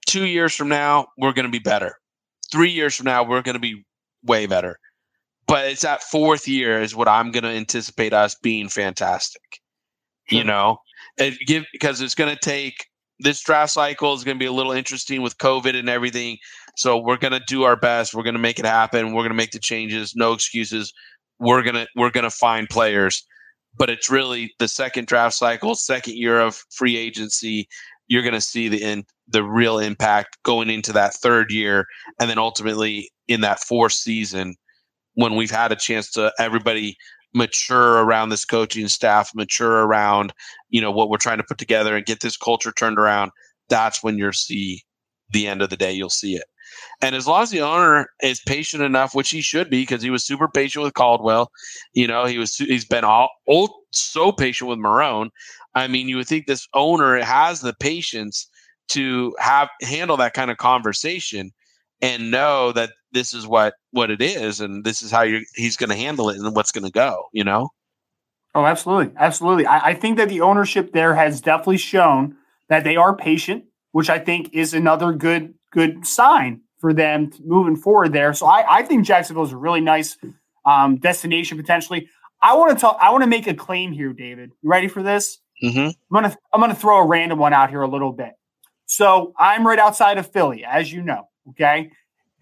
two 0.06 0.26
years 0.26 0.54
from 0.54 0.68
now, 0.68 1.06
we're 1.16 1.32
going 1.32 1.46
to 1.46 1.52
be 1.52 1.60
better. 1.60 1.94
Three 2.50 2.70
years 2.70 2.96
from 2.96 3.04
now, 3.04 3.22
we're 3.22 3.42
going 3.42 3.54
to 3.54 3.60
be 3.60 3.84
way 4.24 4.46
better 4.46 4.78
but 5.50 5.66
it's 5.66 5.82
that 5.82 6.04
fourth 6.04 6.46
year 6.46 6.80
is 6.80 6.94
what 6.94 7.08
I'm 7.08 7.32
going 7.32 7.42
to 7.42 7.50
anticipate 7.50 8.12
us 8.12 8.36
being 8.36 8.68
fantastic. 8.68 9.42
You 10.28 10.44
know, 10.44 10.76
it 11.16 11.40
give 11.44 11.64
because 11.72 12.00
it's 12.00 12.14
going 12.14 12.32
to 12.32 12.38
take 12.38 12.86
this 13.20 13.40
draft 13.42 13.72
cycle 13.72 14.14
is 14.14 14.24
going 14.24 14.36
to 14.36 14.42
be 14.42 14.46
a 14.46 14.52
little 14.52 14.72
interesting 14.72 15.22
with 15.22 15.38
COVID 15.38 15.78
and 15.78 15.88
everything. 15.88 16.38
So 16.76 16.98
we're 16.98 17.16
going 17.16 17.32
to 17.32 17.42
do 17.46 17.64
our 17.64 17.76
best. 17.76 18.14
We're 18.14 18.22
going 18.22 18.34
to 18.34 18.40
make 18.40 18.58
it 18.58 18.64
happen. 18.64 19.12
We're 19.12 19.22
going 19.22 19.30
to 19.30 19.34
make 19.34 19.52
the 19.52 19.58
changes. 19.58 20.14
No 20.16 20.32
excuses. 20.32 20.92
We're 21.38 21.62
gonna 21.62 21.86
we're 21.96 22.10
gonna 22.10 22.28
find 22.30 22.68
players, 22.68 23.26
but 23.78 23.88
it's 23.88 24.10
really 24.10 24.52
the 24.58 24.68
second 24.68 25.06
draft 25.06 25.34
cycle, 25.34 25.74
second 25.74 26.16
year 26.16 26.38
of 26.38 26.62
free 26.70 26.98
agency. 26.98 27.66
You're 28.08 28.22
going 28.22 28.34
to 28.34 28.42
see 28.42 28.68
the 28.68 28.82
in, 28.82 29.04
the 29.26 29.42
real 29.42 29.78
impact 29.78 30.36
going 30.42 30.68
into 30.68 30.92
that 30.92 31.14
third 31.14 31.50
year, 31.50 31.86
and 32.20 32.28
then 32.28 32.38
ultimately 32.38 33.10
in 33.26 33.40
that 33.40 33.60
fourth 33.60 33.92
season 33.92 34.56
when 35.14 35.34
we've 35.34 35.50
had 35.50 35.72
a 35.72 35.76
chance 35.76 36.10
to 36.12 36.32
everybody 36.38 36.96
mature 37.34 38.04
around 38.04 38.28
this 38.28 38.44
coaching 38.44 38.88
staff, 38.88 39.30
mature 39.34 39.86
around, 39.86 40.32
you 40.68 40.80
know, 40.80 40.90
what 40.90 41.08
we're 41.08 41.16
trying 41.16 41.38
to 41.38 41.44
put 41.44 41.58
together 41.58 41.96
and 41.96 42.06
get 42.06 42.20
this 42.20 42.36
culture 42.36 42.72
turned 42.72 42.98
around, 42.98 43.30
that's 43.68 44.02
when 44.02 44.18
you'll 44.18 44.32
see 44.32 44.82
the 45.32 45.46
end 45.46 45.62
of 45.62 45.70
the 45.70 45.76
day, 45.76 45.92
you'll 45.92 46.10
see 46.10 46.34
it. 46.34 46.44
And 47.00 47.14
as 47.14 47.26
long 47.26 47.42
as 47.42 47.50
the 47.50 47.60
owner 47.60 48.08
is 48.22 48.40
patient 48.46 48.82
enough, 48.82 49.14
which 49.14 49.30
he 49.30 49.40
should 49.40 49.70
be, 49.70 49.82
because 49.82 50.02
he 50.02 50.10
was 50.10 50.24
super 50.24 50.48
patient 50.48 50.84
with 50.84 50.94
Caldwell, 50.94 51.50
you 51.94 52.06
know, 52.06 52.26
he 52.26 52.38
was 52.38 52.56
he's 52.56 52.84
been 52.84 53.04
all 53.04 53.30
old, 53.48 53.70
so 53.90 54.32
patient 54.32 54.68
with 54.68 54.78
Marrone. 54.78 55.30
I 55.74 55.88
mean, 55.88 56.08
you 56.08 56.16
would 56.16 56.28
think 56.28 56.46
this 56.46 56.68
owner 56.74 57.18
has 57.20 57.60
the 57.60 57.74
patience 57.74 58.48
to 58.88 59.34
have 59.38 59.68
handle 59.82 60.16
that 60.16 60.34
kind 60.34 60.50
of 60.50 60.58
conversation 60.58 61.52
and 62.02 62.30
know 62.30 62.72
that 62.72 62.90
this 63.12 63.34
is 63.34 63.46
what 63.46 63.74
what 63.90 64.10
it 64.10 64.20
is 64.20 64.60
and 64.60 64.84
this 64.84 65.02
is 65.02 65.10
how 65.10 65.22
you 65.22 65.44
he's 65.54 65.76
going 65.76 65.90
to 65.90 65.96
handle 65.96 66.30
it 66.30 66.38
and 66.38 66.54
what's 66.54 66.72
going 66.72 66.84
to 66.84 66.90
go 66.90 67.28
you 67.32 67.44
know? 67.44 67.68
Oh 68.54 68.64
absolutely 68.64 69.12
absolutely. 69.16 69.66
I, 69.66 69.90
I, 69.90 69.94
think 69.94 70.16
that 70.16 70.28
the 70.28 70.40
ownership 70.40 70.92
there 70.92 71.14
has 71.14 71.40
definitely 71.40 71.78
shown 71.78 72.36
that 72.68 72.84
they 72.84 72.96
are 72.96 73.16
patient 73.16 73.64
which 73.92 74.10
i 74.10 74.18
think 74.18 74.52
is 74.52 74.74
another 74.74 75.12
good 75.12 75.54
good 75.72 76.06
sign 76.06 76.60
for 76.78 76.92
them 76.94 77.30
moving 77.44 77.76
forward 77.76 78.12
there. 78.12 78.32
So 78.34 78.46
i, 78.46 78.78
I 78.78 78.82
think 78.82 79.06
jacksonville 79.06 79.44
is 79.44 79.52
a 79.52 79.56
really 79.56 79.80
nice 79.80 80.16
um, 80.66 80.96
destination 80.96 81.56
potentially. 81.56 82.08
I 82.42 82.54
want 82.54 82.76
to 82.76 82.80
talk 82.80 82.98
i 83.00 83.10
want 83.10 83.22
to 83.22 83.28
make 83.28 83.46
a 83.46 83.54
claim 83.54 83.92
here 83.92 84.12
david. 84.12 84.50
You 84.62 84.70
ready 84.70 84.88
for 84.88 85.02
this? 85.02 85.38
Mm-hmm. 85.62 85.78
i'm 85.78 85.94
gonna 86.12 86.36
i'm 86.52 86.60
gonna 86.60 86.74
throw 86.74 86.98
a 86.98 87.06
random 87.06 87.38
one 87.38 87.52
out 87.52 87.70
here 87.70 87.82
a 87.82 87.88
little 87.88 88.12
bit. 88.12 88.32
So 88.86 89.32
i'm 89.38 89.66
right 89.66 89.78
outside 89.78 90.18
of 90.18 90.32
philly 90.32 90.64
as 90.64 90.92
you 90.92 91.02
know 91.02 91.29
Okay. 91.50 91.90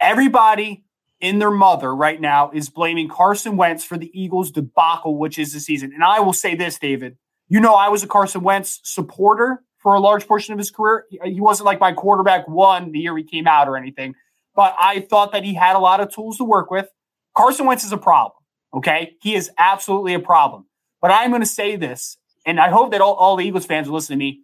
Everybody 0.00 0.84
in 1.20 1.38
their 1.38 1.50
mother 1.50 1.94
right 1.94 2.20
now 2.20 2.50
is 2.52 2.68
blaming 2.68 3.08
Carson 3.08 3.56
Wentz 3.56 3.84
for 3.84 3.98
the 3.98 4.10
Eagles' 4.18 4.50
debacle, 4.50 5.18
which 5.18 5.38
is 5.38 5.52
the 5.52 5.60
season. 5.60 5.92
And 5.92 6.04
I 6.04 6.20
will 6.20 6.32
say 6.32 6.54
this, 6.54 6.78
David. 6.78 7.16
You 7.48 7.60
know, 7.60 7.74
I 7.74 7.88
was 7.88 8.02
a 8.02 8.06
Carson 8.06 8.42
Wentz 8.42 8.80
supporter 8.84 9.62
for 9.78 9.94
a 9.94 10.00
large 10.00 10.26
portion 10.28 10.52
of 10.52 10.58
his 10.58 10.70
career. 10.70 11.06
He 11.24 11.40
wasn't 11.40 11.66
like 11.66 11.80
my 11.80 11.92
quarterback 11.92 12.46
one 12.46 12.92
the 12.92 13.00
year 13.00 13.16
he 13.16 13.24
came 13.24 13.46
out 13.46 13.68
or 13.68 13.76
anything, 13.76 14.14
but 14.54 14.74
I 14.78 15.00
thought 15.00 15.32
that 15.32 15.44
he 15.44 15.54
had 15.54 15.76
a 15.76 15.78
lot 15.78 16.00
of 16.00 16.12
tools 16.12 16.36
to 16.38 16.44
work 16.44 16.70
with. 16.70 16.88
Carson 17.36 17.66
Wentz 17.66 17.84
is 17.84 17.92
a 17.92 17.98
problem. 17.98 18.38
Okay. 18.74 19.14
He 19.22 19.34
is 19.34 19.50
absolutely 19.56 20.14
a 20.14 20.20
problem. 20.20 20.66
But 21.00 21.10
I'm 21.10 21.30
going 21.30 21.42
to 21.42 21.46
say 21.46 21.76
this, 21.76 22.18
and 22.44 22.60
I 22.60 22.68
hope 22.70 22.90
that 22.90 23.00
all, 23.00 23.14
all 23.14 23.36
the 23.36 23.44
Eagles 23.44 23.66
fans 23.66 23.88
will 23.88 23.94
listen 23.94 24.14
to 24.14 24.18
me. 24.18 24.40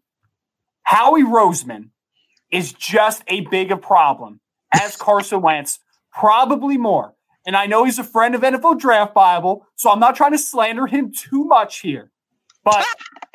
Howie 0.85 1.25
Roseman 1.25 1.91
is 2.51 2.73
just 2.73 3.23
a 3.27 3.41
big 3.41 3.73
a 3.73 3.77
problem 3.77 4.41
as 4.81 4.97
Carson 4.97 5.41
Wentz 5.43 5.79
probably 6.13 6.77
more. 6.77 7.15
And 7.47 7.57
I 7.57 7.67
know 7.67 7.85
he's 7.85 7.99
a 7.99 8.05
friend 8.05 8.35
of 8.35 8.41
NFL 8.41 8.81
Draft 8.81 9.15
Bible, 9.15 9.67
so 9.77 9.91
I'm 9.91 10.01
not 10.01 10.17
trying 10.17 10.33
to 10.33 10.39
slander 10.39 10.87
him 10.87 11.13
too 11.13 11.45
much 11.45 11.81
here. 11.81 12.11
But 12.65 12.87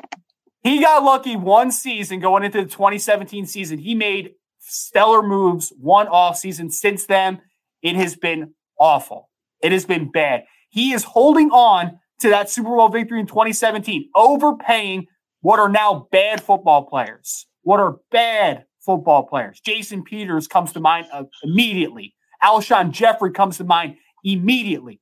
he 0.63 0.81
got 0.81 1.03
lucky 1.03 1.35
one 1.35 1.71
season 1.71 2.19
going 2.19 2.43
into 2.43 2.63
the 2.63 2.69
2017 2.69 3.45
season. 3.45 3.77
He 3.77 3.93
made 3.93 4.31
stellar 4.59 5.21
moves 5.21 5.71
one 5.79 6.07
off 6.07 6.37
season. 6.37 6.71
Since 6.71 7.05
then, 7.05 7.41
it 7.81 7.95
has 7.95 8.15
been 8.15 8.53
awful. 8.79 9.29
It 9.61 9.71
has 9.71 9.85
been 9.85 10.11
bad. 10.11 10.45
He 10.69 10.93
is 10.93 11.03
holding 11.03 11.51
on 11.51 11.99
to 12.21 12.29
that 12.29 12.49
Super 12.49 12.69
Bowl 12.69 12.89
victory 12.89 13.19
in 13.19 13.27
2017, 13.27 14.09
overpaying 14.15 15.07
what 15.41 15.59
are 15.59 15.69
now 15.69 16.07
bad 16.11 16.41
football 16.41 16.83
players. 16.83 17.45
What 17.61 17.79
are 17.79 17.97
bad 18.11 18.65
football 18.89 19.21
players? 19.21 19.59
Jason 19.59 20.03
Peters 20.03 20.47
comes 20.47 20.71
to 20.73 20.79
mind 20.79 21.05
uh, 21.13 21.23
immediately. 21.43 22.15
Alshon 22.43 22.89
Jeffery 22.89 23.31
comes 23.31 23.57
to 23.57 23.63
mind 23.63 23.97
immediately. 24.23 24.99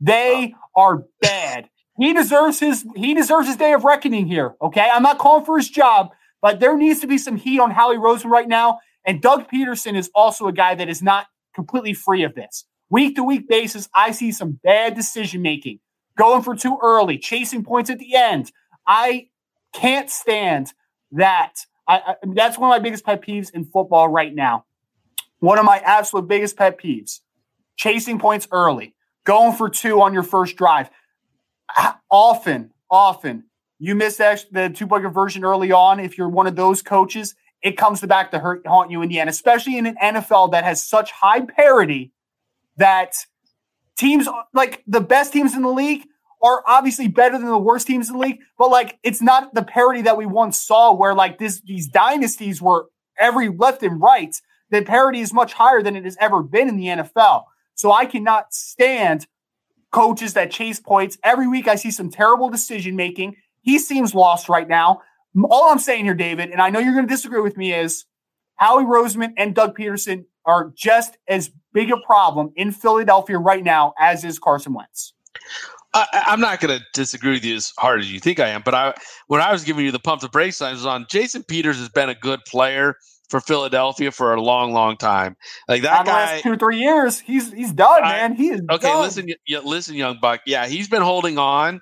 They 0.00 0.54
are 0.74 1.04
bad. 1.20 1.68
He 2.00 2.12
deserves 2.12 2.58
his 2.58 2.84
he 2.96 3.14
deserves 3.14 3.46
his 3.46 3.56
day 3.56 3.74
of 3.74 3.84
reckoning 3.84 4.26
here. 4.26 4.56
Okay, 4.60 4.88
I'm 4.92 5.04
not 5.04 5.18
calling 5.18 5.44
for 5.44 5.56
his 5.56 5.68
job, 5.68 6.10
but 6.42 6.58
there 6.58 6.76
needs 6.76 6.98
to 7.00 7.06
be 7.06 7.16
some 7.16 7.36
heat 7.36 7.60
on 7.60 7.70
Howie 7.70 7.96
Roseman 7.96 8.30
right 8.30 8.48
now. 8.48 8.80
And 9.04 9.22
Doug 9.22 9.48
Pederson 9.48 9.96
is 9.96 10.10
also 10.16 10.48
a 10.48 10.52
guy 10.52 10.74
that 10.74 10.88
is 10.88 11.00
not 11.00 11.26
completely 11.54 11.94
free 11.94 12.24
of 12.24 12.34
this. 12.34 12.64
Week 12.90 13.14
to 13.14 13.22
week 13.22 13.48
basis, 13.48 13.88
I 13.94 14.10
see 14.10 14.32
some 14.32 14.58
bad 14.64 14.96
decision 14.96 15.42
making, 15.42 15.78
going 16.16 16.42
for 16.42 16.56
too 16.56 16.76
early, 16.82 17.18
chasing 17.18 17.62
points 17.62 17.88
at 17.88 18.00
the 18.00 18.16
end. 18.16 18.50
I 18.84 19.28
can't 19.72 20.10
stand 20.10 20.72
that. 21.12 21.54
I, 21.88 21.96
I, 21.98 22.14
that's 22.34 22.58
one 22.58 22.70
of 22.70 22.74
my 22.74 22.78
biggest 22.78 23.04
pet 23.04 23.22
peeves 23.22 23.50
in 23.52 23.64
football 23.64 24.08
right 24.08 24.34
now. 24.34 24.66
One 25.40 25.58
of 25.58 25.64
my 25.64 25.78
absolute 25.78 26.28
biggest 26.28 26.56
pet 26.56 26.78
peeves 26.78 27.20
chasing 27.76 28.18
points 28.18 28.46
early, 28.52 28.94
going 29.24 29.56
for 29.56 29.70
two 29.70 30.02
on 30.02 30.12
your 30.12 30.22
first 30.22 30.56
drive. 30.56 30.90
Ah, 31.76 31.98
often, 32.10 32.72
often, 32.90 33.44
you 33.78 33.94
miss 33.94 34.16
the 34.16 34.72
two 34.74 34.86
point 34.86 35.04
conversion 35.04 35.44
early 35.44 35.72
on. 35.72 36.00
If 36.00 36.18
you're 36.18 36.28
one 36.28 36.46
of 36.46 36.56
those 36.56 36.82
coaches, 36.82 37.34
it 37.62 37.76
comes 37.76 38.00
back 38.02 38.30
to 38.32 38.38
hurt, 38.38 38.66
haunt 38.66 38.90
you 38.90 39.02
in 39.02 39.08
the 39.08 39.20
end, 39.20 39.30
especially 39.30 39.78
in 39.78 39.86
an 39.86 39.96
NFL 40.02 40.52
that 40.52 40.64
has 40.64 40.82
such 40.82 41.10
high 41.12 41.40
parity 41.40 42.12
that 42.76 43.14
teams 43.96 44.28
like 44.52 44.82
the 44.86 45.00
best 45.00 45.32
teams 45.32 45.54
in 45.54 45.62
the 45.62 45.68
league 45.68 46.06
are 46.42 46.62
obviously 46.66 47.08
better 47.08 47.38
than 47.38 47.48
the 47.48 47.58
worst 47.58 47.86
teams 47.86 48.08
in 48.08 48.14
the 48.14 48.20
league, 48.20 48.38
but 48.58 48.70
like 48.70 48.98
it's 49.02 49.22
not 49.22 49.54
the 49.54 49.62
parity 49.64 50.02
that 50.02 50.16
we 50.16 50.26
once 50.26 50.60
saw 50.60 50.92
where 50.92 51.14
like 51.14 51.38
this 51.38 51.60
these 51.62 51.88
dynasties 51.88 52.62
were 52.62 52.86
every 53.18 53.48
left 53.48 53.82
and 53.82 54.00
right 54.00 54.34
the 54.70 54.82
parity 54.82 55.20
is 55.20 55.32
much 55.32 55.54
higher 55.54 55.82
than 55.82 55.96
it 55.96 56.04
has 56.04 56.16
ever 56.20 56.42
been 56.42 56.68
in 56.68 56.76
the 56.76 56.86
NFL. 56.86 57.44
So 57.74 57.92
I 57.92 58.06
cannot 58.06 58.52
stand 58.52 59.26
coaches 59.90 60.34
that 60.34 60.50
chase 60.50 60.80
points. 60.80 61.16
Every 61.22 61.48
week 61.48 61.68
I 61.68 61.76
see 61.76 61.90
some 61.90 62.10
terrible 62.10 62.50
decision 62.50 62.96
making. 62.96 63.36
He 63.62 63.78
seems 63.78 64.14
lost 64.14 64.48
right 64.48 64.68
now. 64.68 65.00
All 65.44 65.70
I'm 65.70 65.78
saying 65.78 66.04
here, 66.04 66.14
David, 66.14 66.50
and 66.50 66.60
I 66.60 66.70
know 66.70 66.80
you're 66.80 66.94
going 66.94 67.06
to 67.06 67.14
disagree 67.14 67.40
with 67.40 67.56
me, 67.56 67.72
is 67.72 68.04
Howie 68.56 68.84
Roseman 68.84 69.32
and 69.36 69.54
Doug 69.54 69.76
Pederson 69.76 70.24
are 70.44 70.72
just 70.74 71.16
as 71.28 71.50
big 71.72 71.90
a 71.90 71.96
problem 71.98 72.52
in 72.56 72.72
Philadelphia 72.72 73.38
right 73.38 73.62
now 73.62 73.94
as 73.98 74.24
is 74.24 74.38
Carson 74.38 74.74
Wentz. 74.74 75.14
I, 75.94 76.24
am 76.28 76.40
not 76.40 76.60
going 76.60 76.78
to 76.78 76.84
disagree 76.92 77.32
with 77.32 77.44
you 77.44 77.56
as 77.56 77.72
hard 77.78 78.00
as 78.00 78.12
you 78.12 78.20
think 78.20 78.40
I 78.40 78.48
am, 78.48 78.62
but 78.64 78.74
I 78.74 78.94
when 79.26 79.40
I 79.40 79.52
was 79.52 79.64
giving 79.64 79.84
you 79.84 79.90
the 79.90 79.98
pump 79.98 80.20
the 80.20 80.28
brakes 80.28 80.56
signs 80.56 80.84
on 80.84 81.06
Jason 81.10 81.42
Peters 81.42 81.78
has 81.78 81.88
been 81.88 82.08
a 82.08 82.14
good 82.14 82.40
player 82.46 82.96
for 83.28 83.40
Philadelphia 83.40 84.10
for 84.10 84.34
a 84.34 84.40
long, 84.40 84.72
long 84.72 84.96
time. 84.96 85.36
Like 85.68 85.82
that 85.82 86.06
guy, 86.06 86.12
last 86.12 86.42
two 86.42 86.56
three 86.56 86.78
years, 86.78 87.20
he's 87.20 87.52
he's 87.52 87.72
done, 87.72 88.04
I, 88.04 88.12
man. 88.12 88.34
He 88.34 88.48
is 88.48 88.60
okay. 88.70 88.88
Done. 88.88 89.02
Listen, 89.02 89.28
listen, 89.64 89.94
young 89.94 90.18
buck. 90.20 90.40
Yeah, 90.46 90.66
he's 90.66 90.88
been 90.88 91.02
holding 91.02 91.38
on 91.38 91.80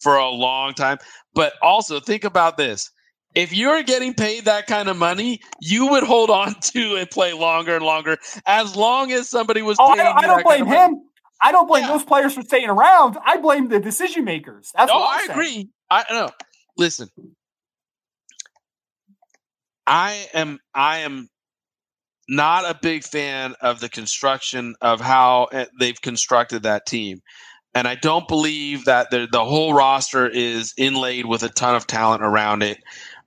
for 0.00 0.16
a 0.16 0.28
long 0.28 0.74
time. 0.74 0.98
But 1.34 1.54
also 1.62 2.00
think 2.00 2.24
about 2.24 2.56
this: 2.56 2.90
if 3.34 3.52
you're 3.52 3.82
getting 3.82 4.14
paid 4.14 4.44
that 4.44 4.66
kind 4.66 4.88
of 4.88 4.96
money, 4.96 5.40
you 5.60 5.88
would 5.88 6.04
hold 6.04 6.30
on 6.30 6.54
to 6.60 6.96
and 6.96 7.10
play 7.10 7.32
longer 7.32 7.76
and 7.76 7.84
longer, 7.84 8.16
as 8.46 8.76
long 8.76 9.12
as 9.12 9.28
somebody 9.28 9.62
was. 9.62 9.76
Oh, 9.80 9.88
I 9.88 9.96
don't, 9.96 10.16
I 10.16 10.26
don't 10.26 10.44
blame 10.44 10.66
him. 10.66 11.02
I 11.40 11.52
don't 11.52 11.66
blame 11.66 11.84
yeah. 11.84 11.92
those 11.92 12.04
players 12.04 12.34
for 12.34 12.42
staying 12.42 12.68
around. 12.68 13.16
I 13.24 13.38
blame 13.38 13.68
the 13.68 13.80
decision 13.80 14.24
makers. 14.24 14.72
That's 14.76 14.90
oh, 14.92 15.02
I 15.02 15.28
agree. 15.30 15.68
I 15.90 16.04
know. 16.10 16.30
Listen, 16.76 17.08
I 19.86 20.26
am 20.34 20.58
I 20.74 20.98
am 20.98 21.28
not 22.28 22.64
a 22.68 22.78
big 22.80 23.04
fan 23.04 23.54
of 23.60 23.80
the 23.80 23.88
construction 23.88 24.74
of 24.80 25.00
how 25.00 25.44
eh, 25.52 25.64
they've 25.78 26.00
constructed 26.00 26.64
that 26.64 26.86
team. 26.86 27.20
And 27.74 27.88
I 27.88 27.94
don't 27.94 28.28
believe 28.28 28.84
that 28.84 29.10
the, 29.10 29.28
the 29.30 29.44
whole 29.44 29.72
roster 29.72 30.26
is 30.26 30.74
inlaid 30.76 31.26
with 31.26 31.42
a 31.42 31.48
ton 31.48 31.74
of 31.74 31.86
talent 31.86 32.22
around 32.22 32.62
it. 32.62 32.78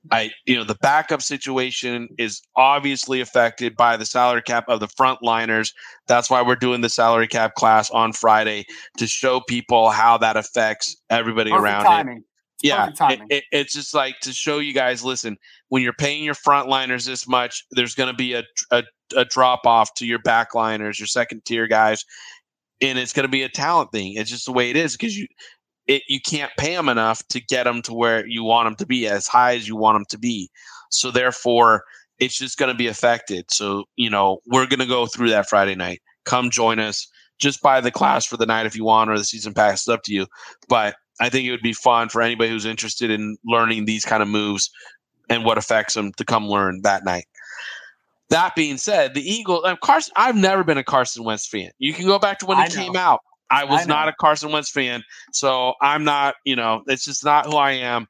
I, 0.10 0.32
you 0.46 0.56
know, 0.56 0.64
the 0.64 0.78
backup 0.82 1.22
situation 1.22 2.10
is 2.18 2.42
obviously 2.56 3.22
affected 3.22 3.76
by 3.76 3.98
the 3.98 4.06
salary 4.06 4.42
cap 4.42 4.66
of 4.68 4.80
the 4.80 4.88
frontliners. 4.88 5.74
That's 6.08 6.30
why 6.30 6.42
we're 6.42 6.56
doing 6.56 6.82
the 6.82 6.90
salary 6.90 7.28
cap 7.28 7.54
class 7.54 7.92
on 7.92 8.14
Friday 8.14 8.66
to 8.98 9.06
show 9.06 9.42
people 9.42 9.92
how 9.92 10.18
that 10.18 10.38
affects 10.38 10.98
everybody 11.10 11.52
Perfect 11.52 11.64
around 11.64 11.84
timing. 11.84 12.18
it 12.18 12.24
yeah, 12.64 12.90
it, 13.10 13.20
it, 13.30 13.44
it's 13.52 13.74
just 13.74 13.94
like 13.94 14.20
to 14.22 14.34
show 14.34 14.60
you 14.60 14.74
guys. 14.74 15.04
Listen, 15.04 15.38
when 15.70 15.82
you're 15.82 15.94
paying 15.94 16.24
your 16.24 16.36
frontliners 16.36 17.06
this 17.06 17.28
much, 17.28 17.66
there's 17.72 17.96
going 17.96 18.10
to 18.10 18.16
be 18.16 18.34
a, 18.34 18.44
a, 18.72 18.84
a 19.16 19.26
drop 19.26 19.66
off 19.66 19.94
to 19.96 20.06
your 20.06 20.20
backliners, 20.20 21.00
your 21.00 21.08
second 21.08 21.44
tier 21.46 21.68
guys, 21.68 22.06
and 22.82 23.00
it's 23.00 23.14
going 23.14 23.26
to 23.26 23.32
be 23.32 23.44
a 23.44 23.50
talent 23.50 23.92
thing. 23.92 24.14
It's 24.16 24.30
just 24.30 24.46
the 24.46 24.52
way 24.52 24.70
it 24.70 24.76
is 24.76 24.96
because 24.96 25.18
you 25.18 25.28
it 25.92 26.04
you 26.08 26.22
can't 26.22 26.52
pay 26.58 26.76
them 26.76 26.90
enough 26.90 27.26
to 27.28 27.42
get 27.42 27.66
them 27.66 27.82
to 27.84 27.94
where 27.94 28.26
you 28.26 28.44
want 28.44 28.68
them 28.68 28.76
to 28.76 28.86
be, 28.86 29.08
as 29.08 29.28
high 29.28 29.56
as 29.56 29.68
you 29.68 29.76
want 29.76 29.96
them 29.96 30.06
to 30.06 30.18
be. 30.18 30.50
So 30.90 31.12
therefore, 31.12 31.84
it's 32.20 32.38
just 32.38 32.58
going 32.58 32.72
to 32.72 32.78
be 32.78 32.88
affected. 32.88 33.52
So 33.52 33.86
you 33.96 34.10
know, 34.10 34.40
we're 34.48 34.68
going 34.68 34.80
to 34.80 34.86
go 34.86 35.06
through 35.06 35.30
that 35.32 35.50
Friday 35.50 35.76
night. 35.76 36.02
Come 36.24 36.50
join 36.50 36.80
us. 36.80 37.08
Just 37.40 37.62
buy 37.62 37.82
the 37.82 37.92
class 37.92 38.26
for 38.26 38.38
the 38.38 38.46
night 38.46 38.66
if 38.66 38.76
you 38.76 38.86
want, 38.86 39.10
or 39.10 39.18
the 39.18 39.24
season 39.24 39.54
pass. 39.54 39.82
It's 39.82 39.90
up 39.90 40.04
to 40.04 40.14
you. 40.14 40.28
But 40.70 40.96
I 41.20 41.30
think 41.30 41.48
it 41.48 41.52
would 41.52 41.62
be 41.62 41.74
fun 41.74 42.10
for 42.10 42.22
anybody 42.22 42.50
who's 42.50 42.66
interested 42.66 43.12
in 43.12 43.38
learning 43.46 43.86
these 43.86 44.06
kind 44.06 44.24
of 44.24 44.30
moves 44.30 44.70
and 45.30 45.44
what 45.44 45.58
affects 45.58 45.94
them 45.94 46.12
to 46.14 46.26
come 46.26 46.48
learn 46.48 46.82
that 46.84 47.04
night. 47.04 47.26
That 48.30 48.56
being 48.56 48.78
said, 48.78 49.14
the 49.14 49.22
Eagles, 49.22 49.64
uh, 49.66 49.76
Carson, 49.76 50.14
I've 50.16 50.36
never 50.36 50.64
been 50.64 50.78
a 50.78 50.84
Carson 50.84 51.24
Wentz 51.24 51.48
fan. 51.48 51.72
You 51.80 51.94
can 51.94 52.06
go 52.06 52.18
back 52.18 52.40
to 52.40 52.46
when 52.46 52.58
he 52.58 52.70
came 52.70 52.96
out. 52.96 53.22
I 53.52 53.66
was 53.66 53.82
I 53.82 53.86
not 53.86 54.08
a 54.08 54.14
Carson 54.14 54.52
Wentz 54.52 54.72
fan. 54.72 55.04
So 55.34 55.74
I'm 55.82 56.04
not, 56.04 56.36
you 56.46 56.56
know, 56.56 56.84
it's 56.88 57.06
just 57.06 57.24
not 57.24 57.46
who 57.46 57.58
I 57.58 57.72
am. 57.72 58.08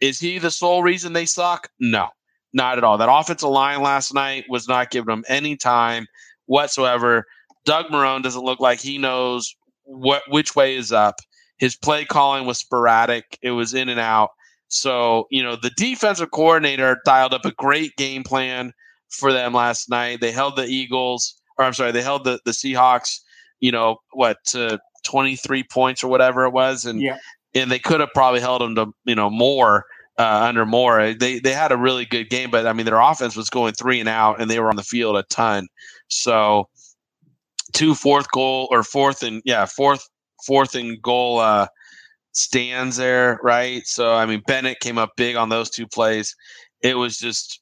Is 0.00 0.18
he 0.18 0.38
the 0.38 0.50
sole 0.50 0.82
reason 0.82 1.12
they 1.12 1.26
suck? 1.26 1.68
No, 1.78 2.08
not 2.52 2.78
at 2.78 2.84
all. 2.84 2.96
That 2.98 3.12
offensive 3.12 3.50
line 3.50 3.82
last 3.82 4.14
night 4.14 4.44
was 4.48 4.66
not 4.66 4.90
giving 4.90 5.08
them 5.08 5.24
any 5.28 5.56
time 5.56 6.06
whatsoever. 6.46 7.26
Doug 7.66 7.86
Marrone 7.86 8.22
doesn't 8.22 8.44
look 8.44 8.60
like 8.60 8.80
he 8.80 8.96
knows 8.96 9.54
what 9.84 10.22
which 10.28 10.56
way 10.56 10.76
is 10.76 10.92
up. 10.92 11.16
His 11.58 11.76
play 11.76 12.06
calling 12.06 12.46
was 12.46 12.58
sporadic, 12.58 13.38
it 13.42 13.50
was 13.50 13.74
in 13.74 13.90
and 13.90 14.00
out. 14.00 14.30
So, 14.68 15.26
you 15.30 15.42
know, 15.42 15.56
the 15.56 15.72
defensive 15.76 16.30
coordinator 16.30 17.00
dialed 17.04 17.34
up 17.34 17.44
a 17.44 17.52
great 17.52 17.96
game 17.96 18.22
plan 18.22 18.72
for 19.10 19.32
them 19.32 19.52
last 19.52 19.90
night. 19.90 20.20
They 20.20 20.30
held 20.30 20.56
the 20.56 20.64
Eagles, 20.64 21.34
or 21.58 21.64
I'm 21.64 21.74
sorry, 21.74 21.92
they 21.92 22.02
held 22.02 22.24
the, 22.24 22.40
the 22.44 22.52
Seahawks, 22.52 23.18
you 23.60 23.72
know, 23.72 23.98
what, 24.12 24.38
to 24.46 24.78
23 25.04 25.64
points 25.64 26.04
or 26.04 26.08
whatever 26.08 26.44
it 26.44 26.50
was. 26.50 26.84
And, 26.84 27.00
yeah. 27.00 27.18
and 27.54 27.70
they 27.70 27.78
could 27.78 28.00
have 28.00 28.10
probably 28.14 28.40
held 28.40 28.60
them 28.62 28.74
to, 28.76 28.86
you 29.04 29.14
know, 29.14 29.30
more. 29.30 29.84
Uh, 30.18 30.42
under 30.44 30.66
more 30.66 31.14
they 31.14 31.38
they 31.38 31.52
had 31.54 31.72
a 31.72 31.78
really 31.78 32.04
good 32.04 32.28
game, 32.28 32.50
but 32.50 32.66
I 32.66 32.74
mean 32.74 32.84
their 32.84 33.00
offense 33.00 33.36
was 33.36 33.48
going 33.48 33.72
three 33.72 34.00
and 34.00 34.08
out, 34.08 34.38
and 34.38 34.50
they 34.50 34.60
were 34.60 34.68
on 34.68 34.76
the 34.76 34.82
field 34.82 35.16
a 35.16 35.22
ton. 35.30 35.66
So, 36.08 36.68
two 37.72 37.94
fourth 37.94 38.30
goal 38.30 38.68
or 38.70 38.82
fourth 38.82 39.22
and 39.22 39.40
yeah 39.46 39.64
fourth 39.64 40.06
fourth 40.44 40.74
and 40.74 41.00
goal 41.00 41.38
uh, 41.38 41.68
stands 42.32 42.96
there, 42.96 43.38
right? 43.42 43.86
So 43.86 44.14
I 44.14 44.26
mean, 44.26 44.42
Bennett 44.46 44.80
came 44.80 44.98
up 44.98 45.12
big 45.16 45.36
on 45.36 45.48
those 45.48 45.70
two 45.70 45.86
plays. 45.86 46.34
It 46.82 46.96
was 46.96 47.18
just, 47.18 47.60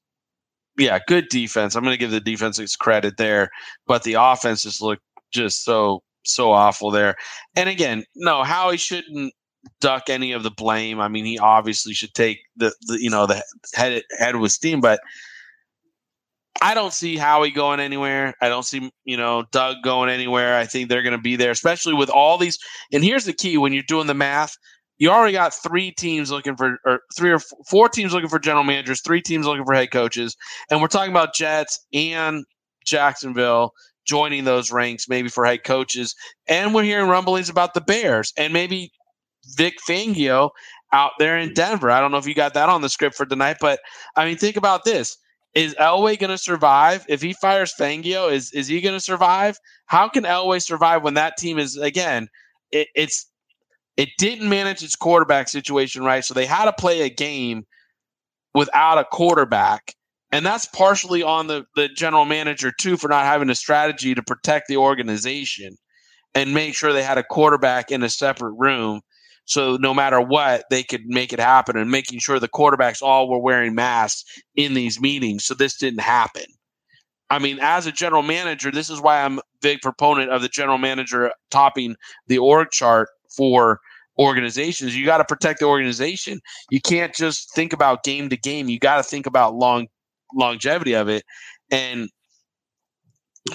yeah, 0.77 0.99
good 1.07 1.29
defense. 1.29 1.75
I'm 1.75 1.83
going 1.83 1.95
to 1.95 1.99
give 1.99 2.11
the 2.11 2.21
defense 2.21 2.59
its 2.59 2.77
credit 2.77 3.17
there, 3.17 3.51
but 3.87 4.05
the 4.05 4.15
offense 4.15 4.63
just 4.63 4.81
looked 4.81 5.03
just 5.33 5.65
so 5.65 6.03
so 6.25 6.53
awful 6.53 6.91
there. 6.91 7.17
And 7.57 7.69
again, 7.69 8.05
no, 8.15 8.43
Howie 8.43 8.77
shouldn't 8.77 9.33
duck 9.81 10.05
any 10.09 10.33
of 10.33 10.43
the 10.43 10.51
blame. 10.51 11.01
I 11.01 11.09
mean, 11.09 11.25
he 11.25 11.39
obviously 11.39 11.95
should 11.95 12.15
take 12.15 12.41
the, 12.57 12.73
the 12.83 12.99
you 13.01 13.11
know 13.11 13.27
the 13.27 13.43
head 13.75 14.03
head 14.19 14.37
with 14.37 14.53
steam, 14.53 14.81
but 14.81 15.01
I 16.61 16.75
don't 16.75 16.93
see 16.93 17.17
Howie 17.17 17.51
going 17.51 17.81
anywhere. 17.81 18.35
I 18.41 18.49
don't 18.49 18.65
see 18.65 18.91
you 19.05 19.17
know 19.17 19.45
Doug 19.53 19.77
going 19.83 20.11
anywhere. 20.11 20.57
I 20.57 20.67
think 20.67 20.89
they're 20.89 21.03
going 21.03 21.17
to 21.17 21.23
be 21.23 21.37
there, 21.37 21.51
especially 21.51 21.95
with 21.95 22.11
all 22.11 22.39
these. 22.39 22.59
And 22.93 23.05
here's 23.05 23.25
the 23.25 23.33
key: 23.33 23.59
when 23.59 23.73
you're 23.73 23.83
doing 23.83 24.07
the 24.07 24.15
math, 24.15 24.57
you 24.99 25.11
already 25.11 25.33
got 25.33 25.55
three 25.55 25.93
teams 25.93 26.31
looking 26.31 26.57
for, 26.57 26.79
or 26.85 27.01
three 27.17 27.31
or 27.31 27.41
four 27.69 27.89
teams 27.89 28.13
looking 28.13 28.29
for 28.29 28.39
general 28.39 28.65
managers, 28.65 29.01
three 29.01 29.23
teams 29.23 29.47
looking 29.47 29.65
for 29.65 29.75
head 29.75 29.91
coaches, 29.91 30.37
and 30.71 30.81
we're 30.81 30.89
talking 30.89 31.13
about 31.13 31.35
Jets 31.35 31.87
and 31.93 32.45
Jacksonville 32.85 33.73
joining 34.09 34.45
those 34.45 34.73
ranks, 34.73 35.09
maybe 35.09 35.29
for 35.29 35.45
head 35.45 35.65
coaches. 35.65 36.15
And 36.49 36.75
we're 36.75 36.83
hearing 36.83 37.09
rumblings 37.09 37.49
about 37.49 37.75
the 37.75 37.81
Bears 37.81 38.33
and 38.37 38.53
maybe 38.53 38.91
Vic 39.57 39.75
Fangio 39.89 40.51
out 40.93 41.13
there 41.19 41.39
in 41.39 41.53
Denver. 41.55 41.91
I 41.91 42.01
don't 42.01 42.11
know 42.11 42.19
if 42.19 42.27
you 42.27 42.35
got 42.35 42.55
that 42.55 42.69
on 42.69 42.81
the 42.81 42.89
script 42.89 43.17
for 43.17 43.27
tonight, 43.27 43.59
but 43.61 43.81
I 44.17 44.25
mean, 44.25 44.37
think 44.37 44.57
about 44.57 44.85
this. 44.85 45.17
Is 45.55 45.75
Elway 45.75 46.19
going 46.19 46.31
to 46.31 46.39
survive 46.39 47.05
if 47.09 47.23
he 47.23 47.33
fires 47.33 47.75
Fangio? 47.79 48.31
Is 48.31 48.53
is 48.53 48.69
he 48.69 48.81
going 48.81 48.95
to 48.95 49.01
survive? 49.01 49.59
How 49.87 50.09
can 50.09 50.25
Elway 50.25 50.63
survive 50.63 51.03
when 51.03 51.15
that 51.15 51.37
team 51.37 51.59
is 51.59 51.77
again? 51.77 52.29
It, 52.71 52.89
it's 52.95 53.27
it 53.97 54.11
didn't 54.19 54.49
manage 54.49 54.83
its 54.83 54.95
quarterback 54.95 55.49
situation 55.49 56.05
right, 56.05 56.25
so 56.25 56.35
they 56.35 56.47
had 56.47 56.67
to 56.67 56.73
play 56.73 57.03
a 57.03 57.11
game 57.11 57.65
without 58.55 58.99
a 58.99 59.05
quarterback, 59.05 59.95
and 60.33 60.45
that's 60.45 60.67
partially 60.67 61.23
on 61.23 61.47
the 61.47 61.65
the 61.77 61.89
general 61.89 62.25
manager 62.25 62.73
too 62.81 62.97
for 62.97 63.09
not 63.09 63.25
having 63.25 63.51
a 63.51 63.55
strategy 63.55 64.15
to 64.15 64.23
protect 64.23 64.69
the 64.69 64.77
organization 64.77 65.77
and 66.35 66.55
make 66.55 66.75
sure 66.75 66.93
they 66.93 67.03
had 67.03 67.19
a 67.19 67.25
quarterback 67.25 67.91
in 67.91 68.03
a 68.03 68.09
separate 68.09 68.55
room 68.59 69.01
so 69.49 69.79
no 69.79 69.95
matter 69.95 70.21
what, 70.21 70.65
they 70.69 70.83
could 70.83 71.07
make 71.07 71.33
it 71.33 71.41
happen 71.41 71.79
and 71.79 71.91
making 71.91 72.19
sure 72.19 72.39
the 72.39 72.49
quarterbacks 72.49 73.03
all 73.03 73.31
were 73.31 73.41
wearing 73.41 73.75
masks 73.75 74.25
in 74.55 74.75
these 74.75 75.01
meetings. 75.01 75.47
So 75.47 75.55
this 75.55 75.79
didn't 75.79 76.03
happen. 76.03 76.45
I 77.31 77.39
mean, 77.39 77.59
as 77.63 77.87
a 77.87 77.93
general 77.93 78.23
manager, 78.23 78.71
this 78.71 78.91
is 78.91 79.01
why 79.01 79.23
I'm 79.23 79.39
a 79.39 79.43
big 79.63 79.81
proponent 79.81 80.31
of 80.31 80.43
the 80.43 80.51
general 80.51 80.77
manager 80.77 81.33
topping 81.51 81.97
the 82.27 82.37
org 82.37 82.69
chart 82.73 83.09
for 83.35 83.81
organizations. 84.19 84.95
You 84.95 85.07
got 85.07 85.19
to 85.19 85.25
protect 85.25 85.61
the 85.61 85.67
organization. 85.67 86.41
You 86.71 86.83
can't 86.83 87.15
just 87.15 87.55
think 87.55 87.73
about 87.73 88.05
game 88.05 88.29
to 88.29 88.37
game. 88.37 88.69
You 88.69 88.79
got 88.79 88.99
to 88.99 89.03
think 89.03 89.25
about 89.25 89.55
long 89.55 89.87
longevity 90.35 90.95
of 90.95 91.09
it. 91.09 91.25
And 91.71 92.09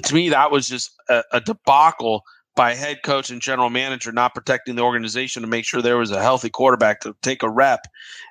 to 0.03 0.13
me, 0.13 0.29
that 0.29 0.51
was 0.51 0.67
just 0.67 0.91
a, 1.09 1.23
a 1.31 1.41
debacle 1.41 2.23
by 2.55 2.75
head 2.75 3.01
coach 3.03 3.29
and 3.29 3.41
general 3.41 3.69
manager 3.69 4.11
not 4.11 4.35
protecting 4.35 4.75
the 4.75 4.81
organization 4.81 5.41
to 5.41 5.47
make 5.47 5.65
sure 5.65 5.81
there 5.81 5.97
was 5.97 6.11
a 6.11 6.21
healthy 6.21 6.49
quarterback 6.49 7.01
to 7.01 7.15
take 7.21 7.41
a 7.41 7.49
rep 7.49 7.87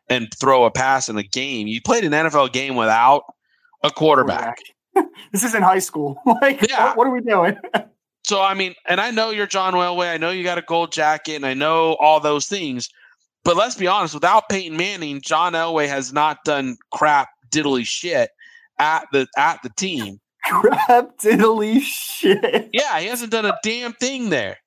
and 0.09 0.28
throw 0.38 0.64
a 0.64 0.70
pass 0.70 1.09
in 1.09 1.16
a 1.16 1.22
game. 1.22 1.66
You 1.66 1.80
played 1.80 2.05
an 2.05 2.12
NFL 2.12 2.53
game 2.53 2.76
without 2.76 3.24
a 3.82 3.90
quarterback. 3.90 4.59
this 5.32 5.43
is 5.43 5.55
in 5.55 5.62
high 5.62 5.80
school. 5.80 6.20
like, 6.43 6.68
yeah. 6.68 6.88
what, 6.88 6.99
what 6.99 7.07
are 7.09 7.11
we 7.11 7.20
doing? 7.20 7.57
so, 8.24 8.40
I 8.40 8.55
mean, 8.55 8.74
and 8.86 9.01
I 9.01 9.11
know 9.11 9.30
you're 9.30 9.47
John 9.47 9.74
Elway. 9.74 10.12
I 10.12 10.18
know 10.18 10.30
you 10.30 10.45
got 10.45 10.59
a 10.59 10.62
gold 10.62 10.93
jacket, 10.93 11.34
and 11.34 11.47
I 11.47 11.55
know 11.55 11.97
all 12.01 12.20
those 12.20 12.47
things. 12.47 12.88
But 13.45 13.57
let's 13.57 13.74
be 13.74 13.88
honest, 13.88 14.14
without 14.14 14.49
Peyton 14.49 14.76
Manning, 14.76 15.20
John 15.20 15.55
Elway 15.55 15.88
has 15.88 16.12
not 16.12 16.45
done 16.45 16.76
crap 16.93 17.28
diddly 17.53 17.85
shit 17.85 18.31
at 18.79 19.07
the 19.13 19.27
at 19.37 19.63
the 19.63 19.71
team 19.77 20.21
crap 20.45 21.19
diddly 21.19 21.81
shit. 21.81 22.71
Yeah, 22.73 22.99
he 22.99 23.07
hasn't 23.07 23.31
done 23.31 23.47
a 23.47 23.57
damn 23.63 23.93
thing 23.95 24.31
there. 24.31 24.59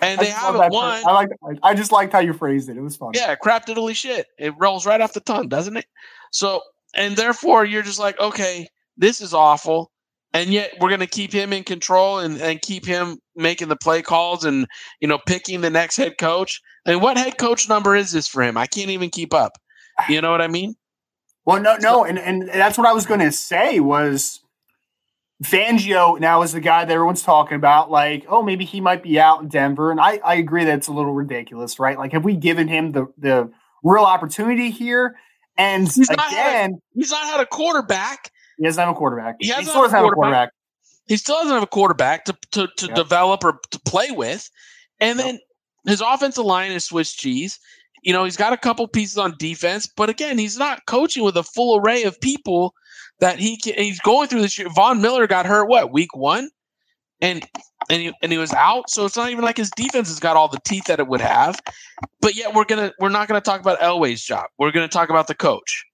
And 0.00 0.18
they 0.18 0.30
haven't 0.30 0.72
won. 0.72 1.02
I 1.06 1.12
like 1.12 1.28
I 1.62 1.74
just 1.74 1.92
liked 1.92 2.12
how 2.12 2.18
you 2.18 2.32
phrased 2.32 2.68
it. 2.68 2.76
It 2.76 2.80
was 2.80 2.96
fun. 2.96 3.12
Yeah, 3.14 3.34
crap 3.36 3.66
diddly 3.66 3.94
shit. 3.94 4.26
It 4.38 4.54
rolls 4.58 4.86
right 4.86 5.00
off 5.00 5.12
the 5.12 5.20
tongue, 5.20 5.48
doesn't 5.48 5.76
it? 5.76 5.86
So 6.32 6.62
and 6.94 7.16
therefore 7.16 7.64
you're 7.64 7.82
just 7.82 7.98
like, 7.98 8.18
okay, 8.18 8.68
this 8.96 9.20
is 9.20 9.34
awful. 9.34 9.92
And 10.32 10.50
yet 10.50 10.72
we're 10.80 10.90
gonna 10.90 11.06
keep 11.06 11.32
him 11.32 11.52
in 11.52 11.62
control 11.62 12.18
and, 12.18 12.40
and 12.40 12.60
keep 12.60 12.84
him 12.86 13.18
making 13.36 13.68
the 13.68 13.76
play 13.76 14.02
calls 14.02 14.44
and 14.44 14.66
you 15.00 15.06
know 15.06 15.18
picking 15.26 15.60
the 15.60 15.70
next 15.70 15.96
head 15.96 16.18
coach. 16.18 16.60
And 16.86 17.00
what 17.00 17.16
head 17.18 17.38
coach 17.38 17.68
number 17.68 17.94
is 17.94 18.12
this 18.12 18.26
for 18.26 18.42
him? 18.42 18.56
I 18.56 18.66
can't 18.66 18.90
even 18.90 19.10
keep 19.10 19.34
up. 19.34 19.52
You 20.08 20.20
know 20.20 20.30
what 20.30 20.42
I 20.42 20.48
mean? 20.48 20.74
Well, 21.48 21.62
no, 21.62 21.76
no, 21.76 22.04
and, 22.04 22.18
and 22.18 22.46
that's 22.46 22.76
what 22.76 22.86
I 22.86 22.92
was 22.92 23.06
gonna 23.06 23.32
say 23.32 23.80
was 23.80 24.40
Fangio 25.42 26.20
now 26.20 26.42
is 26.42 26.52
the 26.52 26.60
guy 26.60 26.84
that 26.84 26.92
everyone's 26.92 27.22
talking 27.22 27.56
about, 27.56 27.90
like, 27.90 28.26
oh, 28.28 28.42
maybe 28.42 28.66
he 28.66 28.82
might 28.82 29.02
be 29.02 29.18
out 29.18 29.40
in 29.40 29.48
Denver. 29.48 29.90
And 29.90 29.98
I, 29.98 30.20
I 30.22 30.34
agree 30.34 30.64
that 30.66 30.76
it's 30.76 30.88
a 30.88 30.92
little 30.92 31.14
ridiculous, 31.14 31.78
right? 31.78 31.96
Like, 31.96 32.12
have 32.12 32.22
we 32.22 32.36
given 32.36 32.68
him 32.68 32.92
the 32.92 33.06
the 33.16 33.50
real 33.82 34.04
opportunity 34.04 34.68
here? 34.68 35.16
And 35.56 35.84
he's 35.84 36.10
again, 36.10 36.28
had, 36.28 36.70
he's 36.94 37.10
not 37.10 37.24
had 37.24 37.40
a 37.40 37.46
quarterback. 37.46 38.30
He 38.58 38.64
doesn't 38.64 38.78
have 38.78 38.94
a 38.94 38.98
quarterback. 38.98 39.36
He, 39.40 39.46
he 39.46 39.64
still 39.64 39.80
doesn't 39.80 39.96
have 39.96 40.04
a 40.04 40.10
quarterback. 40.10 40.50
He 41.06 41.16
still 41.16 41.36
doesn't 41.36 41.54
have 41.54 41.62
a 41.62 41.66
quarterback 41.66 42.26
to 42.26 42.36
to, 42.50 42.68
to 42.76 42.86
yep. 42.88 42.94
develop 42.94 43.42
or 43.42 43.58
to 43.70 43.80
play 43.86 44.10
with. 44.10 44.50
And 45.00 45.18
yep. 45.18 45.26
then 45.26 45.40
his 45.86 46.02
offensive 46.02 46.44
line 46.44 46.72
is 46.72 46.84
Swiss 46.84 47.14
cheese. 47.14 47.58
You 48.02 48.12
know, 48.12 48.24
he's 48.24 48.36
got 48.36 48.52
a 48.52 48.56
couple 48.56 48.86
pieces 48.88 49.18
on 49.18 49.34
defense, 49.38 49.86
but 49.86 50.08
again, 50.08 50.38
he's 50.38 50.58
not 50.58 50.86
coaching 50.86 51.24
with 51.24 51.36
a 51.36 51.42
full 51.42 51.78
array 51.78 52.04
of 52.04 52.20
people 52.20 52.74
that 53.20 53.38
he 53.38 53.56
can, 53.56 53.74
he's 53.74 54.00
going 54.00 54.28
through 54.28 54.42
this 54.42 54.58
year. 54.58 54.68
Von 54.74 55.02
Miller 55.02 55.26
got 55.26 55.46
hurt 55.46 55.68
what 55.68 55.92
week 55.92 56.14
one, 56.14 56.50
and 57.20 57.46
and 57.90 58.02
he, 58.02 58.12
and 58.22 58.32
he 58.32 58.38
was 58.38 58.52
out. 58.52 58.90
So 58.90 59.04
it's 59.04 59.16
not 59.16 59.30
even 59.30 59.44
like 59.44 59.56
his 59.56 59.70
defense 59.70 60.08
has 60.08 60.20
got 60.20 60.36
all 60.36 60.48
the 60.48 60.60
teeth 60.64 60.84
that 60.84 61.00
it 61.00 61.08
would 61.08 61.20
have. 61.20 61.58
But 62.20 62.36
yet 62.36 62.54
we're 62.54 62.64
gonna 62.64 62.92
we're 63.00 63.08
not 63.08 63.28
gonna 63.28 63.40
talk 63.40 63.60
about 63.60 63.80
Elway's 63.80 64.22
job. 64.22 64.46
We're 64.58 64.70
gonna 64.70 64.88
talk 64.88 65.10
about 65.10 65.26
the 65.26 65.34
coach. 65.34 65.84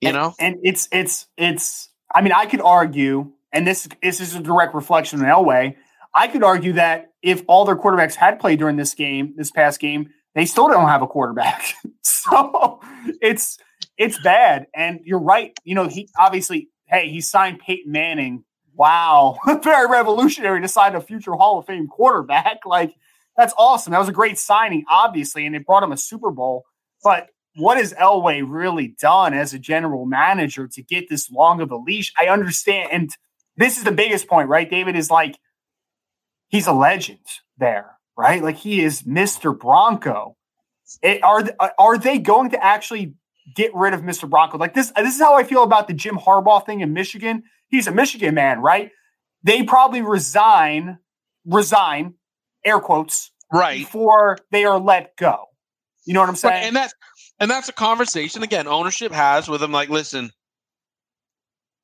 You 0.00 0.08
and, 0.08 0.16
know, 0.16 0.34
and 0.38 0.56
it's 0.62 0.88
it's 0.92 1.26
it's. 1.36 1.90
I 2.14 2.22
mean, 2.22 2.32
I 2.32 2.46
could 2.46 2.60
argue, 2.60 3.32
and 3.52 3.66
this 3.66 3.88
this 4.02 4.20
is 4.20 4.34
a 4.34 4.40
direct 4.40 4.74
reflection 4.74 5.20
on 5.20 5.26
Elway. 5.26 5.76
I 6.14 6.28
could 6.28 6.42
argue 6.42 6.72
that 6.74 7.12
if 7.22 7.42
all 7.46 7.64
their 7.64 7.76
quarterbacks 7.76 8.14
had 8.14 8.40
played 8.40 8.58
during 8.58 8.76
this 8.76 8.94
game, 8.94 9.34
this 9.36 9.50
past 9.50 9.80
game, 9.80 10.08
they 10.36 10.44
still 10.44 10.68
don't 10.68 10.86
have 10.86 11.02
a 11.02 11.06
quarterback. 11.08 11.74
so 12.02 12.80
it's 13.20 13.58
it's 13.96 14.22
bad. 14.22 14.66
And 14.74 15.00
you're 15.02 15.18
right. 15.18 15.58
You 15.64 15.74
know, 15.74 15.88
he 15.88 16.08
obviously, 16.16 16.68
hey, 16.86 17.08
he 17.08 17.20
signed 17.20 17.58
Peyton 17.58 17.90
Manning. 17.90 18.44
Wow. 18.74 19.38
Very 19.62 19.88
revolutionary 19.88 20.60
to 20.60 20.68
sign 20.68 20.94
a 20.94 21.00
future 21.00 21.32
Hall 21.32 21.58
of 21.58 21.66
Fame 21.66 21.88
quarterback. 21.88 22.60
Like, 22.66 22.94
that's 23.36 23.54
awesome. 23.58 23.92
That 23.92 23.98
was 23.98 24.08
a 24.08 24.12
great 24.12 24.38
signing, 24.38 24.84
obviously, 24.88 25.46
and 25.46 25.54
it 25.54 25.66
brought 25.66 25.82
him 25.82 25.92
a 25.92 25.96
Super 25.96 26.30
Bowl. 26.30 26.64
But 27.02 27.28
what 27.54 27.76
has 27.76 27.92
Elway 27.94 28.42
really 28.46 28.88
done 29.00 29.34
as 29.34 29.52
a 29.52 29.58
general 29.58 30.06
manager 30.06 30.66
to 30.68 30.82
get 30.82 31.08
this 31.08 31.30
long 31.30 31.60
of 31.60 31.70
a 31.70 31.76
leash? 31.76 32.12
I 32.18 32.28
understand. 32.28 32.90
And 32.92 33.10
this 33.56 33.78
is 33.78 33.84
the 33.84 33.92
biggest 33.92 34.26
point, 34.26 34.48
right? 34.48 34.68
David 34.68 34.96
is 34.96 35.10
like, 35.10 35.38
he's 36.48 36.66
a 36.66 36.72
legend 36.72 37.20
there, 37.58 37.95
right? 38.16 38.42
Like 38.42 38.56
he 38.56 38.82
is 38.82 39.02
Mr. 39.02 39.58
Bronco. 39.58 40.36
It, 41.02 41.22
are 41.22 41.44
uh, 41.58 41.68
are 41.78 41.98
they 41.98 42.18
going 42.18 42.50
to 42.50 42.64
actually 42.64 43.14
get 43.54 43.74
rid 43.74 43.94
of 43.94 44.00
Mr. 44.00 44.28
Bronco. 44.28 44.58
Like 44.58 44.74
this, 44.74 44.92
uh, 44.96 45.02
this 45.02 45.14
is 45.14 45.20
how 45.20 45.34
I 45.34 45.44
feel 45.44 45.62
about 45.62 45.86
the 45.86 45.94
Jim 45.94 46.16
Harbaugh 46.16 46.64
thing 46.64 46.80
in 46.80 46.92
Michigan. 46.92 47.44
He's 47.68 47.86
a 47.86 47.92
Michigan 47.92 48.34
man, 48.34 48.60
right? 48.60 48.90
They 49.42 49.62
probably 49.62 50.02
resign, 50.02 50.98
resign, 51.44 52.14
air 52.64 52.80
quotes, 52.80 53.30
right 53.52 53.78
before 53.78 54.38
they 54.50 54.64
are 54.64 54.78
let 54.78 55.16
go. 55.16 55.46
You 56.04 56.14
know 56.14 56.20
what 56.20 56.28
I'm 56.28 56.36
saying? 56.36 56.54
Right, 56.54 56.64
and 56.64 56.76
that's 56.76 56.94
and 57.38 57.50
that's 57.50 57.68
a 57.68 57.72
conversation 57.72 58.42
again 58.42 58.66
ownership 58.66 59.12
has 59.12 59.48
with 59.48 59.60
them. 59.60 59.72
Like, 59.72 59.88
listen, 59.88 60.30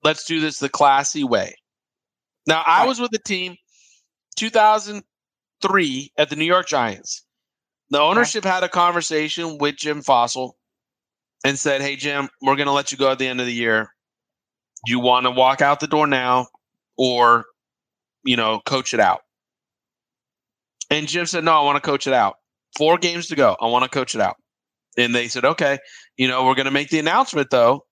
let's 0.02 0.24
do 0.24 0.40
this 0.40 0.59
the 0.59 0.68
classy 0.68 1.24
way. 1.24 1.54
Now, 2.46 2.62
I 2.66 2.86
was 2.86 2.98
with 2.98 3.12
the 3.12 3.20
team 3.20 3.56
2003 5.62 6.12
at 6.18 6.30
the 6.30 6.36
New 6.36 6.44
York 6.44 6.68
Giants. 6.68 7.22
The 7.90 8.01
ownership 8.01 8.44
had 8.44 8.62
a 8.62 8.68
conversation 8.68 9.59
with 9.59 9.76
Jim 9.76 10.02
Fassel 10.02 10.52
and 11.44 11.59
said, 11.59 11.80
Hey, 11.80 11.97
Jim, 11.97 12.28
we're 12.40 12.56
going 12.56 12.66
to 12.66 12.72
let 12.72 12.93
you 12.93 12.98
go 12.98 13.10
at 13.10 13.18
the 13.18 13.26
end 13.26 13.40
of 13.40 13.47
the 13.47 13.52
year. 13.52 13.93
Do 14.86 14.93
you 14.93 15.01
want 15.01 15.24
to 15.24 15.30
walk 15.30 15.60
out 15.60 15.80
the 15.80 15.86
door 15.86 16.06
now 16.06 16.48
or, 16.97 17.44
you 18.24 18.36
know, 18.36 18.60
coach 18.64 18.94
it 18.94 19.01
out? 19.01 19.20
And 20.90 21.09
Jim 21.09 21.26
said, 21.26 21.44
No, 21.44 21.52
I 21.52 21.64
want 21.64 21.82
to 21.82 21.86
coach 21.86 22.06
it 22.06 22.14
out. 22.14 22.36
Four 22.76 22.98
games 22.98 23.26
to 23.28 23.36
go. 23.36 23.56
I 23.60 23.66
want 23.66 23.84
to 23.84 23.90
coach 23.90 24.14
it 24.14 24.20
out. 24.20 24.36
And 24.97 25.14
they 25.14 25.28
said, 25.28 25.44
Okay, 25.44 25.78
you 26.16 26.28
know, 26.28 26.47
we're 26.47 26.55
going 26.55 26.66
to 26.66 26.70
make 26.72 26.89
the 26.89 26.98
announcement, 26.98 27.51
though, 27.51 27.84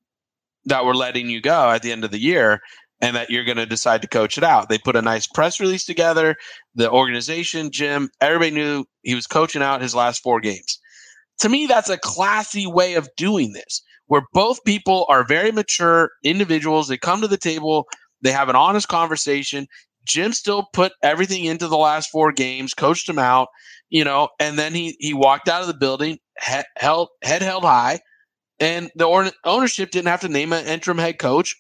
that 0.65 0.85
we're 0.85 0.95
letting 0.95 1.29
you 1.29 1.41
go 1.41 1.71
at 1.71 1.83
the 1.83 1.93
end 1.93 2.05
of 2.05 2.11
the 2.11 2.21
year 2.21 2.61
and 3.01 3.17
that 3.17 3.31
you're 3.31 3.45
going 3.45 3.57
to 3.57 3.67
decide 3.67 4.03
to 4.03 4.09
coach 4.09 4.39
it 4.39 4.45
out. 4.45 4.69
They 4.69 4.79
put 4.79 4.97
a 4.97 5.03
nice 5.03 5.27
press 5.27 5.61
release 5.61 5.85
together. 5.85 6.37
The 6.75 6.91
organization, 6.91 7.71
Jim, 7.71 8.11
everybody 8.21 8.51
knew 8.51 8.85
he 9.03 9.15
was 9.15 9.27
coaching 9.27 9.63
out 9.63 9.83
his 9.83 9.95
last 9.95 10.23
four 10.23 10.41
games 10.41 10.79
to 11.41 11.49
me, 11.49 11.67
that's 11.67 11.91
a 11.91 11.99
classy 11.99 12.67
way 12.67 12.95
of 12.95 13.09
doing 13.17 13.53
this, 13.53 13.83
where 14.07 14.23
both 14.33 14.63
people 14.65 15.07
are 15.09 15.25
very 15.25 15.51
mature 15.51 16.11
individuals. 16.23 16.89
They 16.89 16.99
come 16.99 17.21
to 17.23 17.29
the 17.29 17.37
table, 17.37 17.87
they 18.23 18.33
have 18.33 18.49
an 18.49 18.57
honest 18.57 18.89
conversation. 18.89 19.67
Jim 20.07 20.33
still 20.33 20.67
put 20.73 20.93
everything 21.03 21.45
into 21.45 21.69
the 21.69 21.77
last 21.77 22.11
four 22.11 22.33
games, 22.33 22.75
coached 22.75 23.09
him 23.09 23.19
out, 23.19 23.49
you 23.89 24.05
know, 24.05 24.29
and 24.39 24.59
then 24.59 24.75
he 24.75 24.97
he 24.99 25.15
walked 25.15 25.49
out 25.49 25.63
of 25.63 25.67
the 25.67 25.75
building, 25.75 26.19
held 26.77 27.09
head 27.23 27.43
held 27.43 27.65
high, 27.65 28.01
and 28.59 28.91
the 28.95 29.33
ownership 29.45 29.91
didn't 29.91 30.09
have 30.09 30.21
to 30.21 30.29
name 30.29 30.53
an 30.53 30.67
interim 30.67 30.99
head 30.99 31.19
coach. 31.19 31.57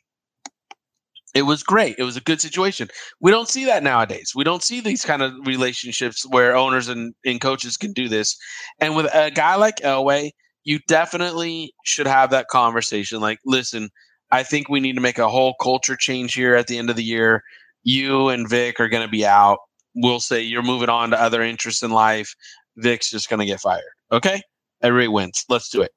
It 1.34 1.42
was 1.42 1.62
great. 1.62 1.94
It 1.98 2.02
was 2.02 2.16
a 2.16 2.20
good 2.20 2.40
situation. 2.40 2.88
We 3.20 3.30
don't 3.30 3.48
see 3.48 3.64
that 3.66 3.82
nowadays. 3.82 4.32
We 4.34 4.42
don't 4.42 4.64
see 4.64 4.80
these 4.80 5.04
kind 5.04 5.22
of 5.22 5.32
relationships 5.44 6.26
where 6.28 6.56
owners 6.56 6.88
and, 6.88 7.14
and 7.24 7.40
coaches 7.40 7.76
can 7.76 7.92
do 7.92 8.08
this. 8.08 8.36
And 8.80 8.96
with 8.96 9.06
a 9.14 9.30
guy 9.30 9.54
like 9.54 9.76
Elway, 9.76 10.30
you 10.64 10.80
definitely 10.88 11.72
should 11.84 12.08
have 12.08 12.30
that 12.30 12.48
conversation. 12.48 13.20
Like, 13.20 13.38
listen, 13.46 13.90
I 14.32 14.42
think 14.42 14.68
we 14.68 14.80
need 14.80 14.94
to 14.94 15.00
make 15.00 15.18
a 15.18 15.28
whole 15.28 15.54
culture 15.60 15.96
change 15.96 16.34
here 16.34 16.54
at 16.54 16.66
the 16.66 16.78
end 16.78 16.90
of 16.90 16.96
the 16.96 17.04
year. 17.04 17.42
You 17.82 18.28
and 18.28 18.48
Vic 18.48 18.80
are 18.80 18.88
going 18.88 19.06
to 19.06 19.10
be 19.10 19.24
out. 19.24 19.58
We'll 19.94 20.20
say 20.20 20.40
you're 20.40 20.62
moving 20.62 20.88
on 20.88 21.10
to 21.10 21.20
other 21.20 21.42
interests 21.42 21.82
in 21.82 21.90
life. 21.90 22.34
Vic's 22.76 23.10
just 23.10 23.28
going 23.28 23.40
to 23.40 23.46
get 23.46 23.60
fired. 23.60 23.82
Okay? 24.12 24.42
Everybody 24.82 25.08
wins. 25.08 25.44
Let's 25.48 25.68
do 25.70 25.82
it. 25.82 25.92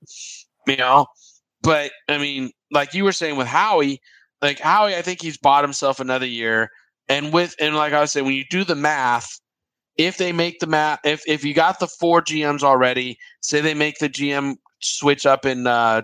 You 0.68 0.78
know? 0.78 1.08
But, 1.62 1.92
I 2.08 2.18
mean, 2.18 2.52
like 2.72 2.94
you 2.94 3.04
were 3.04 3.12
saying 3.12 3.36
with 3.36 3.48
Howie, 3.48 4.00
like 4.44 4.60
Howie, 4.60 4.96
I 4.96 5.02
think 5.02 5.22
he's 5.22 5.38
bought 5.38 5.64
himself 5.64 6.00
another 6.00 6.26
year. 6.26 6.70
And 7.08 7.34
with, 7.34 7.56
and 7.60 7.76
like 7.76 7.94
I 7.94 8.02
was 8.02 8.12
saying, 8.12 8.26
when 8.26 8.36
you 8.36 8.44
do 8.50 8.64
the 8.64 8.76
math, 8.76 9.40
if 9.98 10.18
they 10.18 10.32
make 10.32 10.60
the 10.60 10.68
math, 10.68 11.00
if, 11.06 11.24
if 11.28 11.46
you 11.46 11.54
got 11.54 11.80
the 11.80 11.88
four 11.88 12.22
GMs 12.22 12.62
already, 12.62 13.18
say 13.42 13.62
they 13.62 13.74
make 13.74 14.00
the 14.00 14.10
GM 14.10 14.56
switch 14.80 15.26
up 15.26 15.46
in 15.46 15.66
uh, 15.66 16.02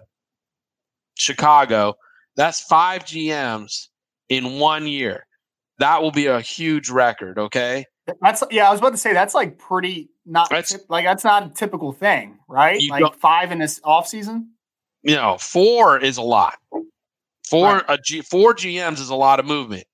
Chicago, 1.16 1.96
that's 2.38 2.62
five 2.62 3.04
GMs 3.04 3.88
in 4.30 4.60
one 4.60 4.88
year. 4.88 5.26
That 5.80 6.02
will 6.02 6.12
be 6.12 6.28
a 6.28 6.40
huge 6.40 6.90
record. 6.90 7.38
Okay. 7.38 7.86
That's 8.22 8.44
yeah. 8.50 8.68
I 8.68 8.72
was 8.72 8.80
about 8.80 8.92
to 8.92 8.98
say 8.98 9.14
that's 9.14 9.36
like 9.36 9.60
pretty 9.60 10.10
not 10.26 10.50
that's, 10.50 10.76
like 10.90 11.06
that's 11.06 11.24
not 11.24 11.46
a 11.46 11.50
typical 11.50 11.92
thing, 11.92 12.40
right? 12.48 12.82
Like 12.90 13.14
five 13.16 13.52
in 13.52 13.60
this 13.60 13.80
off 13.84 14.08
season. 14.08 14.52
You 15.04 15.16
know, 15.16 15.38
four 15.40 16.00
is 16.00 16.18
a 16.18 16.22
lot. 16.22 16.56
Four 17.50 17.76
right. 17.76 17.86
a 17.88 17.98
G, 17.98 18.22
four 18.22 18.54
GMs 18.54 19.00
is 19.00 19.10
a 19.10 19.16
lot 19.16 19.40
of 19.40 19.46
movement. 19.46 19.86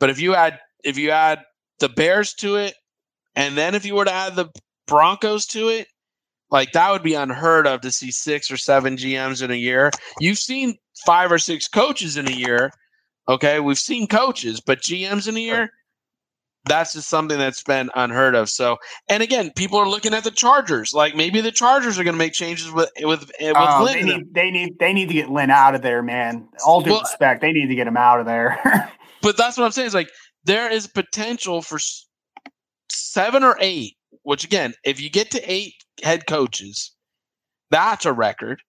But 0.00 0.10
if 0.10 0.20
you 0.20 0.34
add 0.34 0.58
if 0.84 0.98
you 0.98 1.10
add 1.10 1.42
the 1.78 1.88
Bears 1.88 2.34
to 2.34 2.56
it, 2.56 2.74
and 3.34 3.56
then 3.56 3.74
if 3.74 3.84
you 3.84 3.94
were 3.94 4.04
to 4.04 4.12
add 4.12 4.36
the 4.36 4.48
Broncos 4.86 5.46
to 5.46 5.68
it, 5.68 5.88
like 6.50 6.72
that 6.72 6.90
would 6.90 7.02
be 7.02 7.14
unheard 7.14 7.66
of 7.66 7.80
to 7.82 7.90
see 7.90 8.10
six 8.10 8.50
or 8.50 8.56
seven 8.56 8.96
GMs 8.96 9.42
in 9.42 9.50
a 9.50 9.56
year. 9.56 9.90
You've 10.20 10.38
seen 10.38 10.76
five 11.04 11.32
or 11.32 11.38
six 11.38 11.68
coaches 11.68 12.16
in 12.16 12.28
a 12.28 12.34
year. 12.34 12.70
Okay, 13.28 13.58
we've 13.58 13.78
seen 13.78 14.06
coaches, 14.06 14.60
but 14.60 14.80
GMs 14.80 15.26
in 15.26 15.36
a 15.36 15.40
year, 15.40 15.70
that's 16.66 16.92
just 16.92 17.08
something 17.08 17.38
that's 17.38 17.62
been 17.62 17.90
unheard 17.94 18.34
of. 18.34 18.48
So, 18.48 18.78
and 19.08 19.22
again, 19.22 19.52
people 19.56 19.78
are 19.78 19.88
looking 19.88 20.14
at 20.14 20.24
the 20.24 20.30
Chargers. 20.30 20.92
Like 20.92 21.14
maybe 21.14 21.40
the 21.40 21.52
Chargers 21.52 21.98
are 21.98 22.04
going 22.04 22.14
to 22.14 22.18
make 22.18 22.32
changes 22.32 22.70
with 22.70 22.90
with 23.00 23.30
with 23.40 23.56
um, 23.56 23.84
Lynn. 23.84 23.94
They 23.94 24.16
need, 24.16 24.34
they 24.34 24.50
need 24.50 24.78
they 24.78 24.92
need 24.92 25.08
to 25.08 25.14
get 25.14 25.30
Lynn 25.30 25.50
out 25.50 25.74
of 25.74 25.82
there, 25.82 26.02
man. 26.02 26.48
All 26.64 26.80
due 26.80 26.92
well, 26.92 27.00
respect, 27.00 27.40
they 27.40 27.52
need 27.52 27.68
to 27.68 27.74
get 27.74 27.86
him 27.86 27.96
out 27.96 28.20
of 28.20 28.26
there. 28.26 28.90
but 29.22 29.36
that's 29.36 29.56
what 29.56 29.64
I'm 29.64 29.72
saying. 29.72 29.88
Is 29.88 29.94
like 29.94 30.10
there 30.44 30.70
is 30.70 30.86
potential 30.86 31.62
for 31.62 31.78
seven 32.90 33.44
or 33.44 33.56
eight. 33.60 33.94
Which 34.22 34.44
again, 34.44 34.74
if 34.84 35.00
you 35.00 35.08
get 35.08 35.30
to 35.32 35.52
eight 35.52 35.74
head 36.02 36.26
coaches, 36.26 36.92
that's 37.70 38.04
a 38.04 38.12
record. 38.12 38.60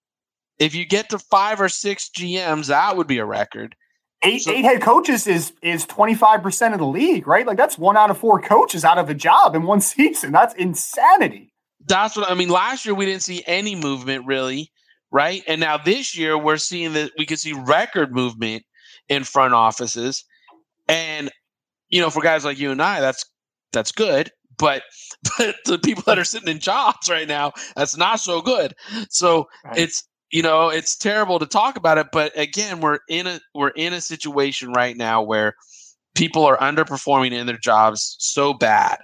If 0.59 0.75
you 0.75 0.85
get 0.85 1.09
to 1.09 1.19
five 1.19 1.59
or 1.59 1.69
six 1.69 2.09
GMs, 2.15 2.67
that 2.67 2.95
would 2.95 3.07
be 3.07 3.17
a 3.17 3.25
record. 3.25 3.75
Eight 4.23 4.41
so, 4.41 4.51
eight 4.51 4.65
head 4.65 4.81
coaches 4.81 5.27
is 5.27 5.53
is 5.61 5.85
twenty 5.85 6.15
five 6.15 6.41
percent 6.41 6.73
of 6.73 6.79
the 6.79 6.87
league, 6.87 7.27
right? 7.27 7.45
Like 7.45 7.57
that's 7.57 7.77
one 7.77 7.95
out 7.95 8.09
of 8.09 8.17
four 8.17 8.41
coaches 8.41 8.83
out 8.83 8.97
of 8.97 9.09
a 9.09 9.13
job 9.13 9.55
in 9.55 9.63
one 9.63 9.81
season. 9.81 10.31
That's 10.31 10.55
insanity. 10.55 11.53
That's 11.85 12.17
what 12.17 12.29
I 12.29 12.33
mean. 12.33 12.49
Last 12.49 12.85
year 12.85 12.95
we 12.95 13.05
didn't 13.05 13.21
see 13.21 13.43
any 13.45 13.75
movement 13.75 14.25
really, 14.25 14.71
right? 15.11 15.43
And 15.47 15.61
now 15.61 15.77
this 15.77 16.17
year 16.17 16.37
we're 16.37 16.57
seeing 16.57 16.93
that 16.93 17.11
we 17.17 17.25
could 17.25 17.39
see 17.39 17.53
record 17.53 18.11
movement 18.11 18.63
in 19.07 19.23
front 19.23 19.53
offices, 19.53 20.25
and 20.87 21.29
you 21.89 22.01
know, 22.01 22.09
for 22.09 22.21
guys 22.21 22.43
like 22.43 22.57
you 22.57 22.71
and 22.71 22.81
I, 22.81 22.99
that's 22.99 23.23
that's 23.71 23.91
good. 23.91 24.31
But 24.57 24.81
but 25.37 25.57
the 25.65 25.77
people 25.77 26.03
that 26.07 26.17
are 26.17 26.23
sitting 26.23 26.49
in 26.49 26.59
jobs 26.59 27.07
right 27.07 27.27
now, 27.27 27.53
that's 27.75 27.95
not 27.95 28.19
so 28.19 28.41
good. 28.41 28.73
So 29.09 29.45
right. 29.63 29.77
it's 29.77 30.03
you 30.31 30.41
know 30.41 30.69
it's 30.69 30.95
terrible 30.95 31.39
to 31.39 31.45
talk 31.45 31.77
about 31.77 31.97
it 31.97 32.07
but 32.11 32.37
again 32.37 32.81
we're 32.81 32.99
in 33.09 33.27
a 33.27 33.39
we're 33.53 33.69
in 33.69 33.93
a 33.93 34.01
situation 34.01 34.71
right 34.73 34.97
now 34.97 35.21
where 35.21 35.53
people 36.15 36.45
are 36.45 36.57
underperforming 36.57 37.31
in 37.31 37.47
their 37.47 37.57
jobs 37.57 38.15
so 38.19 38.53
bad 38.53 38.97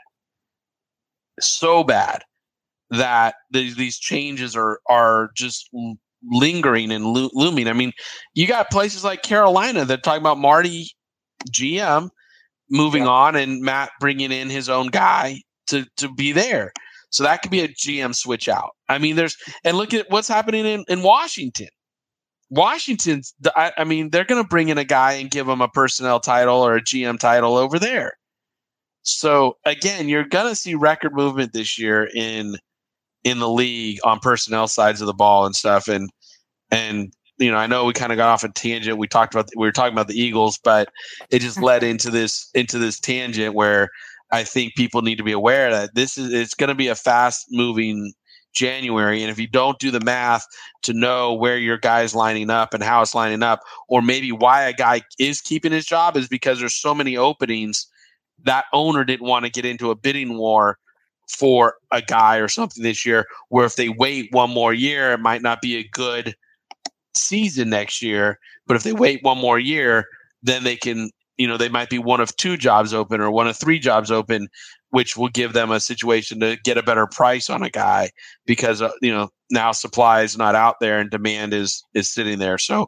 so 1.39 1.83
bad 1.83 2.23
that 2.89 3.35
these, 3.51 3.75
these 3.75 3.97
changes 3.97 4.55
are 4.55 4.79
are 4.89 5.31
just 5.35 5.69
lingering 6.31 6.91
and 6.91 7.05
lo- 7.05 7.29
looming 7.33 7.67
i 7.67 7.73
mean 7.73 7.91
you 8.33 8.47
got 8.47 8.69
places 8.69 9.03
like 9.03 9.23
carolina 9.23 9.85
that 9.85 10.03
talk 10.03 10.19
about 10.19 10.37
marty 10.37 10.89
gm 11.49 12.09
moving 12.69 13.03
yeah. 13.03 13.09
on 13.09 13.35
and 13.35 13.61
matt 13.61 13.91
bringing 13.99 14.31
in 14.31 14.49
his 14.49 14.69
own 14.69 14.87
guy 14.87 15.37
to 15.67 15.85
to 15.97 16.11
be 16.13 16.31
there 16.31 16.71
so 17.13 17.23
that 17.23 17.43
could 17.43 17.51
be 17.51 17.61
a 17.61 17.67
GM 17.67 18.15
switch 18.15 18.49
out. 18.49 18.71
I 18.89 18.97
mean, 18.97 19.15
there's 19.15 19.37
and 19.63 19.77
look 19.77 19.93
at 19.93 20.09
what's 20.09 20.27
happening 20.27 20.65
in, 20.65 20.83
in 20.87 21.03
Washington. 21.03 21.67
Washington's, 22.49 23.35
I, 23.55 23.71
I 23.77 23.83
mean, 23.83 24.09
they're 24.09 24.25
going 24.25 24.41
to 24.41 24.47
bring 24.47 24.69
in 24.69 24.79
a 24.79 24.83
guy 24.83 25.13
and 25.13 25.29
give 25.29 25.47
him 25.47 25.61
a 25.61 25.67
personnel 25.67 26.19
title 26.19 26.65
or 26.65 26.75
a 26.75 26.81
GM 26.81 27.19
title 27.19 27.55
over 27.55 27.77
there. 27.77 28.13
So 29.03 29.57
again, 29.63 30.09
you're 30.09 30.23
going 30.23 30.49
to 30.49 30.55
see 30.55 30.73
record 30.73 31.13
movement 31.13 31.53
this 31.53 31.77
year 31.77 32.09
in 32.15 32.57
in 33.23 33.37
the 33.37 33.49
league 33.49 33.99
on 34.03 34.19
personnel 34.19 34.67
sides 34.67 34.99
of 34.99 35.07
the 35.07 35.13
ball 35.13 35.45
and 35.45 35.55
stuff. 35.55 35.87
And 35.87 36.09
and 36.71 37.13
you 37.37 37.51
know, 37.51 37.57
I 37.57 37.67
know 37.67 37.85
we 37.85 37.93
kind 37.93 38.11
of 38.11 38.17
got 38.17 38.29
off 38.29 38.43
a 38.43 38.49
tangent. 38.49 38.97
We 38.97 39.07
talked 39.07 39.35
about 39.35 39.49
we 39.55 39.67
were 39.67 39.71
talking 39.71 39.93
about 39.93 40.07
the 40.07 40.19
Eagles, 40.19 40.57
but 40.63 40.89
it 41.29 41.39
just 41.39 41.57
mm-hmm. 41.57 41.65
led 41.65 41.83
into 41.83 42.09
this 42.09 42.49
into 42.55 42.79
this 42.79 42.99
tangent 42.99 43.53
where 43.53 43.89
I 44.33 44.43
think 44.43 44.73
people 44.73 45.03
need 45.03 45.17
to 45.19 45.23
be 45.23 45.31
aware 45.31 45.69
that 45.69 45.93
this 45.93 46.17
is 46.17 46.33
it's 46.33 46.55
going 46.55 46.69
to 46.69 46.75
be 46.75 46.87
a 46.87 46.95
fast 46.95 47.45
moving 47.51 48.13
January. 48.53 49.21
And 49.21 49.29
if 49.29 49.37
you 49.37 49.47
don't 49.47 49.77
do 49.77 49.91
the 49.91 49.99
math 49.99 50.47
to 50.81 50.93
know 50.93 51.35
where 51.35 51.57
your 51.57 51.77
guy's 51.77 52.15
lining 52.15 52.49
up 52.49 52.73
and 52.73 52.83
how 52.83 53.03
it's 53.03 53.13
lining 53.13 53.43
up, 53.43 53.61
or 53.87 54.01
maybe 54.01 54.31
why 54.31 54.63
a 54.63 54.73
guy 54.73 55.01
is 55.19 55.39
keeping 55.39 55.71
his 55.71 55.85
job 55.85 56.17
is 56.17 56.27
because 56.27 56.59
there's 56.59 56.73
so 56.73 56.95
many 56.95 57.15
openings 57.15 57.87
that 58.43 58.65
owner 58.73 59.03
didn't 59.03 59.27
want 59.27 59.45
to 59.45 59.51
get 59.51 59.65
into 59.65 59.91
a 59.91 59.95
bidding 59.95 60.35
war 60.35 60.79
for 61.29 61.75
a 61.91 62.01
guy 62.01 62.37
or 62.37 62.47
something 62.47 62.83
this 62.83 63.05
year, 63.05 63.25
where 63.49 63.65
if 63.65 63.75
they 63.75 63.89
wait 63.89 64.29
one 64.31 64.49
more 64.49 64.73
year, 64.73 65.11
it 65.13 65.19
might 65.19 65.43
not 65.43 65.61
be 65.61 65.77
a 65.77 65.87
good 65.93 66.35
season 67.15 67.69
next 67.69 68.01
year. 68.01 68.39
But 68.65 68.77
if 68.77 68.83
they 68.83 68.93
wait 68.93 69.23
one 69.23 69.37
more 69.37 69.59
year, 69.59 70.05
then 70.41 70.63
they 70.63 70.75
can 70.75 71.11
you 71.37 71.47
know 71.47 71.57
they 71.57 71.69
might 71.69 71.89
be 71.89 71.99
one 71.99 72.21
of 72.21 72.35
two 72.37 72.57
jobs 72.57 72.93
open 72.93 73.21
or 73.21 73.31
one 73.31 73.47
of 73.47 73.57
three 73.57 73.79
jobs 73.79 74.11
open 74.11 74.47
which 74.93 75.17
will 75.17 75.29
give 75.29 75.53
them 75.53 75.71
a 75.71 75.79
situation 75.79 76.39
to 76.39 76.55
get 76.63 76.77
a 76.77 76.83
better 76.83 77.07
price 77.07 77.49
on 77.49 77.63
a 77.63 77.69
guy 77.71 78.11
because 78.45 78.79
uh, 78.79 78.91
you 79.01 79.11
know 79.11 79.27
now 79.49 79.71
supply 79.71 80.21
is 80.21 80.37
not 80.37 80.53
out 80.53 80.75
there 80.79 80.99
and 80.99 81.09
demand 81.09 81.51
is 81.51 81.83
is 81.95 82.07
sitting 82.07 82.37
there. 82.37 82.59
So 82.59 82.87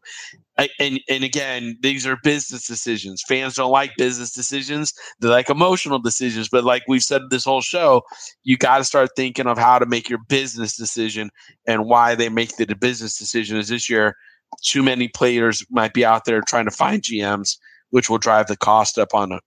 and 0.80 1.00
and 1.10 1.24
again 1.24 1.78
these 1.82 2.06
are 2.06 2.18
business 2.24 2.68
decisions. 2.68 3.24
Fans 3.28 3.56
don't 3.56 3.72
like 3.72 3.92
business 3.98 4.32
decisions. 4.32 4.94
They 5.20 5.30
like 5.30 5.50
emotional 5.50 5.98
decisions. 5.98 6.48
But 6.48 6.64
like 6.64 6.84
we've 6.88 7.02
said 7.02 7.24
this 7.32 7.44
whole 7.44 7.62
show 7.62 8.04
you 8.44 8.56
got 8.56 8.78
to 8.78 8.84
start 8.84 9.10
thinking 9.16 9.48
of 9.48 9.58
how 9.58 9.80
to 9.80 9.88
make 9.88 10.08
your 10.08 10.20
business 10.30 10.78
decision 10.78 11.32
and 11.66 11.86
why 11.86 12.14
they 12.14 12.30
make 12.30 12.56
the 12.58 12.68
business 12.76 13.18
decision. 13.18 13.58
Is 13.58 13.70
this 13.70 13.90
year 13.90 14.16
too 14.64 14.84
many 14.84 15.08
players 15.08 15.66
might 15.72 15.96
be 15.96 16.06
out 16.06 16.26
there 16.26 16.42
trying 16.42 16.66
to 16.66 16.72
find 16.72 17.02
gms 17.02 17.58
which 17.90 18.10
will 18.10 18.18
drive 18.18 18.48
the 18.48 18.58
cost 18.58 18.98
up 18.98 19.14
on 19.14 19.32
it. 19.32 19.42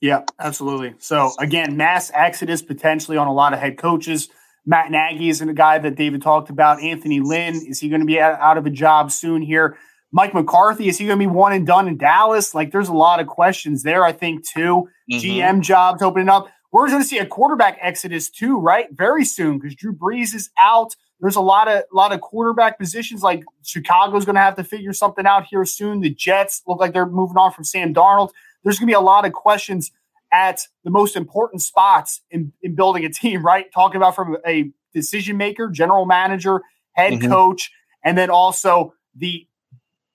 Yeah, 0.00 0.22
absolutely. 0.38 0.94
So 0.98 1.32
again, 1.38 1.76
mass 1.76 2.10
exodus 2.14 2.62
potentially 2.62 3.16
on 3.16 3.26
a 3.26 3.32
lot 3.32 3.52
of 3.52 3.58
head 3.58 3.78
coaches. 3.78 4.28
Matt 4.66 4.90
Nagy 4.90 5.28
isn't 5.28 5.48
a 5.48 5.54
guy 5.54 5.78
that 5.78 5.94
David 5.94 6.22
talked 6.22 6.50
about. 6.50 6.82
Anthony 6.82 7.20
Lynn, 7.20 7.54
is 7.54 7.80
he 7.80 7.88
going 7.88 8.00
to 8.00 8.06
be 8.06 8.20
out 8.20 8.58
of 8.58 8.66
a 8.66 8.70
job 8.70 9.12
soon 9.12 9.42
here? 9.42 9.76
Mike 10.12 10.32
McCarthy, 10.32 10.88
is 10.88 10.96
he 10.96 11.06
going 11.06 11.18
to 11.18 11.26
be 11.26 11.30
one 11.30 11.52
and 11.52 11.66
done 11.66 11.88
in 11.88 11.98
Dallas? 11.98 12.54
Like, 12.54 12.70
there's 12.70 12.88
a 12.88 12.94
lot 12.94 13.18
of 13.18 13.26
questions 13.26 13.82
there, 13.82 14.04
I 14.04 14.12
think, 14.12 14.48
too. 14.48 14.88
Mm-hmm. 15.10 15.18
GM 15.18 15.60
jobs 15.60 16.02
opening 16.02 16.28
up. 16.28 16.48
We're 16.70 16.86
going 16.86 17.02
to 17.02 17.08
see 17.08 17.18
a 17.18 17.26
quarterback 17.26 17.78
exodus, 17.80 18.30
too, 18.30 18.58
right? 18.58 18.86
Very 18.92 19.24
soon 19.24 19.58
because 19.58 19.74
Drew 19.74 19.92
Brees 19.92 20.34
is 20.34 20.50
out. 20.60 20.94
There's 21.20 21.36
a 21.36 21.40
lot 21.40 21.68
of 21.68 21.84
lot 21.92 22.12
of 22.12 22.20
quarterback 22.20 22.78
positions. 22.78 23.22
Like 23.22 23.44
Chicago's 23.62 24.24
going 24.24 24.34
to 24.34 24.40
have 24.40 24.56
to 24.56 24.64
figure 24.64 24.92
something 24.92 25.26
out 25.26 25.46
here 25.46 25.64
soon. 25.64 26.00
The 26.00 26.10
Jets 26.10 26.62
look 26.66 26.80
like 26.80 26.92
they're 26.92 27.06
moving 27.06 27.36
on 27.36 27.52
from 27.52 27.64
Sam 27.64 27.94
Darnold. 27.94 28.30
There's 28.62 28.78
going 28.78 28.88
to 28.88 28.90
be 28.90 28.94
a 28.94 29.00
lot 29.00 29.24
of 29.24 29.32
questions 29.32 29.92
at 30.32 30.66
the 30.82 30.90
most 30.90 31.16
important 31.16 31.62
spots 31.62 32.20
in, 32.30 32.52
in 32.62 32.74
building 32.74 33.04
a 33.04 33.10
team. 33.10 33.42
Right, 33.44 33.72
talking 33.72 33.96
about 33.96 34.14
from 34.14 34.36
a 34.46 34.70
decision 34.92 35.36
maker, 35.36 35.68
general 35.68 36.06
manager, 36.06 36.62
head 36.92 37.14
mm-hmm. 37.14 37.30
coach, 37.30 37.70
and 38.02 38.18
then 38.18 38.30
also 38.30 38.94
the 39.14 39.46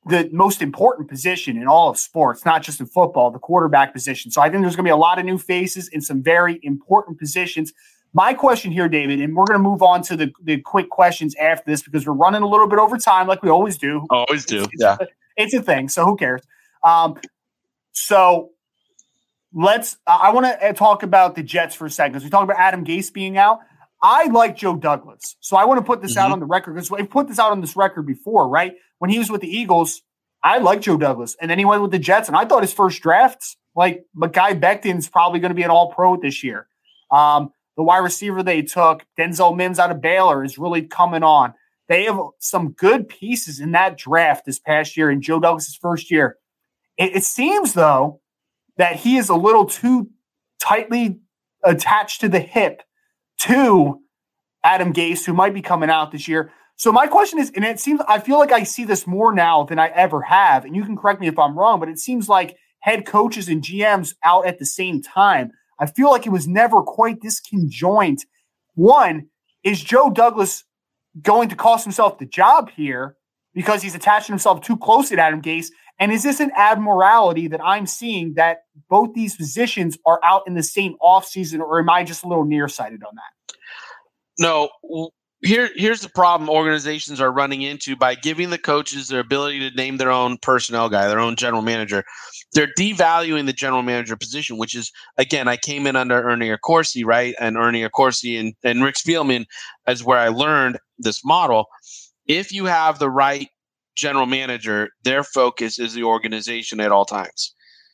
the 0.05 0.29
most 0.31 0.61
important 0.61 1.07
position 1.09 1.57
in 1.57 1.67
all 1.67 1.89
of 1.89 1.97
sports, 1.97 2.45
not 2.45 2.63
just 2.63 2.79
in 2.79 2.85
football, 2.85 3.31
the 3.31 3.39
quarterback 3.39 3.93
position. 3.93 4.31
So 4.31 4.41
I 4.41 4.49
think 4.49 4.61
there's 4.61 4.75
going 4.75 4.85
to 4.85 4.89
be 4.89 4.93
a 4.93 4.97
lot 4.97 5.19
of 5.19 5.25
new 5.25 5.37
faces 5.37 5.87
in 5.89 6.01
some 6.01 6.23
very 6.23 6.59
important 6.63 7.19
positions. 7.19 7.73
My 8.13 8.33
question 8.33 8.71
here, 8.71 8.89
David, 8.89 9.21
and 9.21 9.35
we're 9.35 9.45
going 9.45 9.59
to 9.59 9.63
move 9.63 9.83
on 9.83 10.01
to 10.03 10.15
the, 10.15 10.31
the 10.43 10.57
quick 10.61 10.89
questions 10.89 11.35
after 11.35 11.69
this 11.69 11.83
because 11.83 12.07
we're 12.07 12.13
running 12.13 12.41
a 12.41 12.47
little 12.47 12.67
bit 12.67 12.79
over 12.79 12.97
time, 12.97 13.27
like 13.27 13.43
we 13.43 13.49
always 13.49 13.77
do. 13.77 14.05
Always 14.09 14.45
do. 14.45 14.63
It's, 14.63 14.71
yeah. 14.77 14.97
It's 14.99 15.11
a, 15.11 15.13
it's 15.37 15.53
a 15.53 15.61
thing. 15.61 15.89
So 15.89 16.05
who 16.05 16.17
cares? 16.17 16.41
Um, 16.83 17.19
so 17.91 18.49
let's, 19.53 19.97
I 20.07 20.31
want 20.31 20.47
to 20.47 20.69
uh, 20.69 20.73
talk 20.73 21.03
about 21.03 21.35
the 21.35 21.43
Jets 21.43 21.75
for 21.75 21.85
a 21.85 21.91
second. 21.91 22.13
Because 22.13 22.23
we 22.23 22.29
talked 22.29 22.45
about 22.45 22.59
Adam 22.59 22.83
Gase 22.83 23.13
being 23.13 23.37
out. 23.37 23.59
I 24.01 24.25
like 24.25 24.55
Joe 24.55 24.75
Douglas. 24.75 25.35
So 25.39 25.57
I 25.57 25.65
want 25.65 25.79
to 25.79 25.85
put 25.85 26.01
this 26.01 26.11
mm-hmm. 26.11 26.19
out 26.19 26.31
on 26.31 26.39
the 26.39 26.45
record 26.45 26.73
because 26.73 26.89
we 26.89 27.03
put 27.03 27.27
this 27.27 27.37
out 27.37 27.51
on 27.51 27.61
this 27.61 27.75
record 27.75 28.07
before, 28.07 28.47
right? 28.47 28.73
When 28.97 29.11
he 29.11 29.19
was 29.19 29.29
with 29.29 29.41
the 29.41 29.49
Eagles, 29.49 30.01
I 30.43 30.59
like 30.59 30.81
Joe 30.81 30.97
Douglas. 30.97 31.35
And 31.39 31.51
then 31.51 31.59
he 31.59 31.65
went 31.65 31.81
with 31.81 31.91
the 31.91 31.99
Jets, 31.99 32.27
and 32.27 32.37
I 32.37 32.45
thought 32.45 32.63
his 32.63 32.73
first 32.73 33.01
drafts, 33.01 33.57
like 33.75 34.05
Mekhi 34.15 34.59
Becton's 34.59 35.09
probably 35.09 35.39
going 35.39 35.49
to 35.49 35.55
be 35.55 35.63
an 35.63 35.69
all 35.69 35.91
pro 35.91 36.15
this 36.15 36.43
year. 36.43 36.67
Um, 37.11 37.51
the 37.77 37.83
wide 37.83 37.99
receiver 37.99 38.43
they 38.43 38.61
took, 38.61 39.05
Denzel 39.17 39.55
Mims 39.55 39.79
out 39.79 39.91
of 39.91 40.01
Baylor, 40.01 40.43
is 40.43 40.57
really 40.57 40.81
coming 40.81 41.23
on. 41.23 41.53
They 41.87 42.03
have 42.03 42.19
some 42.39 42.71
good 42.73 43.09
pieces 43.09 43.59
in 43.59 43.71
that 43.71 43.97
draft 43.97 44.45
this 44.45 44.59
past 44.59 44.95
year 44.95 45.09
in 45.09 45.21
Joe 45.21 45.39
Douglas's 45.39 45.75
first 45.75 46.11
year. 46.11 46.37
It, 46.97 47.15
it 47.15 47.23
seems, 47.23 47.73
though, 47.73 48.21
that 48.77 48.97
he 48.97 49.17
is 49.17 49.29
a 49.29 49.35
little 49.35 49.65
too 49.65 50.09
tightly 50.61 51.19
attached 51.63 52.21
to 52.21 52.29
the 52.29 52.39
hip 52.39 52.83
to 53.41 53.99
Adam 54.63 54.93
Gase, 54.93 55.25
who 55.25 55.33
might 55.33 55.53
be 55.53 55.61
coming 55.61 55.89
out 55.89 56.11
this 56.11 56.27
year. 56.27 56.51
So 56.75 56.91
my 56.91 57.07
question 57.07 57.39
is, 57.39 57.51
and 57.55 57.65
it 57.65 57.79
seems 57.79 58.01
I 58.07 58.19
feel 58.19 58.37
like 58.37 58.51
I 58.51 58.63
see 58.63 58.85
this 58.85 59.05
more 59.05 59.33
now 59.33 59.63
than 59.63 59.79
I 59.79 59.87
ever 59.89 60.21
have, 60.21 60.63
and 60.63 60.75
you 60.75 60.85
can 60.85 60.95
correct 60.95 61.19
me 61.19 61.27
if 61.27 61.37
I'm 61.37 61.57
wrong, 61.57 61.79
but 61.79 61.89
it 61.89 61.99
seems 61.99 62.29
like 62.29 62.55
head 62.79 63.05
coaches 63.05 63.49
and 63.49 63.61
GMs 63.61 64.15
out 64.23 64.47
at 64.47 64.59
the 64.59 64.65
same 64.65 65.01
time. 65.01 65.51
I 65.79 65.85
feel 65.85 66.09
like 66.09 66.25
it 66.25 66.31
was 66.31 66.47
never 66.47 66.81
quite 66.81 67.21
this 67.21 67.39
conjoined. 67.39 68.25
One, 68.75 69.27
is 69.63 69.81
Joe 69.81 70.09
Douglas 70.09 70.63
going 71.21 71.49
to 71.49 71.55
cost 71.55 71.83
himself 71.83 72.17
the 72.17 72.25
job 72.25 72.69
here 72.69 73.15
because 73.53 73.81
he's 73.81 73.95
attaching 73.95 74.33
himself 74.33 74.61
too 74.61 74.77
closely 74.77 75.15
to 75.15 75.21
Adam 75.21 75.41
Gase? 75.41 75.67
And 75.99 76.13
is 76.13 76.23
this 76.23 76.39
an 76.39 76.51
abnormality 76.55 77.47
that 77.49 77.59
I'm 77.63 77.85
seeing 77.85 78.35
that 78.35 78.59
both 78.89 79.13
these 79.13 79.35
positions 79.35 79.97
are 80.05 80.21
out 80.23 80.43
in 80.47 80.53
the 80.53 80.63
same 80.63 80.95
offseason, 81.01 81.59
or 81.59 81.79
am 81.79 81.89
I 81.89 82.05
just 82.05 82.23
a 82.23 82.27
little 82.27 82.45
nearsighted 82.45 83.03
on 83.03 83.15
that? 83.15 83.55
No, 84.39 84.69
here 85.41 85.69
here's 85.75 86.01
the 86.01 86.09
problem 86.09 86.49
organizations 86.49 87.21
are 87.21 87.31
running 87.31 87.61
into 87.61 87.95
by 87.95 88.15
giving 88.15 88.49
the 88.49 88.57
coaches 88.57 89.07
their 89.07 89.21
ability 89.21 89.59
to 89.59 89.75
name 89.75 89.97
their 89.97 90.11
own 90.11 90.37
personnel 90.37 90.89
guy, 90.89 91.07
their 91.07 91.19
own 91.19 91.35
general 91.35 91.61
manager. 91.61 92.03
They're 92.53 92.73
devaluing 92.77 93.45
the 93.45 93.53
general 93.53 93.81
manager 93.81 94.17
position, 94.17 94.57
which 94.57 94.75
is 94.75 94.91
again, 95.17 95.47
I 95.47 95.55
came 95.55 95.87
in 95.87 95.95
under 95.95 96.21
Ernie 96.21 96.49
Accorsi, 96.49 97.05
right? 97.05 97.35
And 97.39 97.57
Ernie 97.57 97.87
Accorsi 97.87 98.39
and, 98.39 98.53
and 98.63 98.83
Rick 98.83 98.95
Spielman 98.95 99.45
is 99.87 100.03
where 100.03 100.19
I 100.19 100.27
learned 100.27 100.77
this 100.97 101.23
model. 101.23 101.65
If 102.25 102.51
you 102.51 102.65
have 102.65 102.99
the 102.99 103.09
right 103.09 103.47
general 103.95 104.25
manager, 104.25 104.89
their 105.03 105.23
focus 105.23 105.79
is 105.79 105.93
the 105.93 106.03
organization 106.03 106.79
at 106.79 106.91
all 106.91 107.05
times. 107.05 107.53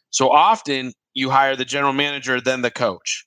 So 0.09 0.31
often 0.31 0.93
you 1.13 1.29
hire 1.29 1.55
the 1.55 1.65
general 1.65 1.93
manager, 1.93 2.41
then 2.41 2.61
the 2.61 2.71
coach 2.71 3.25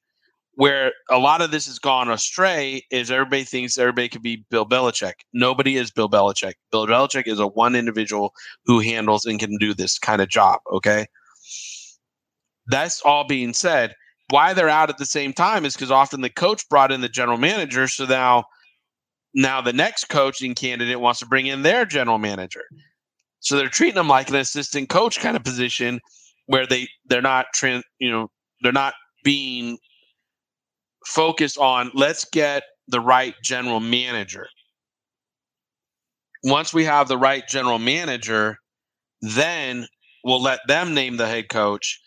where 0.58 0.90
a 1.08 1.18
lot 1.18 1.40
of 1.40 1.52
this 1.52 1.66
has 1.66 1.78
gone 1.78 2.10
astray 2.10 2.82
is 2.90 3.12
everybody 3.12 3.44
thinks 3.44 3.78
everybody 3.78 4.08
could 4.08 4.22
be 4.22 4.44
Bill 4.50 4.66
Belichick. 4.66 5.12
Nobody 5.32 5.76
is 5.76 5.92
Bill 5.92 6.10
Belichick. 6.10 6.54
Bill 6.72 6.84
Belichick 6.84 7.28
is 7.28 7.38
a 7.38 7.46
one 7.46 7.76
individual 7.76 8.32
who 8.64 8.80
handles 8.80 9.24
and 9.24 9.38
can 9.38 9.56
do 9.58 9.72
this 9.72 10.00
kind 10.00 10.20
of 10.20 10.28
job. 10.28 10.58
Okay. 10.72 11.06
That's 12.66 13.00
all 13.02 13.24
being 13.24 13.54
said. 13.54 13.94
Why 14.30 14.52
they're 14.52 14.68
out 14.68 14.90
at 14.90 14.98
the 14.98 15.06
same 15.06 15.32
time 15.32 15.64
is 15.64 15.76
because 15.76 15.92
often 15.92 16.22
the 16.22 16.28
coach 16.28 16.68
brought 16.68 16.90
in 16.90 17.02
the 17.02 17.08
general 17.08 17.38
manager. 17.38 17.86
So 17.86 18.06
now, 18.06 18.42
now 19.34 19.60
the 19.60 19.72
next 19.72 20.08
coaching 20.08 20.56
candidate 20.56 20.98
wants 20.98 21.20
to 21.20 21.26
bring 21.26 21.46
in 21.46 21.62
their 21.62 21.84
general 21.84 22.18
manager. 22.18 22.64
So 23.38 23.56
they're 23.56 23.68
treating 23.68 23.94
them 23.94 24.08
like 24.08 24.28
an 24.28 24.34
assistant 24.34 24.88
coach 24.88 25.20
kind 25.20 25.36
of 25.36 25.44
position 25.44 26.00
where 26.46 26.66
they 26.66 26.88
they're 27.06 27.22
not, 27.22 27.46
trans, 27.54 27.84
you 28.00 28.10
know, 28.10 28.28
they're 28.60 28.72
not 28.72 28.94
being 29.22 29.78
focus 31.08 31.56
on 31.56 31.90
let's 31.94 32.24
get 32.26 32.62
the 32.86 33.00
right 33.00 33.34
general 33.42 33.80
manager. 33.80 34.46
Once 36.44 36.72
we 36.72 36.84
have 36.84 37.08
the 37.08 37.18
right 37.18 37.48
general 37.48 37.78
manager, 37.78 38.58
then 39.20 39.86
we'll 40.22 40.42
let 40.42 40.60
them 40.68 40.94
name 40.94 41.16
the 41.16 41.26
head 41.26 41.48
coach. 41.48 42.00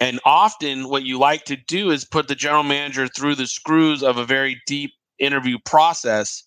And 0.00 0.20
often, 0.24 0.88
what 0.88 1.04
you 1.04 1.18
like 1.18 1.44
to 1.44 1.56
do 1.56 1.90
is 1.90 2.04
put 2.04 2.28
the 2.28 2.34
general 2.34 2.62
manager 2.62 3.06
through 3.08 3.34
the 3.34 3.46
screws 3.46 4.02
of 4.02 4.16
a 4.16 4.24
very 4.24 4.60
deep 4.66 4.92
interview 5.18 5.58
process 5.64 6.44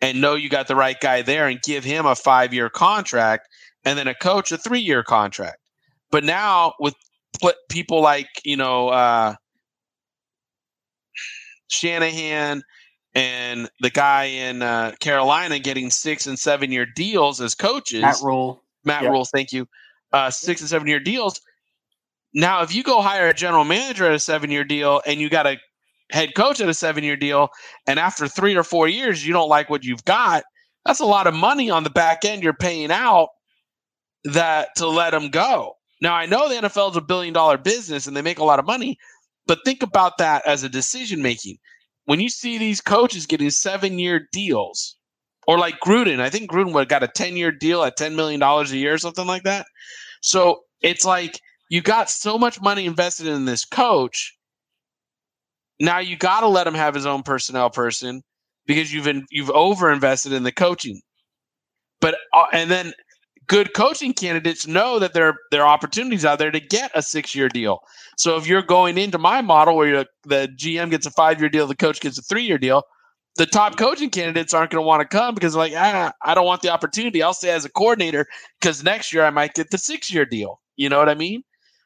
and 0.00 0.20
know 0.20 0.34
you 0.34 0.48
got 0.48 0.66
the 0.66 0.76
right 0.76 1.00
guy 1.00 1.22
there 1.22 1.46
and 1.46 1.62
give 1.62 1.84
him 1.84 2.06
a 2.06 2.16
five 2.16 2.52
year 2.52 2.68
contract 2.68 3.48
and 3.84 3.98
then 3.98 4.08
a 4.08 4.14
coach 4.14 4.50
a 4.52 4.58
three 4.58 4.80
year 4.80 5.02
contract. 5.02 5.58
But 6.10 6.24
now, 6.24 6.74
with 6.80 6.94
people 7.68 8.00
like, 8.00 8.28
you 8.44 8.56
know, 8.56 8.88
uh, 8.88 9.34
Shanahan 11.74 12.62
and 13.14 13.70
the 13.80 13.90
guy 13.90 14.24
in 14.24 14.62
uh, 14.62 14.92
Carolina 15.00 15.58
getting 15.58 15.90
six 15.90 16.26
and 16.26 16.38
seven 16.38 16.72
year 16.72 16.86
deals 16.86 17.40
as 17.40 17.54
coaches. 17.54 18.02
Matt 18.02 18.16
Rhule. 18.22 18.62
Matt 18.84 19.02
yep. 19.02 19.12
Rhule, 19.12 19.24
thank 19.24 19.52
you. 19.52 19.66
Uh, 20.12 20.30
six 20.30 20.60
and 20.60 20.70
seven 20.70 20.88
year 20.88 21.00
deals. 21.00 21.40
Now, 22.34 22.62
if 22.62 22.74
you 22.74 22.82
go 22.82 23.00
hire 23.00 23.28
a 23.28 23.34
general 23.34 23.64
manager 23.64 24.06
at 24.06 24.14
a 24.14 24.18
seven 24.18 24.50
year 24.50 24.64
deal 24.64 25.00
and 25.06 25.20
you 25.20 25.30
got 25.30 25.46
a 25.46 25.58
head 26.10 26.34
coach 26.34 26.60
at 26.60 26.68
a 26.68 26.74
seven 26.74 27.04
year 27.04 27.16
deal, 27.16 27.48
and 27.86 27.98
after 27.98 28.26
three 28.26 28.56
or 28.56 28.64
four 28.64 28.88
years 28.88 29.24
you 29.24 29.32
don't 29.32 29.48
like 29.48 29.70
what 29.70 29.84
you've 29.84 30.04
got, 30.04 30.44
that's 30.84 31.00
a 31.00 31.06
lot 31.06 31.26
of 31.26 31.34
money 31.34 31.70
on 31.70 31.84
the 31.84 31.90
back 31.90 32.24
end 32.24 32.42
you're 32.42 32.52
paying 32.52 32.90
out 32.90 33.28
that 34.24 34.68
to 34.76 34.88
let 34.88 35.10
them 35.10 35.30
go. 35.30 35.76
Now, 36.00 36.14
I 36.14 36.26
know 36.26 36.48
the 36.48 36.68
NFL 36.68 36.90
is 36.90 36.96
a 36.96 37.00
billion 37.00 37.32
dollar 37.32 37.56
business 37.56 38.06
and 38.06 38.16
they 38.16 38.22
make 38.22 38.38
a 38.38 38.44
lot 38.44 38.58
of 38.58 38.66
money, 38.66 38.98
but 39.46 39.60
think 39.64 39.82
about 39.82 40.18
that 40.18 40.46
as 40.46 40.62
a 40.62 40.68
decision 40.68 41.22
making. 41.22 41.58
When 42.06 42.20
you 42.20 42.28
see 42.28 42.58
these 42.58 42.80
coaches 42.80 43.26
getting 43.26 43.50
seven 43.50 43.98
year 43.98 44.28
deals, 44.32 44.96
or 45.46 45.58
like 45.58 45.80
Gruden, 45.84 46.20
I 46.20 46.30
think 46.30 46.50
Gruden 46.50 46.72
would 46.72 46.80
have 46.80 46.88
got 46.88 47.02
a 47.02 47.08
10 47.08 47.36
year 47.36 47.52
deal 47.52 47.82
at 47.82 47.98
$10 47.98 48.14
million 48.14 48.42
a 48.42 48.64
year 48.64 48.94
or 48.94 48.98
something 48.98 49.26
like 49.26 49.42
that. 49.44 49.66
So 50.22 50.60
it's 50.80 51.04
like 51.04 51.38
you 51.70 51.82
got 51.82 52.10
so 52.10 52.38
much 52.38 52.60
money 52.60 52.86
invested 52.86 53.26
in 53.26 53.44
this 53.44 53.64
coach. 53.64 54.34
Now 55.80 55.98
you 55.98 56.16
got 56.16 56.40
to 56.40 56.48
let 56.48 56.66
him 56.66 56.74
have 56.74 56.94
his 56.94 57.06
own 57.06 57.22
personnel 57.22 57.70
person 57.70 58.22
because 58.66 58.92
you've 58.92 59.04
been, 59.04 59.26
you've 59.30 59.50
over 59.50 59.90
invested 59.90 60.32
in 60.32 60.44
the 60.44 60.52
coaching. 60.52 61.00
But 62.00 62.16
uh, 62.34 62.46
and 62.52 62.70
then 62.70 62.92
good 63.46 63.74
coaching 63.74 64.12
candidates 64.12 64.66
know 64.66 64.98
that 64.98 65.12
there 65.12 65.34
there 65.50 65.62
are 65.62 65.68
opportunities 65.68 66.24
out 66.24 66.38
there 66.38 66.50
to 66.50 66.60
get 66.60 66.90
a 66.94 67.02
six 67.02 67.34
year 67.34 67.48
deal. 67.48 67.80
So 68.16 68.36
if 68.36 68.46
you're 68.46 68.62
going 68.62 68.98
into 68.98 69.18
my 69.18 69.40
model 69.40 69.76
where 69.76 70.06
the 70.24 70.48
GM 70.56 70.90
gets 70.90 71.06
a 71.06 71.10
five 71.10 71.40
year 71.40 71.48
deal, 71.48 71.66
the 71.66 71.76
coach 71.76 72.00
gets 72.00 72.18
a 72.18 72.22
three 72.22 72.44
year 72.44 72.58
deal, 72.58 72.84
the 73.36 73.46
top 73.46 73.76
coaching 73.76 74.10
candidates 74.10 74.54
aren't 74.54 74.70
going 74.70 74.82
to 74.82 74.86
want 74.86 75.00
to 75.00 75.08
come 75.08 75.34
because 75.34 75.56
like 75.56 75.72
ah, 75.76 76.12
I 76.22 76.34
don't 76.34 76.46
want 76.46 76.62
the 76.62 76.70
opportunity. 76.70 77.22
I'll 77.22 77.34
stay 77.34 77.50
as 77.50 77.64
a 77.64 77.70
coordinator 77.70 78.26
because 78.60 78.82
next 78.82 79.12
year 79.12 79.24
I 79.24 79.30
might 79.30 79.54
get 79.54 79.70
the 79.70 79.78
six 79.78 80.12
year 80.12 80.24
deal. 80.24 80.60
You 80.76 80.88
know 80.88 80.98
what 80.98 81.08
I 81.08 81.14
mean? 81.14 81.42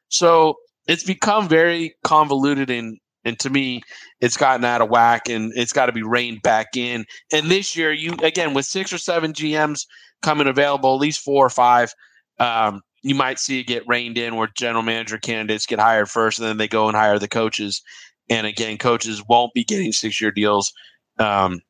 So 0.08 0.56
it's 0.86 1.04
become 1.04 1.48
very 1.48 1.94
convoluted 2.04 2.70
and 2.70 2.98
and 3.24 3.38
to 3.40 3.50
me 3.50 3.82
it's 4.20 4.36
gotten 4.36 4.64
out 4.64 4.80
of 4.80 4.90
whack 4.90 5.28
and 5.28 5.52
it's 5.54 5.72
got 5.72 5.86
to 5.86 5.92
be 5.92 6.02
reined 6.02 6.42
back 6.42 6.68
in. 6.76 7.04
And 7.32 7.50
this 7.50 7.76
year 7.76 7.92
you 7.92 8.14
again 8.22 8.54
with 8.54 8.66
six 8.66 8.92
or 8.92 8.98
seven 8.98 9.32
GMs 9.32 9.86
coming 10.22 10.46
available, 10.46 10.94
at 10.94 11.00
least 11.00 11.20
four 11.20 11.46
or 11.46 11.50
five. 11.50 11.92
Um, 12.38 12.82
you 13.02 13.14
might 13.14 13.38
see 13.38 13.60
it 13.60 13.66
get 13.66 13.86
reined 13.86 14.18
in 14.18 14.36
where 14.36 14.48
general 14.56 14.82
manager 14.82 15.18
candidates 15.18 15.66
get 15.66 15.78
hired 15.78 16.10
first, 16.10 16.38
and 16.38 16.48
then 16.48 16.56
they 16.56 16.68
go 16.68 16.88
and 16.88 16.96
hire 16.96 17.18
the 17.18 17.28
coaches. 17.28 17.82
And 18.28 18.46
again, 18.46 18.76
coaches 18.78 19.22
won't 19.28 19.54
be 19.54 19.64
getting 19.64 19.92
six 19.92 20.20
year 20.20 20.30
deals. 20.30 20.72
Um, 21.18 21.60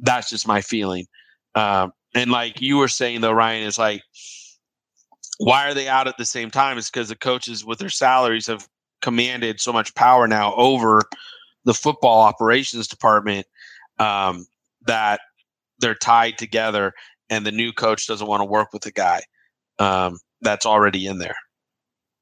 that's 0.00 0.28
just 0.30 0.46
my 0.46 0.60
feeling. 0.60 1.06
Um, 1.54 1.92
and 2.14 2.30
like 2.30 2.60
you 2.60 2.76
were 2.76 2.88
saying, 2.88 3.20
though, 3.20 3.32
Ryan, 3.32 3.66
is 3.66 3.78
like, 3.78 4.02
why 5.38 5.68
are 5.68 5.74
they 5.74 5.88
out 5.88 6.06
at 6.08 6.16
the 6.18 6.24
same 6.24 6.50
time? 6.50 6.78
It's 6.78 6.90
because 6.90 7.08
the 7.08 7.16
coaches 7.16 7.64
with 7.64 7.78
their 7.78 7.88
salaries 7.88 8.46
have 8.46 8.68
commanded 9.02 9.60
so 9.60 9.72
much 9.72 9.94
power 9.94 10.26
now 10.26 10.54
over 10.54 11.02
the 11.64 11.74
football 11.74 12.20
operations 12.20 12.86
department 12.86 13.46
um, 13.98 14.46
that 14.86 15.20
they're 15.80 15.94
tied 15.94 16.38
together 16.38 16.92
and 17.30 17.44
the 17.46 17.52
new 17.52 17.72
coach 17.72 18.06
doesn't 18.06 18.26
want 18.26 18.40
to 18.40 18.44
work 18.44 18.72
with 18.72 18.82
the 18.82 18.92
guy 18.92 19.22
um, 19.78 20.18
that's 20.40 20.66
already 20.66 21.06
in 21.06 21.18
there. 21.18 21.36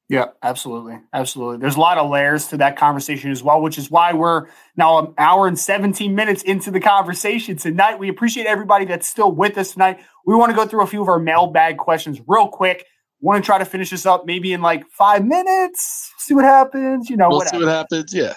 Yeah, 0.09 0.25
absolutely. 0.43 0.99
Absolutely. 1.13 1.57
There's 1.57 1.75
a 1.75 1.79
lot 1.79 1.97
of 1.97 2.09
layers 2.09 2.47
to 2.49 2.57
that 2.57 2.77
conversation 2.77 3.31
as 3.31 3.41
well, 3.41 3.61
which 3.61 3.77
is 3.77 3.89
why 3.89 4.13
we're 4.13 4.47
now 4.75 4.99
an 4.99 5.13
hour 5.17 5.47
and 5.47 5.57
17 5.57 6.13
minutes 6.13 6.43
into 6.43 6.71
the 6.71 6.79
conversation 6.79 7.55
tonight. 7.55 7.99
We 7.99 8.09
appreciate 8.09 8.45
everybody 8.45 8.85
that's 8.85 9.07
still 9.07 9.31
with 9.31 9.57
us 9.57 9.73
tonight. 9.73 9.99
We 10.25 10.35
want 10.35 10.51
to 10.51 10.55
go 10.55 10.67
through 10.67 10.83
a 10.83 10.87
few 10.87 11.01
of 11.01 11.07
our 11.07 11.19
mailbag 11.19 11.77
questions 11.77 12.21
real 12.27 12.47
quick. 12.47 12.85
Want 13.21 13.41
to 13.41 13.45
try 13.45 13.57
to 13.57 13.65
finish 13.65 13.89
this 13.89 14.05
up 14.05 14.25
maybe 14.25 14.51
in 14.51 14.61
like 14.61 14.85
five 14.91 15.25
minutes. 15.25 16.11
See 16.17 16.33
what 16.33 16.43
happens. 16.43 17.09
You 17.09 17.15
know, 17.15 17.29
we'll 17.29 17.39
whatever. 17.39 17.61
see 17.61 17.65
what 17.65 17.73
happens. 17.73 18.13
Yeah. 18.13 18.33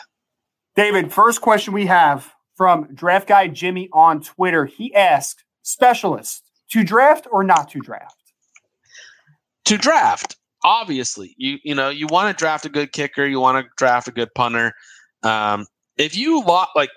David, 0.77 1.13
first 1.13 1.41
question 1.41 1.75
we 1.75 1.87
have 1.87 2.33
from 2.55 2.95
draft 2.95 3.27
guy 3.27 3.49
Jimmy 3.49 3.89
on 3.93 4.23
Twitter. 4.23 4.67
He 4.67 4.95
asked, 4.95 5.45
specialist, 5.63 6.46
to 6.71 6.85
draft 6.85 7.27
or 7.31 7.45
not 7.45 7.71
to 7.71 7.81
draft? 7.81 8.17
To 9.67 9.77
draft 9.77 10.37
obviously. 10.67 11.35
You 11.39 11.59
you 11.63 11.75
know 11.75 11.89
you 11.89 12.07
want 12.09 12.37
to 12.37 12.39
draft 12.39 12.67
a 12.67 12.69
good 12.69 12.93
kicker 12.93 13.25
you 13.25 13.41
want 13.41 13.65
to 13.65 13.71
draft 13.79 14.09
a 14.09 14.11
good 14.11 14.35
punter. 14.35 14.75
Um, 15.23 15.67
if 15.97 16.17
you 16.17 16.43
lock 16.43 16.71
like 16.75 16.91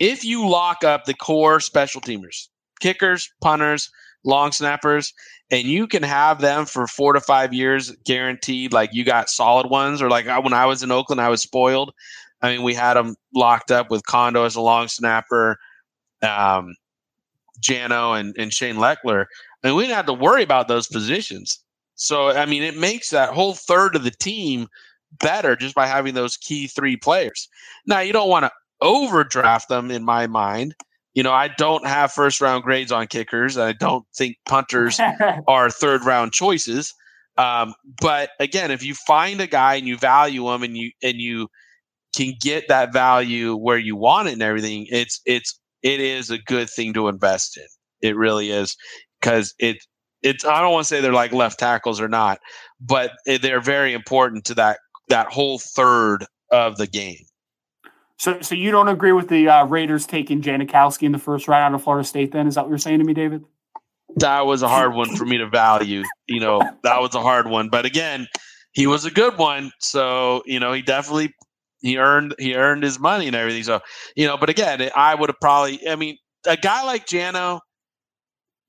if 0.00 0.24
you 0.24 0.48
lock 0.48 0.82
up 0.82 1.04
the 1.04 1.14
core 1.14 1.60
special 1.60 2.00
teamers 2.00 2.48
kickers 2.80 3.30
punters 3.42 3.90
long 4.24 4.50
snappers 4.50 5.12
and 5.50 5.64
you 5.64 5.86
can 5.86 6.02
have 6.02 6.40
them 6.40 6.64
for 6.64 6.86
four 6.86 7.12
to 7.12 7.20
five 7.20 7.52
years 7.52 7.90
guaranteed 8.04 8.72
like 8.72 8.90
you 8.92 9.04
got 9.04 9.28
solid 9.28 9.68
ones 9.68 10.00
or 10.00 10.08
like 10.08 10.26
when 10.42 10.52
i 10.52 10.64
was 10.64 10.82
in 10.82 10.90
oakland 10.90 11.20
i 11.20 11.28
was 11.28 11.42
spoiled. 11.42 11.92
I 12.42 12.52
mean 12.52 12.62
we 12.62 12.74
had 12.74 12.94
them 12.94 13.16
locked 13.34 13.70
up 13.70 13.90
with 13.90 14.06
condo 14.06 14.44
as 14.44 14.56
a 14.56 14.62
long 14.62 14.88
snapper. 14.88 15.58
Um, 16.22 16.74
jano 17.60 18.18
and, 18.18 18.34
and 18.38 18.52
shane 18.52 18.76
lechler 18.76 19.26
and 19.62 19.76
we 19.76 19.82
didn't 19.82 19.96
have 19.96 20.06
to 20.06 20.12
worry 20.12 20.42
about 20.42 20.68
those 20.68 20.86
positions 20.86 21.60
so, 22.00 22.30
I 22.30 22.46
mean, 22.46 22.62
it 22.62 22.78
makes 22.78 23.10
that 23.10 23.34
whole 23.34 23.52
third 23.52 23.94
of 23.94 24.04
the 24.04 24.10
team 24.10 24.68
better 25.20 25.54
just 25.54 25.74
by 25.74 25.86
having 25.86 26.14
those 26.14 26.38
key 26.38 26.66
three 26.66 26.96
players. 26.96 27.46
Now, 27.86 28.00
you 28.00 28.14
don't 28.14 28.30
want 28.30 28.46
to 28.46 28.52
overdraft 28.80 29.68
them, 29.68 29.90
in 29.90 30.02
my 30.02 30.26
mind. 30.26 30.74
You 31.12 31.22
know, 31.22 31.32
I 31.32 31.48
don't 31.48 31.86
have 31.86 32.10
first 32.10 32.40
round 32.40 32.64
grades 32.64 32.90
on 32.90 33.06
kickers. 33.06 33.58
I 33.58 33.72
don't 33.72 34.06
think 34.16 34.38
punters 34.46 34.98
are 35.46 35.68
third 35.68 36.02
round 36.02 36.32
choices. 36.32 36.94
Um, 37.36 37.74
but 38.00 38.30
again, 38.40 38.70
if 38.70 38.82
you 38.82 38.94
find 38.94 39.38
a 39.42 39.46
guy 39.46 39.74
and 39.74 39.86
you 39.86 39.98
value 39.98 40.48
him 40.48 40.62
and 40.62 40.78
you 40.78 40.92
and 41.02 41.16
you 41.20 41.48
can 42.16 42.32
get 42.40 42.66
that 42.68 42.94
value 42.94 43.56
where 43.56 43.78
you 43.78 43.94
want 43.94 44.28
it 44.28 44.32
and 44.32 44.42
everything, 44.42 44.86
it's 44.88 45.20
it's 45.26 45.59
it 45.82 46.00
is 46.00 46.30
a 46.30 46.38
good 46.38 46.68
thing 46.68 46.94
to 46.94 47.08
invest 47.08 47.56
in. 47.56 47.66
It 48.00 48.16
really 48.16 48.50
is 48.50 48.76
because 49.20 49.54
it 49.58 49.78
it's 50.22 50.44
I 50.44 50.60
don't 50.60 50.72
want 50.72 50.86
to 50.86 50.88
say 50.88 51.00
they're 51.00 51.12
like 51.12 51.32
left 51.32 51.58
tackles 51.58 52.00
or 52.00 52.08
not, 52.08 52.40
but 52.80 53.12
they're 53.26 53.60
very 53.60 53.92
important 53.92 54.44
to 54.46 54.54
that 54.54 54.78
that 55.08 55.28
whole 55.28 55.58
third 55.58 56.24
of 56.50 56.76
the 56.76 56.86
game. 56.86 57.24
So, 58.18 58.40
so 58.42 58.54
you 58.54 58.70
don't 58.70 58.88
agree 58.88 59.12
with 59.12 59.28
the 59.28 59.48
uh, 59.48 59.64
Raiders 59.64 60.06
taking 60.06 60.42
Janikowski 60.42 61.04
in 61.04 61.12
the 61.12 61.18
first 61.18 61.48
round 61.48 61.74
out 61.74 61.78
of 61.78 61.82
Florida 61.82 62.06
State? 62.06 62.32
Then 62.32 62.46
is 62.46 62.54
that 62.54 62.64
what 62.64 62.68
you're 62.68 62.76
saying 62.76 62.98
to 62.98 63.04
me, 63.04 63.14
David? 63.14 63.44
That 64.16 64.44
was 64.44 64.60
a 64.60 64.68
hard 64.68 64.92
one 64.94 65.16
for 65.16 65.24
me 65.24 65.38
to 65.38 65.48
value. 65.48 66.02
You 66.26 66.40
know, 66.40 66.60
that 66.82 67.00
was 67.00 67.14
a 67.14 67.22
hard 67.22 67.48
one. 67.48 67.70
But 67.70 67.86
again, 67.86 68.28
he 68.72 68.86
was 68.86 69.06
a 69.06 69.10
good 69.10 69.38
one, 69.38 69.72
so 69.78 70.42
you 70.44 70.60
know 70.60 70.72
he 70.72 70.82
definitely 70.82 71.32
he 71.80 71.98
earned 71.98 72.34
he 72.38 72.54
earned 72.54 72.82
his 72.82 72.98
money 72.98 73.26
and 73.26 73.36
everything. 73.36 73.62
So 73.62 73.80
you 74.16 74.26
know, 74.26 74.36
but 74.36 74.50
again, 74.50 74.90
I 74.94 75.14
would 75.14 75.28
have 75.28 75.40
probably. 75.40 75.88
I 75.88 75.96
mean, 75.96 76.16
a 76.46 76.56
guy 76.56 76.84
like 76.84 77.06
Jano 77.06 77.60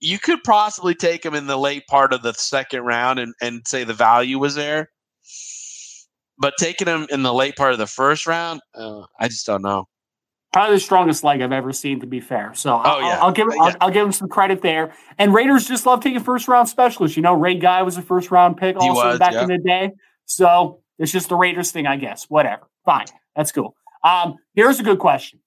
you 0.02 0.18
could 0.18 0.44
possibly 0.44 0.96
take 0.96 1.24
him 1.24 1.36
in 1.36 1.48
the 1.48 1.58
late 1.58 1.86
part 1.88 2.12
of 2.12 2.24
the 2.24 2.34
second 2.34 2.82
round 2.82 3.20
and, 3.20 3.34
and 3.40 3.62
say 3.68 3.84
the 3.84 3.94
value 3.94 4.40
was 4.40 4.56
there. 4.56 4.90
But 6.40 6.56
taking 6.58 6.88
him 6.88 7.06
in 7.12 7.22
the 7.22 7.34
late 7.34 7.56
part 7.56 7.72
of 7.72 7.78
the 7.78 7.86
first 7.86 8.26
round, 8.26 8.62
uh, 8.74 9.04
I 9.20 9.28
just 9.28 9.46
don't 9.46 9.62
know. 9.62 9.86
Probably 10.52 10.76
the 10.76 10.82
strongest 10.82 11.24
leg 11.24 11.42
I've 11.42 11.52
ever 11.52 11.72
seen, 11.72 12.00
to 12.00 12.08
be 12.08 12.20
fair. 12.20 12.52
So 12.56 12.74
oh, 12.74 12.78
I'll, 12.78 13.02
yeah. 13.02 13.20
I'll, 13.22 13.32
give 13.32 13.48
I'll, 13.62 13.76
I'll, 13.80 13.92
give 13.92 14.06
him 14.06 14.12
some 14.12 14.28
credit 14.28 14.64
there. 14.64 14.92
And 15.20 15.34
Raiders 15.34 15.68
just 15.68 15.86
love 15.86 16.02
taking 16.02 16.20
first 16.20 16.48
round 16.48 16.68
specialists. 16.68 17.16
You 17.16 17.24
know, 17.24 17.36
Ray 17.36 17.56
Guy 17.56 17.84
was 17.84 17.96
a 17.96 18.02
first 18.02 18.32
round 18.32 18.58
pick 18.58 18.76
also 18.76 19.10
was, 19.10 19.20
back 19.20 19.34
yeah. 19.34 19.44
in 19.44 19.48
the 19.50 19.60
day. 19.60 19.92
So 20.26 20.82
it's 20.98 21.12
just 21.12 21.30
the 21.30 21.36
Raiders 21.36 21.72
thing, 21.72 21.86
I 21.86 21.96
guess. 21.96 22.26
Whatever. 22.28 22.64
Fine. 22.86 23.08
That's 23.36 23.52
cool. 23.52 23.76
Um, 24.04 24.36
here's 24.56 24.80
a 24.80 24.84
good 24.84 25.00
question 25.00 25.40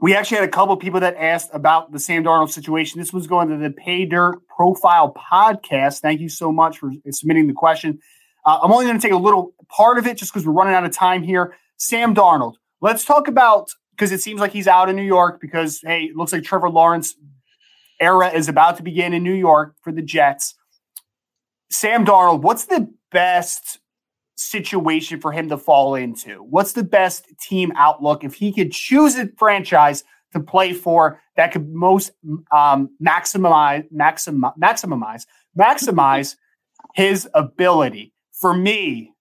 we 0.00 0.14
actually 0.14 0.38
had 0.38 0.48
a 0.48 0.52
couple 0.52 0.76
people 0.76 1.00
that 1.00 1.16
asked 1.16 1.50
about 1.52 1.90
the 1.90 1.98
Sam 1.98 2.22
Darnold 2.22 2.50
situation. 2.50 3.00
This 3.00 3.12
was 3.12 3.26
going 3.26 3.48
to 3.48 3.56
the 3.56 3.70
Pay 3.70 4.04
Dirt 4.04 4.46
Profile 4.46 5.14
podcast. 5.14 6.00
Thank 6.00 6.20
you 6.20 6.28
so 6.28 6.52
much 6.52 6.78
for 6.78 6.92
submitting 7.10 7.46
the 7.46 7.54
question. 7.54 7.98
Uh, 8.44 8.58
I'm 8.62 8.72
only 8.72 8.86
going 8.86 8.98
to 8.98 9.02
take 9.02 9.14
a 9.14 9.20
little 9.20 9.54
part 9.68 9.98
of 9.98 10.06
it 10.06 10.18
just 10.18 10.32
because 10.32 10.46
we're 10.46 10.52
running 10.52 10.74
out 10.74 10.84
of 10.84 10.92
time 10.92 11.22
here. 11.22 11.56
Sam 11.78 12.14
Darnold. 12.14 12.54
Let's 12.82 13.04
talk 13.04 13.26
about 13.26 13.70
because 13.92 14.12
it 14.12 14.20
seems 14.20 14.40
like 14.40 14.52
he's 14.52 14.68
out 14.68 14.90
in 14.90 14.96
New 14.96 15.02
York 15.02 15.40
because 15.40 15.80
hey, 15.80 16.04
it 16.04 16.16
looks 16.16 16.32
like 16.32 16.42
Trevor 16.42 16.68
Lawrence 16.68 17.14
era 17.98 18.28
is 18.28 18.48
about 18.48 18.76
to 18.76 18.82
begin 18.82 19.14
in 19.14 19.22
New 19.22 19.32
York 19.32 19.74
for 19.80 19.92
the 19.92 20.02
Jets. 20.02 20.54
Sam 21.70 22.04
Darnold, 22.04 22.42
what's 22.42 22.66
the 22.66 22.92
best 23.10 23.80
situation 24.36 25.20
for 25.20 25.32
him 25.32 25.48
to 25.48 25.58
fall 25.58 25.94
into? 25.94 26.42
What's 26.42 26.72
the 26.72 26.84
best 26.84 27.26
team 27.40 27.72
outlook 27.76 28.24
if 28.24 28.34
he 28.34 28.52
could 28.52 28.72
choose 28.72 29.16
a 29.16 29.28
franchise 29.36 30.04
to 30.32 30.40
play 30.40 30.72
for 30.72 31.20
that 31.36 31.52
could 31.52 31.68
most 31.68 32.12
um, 32.52 32.90
maximize, 33.02 33.84
maximize, 33.92 34.56
maximize, 34.58 35.26
maximize 35.58 36.36
his 36.94 37.28
ability? 37.34 38.12
For 38.32 38.54
me, 38.54 39.12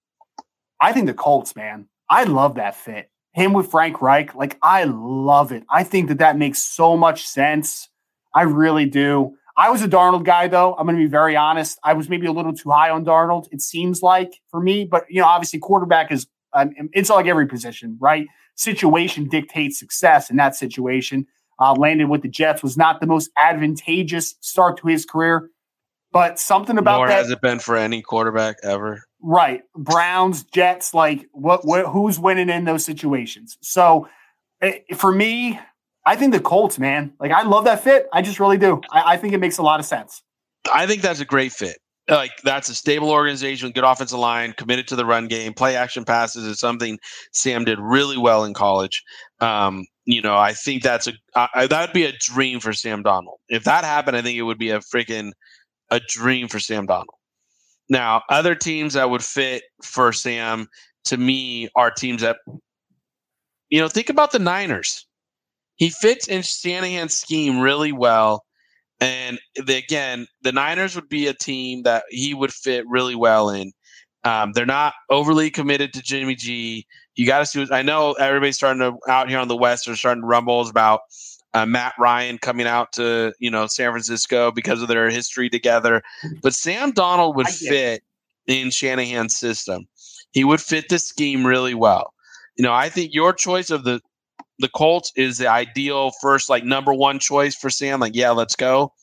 I 0.81 0.91
think 0.91 1.07
the 1.07 1.13
Colts, 1.13 1.55
man, 1.55 1.87
I 2.09 2.25
love 2.25 2.55
that 2.55 2.75
fit. 2.75 3.09
Him 3.33 3.53
with 3.53 3.71
Frank 3.71 4.01
Reich, 4.01 4.35
like 4.35 4.57
I 4.61 4.85
love 4.85 5.51
it. 5.51 5.63
I 5.69 5.83
think 5.83 6.07
that 6.07 6.19
that 6.19 6.37
makes 6.37 6.61
so 6.61 6.95
much 6.95 7.27
sense. 7.27 7.89
I 8.33 8.43
really 8.43 8.85
do. 8.85 9.35
I 9.57 9.69
was 9.69 9.81
a 9.81 9.87
Darnold 9.87 10.23
guy, 10.23 10.47
though. 10.47 10.75
I'm 10.75 10.85
going 10.85 10.97
to 10.97 11.03
be 11.03 11.09
very 11.09 11.35
honest. 11.35 11.79
I 11.83 11.93
was 11.93 12.09
maybe 12.09 12.27
a 12.27 12.31
little 12.31 12.53
too 12.53 12.71
high 12.71 12.89
on 12.89 13.05
Darnold. 13.05 13.47
It 13.51 13.61
seems 13.61 14.01
like 14.01 14.41
for 14.51 14.59
me, 14.59 14.85
but 14.85 15.05
you 15.09 15.21
know, 15.21 15.27
obviously, 15.27 15.59
quarterback 15.59 16.11
is 16.11 16.27
um, 16.53 16.71
it's 16.93 17.09
like 17.09 17.27
every 17.27 17.47
position, 17.47 17.97
right? 17.99 18.27
Situation 18.55 19.27
dictates 19.27 19.79
success. 19.79 20.29
In 20.29 20.37
that 20.37 20.55
situation, 20.55 21.25
uh, 21.59 21.73
landed 21.73 22.09
with 22.09 22.21
the 22.21 22.27
Jets 22.27 22.63
was 22.63 22.77
not 22.77 22.99
the 22.99 23.07
most 23.07 23.29
advantageous 23.37 24.35
start 24.41 24.77
to 24.77 24.87
his 24.87 25.05
career, 25.05 25.49
but 26.11 26.39
something 26.39 26.77
about 26.77 26.97
Nor 26.99 27.07
that 27.07 27.17
has 27.17 27.31
it 27.31 27.41
been 27.41 27.59
for 27.59 27.75
any 27.75 28.01
quarterback 28.01 28.57
ever. 28.63 29.03
Right, 29.21 29.61
Browns, 29.75 30.43
Jets, 30.43 30.93
like 30.93 31.27
what, 31.31 31.65
what 31.65 31.87
who's 31.87 32.19
winning 32.19 32.49
in 32.49 32.65
those 32.65 32.85
situations? 32.85 33.57
So, 33.61 34.07
eh, 34.61 34.79
for 34.95 35.11
me, 35.11 35.59
I 36.05 36.15
think 36.15 36.33
the 36.33 36.39
Colts, 36.39 36.77
man, 36.77 37.13
like 37.19 37.31
I 37.31 37.43
love 37.43 37.65
that 37.65 37.83
fit. 37.83 38.07
I 38.13 38.21
just 38.21 38.39
really 38.39 38.57
do. 38.57 38.81
I, 38.91 39.13
I 39.13 39.17
think 39.17 39.33
it 39.33 39.39
makes 39.39 39.57
a 39.57 39.63
lot 39.63 39.79
of 39.79 39.85
sense. 39.85 40.21
I 40.71 40.85
think 40.85 41.01
that's 41.01 41.19
a 41.19 41.25
great 41.25 41.51
fit. 41.51 41.77
Like 42.07 42.31
that's 42.43 42.69
a 42.69 42.75
stable 42.75 43.09
organization, 43.09 43.71
good 43.71 43.83
offensive 43.83 44.19
line, 44.19 44.53
committed 44.53 44.87
to 44.89 44.95
the 44.95 45.05
run 45.05 45.27
game, 45.27 45.53
play 45.53 45.75
action 45.75 46.05
passes 46.05 46.45
is 46.45 46.59
something 46.59 46.99
Sam 47.33 47.65
did 47.65 47.79
really 47.79 48.17
well 48.17 48.43
in 48.43 48.53
college. 48.53 49.03
Um, 49.39 49.85
you 50.05 50.21
know, 50.21 50.37
I 50.37 50.53
think 50.53 50.83
that's 50.83 51.07
a 51.07 51.13
uh, 51.35 51.65
that'd 51.65 51.93
be 51.93 52.05
a 52.05 52.13
dream 52.19 52.59
for 52.59 52.73
Sam 52.73 53.03
Darnold. 53.03 53.37
If 53.49 53.63
that 53.63 53.83
happened, 53.83 54.15
I 54.15 54.21
think 54.21 54.37
it 54.37 54.43
would 54.43 54.59
be 54.59 54.69
a 54.69 54.79
freaking 54.79 55.31
a 55.89 55.99
dream 56.07 56.47
for 56.47 56.59
Sam 56.59 56.85
Darnold. 56.85 57.17
Now, 57.89 58.21
other 58.29 58.53
teams 58.53 58.93
that 58.93 59.09
would 59.09 59.23
fit 59.23 59.63
for 59.83 60.13
Sam 60.13 60.67
to 61.05 61.17
me 61.17 61.69
are 61.75 61.89
teams 61.89 62.21
that 62.21 62.37
you 63.69 63.81
know, 63.81 63.87
think 63.87 64.09
about 64.09 64.31
the 64.31 64.39
Niners 64.39 65.05
he 65.75 65.89
fits 65.89 66.27
in 66.27 66.41
Shanahan's 66.41 67.15
scheme 67.15 67.59
really 67.59 67.91
well. 67.91 68.45
And 69.01 69.39
the, 69.55 69.75
again, 69.75 70.27
the 70.41 70.51
Niners 70.51 70.95
would 70.95 71.09
be 71.09 71.27
a 71.27 71.33
team 71.33 71.83
that 71.83 72.03
he 72.09 72.33
would 72.33 72.53
fit 72.53 72.85
really 72.87 73.15
well 73.15 73.49
in. 73.49 73.73
Um, 74.23 74.53
they're 74.53 74.65
not 74.65 74.93
overly 75.09 75.51
committed 75.51 75.93
to 75.93 76.01
Jimmy 76.01 76.35
G. 76.35 76.87
You 77.15 77.27
got 77.27 77.39
to 77.39 77.45
see. 77.45 77.59
What, 77.59 77.71
I 77.71 77.83
know 77.83 78.13
everybody's 78.13 78.55
starting 78.55 78.79
to 78.79 78.97
out 79.07 79.29
here 79.29 79.37
on 79.37 79.47
the 79.47 79.55
West 79.55 79.87
are 79.87 79.95
starting 79.95 80.23
to 80.23 80.27
rumbles 80.27 80.69
about 80.69 81.01
uh, 81.53 81.65
Matt 81.65 81.93
Ryan 81.99 82.39
coming 82.39 82.65
out 82.65 82.91
to 82.93 83.33
you 83.39 83.51
know 83.51 83.67
San 83.67 83.91
Francisco 83.91 84.51
because 84.51 84.81
of 84.81 84.87
their 84.87 85.09
history 85.09 85.49
together. 85.49 86.01
But 86.41 86.55
Sam 86.55 86.91
Darnold 86.91 87.35
would 87.35 87.47
fit 87.47 88.03
in 88.47 88.71
Shanahan's 88.71 89.37
system. 89.37 89.87
He 90.31 90.43
would 90.43 90.59
fit 90.59 90.89
the 90.89 90.97
scheme 90.97 91.45
really 91.45 91.75
well. 91.75 92.13
You 92.57 92.63
know, 92.63 92.73
I 92.73 92.89
think 92.89 93.13
your 93.13 93.31
choice 93.31 93.69
of 93.69 93.83
the 93.83 94.01
the 94.59 94.69
Colts 94.69 95.11
is 95.15 95.37
the 95.39 95.47
ideal 95.47 96.11
first, 96.21 96.49
like 96.49 96.63
number 96.63 96.93
one 96.93 97.19
choice 97.19 97.55
for 97.55 97.69
Sam. 97.69 97.99
Like, 97.99 98.15
yeah, 98.15 98.31
let's 98.31 98.55
go. 98.55 98.93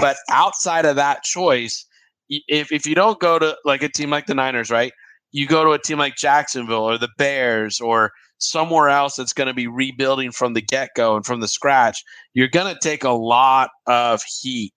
But 0.00 0.16
outside 0.30 0.84
of 0.86 0.96
that 0.96 1.22
choice, 1.24 1.86
if 2.28 2.72
if 2.72 2.86
you 2.86 2.94
don't 2.94 3.20
go 3.20 3.38
to 3.38 3.56
like 3.64 3.82
a 3.82 3.88
team 3.88 4.10
like 4.10 4.26
the 4.26 4.34
Niners, 4.34 4.70
right? 4.70 4.92
You 5.32 5.46
go 5.46 5.64
to 5.64 5.72
a 5.72 5.78
team 5.78 5.98
like 5.98 6.16
Jacksonville 6.16 6.84
or 6.88 6.98
the 6.98 7.08
Bears 7.18 7.80
or 7.80 8.12
somewhere 8.38 8.88
else 8.88 9.16
that's 9.16 9.32
going 9.32 9.48
to 9.48 9.54
be 9.54 9.66
rebuilding 9.66 10.32
from 10.32 10.54
the 10.54 10.62
get 10.62 10.90
go 10.96 11.16
and 11.16 11.26
from 11.26 11.40
the 11.40 11.48
scratch. 11.48 12.02
You're 12.34 12.48
going 12.48 12.72
to 12.72 12.80
take 12.80 13.04
a 13.04 13.10
lot 13.10 13.70
of 13.86 14.22
heat 14.40 14.72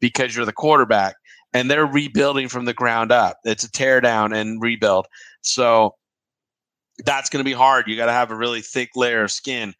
because 0.00 0.36
you're 0.36 0.46
the 0.46 0.52
quarterback. 0.52 1.14
and 1.54 1.70
they're 1.70 1.86
rebuilding 1.86 2.48
from 2.48 2.66
the 2.66 2.74
ground 2.74 3.10
up. 3.12 3.38
It's 3.44 3.64
a 3.64 3.70
tear 3.70 4.00
down 4.00 4.32
and 4.32 4.62
rebuild. 4.62 5.06
So 5.42 5.94
that's 7.04 7.28
going 7.28 7.44
to 7.44 7.48
be 7.48 7.52
hard. 7.52 7.86
You 7.86 7.96
got 7.96 8.06
to 8.06 8.12
have 8.12 8.30
a 8.30 8.36
really 8.36 8.60
thick 8.62 8.90
layer 8.96 9.24
of 9.24 9.30
skin. 9.30 9.74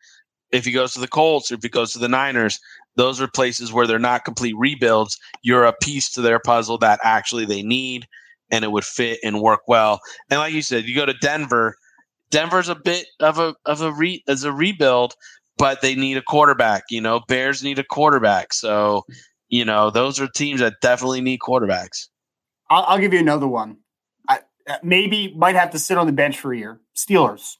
If 0.52 0.64
he 0.64 0.72
goes 0.72 0.92
to 0.94 1.00
the 1.00 1.08
Colts, 1.08 1.50
if 1.50 1.62
he 1.62 1.68
goes 1.68 1.92
to 1.92 1.98
the 1.98 2.08
Niners, 2.08 2.60
those 2.96 3.20
are 3.20 3.28
places 3.28 3.72
where 3.72 3.86
they're 3.86 3.98
not 3.98 4.24
complete 4.24 4.54
rebuilds. 4.56 5.18
You're 5.42 5.64
a 5.64 5.74
piece 5.82 6.10
to 6.12 6.22
their 6.22 6.38
puzzle 6.38 6.78
that 6.78 7.00
actually 7.02 7.44
they 7.44 7.62
need, 7.62 8.06
and 8.50 8.64
it 8.64 8.72
would 8.72 8.84
fit 8.84 9.18
and 9.22 9.40
work 9.40 9.60
well. 9.66 10.00
And 10.30 10.40
like 10.40 10.52
you 10.52 10.62
said, 10.62 10.84
you 10.84 10.94
go 10.94 11.06
to 11.06 11.14
Denver. 11.14 11.76
Denver's 12.30 12.68
a 12.68 12.74
bit 12.74 13.06
of 13.20 13.38
a 13.38 13.54
of 13.66 13.82
a 13.82 13.92
re 13.92 14.22
as 14.26 14.44
a 14.44 14.52
rebuild, 14.52 15.14
but 15.58 15.80
they 15.80 15.94
need 15.94 16.16
a 16.16 16.22
quarterback. 16.22 16.84
You 16.90 17.00
know, 17.00 17.20
Bears 17.28 17.62
need 17.62 17.78
a 17.78 17.84
quarterback. 17.84 18.52
So, 18.52 19.04
you 19.48 19.64
know, 19.64 19.90
those 19.90 20.20
are 20.20 20.28
teams 20.28 20.60
that 20.60 20.74
definitely 20.80 21.20
need 21.20 21.40
quarterbacks. 21.40 22.08
I'll, 22.70 22.84
I'll 22.84 22.98
give 22.98 23.12
you 23.12 23.20
another 23.20 23.46
one. 23.46 23.78
I, 24.68 24.78
maybe 24.82 25.34
might 25.36 25.54
have 25.54 25.70
to 25.70 25.78
sit 25.78 25.98
on 25.98 26.06
the 26.06 26.12
bench 26.12 26.38
for 26.38 26.52
a 26.52 26.58
year. 26.58 26.80
Steelers. 26.94 27.56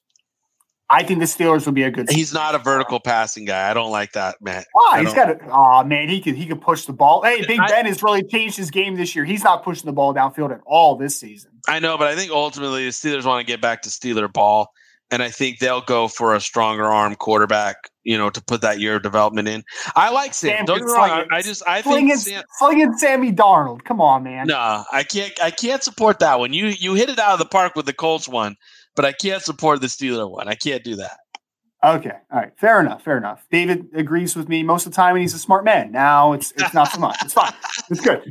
I 0.88 1.02
think 1.02 1.18
the 1.18 1.26
Steelers 1.26 1.66
would 1.66 1.74
be 1.74 1.82
a 1.82 1.90
good. 1.90 2.08
He's 2.10 2.32
not 2.32 2.54
a 2.54 2.58
vertical 2.58 3.00
passing 3.00 3.44
guy. 3.44 3.68
I 3.68 3.74
don't 3.74 3.90
like 3.90 4.12
that, 4.12 4.36
man. 4.40 4.62
Why? 4.72 5.02
He's 5.02 5.12
got 5.12 5.30
a. 5.30 5.38
Oh 5.50 5.82
man, 5.82 6.08
he 6.08 6.20
could 6.20 6.36
he 6.36 6.46
could 6.46 6.60
push 6.60 6.84
the 6.84 6.92
ball. 6.92 7.22
Hey, 7.22 7.44
Big 7.44 7.58
I, 7.58 7.66
Ben 7.66 7.86
has 7.86 8.02
really 8.04 8.22
changed 8.22 8.56
his 8.56 8.70
game 8.70 8.96
this 8.96 9.16
year. 9.16 9.24
He's 9.24 9.42
not 9.42 9.64
pushing 9.64 9.86
the 9.86 9.92
ball 9.92 10.14
downfield 10.14 10.52
at 10.52 10.60
all 10.64 10.96
this 10.96 11.18
season. 11.18 11.50
I 11.66 11.80
know, 11.80 11.98
but 11.98 12.06
I 12.06 12.14
think 12.14 12.30
ultimately 12.30 12.84
the 12.84 12.90
Steelers 12.90 13.24
want 13.24 13.44
to 13.44 13.50
get 13.50 13.60
back 13.60 13.82
to 13.82 13.88
Steeler 13.88 14.32
ball, 14.32 14.68
and 15.10 15.24
I 15.24 15.30
think 15.30 15.58
they'll 15.58 15.80
go 15.80 16.06
for 16.06 16.36
a 16.36 16.40
stronger 16.40 16.84
arm 16.84 17.16
quarterback. 17.16 17.76
You 18.06 18.16
know, 18.16 18.30
to 18.30 18.40
put 18.40 18.60
that 18.60 18.78
year 18.78 18.94
of 18.96 19.02
development 19.02 19.48
in. 19.48 19.64
I 19.96 20.10
like 20.10 20.32
Sam. 20.32 20.58
Sam 20.58 20.64
don't 20.64 20.78
get 20.78 20.86
wrong. 20.86 21.26
I 21.32 21.42
just 21.42 21.66
I 21.66 21.82
think 21.82 22.14
Sam, 22.14 22.44
slinging 22.58 22.96
Sammy 22.96 23.32
Darnold. 23.32 23.82
Come 23.82 24.00
on, 24.00 24.22
man. 24.22 24.46
No, 24.46 24.84
I 24.92 25.02
can't. 25.02 25.32
I 25.42 25.50
can't 25.50 25.82
support 25.82 26.20
that 26.20 26.38
one. 26.38 26.52
You 26.52 26.66
you 26.66 26.94
hit 26.94 27.08
it 27.08 27.18
out 27.18 27.32
of 27.32 27.40
the 27.40 27.46
park 27.46 27.74
with 27.74 27.84
the 27.84 27.92
Colts 27.92 28.28
one, 28.28 28.54
but 28.94 29.04
I 29.04 29.10
can't 29.10 29.42
support 29.42 29.80
the 29.80 29.88
Steeler 29.88 30.30
one. 30.30 30.46
I 30.46 30.54
can't 30.54 30.84
do 30.84 30.94
that. 30.94 31.18
Okay. 31.82 32.12
All 32.30 32.38
right. 32.38 32.52
Fair 32.56 32.78
enough. 32.78 33.02
Fair 33.02 33.16
enough. 33.18 33.44
David 33.50 33.86
agrees 33.92 34.36
with 34.36 34.48
me 34.48 34.62
most 34.62 34.86
of 34.86 34.92
the 34.92 34.96
time, 34.96 35.16
and 35.16 35.22
he's 35.22 35.34
a 35.34 35.38
smart 35.40 35.64
man. 35.64 35.90
Now 35.90 36.32
it's 36.32 36.52
it's 36.52 36.74
not 36.74 36.92
so 36.92 37.00
much. 37.00 37.16
It's 37.24 37.34
fine. 37.34 37.52
It's 37.90 38.00
good. 38.00 38.22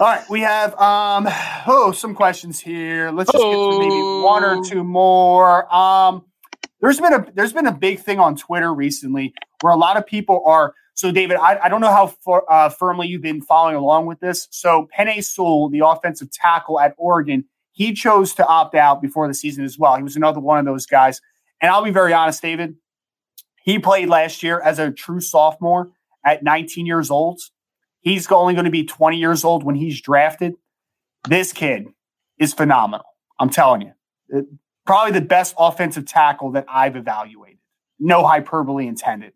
All 0.00 0.06
right. 0.06 0.28
We 0.28 0.40
have 0.40 0.74
um 0.80 1.28
oh 1.68 1.92
some 1.92 2.14
questions 2.16 2.58
here. 2.58 3.12
Let's 3.12 3.30
just 3.30 3.42
get 3.42 3.52
to 3.52 3.78
maybe 3.78 4.24
one 4.24 4.42
or 4.42 4.64
two 4.64 4.82
more. 4.82 5.72
Um, 5.72 6.24
there's 6.80 7.00
been 7.00 7.12
a 7.12 7.26
there's 7.34 7.52
been 7.52 7.66
a 7.66 7.72
big 7.72 8.00
thing 8.00 8.18
on 8.18 8.36
Twitter 8.36 8.72
recently 8.72 9.34
where 9.60 9.72
a 9.72 9.76
lot 9.76 9.96
of 9.96 10.06
people 10.06 10.42
are. 10.46 10.74
So, 10.94 11.10
David, 11.10 11.38
I, 11.38 11.58
I 11.64 11.68
don't 11.68 11.80
know 11.80 11.90
how 11.90 12.08
for, 12.08 12.50
uh, 12.52 12.68
firmly 12.68 13.08
you've 13.08 13.22
been 13.22 13.40
following 13.40 13.76
along 13.76 14.06
with 14.06 14.20
this. 14.20 14.48
So, 14.50 14.88
Penei 14.96 15.24
Sewell, 15.24 15.70
the 15.70 15.86
offensive 15.86 16.30
tackle 16.30 16.78
at 16.78 16.94
Oregon, 16.98 17.44
he 17.72 17.94
chose 17.94 18.34
to 18.34 18.46
opt 18.46 18.74
out 18.74 19.00
before 19.00 19.26
the 19.26 19.34
season 19.34 19.64
as 19.64 19.78
well. 19.78 19.96
He 19.96 20.02
was 20.02 20.16
another 20.16 20.40
one 20.40 20.58
of 20.58 20.66
those 20.66 20.86
guys. 20.86 21.20
And 21.62 21.70
I'll 21.70 21.84
be 21.84 21.90
very 21.90 22.12
honest, 22.12 22.42
David. 22.42 22.76
He 23.62 23.78
played 23.78 24.08
last 24.08 24.42
year 24.42 24.60
as 24.60 24.78
a 24.78 24.90
true 24.90 25.20
sophomore 25.20 25.90
at 26.24 26.42
19 26.42 26.86
years 26.86 27.10
old. 27.10 27.40
He's 28.00 28.30
only 28.30 28.54
going 28.54 28.64
to 28.64 28.70
be 28.70 28.84
20 28.84 29.18
years 29.18 29.44
old 29.44 29.62
when 29.62 29.74
he's 29.74 30.00
drafted. 30.00 30.54
This 31.28 31.52
kid 31.52 31.86
is 32.38 32.54
phenomenal. 32.54 33.04
I'm 33.38 33.50
telling 33.50 33.82
you. 33.82 34.46
Probably 34.86 35.12
the 35.12 35.24
best 35.24 35.54
offensive 35.58 36.06
tackle 36.06 36.52
that 36.52 36.66
I've 36.68 36.96
evaluated. 36.96 37.58
No 37.98 38.26
hyperbole 38.26 38.86
intended. 38.86 39.32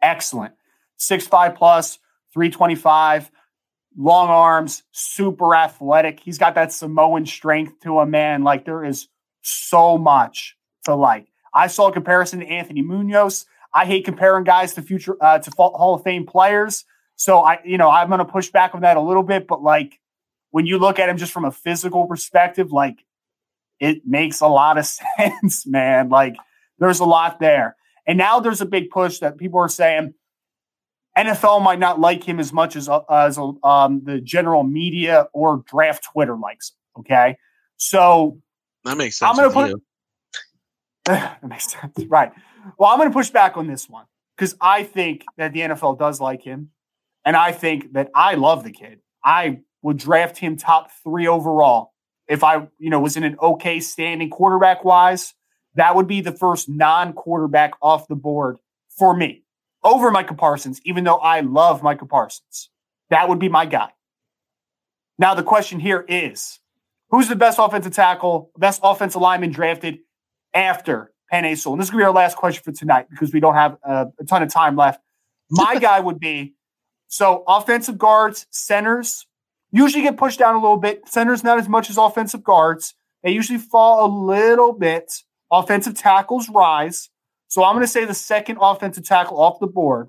Excellent. 0.00 0.54
6'5 0.98 1.56
plus, 1.56 1.98
325, 2.32 3.30
long 3.96 4.28
arms, 4.28 4.82
super 4.92 5.54
athletic. 5.54 6.20
He's 6.20 6.38
got 6.38 6.54
that 6.54 6.72
Samoan 6.72 7.26
strength 7.26 7.80
to 7.80 8.00
a 8.00 8.06
man. 8.06 8.42
Like 8.42 8.64
there 8.64 8.84
is 8.84 9.08
so 9.42 9.98
much 9.98 10.56
to 10.84 10.94
like. 10.94 11.28
I 11.52 11.68
saw 11.68 11.88
a 11.88 11.92
comparison 11.92 12.40
to 12.40 12.46
Anthony 12.46 12.82
Munoz. 12.82 13.46
I 13.72 13.86
hate 13.86 14.04
comparing 14.04 14.44
guys 14.44 14.74
to 14.74 14.82
future 14.82 15.16
uh, 15.20 15.38
to 15.38 15.50
Hall 15.56 15.94
of 15.94 16.02
Fame 16.02 16.26
players. 16.26 16.84
So 17.16 17.40
I, 17.40 17.58
you 17.64 17.78
know, 17.78 17.90
I'm 17.90 18.08
going 18.08 18.18
to 18.18 18.24
push 18.24 18.50
back 18.50 18.74
on 18.74 18.82
that 18.82 18.96
a 18.96 19.00
little 19.00 19.22
bit. 19.22 19.46
But 19.46 19.62
like 19.62 20.00
when 20.50 20.66
you 20.66 20.78
look 20.78 20.98
at 20.98 21.08
him 21.08 21.16
just 21.16 21.32
from 21.32 21.44
a 21.44 21.50
physical 21.50 22.06
perspective, 22.06 22.72
like 22.72 23.04
it 23.84 24.06
makes 24.06 24.40
a 24.40 24.46
lot 24.46 24.78
of 24.78 24.86
sense, 25.18 25.66
man. 25.66 26.08
Like 26.08 26.36
there's 26.78 27.00
a 27.00 27.04
lot 27.04 27.38
there. 27.38 27.76
And 28.06 28.18
now 28.18 28.40
there's 28.40 28.60
a 28.60 28.66
big 28.66 28.90
push 28.90 29.18
that 29.18 29.36
people 29.38 29.60
are 29.60 29.68
saying 29.68 30.14
NFL 31.16 31.62
might 31.62 31.78
not 31.78 32.00
like 32.00 32.24
him 32.24 32.40
as 32.40 32.52
much 32.52 32.76
as 32.76 32.88
uh, 32.88 33.00
as 33.10 33.38
um, 33.38 34.02
the 34.04 34.20
general 34.20 34.64
media 34.64 35.28
or 35.32 35.62
draft 35.68 36.08
Twitter 36.12 36.36
likes. 36.36 36.70
Him, 36.70 37.00
okay, 37.00 37.36
so 37.76 38.40
that 38.84 38.96
makes 38.96 39.18
sense. 39.18 39.30
I'm 39.30 39.36
going 39.36 39.48
to 39.48 39.54
put. 39.54 39.70
You. 39.70 39.82
that 41.04 41.46
makes 41.46 41.70
sense. 41.70 41.92
Right. 42.08 42.32
Well, 42.78 42.90
I'm 42.90 42.98
going 42.98 43.10
to 43.10 43.14
push 43.14 43.30
back 43.30 43.56
on 43.56 43.66
this 43.66 43.88
one 43.88 44.06
because 44.36 44.56
I 44.60 44.82
think 44.82 45.24
that 45.36 45.52
the 45.52 45.60
NFL 45.60 45.98
does 45.98 46.20
like 46.20 46.42
him. 46.42 46.70
And 47.24 47.36
I 47.36 47.52
think 47.52 47.92
that 47.92 48.10
I 48.14 48.34
love 48.34 48.64
the 48.64 48.72
kid. 48.72 49.00
I 49.24 49.60
would 49.82 49.98
draft 49.98 50.36
him 50.36 50.56
top 50.56 50.90
three 51.02 51.26
overall. 51.26 51.93
If 52.28 52.42
I, 52.42 52.68
you 52.78 52.90
know, 52.90 53.00
was 53.00 53.16
in 53.16 53.24
an 53.24 53.36
okay 53.40 53.80
standing 53.80 54.30
quarterback 54.30 54.84
wise, 54.84 55.34
that 55.74 55.94
would 55.94 56.06
be 56.06 56.20
the 56.20 56.32
first 56.32 56.68
non 56.68 57.12
quarterback 57.12 57.72
off 57.82 58.08
the 58.08 58.14
board 58.14 58.58
for 58.88 59.14
me 59.14 59.42
over 59.82 60.10
Micah 60.10 60.34
Parsons, 60.34 60.80
even 60.84 61.04
though 61.04 61.16
I 61.16 61.40
love 61.40 61.82
Micah 61.82 62.06
Parsons. 62.06 62.70
That 63.10 63.28
would 63.28 63.38
be 63.38 63.48
my 63.48 63.66
guy. 63.66 63.90
Now, 65.18 65.34
the 65.34 65.42
question 65.42 65.78
here 65.78 66.04
is 66.08 66.58
who's 67.10 67.28
the 67.28 67.36
best 67.36 67.58
offensive 67.60 67.92
tackle, 67.92 68.50
best 68.56 68.80
offensive 68.82 69.20
lineman 69.20 69.52
drafted 69.52 69.98
after 70.54 71.12
Penei 71.32 71.56
Sewell. 71.56 71.74
And 71.74 71.80
this 71.80 71.88
is 71.88 71.90
going 71.90 72.00
to 72.00 72.04
be 72.04 72.06
our 72.06 72.12
last 72.12 72.36
question 72.36 72.62
for 72.62 72.72
tonight 72.72 73.06
because 73.10 73.32
we 73.32 73.40
don't 73.40 73.54
have 73.54 73.76
uh, 73.86 74.06
a 74.18 74.24
ton 74.24 74.42
of 74.42 74.52
time 74.52 74.76
left. 74.76 75.00
My 75.50 75.76
guy 75.80 76.00
would 76.00 76.18
be 76.18 76.54
so 77.08 77.44
offensive 77.46 77.98
guards, 77.98 78.46
centers 78.50 79.26
usually 79.74 80.04
get 80.04 80.16
pushed 80.16 80.38
down 80.38 80.54
a 80.54 80.60
little 80.60 80.76
bit. 80.76 81.06
Centers 81.08 81.42
not 81.42 81.58
as 81.58 81.68
much 81.68 81.90
as 81.90 81.98
offensive 81.98 82.44
guards. 82.44 82.94
They 83.22 83.32
usually 83.32 83.58
fall 83.58 84.06
a 84.06 84.10
little 84.26 84.72
bit. 84.72 85.12
Offensive 85.50 85.94
tackles 85.94 86.48
rise. 86.48 87.10
So 87.48 87.64
I'm 87.64 87.74
going 87.74 87.84
to 87.84 87.90
say 87.90 88.04
the 88.04 88.14
second 88.14 88.58
offensive 88.60 89.04
tackle 89.04 89.40
off 89.40 89.58
the 89.58 89.66
board 89.66 90.08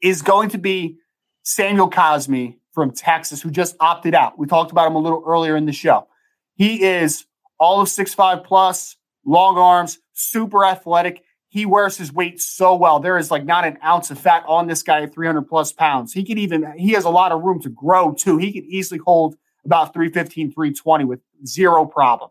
is 0.00 0.22
going 0.22 0.48
to 0.50 0.58
be 0.58 0.98
Samuel 1.42 1.90
Cosmi 1.90 2.56
from 2.72 2.92
Texas, 2.92 3.42
who 3.42 3.50
just 3.50 3.76
opted 3.80 4.14
out. 4.14 4.38
We 4.38 4.46
talked 4.46 4.70
about 4.70 4.86
him 4.86 4.94
a 4.94 5.00
little 5.00 5.24
earlier 5.26 5.56
in 5.56 5.66
the 5.66 5.72
show. 5.72 6.06
He 6.54 6.84
is 6.84 7.26
all 7.58 7.80
of 7.80 7.88
six 7.88 8.14
five 8.14 8.44
plus, 8.44 8.96
long 9.26 9.58
arms, 9.58 9.98
super 10.12 10.64
athletic. 10.64 11.22
He 11.52 11.66
wears 11.66 11.98
his 11.98 12.10
weight 12.10 12.40
so 12.40 12.74
well. 12.74 12.98
There 12.98 13.18
is 13.18 13.30
like 13.30 13.44
not 13.44 13.66
an 13.66 13.76
ounce 13.84 14.10
of 14.10 14.18
fat 14.18 14.42
on 14.48 14.66
this 14.66 14.82
guy 14.82 15.02
at 15.02 15.12
300 15.12 15.42
plus 15.42 15.70
pounds. 15.70 16.14
He 16.14 16.24
can 16.24 16.38
even, 16.38 16.72
he 16.78 16.92
has 16.92 17.04
a 17.04 17.10
lot 17.10 17.30
of 17.30 17.42
room 17.42 17.60
to 17.60 17.68
grow 17.68 18.14
too. 18.14 18.38
He 18.38 18.52
can 18.52 18.64
easily 18.64 19.00
hold 19.04 19.36
about 19.64 19.92
315, 19.92 20.52
320 20.52 21.04
with 21.04 21.20
zero 21.46 21.84
problem. 21.84 22.30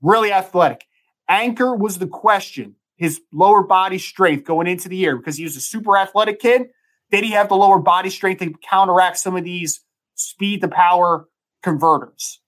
Really 0.00 0.32
athletic. 0.32 0.86
Anchor 1.28 1.74
was 1.74 1.98
the 1.98 2.06
question. 2.06 2.76
His 2.96 3.20
lower 3.32 3.64
body 3.64 3.98
strength 3.98 4.44
going 4.44 4.68
into 4.68 4.88
the 4.88 4.96
year 4.96 5.16
because 5.16 5.36
he 5.36 5.42
was 5.42 5.56
a 5.56 5.60
super 5.60 5.98
athletic 5.98 6.38
kid. 6.38 6.68
Did 7.10 7.24
he 7.24 7.32
have 7.32 7.48
the 7.48 7.56
lower 7.56 7.80
body 7.80 8.10
strength 8.10 8.38
to 8.38 8.54
counteract 8.62 9.18
some 9.18 9.34
of 9.34 9.42
these 9.42 9.80
speed 10.14 10.60
to 10.60 10.68
power 10.68 11.26
converters? 11.62 12.40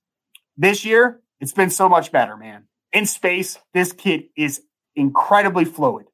This 0.56 0.84
year, 0.84 1.20
it's 1.40 1.52
been 1.52 1.70
so 1.70 1.88
much 1.88 2.12
better, 2.12 2.36
man 2.36 2.68
in 2.92 3.06
space. 3.06 3.58
This 3.74 3.92
kid 3.92 4.24
is 4.36 4.60
incredibly 4.94 5.64
fluid. 5.64 6.06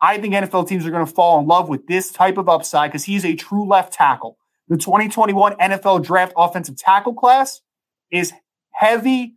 I 0.00 0.18
think 0.18 0.34
NFL 0.34 0.68
teams 0.68 0.86
are 0.86 0.90
going 0.90 1.04
to 1.04 1.12
fall 1.12 1.40
in 1.40 1.46
love 1.46 1.68
with 1.68 1.86
this 1.86 2.10
type 2.12 2.38
of 2.38 2.48
upside 2.48 2.90
because 2.90 3.04
he's 3.04 3.24
a 3.24 3.34
true 3.34 3.66
left 3.66 3.92
tackle. 3.92 4.38
The 4.68 4.76
2021 4.76 5.56
NFL 5.56 6.04
draft 6.04 6.32
offensive 6.36 6.76
tackle 6.76 7.14
class 7.14 7.60
is 8.10 8.32
heavy. 8.72 9.34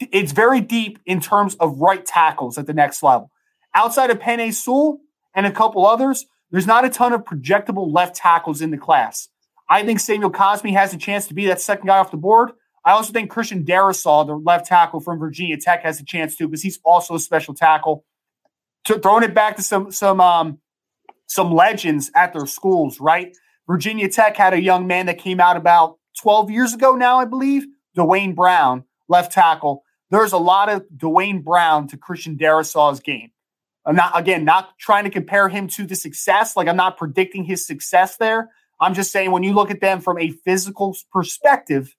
It's 0.00 0.32
very 0.32 0.60
deep 0.60 0.98
in 1.06 1.20
terms 1.20 1.54
of 1.56 1.78
right 1.78 2.04
tackles 2.04 2.58
at 2.58 2.66
the 2.66 2.74
next 2.74 3.02
level. 3.02 3.30
Outside 3.74 4.10
of 4.10 4.18
Penei 4.18 4.52
Sewell 4.52 4.98
and 5.34 5.46
a 5.46 5.52
couple 5.52 5.86
others, 5.86 6.26
there's 6.50 6.66
not 6.66 6.84
a 6.84 6.90
ton 6.90 7.12
of 7.12 7.22
projectable 7.22 7.92
left 7.92 8.16
tackles 8.16 8.60
in 8.60 8.70
the 8.70 8.78
class. 8.78 9.28
I 9.68 9.84
think 9.84 10.00
Samuel 10.00 10.32
Cosmi 10.32 10.72
has 10.72 10.92
a 10.92 10.98
chance 10.98 11.28
to 11.28 11.34
be 11.34 11.46
that 11.46 11.60
second 11.60 11.86
guy 11.86 11.98
off 11.98 12.10
the 12.10 12.16
board. 12.16 12.50
I 12.84 12.92
also 12.92 13.12
think 13.12 13.30
Christian 13.30 13.64
Darrisaw, 13.64 14.26
the 14.26 14.34
left 14.34 14.66
tackle 14.66 15.00
from 15.00 15.18
Virginia 15.18 15.56
Tech, 15.58 15.82
has 15.82 16.00
a 16.00 16.04
chance 16.04 16.36
too 16.36 16.48
because 16.48 16.62
he's 16.62 16.80
also 16.84 17.14
a 17.14 17.20
special 17.20 17.54
tackle. 17.54 18.04
Throwing 18.86 19.24
it 19.24 19.34
back 19.34 19.56
to 19.56 19.62
some 19.62 19.92
some 19.92 20.20
um, 20.20 20.58
some 21.26 21.52
legends 21.52 22.10
at 22.14 22.32
their 22.32 22.46
schools, 22.46 22.98
right? 23.00 23.36
Virginia 23.66 24.08
Tech 24.08 24.36
had 24.36 24.52
a 24.52 24.60
young 24.60 24.86
man 24.86 25.06
that 25.06 25.18
came 25.18 25.38
out 25.40 25.56
about 25.56 25.98
12 26.20 26.50
years 26.50 26.74
ago 26.74 26.96
now, 26.96 27.18
I 27.18 27.24
believe, 27.24 27.66
Duane 27.94 28.34
Brown, 28.34 28.84
left 29.08 29.32
tackle. 29.32 29.84
There's 30.10 30.32
a 30.32 30.38
lot 30.38 30.68
of 30.68 30.84
Duane 30.96 31.40
Brown 31.40 31.86
to 31.88 31.96
Christian 31.96 32.36
Darrisaw's 32.36 32.98
game. 32.98 33.30
I'm 33.86 33.96
not 33.96 34.18
again 34.18 34.44
not 34.44 34.78
trying 34.78 35.04
to 35.04 35.10
compare 35.10 35.48
him 35.48 35.68
to 35.68 35.86
the 35.86 35.94
success. 35.94 36.56
Like 36.56 36.68
I'm 36.68 36.76
not 36.76 36.96
predicting 36.96 37.44
his 37.44 37.66
success 37.66 38.16
there. 38.16 38.50
I'm 38.80 38.94
just 38.94 39.12
saying 39.12 39.30
when 39.30 39.42
you 39.42 39.52
look 39.52 39.70
at 39.70 39.80
them 39.80 40.00
from 40.00 40.18
a 40.18 40.30
physical 40.30 40.96
perspective, 41.12 41.94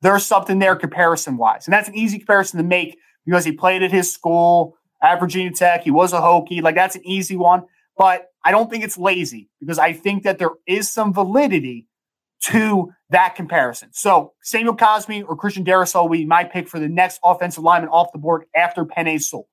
there's 0.00 0.26
something 0.26 0.58
there 0.58 0.76
comparison 0.76 1.36
wise. 1.36 1.66
And 1.66 1.72
that's 1.72 1.88
an 1.88 1.94
easy 1.94 2.18
comparison 2.18 2.58
to 2.58 2.64
make 2.64 2.98
because 3.24 3.44
he 3.44 3.52
played 3.52 3.82
at 3.82 3.92
his 3.92 4.12
school 4.12 4.76
at 5.02 5.20
Virginia 5.20 5.50
Tech. 5.52 5.82
He 5.82 5.90
was 5.90 6.12
a 6.12 6.20
Hokie. 6.20 6.62
Like 6.62 6.74
that's 6.74 6.96
an 6.96 7.06
easy 7.06 7.36
one. 7.36 7.64
But 7.96 8.28
I 8.44 8.50
don't 8.50 8.70
think 8.70 8.84
it's 8.84 8.96
lazy 8.96 9.50
because 9.60 9.78
I 9.78 9.92
think 9.92 10.22
that 10.22 10.38
there 10.38 10.50
is 10.66 10.90
some 10.90 11.12
validity 11.12 11.86
to 12.44 12.92
that 13.10 13.36
comparison. 13.36 13.90
So 13.92 14.32
Samuel 14.42 14.76
Cosmi 14.76 15.24
or 15.26 15.36
Christian 15.36 15.64
Darrisaw 15.64 16.02
will 16.02 16.10
be 16.10 16.24
my 16.24 16.44
pick 16.44 16.68
for 16.68 16.80
the 16.80 16.88
next 16.88 17.20
offensive 17.22 17.62
lineman 17.62 17.90
off 17.90 18.12
the 18.12 18.18
board 18.18 18.44
after 18.56 18.84
Penei 18.84 19.20
Sewell. 19.20 19.48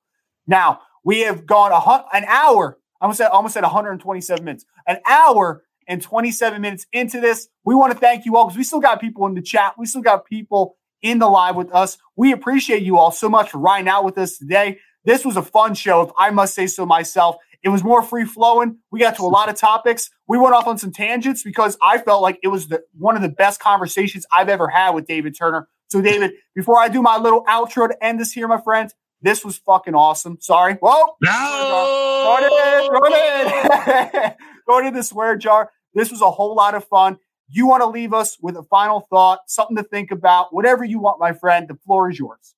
Now 0.48 0.82
we 1.04 1.22
have 1.22 1.46
gone 1.46 1.72
a, 1.72 2.16
an 2.16 2.26
hour. 2.26 2.78
I 3.02 3.06
almost 3.06 3.18
said 3.18 3.28
almost 3.28 3.58
at 3.58 3.64
127 3.64 4.44
minutes. 4.44 4.66
An 4.88 4.98
hour 5.08 5.64
and 5.88 6.02
27 6.02 6.62
minutes 6.62 6.86
into 6.94 7.20
this. 7.20 7.48
We 7.64 7.76
want 7.76 7.94
to 7.94 8.00
thank 8.00 8.26
you 8.26 8.38
all 8.38 8.46
because 8.46 8.58
we 8.58 8.64
still 8.64 8.80
got 8.80 9.02
people 9.02 9.26
in 9.26 9.34
the 9.34 9.42
chat. 9.42 9.74
We 9.78 9.86
still 9.86 10.02
got 10.02 10.26
people 10.26 10.78
in 11.02 11.20
the 11.20 11.28
live 11.28 11.56
with 11.56 11.72
us. 11.74 11.98
We 12.16 12.32
appreciate 12.32 12.84
you 12.84 12.98
all 12.98 13.12
so 13.12 13.30
much 13.30 13.52
for 13.52 13.58
riding 13.58 13.88
out 13.88 14.04
with 14.04 14.18
us 14.18 14.38
today. 14.38 14.80
This 15.06 15.26
was 15.26 15.38
a 15.38 15.42
fun 15.42 15.74
show, 15.74 16.02
if 16.02 16.12
I 16.18 16.30
must 16.30 16.54
say 16.54 16.68
so 16.68 16.86
myself. 16.86 17.38
It 17.62 17.70
was 17.70 17.84
more 17.84 18.02
free 18.02 18.26
flowing. 18.26 18.78
We 18.92 19.00
got 19.00 19.16
to 19.18 19.24
a 19.24 19.28
lot 19.28 19.50
of 19.50 19.56
topics. 19.56 20.10
We 20.28 20.38
went 20.38 20.56
off 20.56 20.68
on 20.68 20.78
some 20.78 20.92
tangents 20.92 21.44
because 21.44 21.78
I 21.84 21.98
felt 21.98 22.22
like 22.22 22.40
it 22.42 22.48
was 22.48 22.68
the 22.68 22.84
one 22.98 23.16
of 23.16 23.22
the 23.22 23.30
best 23.30 23.60
conversations 23.60 24.26
I've 24.32 24.50
ever 24.50 24.70
had 24.70 24.92
with 24.92 25.08
David 25.08 25.36
Turner. 25.38 25.68
So, 25.90 26.02
David, 26.02 26.34
before 26.56 26.80
I 26.80 26.88
do 26.88 27.02
my 27.02 27.18
little 27.18 27.44
outro 27.46 27.90
to 27.90 28.04
end 28.04 28.20
this 28.20 28.32
here, 28.32 28.48
my 28.48 28.62
friend, 28.62 28.94
this 29.22 29.44
was 29.44 29.58
fucking 29.58 29.96
awesome. 29.96 30.38
Sorry. 30.40 30.76
Whoa. 30.76 31.16
No. 31.22 32.24
Throw 32.24 32.48
it 32.48 32.84
in. 32.84 32.90
Throw 32.90 33.06
it 33.06 34.16
in. 34.16 34.32
throw 34.66 34.80
it 34.80 34.86
in 34.86 34.94
the 34.94 35.04
swear 35.04 35.36
jar. 35.36 35.72
This 35.94 36.12
was 36.12 36.22
a 36.22 36.32
whole 36.32 36.56
lot 36.56 36.76
of 36.76 36.86
fun. 36.86 37.18
You 37.50 37.68
want 37.68 37.82
to 37.82 37.88
leave 37.88 38.14
us 38.14 38.38
with 38.42 38.56
a 38.56 38.64
final 38.64 39.02
thought, 39.10 39.40
something 39.48 39.76
to 39.76 39.84
think 39.84 40.12
about, 40.12 40.54
whatever 40.54 40.84
you 40.84 41.00
want, 41.00 41.20
my 41.20 41.34
friend. 41.34 41.68
The 41.68 41.76
floor 41.76 42.10
is 42.10 42.20
yours. 42.20 42.54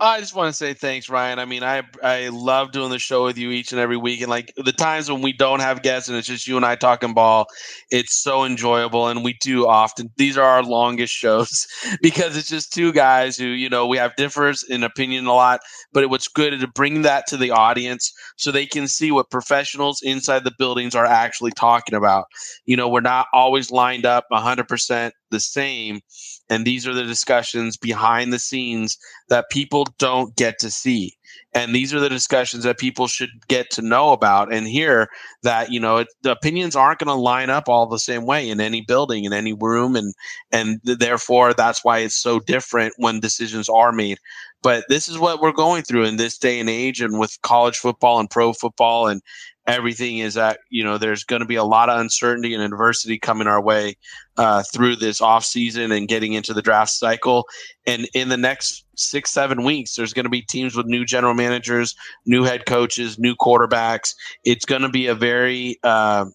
I 0.00 0.18
just 0.18 0.34
want 0.34 0.48
to 0.48 0.56
say 0.56 0.72
thanks, 0.72 1.10
Ryan. 1.10 1.38
I 1.38 1.44
mean, 1.44 1.62
I 1.62 1.82
I 2.02 2.28
love 2.28 2.72
doing 2.72 2.88
the 2.90 2.98
show 2.98 3.24
with 3.24 3.36
you 3.36 3.50
each 3.50 3.70
and 3.70 3.80
every 3.80 3.98
week, 3.98 4.22
and 4.22 4.30
like 4.30 4.52
the 4.56 4.72
times 4.72 5.10
when 5.10 5.20
we 5.20 5.32
don't 5.32 5.60
have 5.60 5.82
guests 5.82 6.08
and 6.08 6.16
it's 6.16 6.26
just 6.26 6.46
you 6.48 6.56
and 6.56 6.64
I 6.64 6.74
talking 6.74 7.12
ball, 7.12 7.46
it's 7.90 8.22
so 8.22 8.44
enjoyable. 8.44 9.08
And 9.08 9.22
we 9.22 9.34
do 9.42 9.66
often; 9.68 10.10
these 10.16 10.38
are 10.38 10.44
our 10.44 10.62
longest 10.62 11.12
shows 11.14 11.66
because 12.00 12.34
it's 12.36 12.48
just 12.48 12.72
two 12.72 12.92
guys 12.92 13.36
who 13.36 13.44
you 13.44 13.68
know 13.68 13.86
we 13.86 13.98
have 13.98 14.16
differs 14.16 14.62
in 14.62 14.82
opinion 14.84 15.26
a 15.26 15.34
lot, 15.34 15.60
but 15.92 16.02
it 16.02 16.08
what's 16.10 16.28
good 16.28 16.58
to 16.58 16.66
bring 16.68 17.02
that 17.02 17.26
to 17.28 17.36
the 17.36 17.50
audience 17.50 18.10
so 18.38 18.50
they 18.50 18.66
can 18.66 18.88
see 18.88 19.10
what 19.12 19.30
professionals 19.30 20.00
inside 20.02 20.44
the 20.44 20.52
buildings 20.58 20.94
are 20.94 21.06
actually 21.06 21.50
talking 21.52 21.94
about. 21.94 22.24
You 22.64 22.76
know, 22.76 22.88
we're 22.88 23.00
not 23.02 23.26
always 23.34 23.70
lined 23.70 24.06
up 24.06 24.24
100% 24.32 25.12
the 25.30 25.40
same 25.40 26.00
and 26.50 26.66
these 26.66 26.86
are 26.86 26.94
the 26.94 27.04
discussions 27.04 27.76
behind 27.76 28.32
the 28.32 28.38
scenes 28.38 28.98
that 29.28 29.50
people 29.50 29.86
don't 29.98 30.36
get 30.36 30.58
to 30.60 30.70
see. 30.70 31.16
And 31.54 31.74
these 31.74 31.94
are 31.94 32.00
the 32.00 32.08
discussions 32.08 32.64
that 32.64 32.78
people 32.78 33.06
should 33.06 33.30
get 33.48 33.70
to 33.70 33.82
know 33.82 34.12
about 34.12 34.52
and 34.52 34.66
hear 34.66 35.08
that, 35.42 35.70
you 35.70 35.80
know, 35.80 35.98
it, 35.98 36.08
the 36.22 36.32
opinions 36.32 36.76
aren't 36.76 36.98
going 36.98 37.08
to 37.08 37.20
line 37.20 37.48
up 37.48 37.68
all 37.68 37.86
the 37.86 37.98
same 37.98 38.26
way 38.26 38.48
in 38.48 38.60
any 38.60 38.82
building, 38.82 39.24
in 39.24 39.32
any 39.32 39.52
room. 39.52 39.96
And, 39.96 40.14
and 40.52 40.80
therefore, 40.82 41.54
that's 41.54 41.84
why 41.84 42.00
it's 42.00 42.16
so 42.16 42.40
different 42.40 42.94
when 42.98 43.20
decisions 43.20 43.68
are 43.68 43.92
made. 43.92 44.18
But 44.64 44.84
this 44.88 45.08
is 45.08 45.18
what 45.18 45.40
we're 45.40 45.52
going 45.52 45.84
through 45.84 46.06
in 46.06 46.16
this 46.16 46.36
day 46.36 46.58
and 46.58 46.68
age 46.68 47.00
and 47.00 47.20
with 47.20 47.40
college 47.42 47.76
football 47.76 48.18
and 48.18 48.28
pro 48.28 48.52
football 48.52 49.06
and, 49.06 49.22
everything 49.66 50.18
is 50.18 50.34
that 50.34 50.58
you 50.68 50.84
know 50.84 50.98
there's 50.98 51.24
going 51.24 51.40
to 51.40 51.46
be 51.46 51.54
a 51.54 51.64
lot 51.64 51.88
of 51.88 51.98
uncertainty 51.98 52.54
and 52.54 52.62
adversity 52.62 53.18
coming 53.18 53.46
our 53.46 53.62
way 53.62 53.96
uh, 54.36 54.62
through 54.72 54.96
this 54.96 55.20
off 55.20 55.44
season 55.44 55.92
and 55.92 56.08
getting 56.08 56.34
into 56.34 56.52
the 56.52 56.62
draft 56.62 56.90
cycle. 56.90 57.46
And 57.86 58.08
in 58.14 58.28
the 58.28 58.36
next 58.36 58.84
six 58.96 59.30
seven 59.30 59.64
weeks 59.64 59.94
there's 59.94 60.12
going 60.12 60.24
to 60.24 60.30
be 60.30 60.42
teams 60.42 60.76
with 60.76 60.86
new 60.86 61.04
general 61.04 61.34
managers 61.34 61.94
new 62.26 62.44
head 62.44 62.66
coaches 62.66 63.18
new 63.18 63.34
quarterbacks. 63.34 64.14
It's 64.44 64.64
going 64.64 64.82
to 64.82 64.88
be 64.88 65.06
a 65.06 65.14
very 65.14 65.78
uh, 65.82 66.26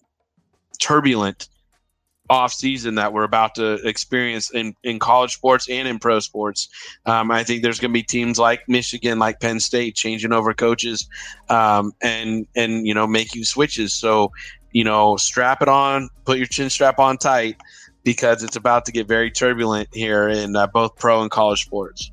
turbulent 0.80 1.48
off 2.30 2.52
season 2.52 2.94
that 2.94 3.12
we're 3.12 3.24
about 3.24 3.56
to 3.56 3.74
experience 3.86 4.50
in, 4.50 4.74
in 4.84 4.98
college 4.98 5.34
sports 5.34 5.68
and 5.68 5.86
in 5.86 5.98
pro 5.98 6.20
sports. 6.20 6.68
Um, 7.04 7.30
I 7.30 7.44
think 7.44 7.62
there's 7.62 7.80
going 7.80 7.90
to 7.90 7.92
be 7.92 8.04
teams 8.04 8.38
like 8.38 8.66
Michigan, 8.68 9.18
like 9.18 9.40
Penn 9.40 9.60
State, 9.60 9.96
changing 9.96 10.32
over 10.32 10.54
coaches 10.54 11.08
um, 11.48 11.92
and 12.00 12.46
and 12.54 12.86
you 12.86 12.94
know 12.94 13.06
making 13.06 13.44
switches. 13.44 13.92
So 13.92 14.32
you 14.72 14.84
know, 14.84 15.16
strap 15.16 15.62
it 15.62 15.68
on, 15.68 16.08
put 16.24 16.38
your 16.38 16.46
chin 16.46 16.70
strap 16.70 17.00
on 17.00 17.18
tight 17.18 17.56
because 18.04 18.42
it's 18.42 18.56
about 18.56 18.86
to 18.86 18.92
get 18.92 19.08
very 19.08 19.30
turbulent 19.30 19.88
here 19.92 20.28
in 20.28 20.54
uh, 20.54 20.66
both 20.68 20.96
pro 20.96 21.22
and 21.22 21.30
college 21.30 21.64
sports. 21.64 22.10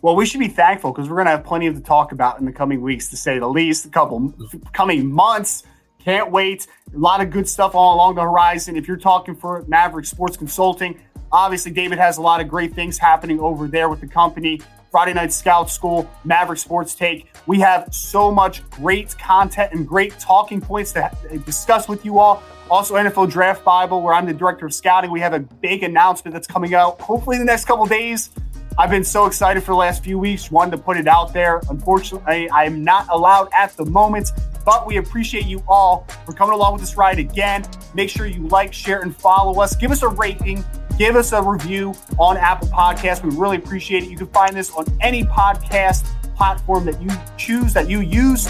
Well, 0.00 0.16
we 0.16 0.26
should 0.26 0.40
be 0.40 0.48
thankful 0.48 0.92
because 0.92 1.08
we're 1.08 1.16
going 1.16 1.26
to 1.26 1.32
have 1.32 1.44
plenty 1.44 1.66
of 1.66 1.74
to 1.74 1.80
talk 1.80 2.12
about 2.12 2.38
in 2.38 2.44
the 2.44 2.52
coming 2.52 2.80
weeks, 2.80 3.08
to 3.10 3.16
say 3.16 3.38
the 3.38 3.48
least. 3.48 3.84
A 3.84 3.88
couple 3.88 4.32
coming 4.72 5.10
months 5.12 5.64
can't 6.04 6.30
wait. 6.30 6.66
A 6.94 6.98
lot 6.98 7.20
of 7.20 7.30
good 7.30 7.48
stuff 7.48 7.74
all 7.74 7.94
along 7.94 8.16
the 8.16 8.22
horizon. 8.22 8.76
If 8.76 8.88
you're 8.88 8.96
talking 8.96 9.34
for 9.34 9.64
Maverick 9.68 10.06
Sports 10.06 10.36
Consulting, 10.36 11.00
obviously 11.30 11.72
David 11.72 11.98
has 11.98 12.18
a 12.18 12.22
lot 12.22 12.40
of 12.40 12.48
great 12.48 12.74
things 12.74 12.98
happening 12.98 13.40
over 13.40 13.68
there 13.68 13.88
with 13.88 14.00
the 14.00 14.08
company. 14.08 14.60
Friday 14.90 15.14
Night 15.14 15.32
Scout 15.32 15.70
School, 15.70 16.08
Maverick 16.24 16.58
Sports 16.58 16.94
Take. 16.94 17.32
We 17.46 17.58
have 17.60 17.94
so 17.94 18.30
much 18.30 18.68
great 18.70 19.16
content 19.18 19.72
and 19.72 19.88
great 19.88 20.18
talking 20.18 20.60
points 20.60 20.92
to 20.92 21.10
discuss 21.46 21.88
with 21.88 22.04
you 22.04 22.18
all. 22.18 22.42
Also, 22.70 22.94
NFL 22.94 23.30
Draft 23.30 23.64
Bible, 23.64 24.02
where 24.02 24.12
I'm 24.12 24.26
the 24.26 24.34
director 24.34 24.66
of 24.66 24.74
scouting. 24.74 25.10
We 25.10 25.20
have 25.20 25.32
a 25.32 25.40
big 25.40 25.82
announcement 25.82 26.34
that's 26.34 26.46
coming 26.46 26.74
out 26.74 27.00
hopefully 27.00 27.38
the 27.38 27.44
next 27.44 27.64
couple 27.64 27.86
days. 27.86 28.30
I've 28.78 28.90
been 28.90 29.04
so 29.04 29.26
excited 29.26 29.62
for 29.62 29.72
the 29.72 29.76
last 29.76 30.02
few 30.02 30.18
weeks, 30.18 30.50
wanted 30.50 30.70
to 30.72 30.78
put 30.78 30.96
it 30.96 31.06
out 31.06 31.34
there. 31.34 31.60
Unfortunately, 31.68 32.48
I 32.48 32.64
am 32.64 32.82
not 32.82 33.06
allowed 33.10 33.50
at 33.56 33.76
the 33.76 33.84
moment, 33.84 34.30
but 34.64 34.86
we 34.86 34.96
appreciate 34.96 35.46
you 35.46 35.62
all 35.68 36.06
for 36.24 36.32
coming 36.32 36.54
along 36.54 36.72
with 36.72 36.80
this 36.80 36.96
ride 36.96 37.18
again. 37.18 37.64
Make 37.94 38.08
sure 38.08 38.26
you 38.26 38.48
like, 38.48 38.72
share, 38.72 39.02
and 39.02 39.14
follow 39.14 39.60
us. 39.60 39.76
Give 39.76 39.90
us 39.90 40.02
a 40.02 40.08
rating, 40.08 40.64
give 40.96 41.16
us 41.16 41.32
a 41.32 41.42
review 41.42 41.94
on 42.18 42.38
Apple 42.38 42.68
Podcasts. 42.68 43.22
We 43.22 43.36
really 43.36 43.58
appreciate 43.58 44.04
it. 44.04 44.10
You 44.10 44.16
can 44.16 44.28
find 44.28 44.56
this 44.56 44.70
on 44.70 44.86
any 45.02 45.24
podcast 45.24 46.06
platform 46.34 46.86
that 46.86 47.00
you 47.02 47.10
choose, 47.36 47.74
that 47.74 47.90
you 47.90 48.00
use. 48.00 48.46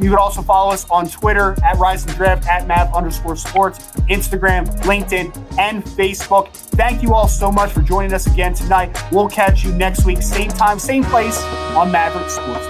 You 0.00 0.10
can 0.10 0.18
also 0.18 0.42
follow 0.42 0.72
us 0.72 0.88
on 0.90 1.08
Twitter 1.08 1.56
at 1.64 1.76
Rise 1.78 2.06
and 2.06 2.14
Draft, 2.14 2.46
at 2.46 2.66
Mav 2.66 2.94
underscore 2.94 3.36
sports, 3.36 3.78
Instagram, 4.08 4.66
LinkedIn, 4.82 5.58
and 5.58 5.84
Facebook. 5.84 6.48
Thank 6.52 7.02
you 7.02 7.14
all 7.14 7.26
so 7.26 7.50
much 7.50 7.72
for 7.72 7.82
joining 7.82 8.12
us 8.12 8.26
again 8.26 8.54
tonight. 8.54 8.96
We'll 9.10 9.28
catch 9.28 9.64
you 9.64 9.72
next 9.72 10.04
week, 10.04 10.22
same 10.22 10.50
time, 10.50 10.78
same 10.78 11.02
place 11.04 11.42
on 11.74 11.90
Maverick 11.90 12.30
Sports 12.30 12.66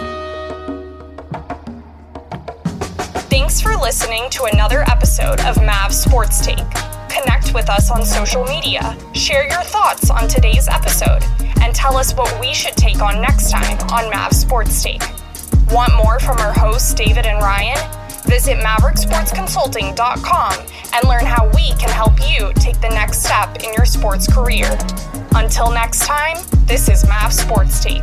Thanks 3.29 3.61
for 3.61 3.77
listening 3.77 4.29
to 4.31 4.45
another 4.45 4.83
episode 4.91 5.41
of 5.41 5.57
Mav 5.63 5.95
Sports 5.95 6.45
Take. 6.45 6.65
Connect 7.09 7.55
with 7.55 7.69
us 7.69 7.91
on 7.91 8.05
social 8.05 8.45
media, 8.45 8.97
share 9.15 9.47
your 9.49 9.63
thoughts 9.63 10.11
on 10.11 10.29
today's 10.29 10.69
episode, 10.69 11.23
and 11.61 11.75
tell 11.75 11.97
us 11.97 12.15
what 12.15 12.41
we 12.41 12.55
should 12.55 12.77
take 12.77 13.01
on 13.01 13.21
next 13.21 13.51
time 13.51 13.79
on 13.91 14.11
Mav 14.11 14.33
Sports 14.33 14.83
Take. 14.83 15.03
Want 15.70 15.95
more 15.97 16.19
from 16.19 16.39
our 16.39 16.53
hosts, 16.53 16.95
David 16.95 17.27
and 17.27 17.43
Ryan? 17.43 17.77
Visit 18.24 18.57
MaverickSportsConsulting.com 18.59 20.66
and 20.95 21.09
learn 21.09 21.27
how 21.27 21.47
we 21.55 21.74
can 21.74 21.90
help 21.90 22.15
you 22.27 22.55
take 22.55 22.81
the 22.81 22.89
next 22.89 23.23
step 23.23 23.62
in 23.62 23.74
your 23.74 23.85
sports 23.85 24.27
career. 24.32 24.78
Until 25.32 25.70
next 25.70 26.07
time, 26.07 26.39
this 26.65 26.89
is 26.89 27.07
Mav 27.07 27.35
Sports 27.35 27.85
Take. 27.85 28.03